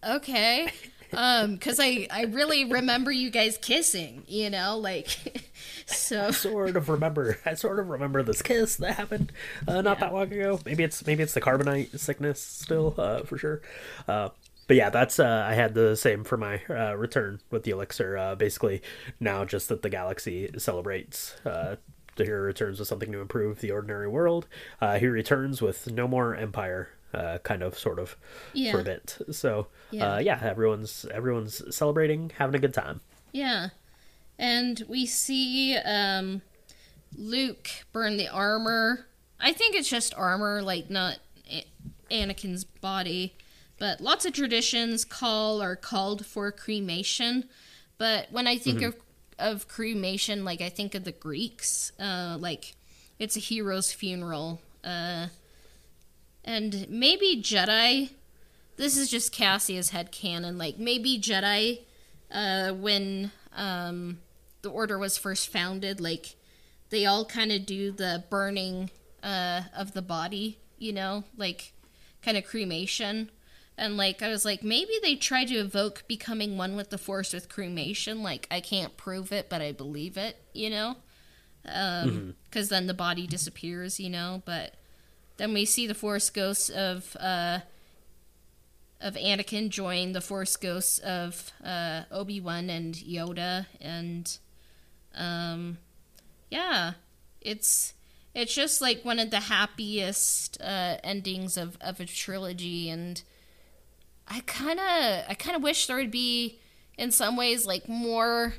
okay 0.06 0.70
um 1.14 1.54
because 1.54 1.80
i 1.80 2.06
i 2.12 2.24
really 2.24 2.66
remember 2.66 3.10
you 3.10 3.30
guys 3.30 3.58
kissing 3.62 4.24
you 4.28 4.50
know 4.50 4.78
like 4.78 5.50
so 5.86 6.32
Sort 6.32 6.76
of 6.76 6.90
remember, 6.90 7.40
I 7.46 7.54
sort 7.54 7.80
of 7.80 7.90
remember 7.90 8.24
this 8.24 8.42
kiss 8.42 8.76
that 8.78 8.94
happened 8.96 9.32
uh, 9.68 9.82
not 9.82 10.00
that 10.00 10.14
long 10.14 10.32
ago. 10.32 10.60
Maybe 10.66 10.84
it's 10.84 11.06
maybe 11.06 11.24
it's 11.24 11.34
the 11.34 11.42
carbonite 11.42 11.98
sickness 12.00 12.42
still 12.42 12.96
uh, 12.98 13.24
for 13.24 13.38
sure. 13.38 13.62
Uh, 14.08 14.30
but 14.68 14.78
yeah, 14.78 14.90
that's 14.90 15.20
uh, 15.20 15.46
I 15.48 15.54
had 15.54 15.74
the 15.74 15.96
same 15.96 16.24
for 16.24 16.38
my 16.38 16.62
uh, 16.70 16.96
return 16.96 17.42
with 17.52 17.64
the 17.64 17.72
elixir. 17.72 18.18
Uh, 18.18 18.36
basically, 18.36 18.82
now 19.20 19.46
just 19.46 19.70
that 19.70 19.82
the 19.82 19.90
galaxy 19.90 20.50
celebrates. 20.58 21.36
Uh, 22.14 22.18
the 22.18 22.26
hero 22.26 22.42
returns 22.42 22.80
with 22.80 22.88
something 22.88 23.12
to 23.12 23.20
improve 23.22 23.60
the 23.60 23.72
ordinary 23.72 24.08
world. 24.08 24.48
Uh, 24.82 25.00
he 25.00 25.08
returns 25.08 25.62
with 25.62 25.92
no 25.92 26.08
more 26.08 26.36
empire, 26.36 26.90
uh, 27.14 27.38
kind 27.40 27.62
of, 27.64 27.78
sort 27.78 28.00
of, 28.00 28.16
for 28.72 28.80
a 28.80 28.84
bit. 28.84 29.18
So 29.32 29.68
Yeah. 29.92 30.14
Uh, 30.16 30.20
yeah, 30.20 30.40
everyone's 30.44 31.06
everyone's 31.12 31.76
celebrating, 31.76 32.32
having 32.38 32.56
a 32.56 32.60
good 32.60 32.74
time. 32.74 33.02
yeah 33.32 33.70
and 34.40 34.84
we 34.90 35.06
see 35.06 35.76
um 35.78 36.42
luke 37.16 37.70
burn 37.92 38.18
the 38.18 38.28
armor 38.28 39.06
i 39.40 39.54
think 39.54 39.76
it's 39.76 39.88
just 39.88 40.12
armor 40.16 40.60
like 40.64 40.90
not 40.90 41.20
A- 41.52 41.68
anakin's 42.10 42.64
body 42.64 43.36
but 43.78 44.02
lots 44.02 44.26
of 44.26 44.34
traditions 44.34 45.06
call 45.06 45.62
or 45.62 45.76
called 45.76 46.26
for 46.26 46.52
cremation 46.52 47.44
but 48.00 48.28
when 48.32 48.48
i 48.48 48.58
think 48.58 48.82
of 48.82 48.96
of 49.44 49.68
cremation 49.68 50.44
like 50.44 50.62
i 50.62 50.70
think 50.70 50.96
of 50.96 51.04
the 51.04 51.12
greeks 51.12 51.92
uh 52.00 52.36
like 52.40 52.76
it's 53.20 53.36
a 53.36 53.40
hero's 53.40 53.92
funeral 53.92 54.62
uh 54.84 55.28
and 56.44 56.88
maybe 56.90 57.42
jedi 57.42 58.10
this 58.78 58.98
is 58.98 59.10
just 59.10 59.32
cassia's 59.32 59.92
head 59.92 60.12
canon 60.12 60.58
like 60.58 60.78
maybe 60.80 61.20
jedi 61.20 61.80
uh 62.32 62.72
when 62.72 63.32
um, 63.56 64.20
the 64.62 64.70
order 64.70 64.98
was 64.98 65.18
first 65.18 65.50
founded. 65.50 66.02
Like 66.02 66.36
they 66.90 67.06
all 67.06 67.26
kind 67.26 67.52
of 67.52 67.66
do 67.66 67.92
the 67.92 68.24
burning 68.30 68.90
uh, 69.22 69.62
of 69.76 69.94
the 69.94 70.02
body, 70.02 70.58
you 70.78 70.92
know, 70.92 71.24
like 71.38 71.74
kind 72.22 72.38
of 72.38 72.46
cremation. 72.46 73.30
And 73.78 73.98
like 73.98 74.22
I 74.22 74.30
was 74.30 74.46
like, 74.46 74.64
maybe 74.64 74.94
they 75.02 75.16
try 75.16 75.46
to 75.46 75.56
evoke 75.56 76.04
becoming 76.08 76.58
one 76.58 76.76
with 76.76 76.90
the 76.90 76.98
force 76.98 77.34
with 77.34 77.50
cremation. 77.50 78.22
Like 78.22 78.48
I 78.52 78.60
can't 78.60 78.96
prove 78.98 79.32
it, 79.32 79.50
but 79.50 79.62
I 79.62 79.72
believe 79.72 80.18
it, 80.18 80.38
you 80.54 80.70
know, 80.70 80.98
because 81.64 82.04
um, 82.04 82.36
then 82.70 82.88
the 82.88 82.94
body 82.94 83.26
disappears, 83.26 84.00
you 84.00 84.10
know. 84.10 84.44
But 84.46 84.76
then 85.38 85.54
we 85.54 85.66
see 85.66 85.88
the 85.88 85.96
force 85.96 86.30
ghosts 86.30 86.70
of 86.70 87.18
uh, 87.20 87.60
of 89.02 89.16
Anakin 89.16 89.70
join 89.70 90.14
the 90.14 90.22
force 90.22 90.56
ghosts 90.56 91.00
of 91.00 91.52
uh, 91.64 92.04
Obi 92.12 92.40
Wan 92.40 92.70
and 92.70 92.94
Yoda, 92.94 93.66
and 93.82 94.38
um, 95.16 95.80
yeah, 96.52 96.94
it's 97.42 97.94
it's 98.36 98.54
just 98.54 98.82
like 98.82 99.04
one 99.04 99.20
of 99.20 99.30
the 99.32 99.42
happiest 99.42 100.60
uh, 100.62 100.98
endings 101.04 101.58
of, 101.58 101.78
of 101.82 102.00
a 102.00 102.06
trilogy 102.06 102.90
and 102.90 103.22
i 104.28 104.40
kind 104.42 104.80
of 104.80 105.24
i 105.30 105.36
kind 105.38 105.56
of 105.56 105.62
wish 105.62 105.88
there 105.88 105.98
would 105.98 106.12
be 106.12 106.60
in 106.98 107.12
some 107.12 107.36
ways 107.36 107.66
like 107.66 107.88
more 107.90 108.54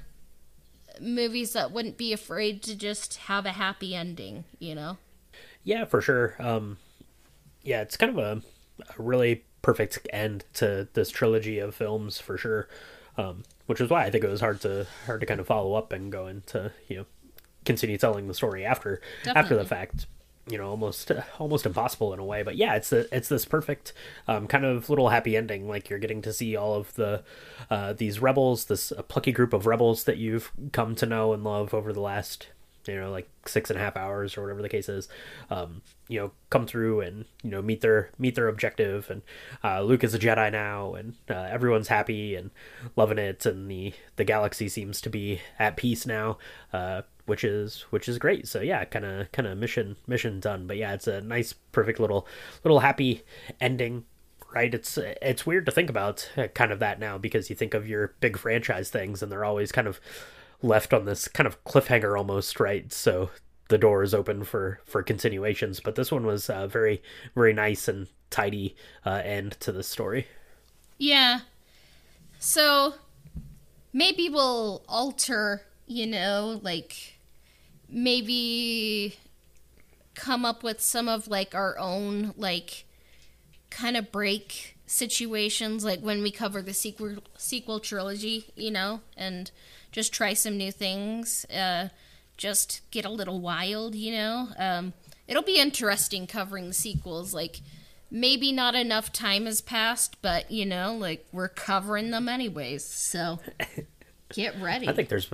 movies 1.01 1.53
that 1.55 1.73
wouldn't 1.73 1.97
be 1.97 2.12
afraid 2.12 2.62
to 2.62 2.74
just 2.77 3.16
have 3.16 3.47
a 3.47 3.51
happy 3.53 3.95
ending 3.95 4.45
you 4.59 4.74
know? 4.74 4.97
Yeah 5.65 5.85
for 5.86 6.01
sure. 6.01 6.36
Um 6.39 6.77
yeah 7.62 7.81
it's 7.81 7.97
kind 7.97 8.16
of 8.16 8.19
a, 8.19 8.43
a 8.81 9.03
really 9.03 9.45
perfect 9.62 9.99
end 10.12 10.45
to 10.55 10.86
this 10.93 11.11
trilogy 11.11 11.59
of 11.59 11.74
films 11.74 12.19
for 12.20 12.36
sure. 12.36 12.69
Um 13.16 13.43
which 13.66 13.81
is 13.81 13.89
why 13.89 14.05
i 14.05 14.11
think 14.11 14.23
it 14.23 14.28
was 14.31 14.41
hard 14.41 14.61
to 14.61 14.86
hard 15.07 15.20
to 15.20 15.27
kind 15.27 15.41
of 15.41 15.47
follow 15.47 15.74
up 15.74 15.93
and 15.93 16.12
go 16.12 16.27
into 16.27 16.70
you 16.86 16.99
know 16.99 17.07
continue 17.65 17.97
telling 17.97 18.28
the 18.28 18.35
story 18.35 18.65
after 18.65 19.01
Definitely. 19.24 19.41
after 19.41 19.57
the 19.57 19.65
fact 19.65 20.07
you 20.49 20.59
know 20.59 20.69
almost 20.69 21.11
almost 21.39 21.66
impossible 21.66 22.12
in 22.12 22.19
a 22.19 22.25
way 22.25 22.43
but 22.43 22.57
yeah 22.57 22.75
it's 22.75 22.91
the 22.91 23.09
it's 23.15 23.29
this 23.29 23.45
perfect 23.45 23.93
um, 24.29 24.47
kind 24.47 24.65
of 24.65 24.89
little 24.91 25.09
happy 25.09 25.37
ending. 25.37 25.69
Like 25.69 25.91
you're 25.91 25.99
getting 25.99 26.23
to 26.23 26.33
see 26.33 26.57
all 26.57 26.75
of 26.75 26.95
the 26.95 27.23
uh, 27.71 27.93
these 27.93 28.21
rebels 28.21 28.66
this 28.66 28.93
uh, 28.93 29.03
plucky 29.03 29.33
group 29.33 29.53
of 29.53 29.66
rebels 29.66 30.05
that 30.05 30.19
you've 30.19 30.53
come 30.73 30.95
to 30.97 31.07
know 31.07 31.33
and 31.33 31.45
love 31.45 31.75
over 31.75 31.93
the 31.93 32.01
last 32.01 32.49
you 32.87 33.01
know 33.01 33.11
like 33.11 33.29
six 33.47 33.71
and 33.71 33.79
a 33.79 33.83
half 33.83 33.97
hours 33.97 34.37
or 34.37 34.43
whatever 34.43 34.61
the 34.61 34.69
case 34.69 34.91
is 34.91 35.09
um, 35.51 35.81
you 36.09 36.21
know 36.21 36.33
come 36.51 36.66
through 36.66 37.01
and 37.01 37.25
you 37.43 37.51
know 37.51 37.62
meet 37.62 37.81
their 37.81 38.11
meet 38.19 38.35
their 38.35 38.49
objective. 38.49 39.11
And 39.11 39.23
uh, 39.62 39.83
luke 39.83 40.05
is 40.05 40.15
a 40.15 40.19
jedi 40.19 40.51
now 40.53 40.95
and 40.95 41.15
uh, 41.31 41.35
everyone's 41.35 41.89
happy 41.89 42.35
and 42.35 42.51
loving 42.97 43.19
it. 43.19 43.47
And 43.47 43.71
the 43.71 43.95
the 44.16 44.25
galaxy 44.25 44.69
seems 44.69 45.01
to 45.03 45.11
be 45.11 45.41
at 45.59 45.77
peace 45.77 46.07
now. 46.07 46.39
Uh, 46.73 47.03
which 47.27 47.45
is 47.45 47.83
which 47.91 48.09
is 48.09 48.19
great. 48.19 48.47
So 48.49 48.61
yeah 48.61 48.85
kind 48.85 49.05
of 49.05 49.33
kind 49.33 49.49
of 49.49 49.59
mission 49.59 49.97
mission 50.07 50.41
done. 50.41 50.67
But 50.67 50.77
yeah 50.77 50.95
it's 50.95 51.07
a 51.07 51.21
nice 51.21 51.53
perfect 51.53 52.01
little 52.01 52.27
little 52.63 52.81
happy 52.81 53.23
ending 53.61 54.05
right? 54.55 54.73
It's 54.73 54.97
it's 54.99 55.45
weird 55.45 55.67
to 55.67 55.73
think 55.73 55.91
about 55.91 56.31
uh, 56.37 56.47
kind 56.49 56.73
of 56.73 56.79
that 56.79 57.01
now 57.01 57.19
because 57.19 57.51
you 57.51 57.57
think 57.57 57.75
of 57.75 57.89
your 57.89 58.15
big 58.21 58.39
franchise 58.39 58.89
things 58.89 59.23
and 59.23 59.31
they're 59.31 59.45
always 59.45 59.73
kind 59.73 59.89
of 59.89 60.01
left 60.63 60.95
on 60.95 61.05
this 61.05 61.29
kind 61.29 61.47
of 61.47 61.63
cliffhanger 61.65 62.17
almost 62.17 62.61
right? 62.61 62.91
So 62.93 63.31
the 63.69 63.79
door 63.79 64.03
is 64.03 64.15
open 64.15 64.45
for 64.45 64.81
for 64.85 65.03
continuations. 65.03 65.81
But 65.81 65.97
this 65.97 66.13
one 66.13 66.25
was 66.25 66.49
uh, 66.49 66.67
very 66.67 67.03
very 67.35 67.53
nice 67.53 67.89
and 67.89 68.09
tidy 68.31 68.77
uh, 69.05 69.23
end 69.25 69.53
to 69.61 69.73
the 69.73 69.83
story. 69.83 70.27
Yeah. 70.99 71.41
So 72.39 72.95
maybe 73.93 74.29
we'll 74.29 74.85
alter 74.89 75.63
you 75.87 76.07
know 76.07 76.61
like 76.63 77.14
maybe 77.89 79.16
come 80.15 80.44
up 80.44 80.62
with 80.62 80.81
some 80.81 81.09
of 81.09 81.28
like 81.28 81.55
our 81.55 81.78
own 81.78 82.32
like 82.36 82.85
kind 83.70 83.97
of 83.97 84.12
break 84.12 84.77
situations 84.86 85.85
like 85.85 86.01
when 86.01 86.23
we 86.23 86.31
cover 86.31 86.62
the 86.62 86.73
sequel 86.74 87.16
sequel 87.36 87.81
trilogy 87.81 88.47
you 88.55 88.70
know 88.70 89.01
and 89.16 89.51
just 89.90 90.12
try 90.12 90.32
some 90.32 90.56
new 90.56 90.70
things 90.70 91.44
uh 91.47 91.89
just 92.36 92.82
get 92.90 93.05
a 93.05 93.11
little 93.11 93.40
wild 93.40 93.94
you 93.94 94.12
know? 94.12 94.48
Um 94.59 94.93
it'll 95.27 95.43
be 95.43 95.59
interesting 95.59 96.27
covering 96.27 96.69
the 96.69 96.74
sequels 96.74 97.35
like 97.35 97.61
maybe 98.11 98.52
not 98.52 98.74
enough 98.74 99.12
time 99.12 99.47
has 99.47 99.61
passed 99.61 100.20
but 100.23 100.51
you 100.51 100.65
know 100.65 100.94
like 100.94 101.27
we're 101.32 101.48
covering 101.48 102.11
them 102.11 102.28
anyways 102.28 102.85
so 102.85 103.40
get 104.32 104.61
ready. 104.61 104.89
i 104.89 104.93
think 104.93 105.09
there's 105.09 105.31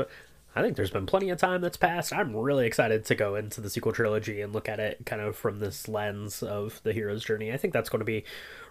I 0.55 0.63
think 0.63 0.77
there's 0.77 0.91
been 0.91 1.07
plenty 1.07 1.31
of 1.31 1.39
time 1.39 1.61
that's 1.61 1.77
passed. 1.77 2.13
I'm 2.13 2.35
really 2.35 2.67
excited 2.67 3.05
to 3.05 3.15
go 3.15 3.37
into 3.37 3.61
the 3.61 3.71
sequel 3.71 3.93
trilogy 3.93 4.41
and 4.41 4.53
look 4.53 4.69
at 4.69 4.81
it 4.81 5.07
kind 5.07 5.23
of 5.23 5.37
from 5.37 5.61
this 5.61 5.87
lens 5.87 6.43
of 6.43 6.81
the 6.83 6.93
hero's 6.93 7.25
journey. 7.25 7.53
I 7.53 7.57
think 7.57 7.73
that's 7.73 7.89
going 7.89 8.01
to 8.01 8.05
be 8.05 8.25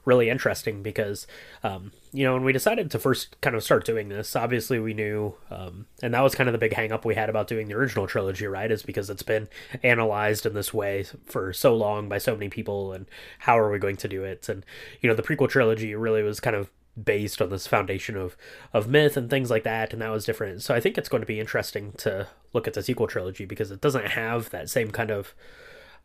really 0.04 0.30
interesting 0.30 0.84
because, 0.84 1.26
um, 1.64 1.92
you 2.12 2.24
know, 2.24 2.34
when 2.34 2.44
we 2.44 2.52
decided 2.52 2.92
to 2.92 3.00
first 3.00 3.40
kind 3.42 3.56
of 3.56 3.64
start 3.64 3.86
doing 3.86 4.10
this, 4.10 4.36
obviously 4.36 4.80
we 4.80 4.94
knew, 4.94 5.36
um, 5.52 5.86
and 6.02 6.14
that 6.14 6.22
was 6.22 6.36
kind 6.36 6.50
of 6.50 6.54
the 6.54 6.60
big 6.60 6.74
hang 6.74 6.92
up 6.92 7.06
we 7.06 7.16
had 7.16 7.30
about 7.30 7.48
doing 7.48 7.68
the 7.68 7.76
original 7.76 8.08
trilogy, 8.08 8.46
right? 8.46 8.72
Is 8.72 8.84
because 8.84 9.10
it's 9.10 9.24
been 9.24 9.48
analyzed 9.82 10.46
in 10.46 10.54
this 10.54 10.74
way 10.74 11.06
for 11.26 11.54
so 11.54 11.76
long 11.76 12.10
by 12.10 12.18
so 12.18 12.34
many 12.34 12.50
people, 12.50 12.92
and 12.92 13.06
how 13.40 13.58
are 13.58 13.72
we 13.72 13.80
going 13.80 13.98
to 13.98 14.08
do 14.08 14.24
it? 14.24 14.50
And, 14.50 14.66
you 15.00 15.10
know, 15.10 15.16
the 15.16 15.24
prequel 15.24 15.50
trilogy 15.50 15.96
really 15.96 16.24
was 16.24 16.40
kind 16.40 16.56
of 16.56 16.70
based 17.04 17.42
on 17.42 17.50
this 17.50 17.68
foundation 17.68 18.16
of 18.16 18.36
of 18.74 18.88
myth 18.88 19.16
and 19.18 19.30
things 19.30 19.50
like 19.50 19.64
that 19.64 19.94
and 19.94 20.02
that 20.02 20.12
was 20.12 20.26
different. 20.26 20.62
So 20.62 20.74
i 20.74 20.80
think 20.80 20.98
it's 20.98 21.10
going 21.10 21.22
to 21.22 21.28
be 21.28 21.40
interesting 21.40 21.94
to 21.98 22.28
look 22.54 22.68
at 22.68 22.74
the 22.74 22.84
sequel 22.84 23.08
trilogy 23.08 23.46
because 23.46 23.72
it 23.72 23.82
doesn't 23.82 24.08
have 24.08 24.50
that 24.50 24.70
same 24.70 24.92
kind 24.92 25.12
of 25.12 25.34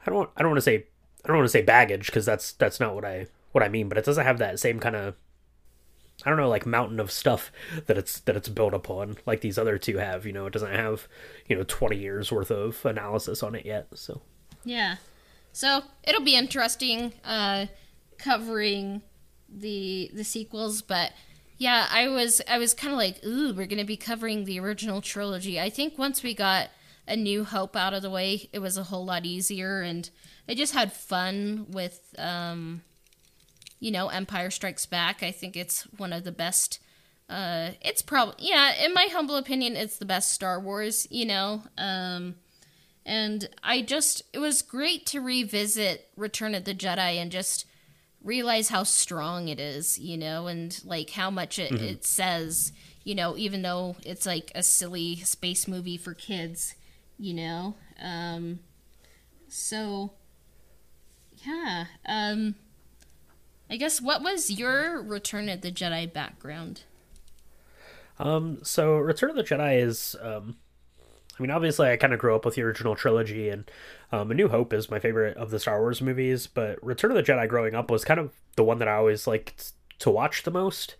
i 0.06 0.10
don't 0.10 0.30
i 0.36 0.42
don't 0.42 0.50
want 0.50 0.58
to 0.58 0.62
say 0.62 0.86
i 1.24 1.28
don't 1.28 1.36
want 1.36 1.46
to 1.46 1.52
say 1.52 1.62
baggage 1.62 2.06
because 2.06 2.24
that's 2.24 2.52
that's 2.52 2.80
not 2.80 2.94
what 2.94 3.04
i 3.04 3.26
what 3.52 3.64
i 3.64 3.68
mean 3.68 3.88
but 3.88 3.98
it 3.98 4.04
doesn't 4.04 4.26
have 4.26 4.38
that 4.38 4.58
same 4.58 4.78
kind 4.78 4.96
of 4.96 5.14
i 6.24 6.28
don't 6.28 6.38
know 6.38 6.48
like 6.48 6.66
mountain 6.66 7.00
of 7.00 7.10
stuff 7.10 7.50
that 7.86 7.96
it's 7.98 8.20
that 8.20 8.36
it's 8.36 8.48
built 8.48 8.74
upon 8.74 9.16
like 9.26 9.40
these 9.40 9.58
other 9.58 9.78
two 9.78 9.98
have 9.98 10.26
you 10.26 10.32
know? 10.32 10.46
It 10.46 10.52
doesn't 10.52 10.72
have 10.72 11.08
you 11.48 11.56
know 11.56 11.64
20 11.66 11.96
years 11.96 12.30
worth 12.30 12.50
of 12.50 12.84
analysis 12.84 13.42
on 13.42 13.54
it 13.54 13.66
yet 13.66 13.88
so. 13.94 14.20
Yeah. 14.64 14.96
So 15.52 15.82
it'll 16.02 16.22
be 16.22 16.36
interesting 16.36 17.12
uh 17.24 17.66
covering 18.18 19.02
the 19.54 20.10
the 20.12 20.24
sequels, 20.24 20.82
but 20.82 21.12
yeah, 21.56 21.86
I 21.90 22.08
was 22.08 22.40
I 22.48 22.58
was 22.58 22.74
kind 22.74 22.92
of 22.92 22.98
like, 22.98 23.24
ooh, 23.24 23.54
we're 23.54 23.66
gonna 23.66 23.84
be 23.84 23.96
covering 23.96 24.44
the 24.44 24.58
original 24.60 25.00
trilogy. 25.00 25.60
I 25.60 25.70
think 25.70 25.98
once 25.98 26.22
we 26.22 26.34
got 26.34 26.70
a 27.06 27.16
New 27.16 27.44
Hope 27.44 27.76
out 27.76 27.94
of 27.94 28.02
the 28.02 28.10
way, 28.10 28.48
it 28.52 28.58
was 28.58 28.76
a 28.76 28.84
whole 28.84 29.04
lot 29.04 29.24
easier, 29.24 29.80
and 29.80 30.08
I 30.48 30.54
just 30.54 30.74
had 30.74 30.92
fun 30.92 31.66
with, 31.70 32.14
um, 32.18 32.82
you 33.78 33.90
know, 33.90 34.08
Empire 34.08 34.50
Strikes 34.50 34.86
Back. 34.86 35.22
I 35.22 35.30
think 35.30 35.56
it's 35.56 35.82
one 35.96 36.12
of 36.12 36.24
the 36.24 36.32
best. 36.32 36.80
Uh, 37.28 37.70
it's 37.80 38.02
probably 38.02 38.34
yeah, 38.38 38.84
in 38.84 38.92
my 38.92 39.08
humble 39.10 39.36
opinion, 39.36 39.76
it's 39.76 39.98
the 39.98 40.04
best 40.04 40.32
Star 40.32 40.58
Wars. 40.58 41.06
You 41.10 41.26
know, 41.26 41.62
um, 41.78 42.34
and 43.06 43.48
I 43.62 43.82
just 43.82 44.22
it 44.32 44.38
was 44.38 44.60
great 44.62 45.06
to 45.06 45.20
revisit 45.20 46.08
Return 46.16 46.54
of 46.54 46.64
the 46.64 46.74
Jedi 46.74 47.16
and 47.16 47.30
just 47.30 47.66
realize 48.24 48.70
how 48.70 48.82
strong 48.82 49.48
it 49.48 49.60
is, 49.60 49.98
you 49.98 50.16
know, 50.16 50.46
and 50.46 50.80
like 50.84 51.10
how 51.10 51.30
much 51.30 51.58
it, 51.58 51.70
mm-hmm. 51.70 51.84
it 51.84 52.04
says, 52.04 52.72
you 53.04 53.14
know, 53.14 53.36
even 53.36 53.62
though 53.62 53.96
it's 54.04 54.26
like 54.26 54.50
a 54.54 54.62
silly 54.62 55.16
space 55.16 55.68
movie 55.68 55.98
for 55.98 56.14
kids, 56.14 56.74
you 57.18 57.34
know. 57.34 57.76
Um, 58.02 58.60
so, 59.48 60.12
yeah. 61.46 61.84
Um, 62.06 62.54
I 63.70 63.76
guess 63.76 64.00
what 64.00 64.22
was 64.22 64.50
your 64.50 65.02
Return 65.02 65.48
of 65.48 65.60
the 65.60 65.70
Jedi 65.70 66.10
background? 66.10 66.82
Um, 68.18 68.60
so 68.62 68.96
Return 68.96 69.30
of 69.30 69.36
the 69.36 69.44
Jedi 69.44 69.82
is 69.82 70.16
um, 70.22 70.56
I 71.38 71.42
mean, 71.42 71.50
obviously, 71.50 71.90
I 71.90 71.96
kind 71.96 72.12
of 72.12 72.18
grew 72.18 72.34
up 72.34 72.44
with 72.44 72.54
the 72.54 72.62
original 72.62 72.94
trilogy, 72.94 73.48
and 73.48 73.70
um, 74.12 74.30
A 74.30 74.34
New 74.34 74.48
Hope 74.48 74.72
is 74.72 74.90
my 74.90 74.98
favorite 74.98 75.36
of 75.36 75.50
the 75.50 75.58
Star 75.58 75.80
Wars 75.80 76.00
movies. 76.00 76.46
But 76.46 76.82
Return 76.84 77.10
of 77.10 77.16
the 77.16 77.22
Jedi, 77.22 77.48
growing 77.48 77.74
up, 77.74 77.90
was 77.90 78.04
kind 78.04 78.20
of 78.20 78.32
the 78.56 78.64
one 78.64 78.78
that 78.78 78.88
I 78.88 78.94
always 78.94 79.26
liked 79.26 79.72
to 80.00 80.10
watch 80.10 80.42
the 80.42 80.50
most. 80.50 80.96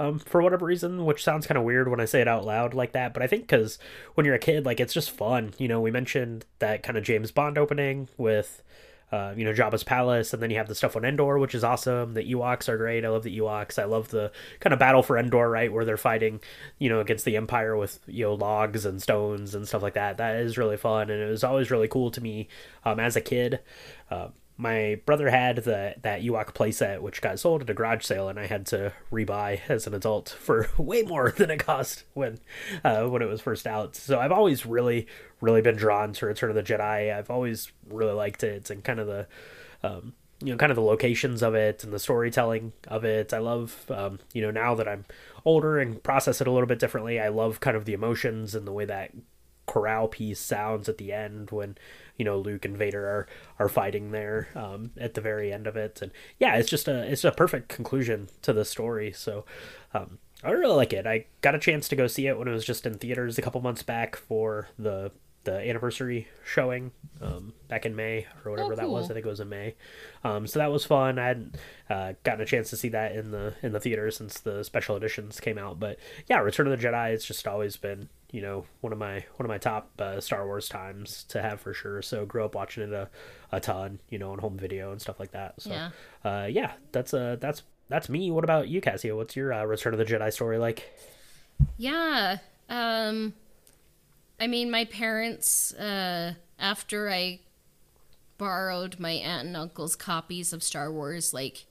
Um, 0.00 0.20
for 0.20 0.40
whatever 0.40 0.64
reason, 0.66 1.04
which 1.06 1.24
sounds 1.24 1.48
kind 1.48 1.58
of 1.58 1.64
weird 1.64 1.88
when 1.88 1.98
I 1.98 2.04
say 2.04 2.20
it 2.20 2.28
out 2.28 2.44
loud 2.44 2.72
like 2.72 2.92
that, 2.92 3.12
but 3.12 3.20
I 3.20 3.26
think 3.26 3.48
because 3.48 3.80
when 4.14 4.24
you're 4.24 4.36
a 4.36 4.38
kid, 4.38 4.64
like 4.64 4.78
it's 4.78 4.94
just 4.94 5.10
fun. 5.10 5.54
You 5.58 5.66
know, 5.66 5.80
we 5.80 5.90
mentioned 5.90 6.44
that 6.60 6.84
kind 6.84 6.96
of 6.96 7.02
James 7.02 7.32
Bond 7.32 7.58
opening 7.58 8.08
with 8.16 8.62
uh, 9.10 9.32
you 9.36 9.44
know, 9.44 9.52
Jabba's 9.52 9.84
palace, 9.84 10.34
and 10.34 10.42
then 10.42 10.50
you 10.50 10.58
have 10.58 10.68
the 10.68 10.74
stuff 10.74 10.96
on 10.96 11.04
Endor, 11.04 11.38
which 11.38 11.54
is 11.54 11.64
awesome. 11.64 12.14
The 12.14 12.22
Ewoks 12.22 12.68
are 12.68 12.76
great. 12.76 13.04
I 13.04 13.08
love 13.08 13.22
the 13.22 13.38
Ewoks. 13.38 13.78
I 13.78 13.84
love 13.84 14.08
the 14.08 14.30
kind 14.60 14.72
of 14.72 14.78
battle 14.78 15.02
for 15.02 15.16
Endor, 15.16 15.48
right, 15.48 15.72
where 15.72 15.84
they're 15.84 15.96
fighting, 15.96 16.40
you 16.78 16.88
know, 16.88 17.00
against 17.00 17.24
the 17.24 17.36
Empire 17.36 17.76
with 17.76 18.00
you 18.06 18.24
know 18.24 18.34
logs 18.34 18.84
and 18.84 19.02
stones 19.02 19.54
and 19.54 19.66
stuff 19.66 19.82
like 19.82 19.94
that. 19.94 20.18
That 20.18 20.36
is 20.36 20.58
really 20.58 20.76
fun, 20.76 21.10
and 21.10 21.22
it 21.22 21.30
was 21.30 21.44
always 21.44 21.70
really 21.70 21.88
cool 21.88 22.10
to 22.10 22.20
me 22.20 22.48
um, 22.84 23.00
as 23.00 23.16
a 23.16 23.20
kid. 23.20 23.60
Uh, 24.10 24.28
my 24.60 25.00
brother 25.06 25.30
had 25.30 25.56
the 25.58 25.94
that 26.02 26.22
Ewok 26.22 26.52
playset, 26.52 27.00
which 27.00 27.22
got 27.22 27.38
sold 27.38 27.62
at 27.62 27.70
a 27.70 27.74
garage 27.74 28.04
sale, 28.04 28.28
and 28.28 28.40
I 28.40 28.46
had 28.46 28.66
to 28.66 28.92
rebuy 29.10 29.60
as 29.68 29.86
an 29.86 29.94
adult 29.94 30.36
for 30.40 30.68
way 30.78 31.02
more 31.02 31.30
than 31.30 31.50
it 31.50 31.64
cost 31.64 32.02
when 32.12 32.40
uh, 32.84 33.06
when 33.06 33.22
it 33.22 33.28
was 33.28 33.40
first 33.40 33.68
out. 33.68 33.94
So 33.94 34.18
I've 34.18 34.32
always 34.32 34.66
really, 34.66 35.06
really 35.40 35.62
been 35.62 35.76
drawn 35.76 36.12
to 36.14 36.26
Return 36.26 36.50
of 36.50 36.56
the 36.56 36.62
Jedi. 36.64 37.16
I've 37.16 37.30
always 37.30 37.70
really 37.88 38.12
liked 38.12 38.42
it, 38.42 38.68
and 38.68 38.82
kind 38.82 38.98
of 38.98 39.06
the 39.06 39.28
um, 39.84 40.14
you 40.42 40.52
know 40.52 40.58
kind 40.58 40.72
of 40.72 40.76
the 40.76 40.82
locations 40.82 41.40
of 41.42 41.54
it 41.54 41.84
and 41.84 41.92
the 41.92 41.98
storytelling 41.98 42.72
of 42.86 43.04
it 43.04 43.32
i 43.32 43.38
love 43.38 43.90
um, 43.90 44.20
you 44.32 44.40
know 44.40 44.52
now 44.52 44.72
that 44.74 44.86
i'm 44.86 45.04
older 45.44 45.78
and 45.78 46.02
process 46.04 46.40
it 46.40 46.46
a 46.46 46.50
little 46.52 46.66
bit 46.66 46.78
differently 46.78 47.18
i 47.18 47.26
love 47.26 47.58
kind 47.58 47.76
of 47.76 47.86
the 47.86 47.92
emotions 47.92 48.54
and 48.54 48.64
the 48.64 48.72
way 48.72 48.84
that 48.84 49.10
chorale 49.66 50.08
piece 50.08 50.40
sounds 50.40 50.88
at 50.88 50.98
the 50.98 51.12
end 51.12 51.50
when 51.50 51.76
you 52.18 52.24
know 52.24 52.38
luke 52.38 52.66
and 52.66 52.76
vader 52.76 53.06
are 53.06 53.26
are 53.58 53.68
fighting 53.68 54.10
there 54.10 54.48
um, 54.54 54.90
at 54.98 55.14
the 55.14 55.20
very 55.20 55.50
end 55.52 55.66
of 55.66 55.76
it 55.76 56.02
and 56.02 56.12
yeah 56.38 56.56
it's 56.56 56.68
just 56.68 56.86
a 56.88 57.10
it's 57.10 57.24
a 57.24 57.32
perfect 57.32 57.68
conclusion 57.68 58.28
to 58.42 58.52
the 58.52 58.64
story 58.64 59.10
so 59.12 59.46
um, 59.94 60.18
i 60.44 60.50
really 60.50 60.76
like 60.76 60.92
it 60.92 61.06
i 61.06 61.24
got 61.40 61.54
a 61.54 61.58
chance 61.58 61.88
to 61.88 61.96
go 61.96 62.06
see 62.06 62.26
it 62.26 62.38
when 62.38 62.46
it 62.48 62.52
was 62.52 62.64
just 62.64 62.84
in 62.84 62.94
theaters 62.98 63.38
a 63.38 63.42
couple 63.42 63.60
months 63.62 63.82
back 63.82 64.14
for 64.16 64.68
the 64.78 65.10
the 65.44 65.66
anniversary 65.66 66.28
showing 66.44 66.90
um, 67.22 67.54
back 67.68 67.86
in 67.86 67.96
May 67.96 68.26
or 68.44 68.50
whatever 68.50 68.74
Oh, 68.74 68.76
that 68.76 68.90
was. 68.90 69.10
I 69.10 69.14
think 69.14 69.24
it 69.24 69.28
was 69.30 69.40
in 69.40 69.48
May. 69.48 69.76
Um, 70.22 70.46
so 70.46 70.58
that 70.58 70.70
was 70.70 70.84
fun. 70.84 71.18
I 71.18 71.26
hadn't 71.28 71.56
uh, 71.88 72.12
gotten 72.22 72.42
a 72.42 72.44
chance 72.44 72.68
to 72.70 72.76
see 72.76 72.90
that 72.90 73.12
in 73.12 73.30
the 73.30 73.54
in 73.62 73.72
the 73.72 73.80
theater 73.80 74.10
since 74.10 74.40
the 74.40 74.62
special 74.62 74.96
editions 74.96 75.40
came 75.40 75.56
out. 75.56 75.80
But 75.80 75.98
yeah, 76.26 76.40
Return 76.40 76.66
of 76.66 76.78
the 76.78 76.86
Jedi. 76.86 77.12
It's 77.14 77.24
just 77.24 77.48
always 77.48 77.76
been 77.78 78.10
you 78.30 78.42
know 78.42 78.64
one 78.80 78.92
of 78.92 78.98
my 78.98 79.24
one 79.36 79.46
of 79.46 79.48
my 79.48 79.58
top 79.58 79.90
uh, 79.98 80.20
Star 80.20 80.44
Wars 80.46 80.68
times 80.68 81.24
to 81.28 81.40
have 81.42 81.60
for 81.60 81.72
sure. 81.72 82.02
So 82.02 82.26
grew 82.26 82.44
up 82.44 82.54
watching 82.54 82.82
it 82.84 82.92
a, 82.92 83.08
a 83.52 83.60
ton, 83.60 84.00
you 84.10 84.18
know, 84.18 84.32
on 84.32 84.38
home 84.38 84.56
video 84.58 84.92
and 84.92 85.00
stuff 85.00 85.18
like 85.18 85.30
that. 85.32 85.60
So 85.60 85.70
Yeah. 85.70 85.90
uh, 86.24 86.46
yeah, 86.46 86.72
that's 86.92 87.14
uh 87.14 87.36
that's 87.40 87.62
that's 87.88 88.08
me. 88.08 88.30
What 88.30 88.44
about 88.44 88.68
you, 88.68 88.80
Cassia? 88.82 89.16
What's 89.16 89.34
your 89.34 89.52
uh, 89.52 89.64
Return 89.64 89.94
of 89.94 89.98
the 89.98 90.04
Jedi 90.04 90.30
story 90.32 90.58
like? 90.58 90.84
Yeah. 91.76 92.38
Um 92.68 93.34
I 94.40 94.46
mean 94.46 94.70
my 94.70 94.84
parents 94.84 95.72
uh 95.74 96.34
after 96.58 97.10
I 97.10 97.40
borrowed 98.36 99.00
my 99.00 99.10
aunt 99.12 99.46
and 99.48 99.56
uncle's 99.56 99.96
copies 99.96 100.52
of 100.52 100.62
Star 100.62 100.92
Wars 100.92 101.32
like 101.34 101.64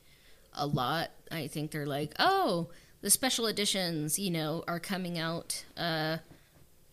a 0.53 0.65
lot, 0.65 1.11
I 1.31 1.47
think 1.47 1.71
they're 1.71 1.85
like, 1.85 2.13
"Oh, 2.19 2.69
the 3.01 3.09
special 3.11 3.45
editions, 3.45 4.17
you 4.17 4.31
know, 4.31 4.63
are 4.67 4.79
coming 4.79 5.17
out 5.19 5.63
uh 5.77 6.17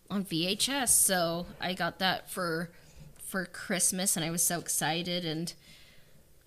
on 0.09 0.23
VHS." 0.25 0.89
So, 0.89 1.45
I 1.59 1.73
got 1.73 1.99
that 1.99 2.29
for 2.29 2.69
for 3.19 3.45
Christmas 3.45 4.15
and 4.15 4.23
I 4.23 4.29
was 4.29 4.43
so 4.43 4.59
excited 4.59 5.25
and 5.25 5.53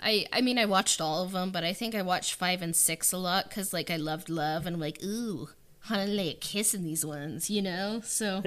I 0.01 0.27
I 0.33 0.41
mean 0.41 0.59
I 0.59 0.65
watched 0.65 1.01
all 1.01 1.23
of 1.25 1.33
them, 1.33 1.51
but 1.51 1.65
I 1.65 1.73
think 1.73 1.95
I 1.95 2.03
watched 2.03 2.35
5 2.35 2.63
and 2.63 2.75
6 2.75 3.13
a 3.13 3.19
lot 3.19 3.51
cuz 3.51 3.73
like 3.73 3.91
I 3.91 3.97
loved 3.97 4.29
love 4.31 4.65
and 4.67 4.75
I'm 4.77 4.81
like, 4.81 5.03
"Ooh, 5.03 5.51
want 5.91 6.07
to 6.07 6.09
lay 6.09 6.31
a 6.31 6.35
kiss 6.35 6.75
in 6.75 6.85
these 6.85 7.05
ones, 7.05 7.51
you 7.51 7.63
know? 7.63 8.01
So 8.05 8.43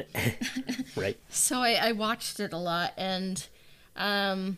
Right. 0.95 1.17
so 1.29 1.59
I, 1.59 1.73
I 1.73 1.91
watched 1.91 2.39
it 2.39 2.53
a 2.53 2.57
lot 2.57 2.93
and 2.97 3.45
um 3.95 4.57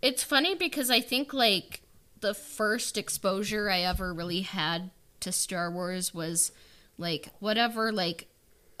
it's 0.00 0.24
funny 0.24 0.54
because 0.54 0.90
I 0.90 1.00
think 1.00 1.32
like 1.32 1.82
the 2.20 2.34
first 2.34 2.96
exposure 2.96 3.68
I 3.70 3.80
ever 3.82 4.12
really 4.12 4.40
had 4.42 4.90
to 5.20 5.30
Star 5.32 5.70
Wars 5.70 6.12
was 6.14 6.50
like 6.98 7.28
whatever 7.40 7.92
like 7.92 8.26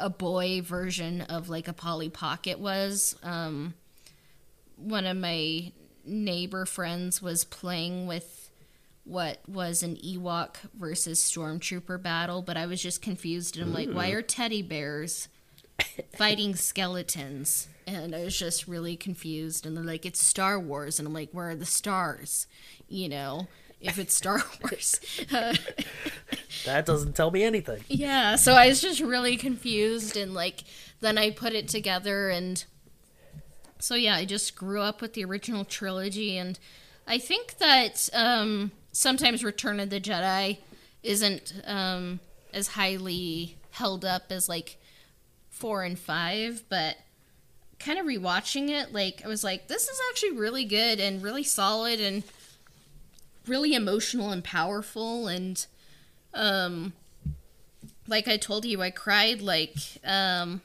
a 0.02 0.10
boy 0.10 0.60
version 0.62 1.22
of 1.22 1.48
like 1.48 1.68
a 1.68 1.72
Polly 1.72 2.08
Pocket 2.10 2.58
was. 2.58 3.16
Um 3.22 3.74
one 4.76 5.06
of 5.06 5.16
my 5.16 5.72
neighbor 6.04 6.66
friends 6.66 7.22
was 7.22 7.44
playing 7.44 8.06
with 8.06 8.50
what 9.04 9.40
was 9.48 9.82
an 9.82 9.96
Ewok 9.96 10.56
versus 10.74 11.20
Stormtrooper 11.20 12.00
battle, 12.02 12.42
but 12.42 12.56
I 12.56 12.66
was 12.66 12.82
just 12.82 13.02
confused 13.02 13.56
and 13.56 13.64
I'm 13.66 13.74
like, 13.74 13.90
why 13.90 14.10
are 14.10 14.22
teddy 14.22 14.62
bears 14.62 15.28
fighting 16.16 16.54
skeletons? 16.54 17.68
And 17.86 18.14
I 18.14 18.24
was 18.24 18.38
just 18.38 18.68
really 18.68 18.96
confused. 18.96 19.66
And 19.66 19.76
they're 19.76 19.84
like, 19.84 20.06
it's 20.06 20.22
Star 20.22 20.58
Wars. 20.58 20.98
And 20.98 21.08
I'm 21.08 21.14
like, 21.14 21.30
where 21.32 21.50
are 21.50 21.56
the 21.56 21.66
stars? 21.66 22.46
You 22.88 23.08
know, 23.08 23.48
if 23.80 23.98
it's 23.98 24.14
Star 24.14 24.40
Wars. 24.62 25.00
Uh, 25.32 25.54
That 26.64 26.86
doesn't 26.86 27.14
tell 27.14 27.30
me 27.30 27.42
anything. 27.42 27.84
yeah, 27.88 28.36
so 28.36 28.54
I 28.54 28.68
was 28.68 28.80
just 28.80 29.00
really 29.00 29.36
confused. 29.36 30.16
And 30.16 30.34
like, 30.34 30.64
then 31.00 31.18
I 31.18 31.30
put 31.30 31.52
it 31.52 31.68
together. 31.68 32.28
And 32.28 32.64
so, 33.78 33.94
yeah, 33.94 34.16
I 34.16 34.24
just 34.24 34.54
grew 34.56 34.80
up 34.80 35.00
with 35.00 35.14
the 35.14 35.24
original 35.24 35.64
trilogy. 35.64 36.36
And 36.38 36.58
I 37.06 37.18
think 37.18 37.58
that 37.58 38.08
um, 38.12 38.72
sometimes 38.92 39.44
Return 39.44 39.80
of 39.80 39.90
the 39.90 40.00
Jedi 40.00 40.58
isn't 41.02 41.52
um, 41.66 42.20
as 42.52 42.68
highly 42.68 43.56
held 43.70 44.04
up 44.04 44.30
as 44.30 44.48
like 44.48 44.78
four 45.50 45.82
and 45.82 45.98
five, 45.98 46.62
but 46.68 46.96
kind 47.78 47.98
of 47.98 48.06
rewatching 48.06 48.68
it, 48.70 48.92
like 48.92 49.22
I 49.24 49.28
was 49.28 49.42
like, 49.42 49.68
this 49.68 49.88
is 49.88 50.00
actually 50.10 50.32
really 50.32 50.64
good 50.64 51.00
and 51.00 51.22
really 51.22 51.42
solid 51.42 52.00
and 52.00 52.22
really 53.46 53.74
emotional 53.74 54.30
and 54.30 54.44
powerful 54.44 55.26
and 55.26 55.66
um 56.34 56.92
like 58.06 58.28
I 58.28 58.36
told 58.36 58.64
you 58.64 58.82
I 58.82 58.90
cried 58.90 59.40
like 59.40 59.76
um 60.04 60.62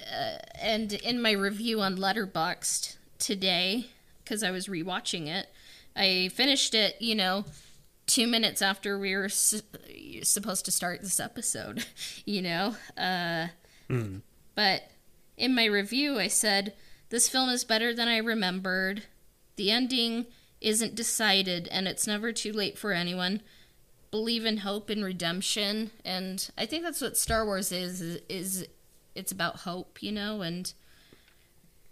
uh, 0.00 0.38
and 0.60 0.92
in 0.92 1.20
my 1.20 1.32
review 1.32 1.80
on 1.80 1.96
Letterboxd 1.96 2.96
today 3.18 3.86
cuz 4.24 4.42
I 4.42 4.50
was 4.50 4.68
rewatching 4.68 5.26
it 5.26 5.48
I 5.96 6.30
finished 6.34 6.74
it 6.74 7.00
you 7.00 7.14
know 7.14 7.44
2 8.06 8.26
minutes 8.26 8.62
after 8.62 8.98
we 8.98 9.14
were 9.14 9.28
su- 9.28 9.60
supposed 10.22 10.64
to 10.64 10.70
start 10.70 11.02
this 11.02 11.20
episode 11.20 11.84
you 12.24 12.42
know 12.42 12.76
uh 12.96 13.48
but 14.54 14.90
in 15.38 15.54
my 15.54 15.64
review, 15.64 16.18
I 16.18 16.26
said, 16.26 16.74
This 17.10 17.28
film 17.28 17.48
is 17.48 17.64
better 17.64 17.94
than 17.94 18.08
I 18.08 18.18
remembered. 18.18 19.04
The 19.56 19.70
ending 19.70 20.26
isn't 20.60 20.94
decided, 20.96 21.68
and 21.68 21.86
it's 21.86 22.06
never 22.06 22.32
too 22.32 22.52
late 22.52 22.76
for 22.76 22.92
anyone. 22.92 23.40
Believe 24.10 24.46
in 24.46 24.58
hope 24.58 24.88
and 24.90 25.04
redemption. 25.04 25.90
And 26.04 26.48
I 26.56 26.66
think 26.66 26.82
that's 26.82 27.00
what 27.00 27.16
Star 27.16 27.44
Wars 27.44 27.72
is, 27.72 28.00
is, 28.28 28.66
it's 29.14 29.32
about 29.32 29.56
hope, 29.56 30.02
you 30.02 30.12
know, 30.12 30.40
and 30.40 30.72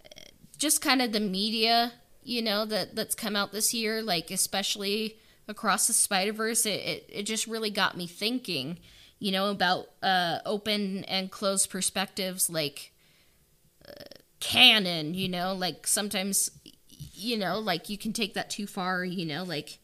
uh, 0.05 0.21
just 0.57 0.81
kind 0.81 1.01
of 1.01 1.11
the 1.11 1.19
media, 1.19 1.93
you 2.23 2.41
know, 2.41 2.65
that, 2.65 2.95
that's 2.95 3.15
come 3.15 3.35
out 3.35 3.51
this 3.51 3.73
year, 3.73 4.01
like 4.01 4.31
especially 4.31 5.17
across 5.47 5.87
the 5.87 5.93
Spider 5.93 6.33
Verse, 6.33 6.65
it, 6.65 6.79
it, 6.79 7.09
it 7.09 7.23
just 7.23 7.47
really 7.47 7.69
got 7.69 7.95
me 7.95 8.07
thinking, 8.07 8.79
you 9.19 9.31
know, 9.31 9.49
about 9.49 9.87
uh, 10.01 10.39
open 10.45 11.03
and 11.05 11.31
closed 11.31 11.69
perspectives, 11.69 12.49
like 12.49 12.91
uh, 13.87 14.03
canon, 14.39 15.13
you 15.13 15.29
know, 15.29 15.53
like 15.53 15.87
sometimes, 15.87 16.51
you 17.13 17.37
know, 17.37 17.59
like 17.59 17.89
you 17.89 17.97
can 17.97 18.11
take 18.11 18.33
that 18.33 18.49
too 18.49 18.67
far, 18.67 19.05
you 19.05 19.25
know, 19.25 19.43
like, 19.43 19.79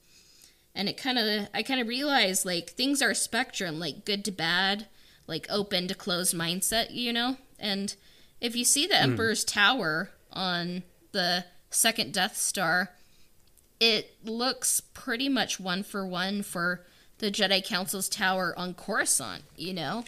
and 0.76 0.90
it 0.90 0.98
kind 0.98 1.18
of, 1.18 1.48
I 1.54 1.64
kind 1.64 1.80
of 1.80 1.88
realized 1.88 2.46
like 2.46 2.72
things 2.72 3.02
are 3.02 3.12
a 3.12 3.16
spectrum, 3.16 3.80
like 3.80 4.06
good 4.06 4.26
to 4.26 4.32
bad, 4.32 4.88
like 5.28 5.48
open 5.50 5.88
to 5.88 5.96
closed 5.96 6.36
mindset, 6.36 6.88
you 6.92 7.14
know, 7.14 7.38
and 7.60 7.96
if 8.42 8.58
you 8.58 8.66
see 8.66 8.86
the 8.86 9.02
Emperor's 9.02 9.46
Tower 9.46 10.10
on 10.34 10.84
the 11.14 11.46
second 11.70 12.14
Death 12.14 12.36
Star, 12.36 12.92
it 13.80 14.18
looks 14.24 14.82
pretty 14.82 15.30
much 15.30 15.62
one 15.62 15.82
for 15.82 16.06
one 16.06 16.44
for 16.44 16.86
the 17.20 17.32
Jedi 17.32 17.66
Council's 17.66 18.10
tower 18.10 18.54
on 18.58 18.74
Coruscant, 18.74 19.44
you 19.56 19.74
know? 19.74 20.04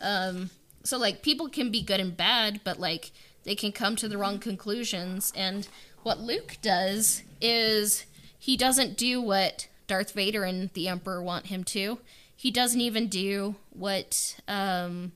Um, 0.00 0.50
so, 0.84 0.98
like, 0.98 1.22
people 1.22 1.48
can 1.48 1.72
be 1.72 1.82
good 1.82 1.98
and 1.98 2.16
bad, 2.16 2.60
but, 2.62 2.78
like, 2.78 3.10
they 3.42 3.56
can 3.56 3.72
come 3.72 3.96
to 3.96 4.08
the 4.08 4.16
wrong 4.16 4.38
conclusions. 4.38 5.32
And 5.34 5.66
what 6.04 6.20
Luke 6.20 6.58
does 6.62 7.22
is 7.40 8.06
he 8.38 8.56
doesn't 8.56 8.96
do 8.96 9.20
what 9.20 9.66
Darth 9.90 10.12
Vader 10.12 10.44
and 10.44 10.70
the 10.74 10.86
Emperor 10.86 11.20
want 11.20 11.46
him 11.46 11.64
to. 11.64 11.98
He 12.36 12.52
doesn't 12.52 12.80
even 12.80 13.08
do 13.08 13.56
what 13.70 14.36
um, 14.46 15.10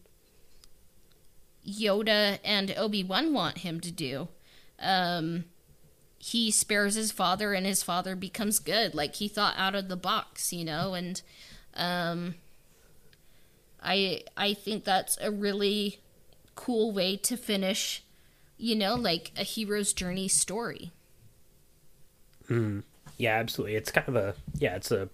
Yoda 1.65 2.41
and 2.45 2.75
Obi 2.77 3.05
Wan 3.05 3.33
want 3.33 3.59
him 3.59 3.79
to 3.79 3.93
do. 3.93 4.27
Um, 4.81 5.45
he 6.19 6.51
spares 6.51 6.97
his 6.97 7.13
father 7.13 7.53
and 7.53 7.65
his 7.65 7.85
father 7.85 8.17
becomes 8.17 8.59
good 8.59 8.95
like 8.95 9.15
he 9.17 9.29
thought 9.29 9.55
out 9.59 9.75
of 9.75 9.89
the 9.89 9.97
box 9.97 10.55
you 10.55 10.65
know 10.65 10.95
and 10.95 11.21
um 11.75 12.35
i 13.83 14.23
i 14.35 14.55
think 14.55 14.85
that's 14.85 15.19
a 15.21 15.31
really 15.31 15.99
cool 16.55 16.93
way 16.93 17.15
to 17.15 17.37
finish 17.37 18.03
you 18.57 18.75
know 18.75 18.95
like 18.95 19.33
a 19.37 19.43
hero's 19.45 19.93
journey 19.93 20.27
story 20.27 20.93
Yeah, 23.17 23.37
absolutely. 23.39 23.77
It's 23.77 23.91
kind 23.91 24.09
of 24.09 24.17
a 24.17 24.35
yeah, 24.59 24.77
it's 24.77 24.91
a 24.91 25.09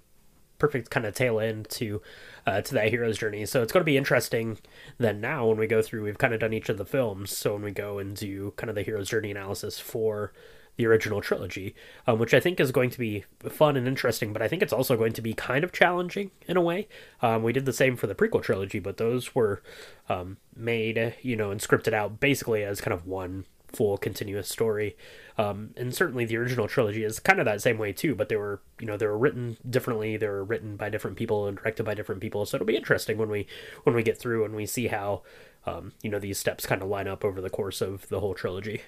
perfect 0.59 0.91
kind 0.91 1.07
of 1.07 1.15
tail 1.15 1.41
end 1.41 1.69
to 1.71 2.01
uh, 2.47 2.61
to 2.63 2.75
that 2.75 2.91
hero's 2.91 3.19
journey. 3.19 3.45
So 3.47 3.63
it's 3.63 3.73
going 3.73 3.83
to 3.83 3.85
be 3.85 3.97
interesting 3.97 4.59
then 4.99 5.21
now 5.21 5.47
when 5.47 5.59
we 5.59 5.67
go 5.67 5.83
through. 5.83 6.05
We've 6.05 6.19
kind 6.19 6.35
of 6.35 6.41
done 6.41 6.53
each 6.53 6.69
of 6.69 6.79
the 6.79 6.85
films, 6.85 7.37
so 7.37 7.55
when 7.55 7.63
we 7.63 7.73
go 7.73 7.99
and 7.99 8.15
do 8.15 8.53
kind 8.57 8.71
of 8.71 8.77
the 8.77 8.83
hero's 8.83 9.09
journey 9.09 9.31
analysis 9.31 9.81
for 9.81 10.33
the 10.77 10.87
original 10.87 11.21
trilogy, 11.21 11.75
um, 12.07 12.19
which 12.19 12.33
I 12.33 12.41
think 12.41 12.59
is 12.59 12.73
going 12.73 12.89
to 12.91 12.99
be 12.99 13.25
fun 13.51 13.77
and 13.77 13.87
interesting. 13.87 14.33
But 14.33 14.41
I 14.41 14.49
think 14.49 14.63
it's 14.63 14.73
also 14.73 14.97
going 14.97 15.13
to 15.15 15.21
be 15.21 15.35
kind 15.35 15.63
of 15.65 15.73
challenging 15.73 16.31
in 16.47 16.57
a 16.57 16.63
way. 16.63 16.89
Um, 17.21 17.43
we 17.43 17.53
did 17.53 17.67
the 17.67 17.73
same 17.73 17.97
for 17.97 18.07
the 18.07 18.15
prequel 18.15 18.43
trilogy, 18.43 18.79
but 18.79 18.97
those 18.97 19.35
were 19.35 19.63
um, 20.09 20.39
made, 20.57 21.17
you 21.21 21.37
know, 21.37 21.51
and 21.51 21.61
scripted 21.61 21.93
out 21.93 22.21
basically 22.21 22.65
as 22.65 22.81
kind 22.81 22.95
of 22.95 23.07
one 23.07 23.45
full 23.73 23.97
continuous 23.99 24.49
story. 24.49 24.97
Um, 25.39 25.71
and 25.77 25.95
certainly 25.95 26.25
the 26.25 26.37
original 26.37 26.69
trilogy 26.69 27.03
is 27.03 27.19
kind 27.19 27.39
of 27.39 27.47
that 27.47 27.63
same 27.63 27.79
way 27.79 27.93
too, 27.93 28.15
but 28.15 28.29
they 28.29 28.37
were, 28.37 28.61
you 28.79 28.87
know, 28.87 28.97
they 28.97 29.07
were 29.07 29.17
written 29.17 29.57
differently. 29.69 30.17
They 30.17 30.29
were 30.29 30.45
written 30.45 30.77
by 30.77 30.91
different 30.91 31.17
people 31.17 31.47
and 31.47 31.57
directed 31.57 31.85
by 31.85 31.95
different 31.95 32.21
people. 32.21 32.45
So 32.47 32.57
it'll 32.57 32.67
be 32.67 32.77
interesting 32.77 33.17
when 33.17 33.31
we 33.31 33.47
when 33.85 33.95
we 33.95 34.03
get 34.03 34.19
through 34.19 34.45
and 34.45 34.55
we 34.55 34.67
see 34.67 34.89
how, 34.89 35.23
um, 35.67 35.93
you 36.03 36.11
know, 36.11 36.19
these 36.19 36.39
steps 36.39 36.67
kind 36.67 36.83
of 36.83 36.89
line 36.89 37.09
up 37.09 37.25
over 37.25 37.41
the 37.41 37.51
course 37.51 37.81
of 37.81 38.09
the 38.09 38.21
whole 38.21 38.35
trilogy. 38.35 38.83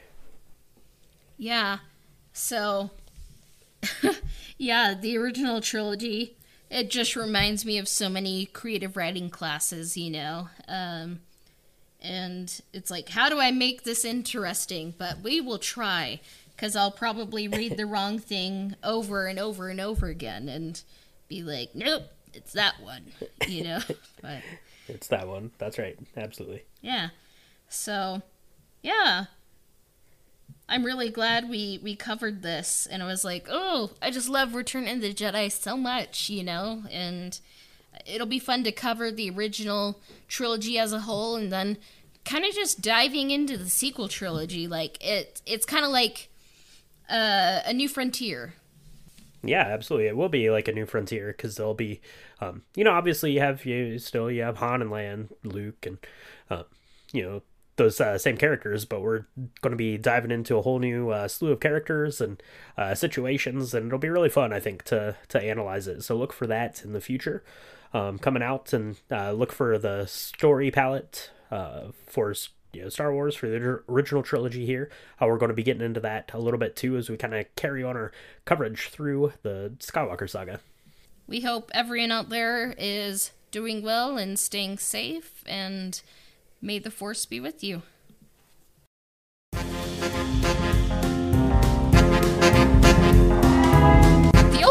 Yeah. 1.38 1.78
So, 2.32 2.90
yeah, 4.58 4.94
the 4.94 5.16
original 5.16 5.60
trilogy. 5.60 6.36
It 6.70 6.88
just 6.88 7.16
reminds 7.16 7.66
me 7.66 7.76
of 7.76 7.86
so 7.86 8.08
many 8.08 8.46
creative 8.46 8.96
writing 8.96 9.28
classes, 9.28 9.96
you 9.96 10.10
know. 10.10 10.48
Um, 10.66 11.20
and 12.02 12.60
it's 12.72 12.90
like, 12.90 13.08
how 13.10 13.28
do 13.28 13.38
I 13.40 13.50
make 13.50 13.84
this 13.84 14.04
interesting? 14.04 14.94
But 14.98 15.20
we 15.22 15.40
will 15.40 15.58
try, 15.58 16.20
because 16.56 16.76
I'll 16.76 16.90
probably 16.90 17.48
read 17.48 17.76
the 17.76 17.86
wrong 17.94 18.18
thing 18.18 18.76
over 18.84 19.26
and 19.26 19.38
over 19.38 19.68
and 19.68 19.80
over 19.80 20.06
again 20.08 20.48
and 20.48 20.80
be 21.28 21.42
like, 21.42 21.74
nope, 21.74 22.04
it's 22.34 22.52
that 22.52 22.80
one, 22.82 23.12
you 23.48 23.64
know? 23.64 23.80
but 24.22 24.42
It's 24.88 25.06
that 25.08 25.28
one. 25.28 25.52
That's 25.58 25.78
right. 25.78 25.96
Absolutely. 26.16 26.64
yeah. 26.80 27.08
So, 27.68 28.22
yeah. 28.82 29.26
I'm 30.68 30.84
really 30.84 31.10
glad 31.10 31.50
we 31.50 31.78
we 31.82 31.96
covered 31.96 32.42
this 32.42 32.86
and 32.90 33.02
I 33.02 33.06
was 33.06 33.24
like, 33.24 33.46
"Oh, 33.50 33.90
I 34.00 34.10
just 34.10 34.28
love 34.28 34.54
Return 34.54 34.88
of 34.88 35.00
the 35.02 35.12
Jedi 35.12 35.50
so 35.52 35.76
much, 35.76 36.30
you 36.30 36.42
know?" 36.42 36.84
And 36.90 37.38
it'll 38.06 38.26
be 38.26 38.38
fun 38.38 38.64
to 38.64 38.72
cover 38.72 39.10
the 39.10 39.30
original 39.30 40.00
trilogy 40.28 40.78
as 40.78 40.92
a 40.92 41.00
whole 41.00 41.36
and 41.36 41.52
then 41.52 41.76
kind 42.24 42.44
of 42.44 42.54
just 42.54 42.80
diving 42.80 43.30
into 43.30 43.56
the 43.56 43.68
sequel 43.68 44.08
trilogy 44.08 44.68
like 44.68 44.96
it 45.04 45.42
it's 45.44 45.66
kind 45.66 45.84
of 45.84 45.90
like 45.90 46.28
uh, 47.12 47.60
a 47.66 47.72
new 47.72 47.88
frontier. 47.88 48.54
Yeah, 49.44 49.62
absolutely. 49.62 50.08
It 50.08 50.16
will 50.16 50.28
be 50.28 50.50
like 50.50 50.68
a 50.68 50.72
new 50.72 50.86
frontier 50.86 51.28
because 51.28 51.56
there'll 51.56 51.74
be, 51.74 52.00
um, 52.40 52.62
you 52.76 52.84
know, 52.84 52.92
obviously 52.92 53.32
you 53.32 53.40
have 53.40 53.64
you 53.66 53.98
still 53.98 54.30
you 54.30 54.42
have 54.42 54.58
Han 54.58 54.82
and 54.82 54.90
Leia 54.90 55.28
Luke 55.42 55.84
and, 55.84 55.98
uh, 56.48 56.62
you 57.12 57.22
know, 57.22 57.42
those 57.76 58.00
uh, 58.00 58.18
same 58.18 58.36
characters, 58.36 58.84
but 58.84 59.00
we're 59.00 59.26
going 59.60 59.72
to 59.72 59.76
be 59.76 59.96
diving 59.96 60.30
into 60.30 60.56
a 60.56 60.62
whole 60.62 60.78
new 60.78 61.10
uh, 61.10 61.26
slew 61.26 61.52
of 61.52 61.60
characters 61.60 62.20
and 62.20 62.42
uh, 62.76 62.94
situations, 62.94 63.74
and 63.74 63.86
it'll 63.86 63.98
be 63.98 64.10
really 64.10 64.28
fun, 64.28 64.52
I 64.52 64.60
think, 64.60 64.84
to 64.84 65.16
to 65.28 65.42
analyze 65.42 65.88
it. 65.88 66.02
So 66.02 66.16
look 66.16 66.32
for 66.32 66.46
that 66.46 66.84
in 66.84 66.92
the 66.92 67.00
future, 67.00 67.42
um, 67.94 68.18
coming 68.18 68.42
out, 68.42 68.72
and 68.72 68.96
uh, 69.10 69.32
look 69.32 69.52
for 69.52 69.78
the 69.78 70.06
story 70.06 70.70
palette 70.70 71.30
uh, 71.50 71.88
for 72.06 72.34
you 72.72 72.82
know 72.82 72.88
Star 72.88 73.12
Wars 73.12 73.34
for 73.34 73.48
the 73.48 73.82
original 73.88 74.22
trilogy 74.22 74.66
here. 74.66 74.90
Uh, 75.20 75.26
we're 75.26 75.38
going 75.38 75.50
to 75.50 75.54
be 75.54 75.62
getting 75.62 75.82
into 75.82 76.00
that 76.00 76.30
a 76.32 76.38
little 76.38 76.58
bit 76.58 76.76
too 76.76 76.96
as 76.96 77.10
we 77.10 77.16
kind 77.16 77.34
of 77.34 77.46
carry 77.56 77.82
on 77.82 77.96
our 77.96 78.12
coverage 78.44 78.88
through 78.88 79.32
the 79.42 79.72
Skywalker 79.78 80.28
saga. 80.28 80.60
We 81.26 81.40
hope 81.40 81.70
everyone 81.74 82.12
out 82.12 82.28
there 82.28 82.74
is 82.78 83.32
doing 83.50 83.82
well 83.82 84.16
and 84.16 84.38
staying 84.38 84.78
safe 84.78 85.44
and 85.46 86.00
may 86.60 86.78
the 86.78 86.90
force 86.90 87.26
be 87.26 87.40
with 87.40 87.62
you. 87.62 87.82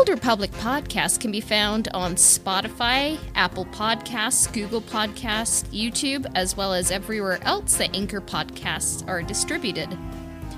The 0.06 0.18
Public 0.18 0.52
podcast 0.54 1.22
can 1.22 1.32
be 1.32 1.40
found 1.40 1.88
on 1.94 2.16
Spotify, 2.16 3.18
Apple 3.36 3.66
Podcasts, 3.66 4.52
Google 4.52 4.82
Podcasts, 4.82 5.64
YouTube, 5.70 6.30
as 6.36 6.58
well 6.58 6.74
as 6.74 6.92
everywhere 6.92 7.40
else 7.44 7.78
that 7.78 7.96
Anchor 7.96 8.20
podcasts 8.20 9.08
are 9.08 9.22
distributed. 9.22 9.98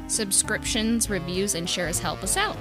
Subscriptions, 0.08 1.08
reviews, 1.10 1.54
and 1.54 1.70
shares 1.70 2.00
help 2.00 2.24
us 2.24 2.36
out. 2.36 2.58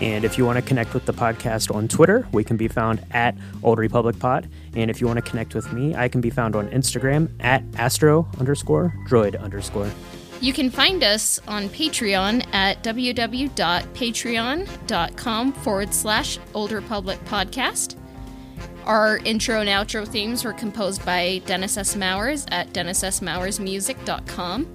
And 0.00 0.24
if 0.24 0.38
you 0.38 0.46
want 0.46 0.56
to 0.56 0.62
connect 0.62 0.94
with 0.94 1.04
the 1.04 1.12
podcast 1.12 1.74
on 1.74 1.86
Twitter, 1.86 2.26
we 2.32 2.44
can 2.44 2.56
be 2.56 2.68
found 2.68 3.04
at 3.10 3.36
Old 3.62 3.78
Republic 3.78 4.18
Pod. 4.18 4.48
And 4.74 4.90
if 4.90 5.02
you 5.02 5.06
want 5.06 5.18
to 5.18 5.28
connect 5.28 5.54
with 5.54 5.70
me, 5.72 5.94
I 5.94 6.08
can 6.08 6.22
be 6.22 6.30
found 6.30 6.56
on 6.56 6.68
Instagram 6.70 7.28
at 7.40 7.62
astro 7.76 8.26
underscore 8.38 8.94
droid 9.06 9.38
underscore. 9.38 9.90
You 10.42 10.52
can 10.52 10.68
find 10.70 11.02
us 11.04 11.38
on 11.46 11.68
Patreon 11.68 12.52
at 12.52 12.82
www.patreon.com 12.82 15.52
forward 15.52 15.94
slash 15.94 16.38
Old 16.52 16.72
Republic 16.72 17.20
Podcast. 17.26 17.96
Our 18.84 19.18
intro 19.18 19.60
and 19.60 19.68
outro 19.68 20.04
themes 20.06 20.44
were 20.44 20.52
composed 20.52 21.06
by 21.06 21.40
Dennis 21.46 21.76
S. 21.76 21.94
Mowers 21.94 22.44
at 22.50 22.72
DennisSMowersMusic.com. 22.72 24.66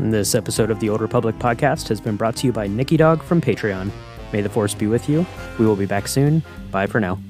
This 0.00 0.34
episode 0.34 0.72
of 0.72 0.80
the 0.80 0.88
Old 0.88 1.00
Republic 1.00 1.38
Podcast 1.38 1.86
has 1.86 2.00
been 2.00 2.16
brought 2.16 2.34
to 2.38 2.48
you 2.48 2.52
by 2.52 2.66
Nikki 2.66 2.96
Dog 2.96 3.22
from 3.22 3.40
Patreon. 3.40 3.92
May 4.32 4.40
the 4.40 4.48
Force 4.48 4.74
be 4.74 4.88
with 4.88 5.08
you. 5.08 5.24
We 5.56 5.66
will 5.66 5.76
be 5.76 5.86
back 5.86 6.08
soon. 6.08 6.42
Bye 6.72 6.88
for 6.88 6.98
now. 6.98 7.20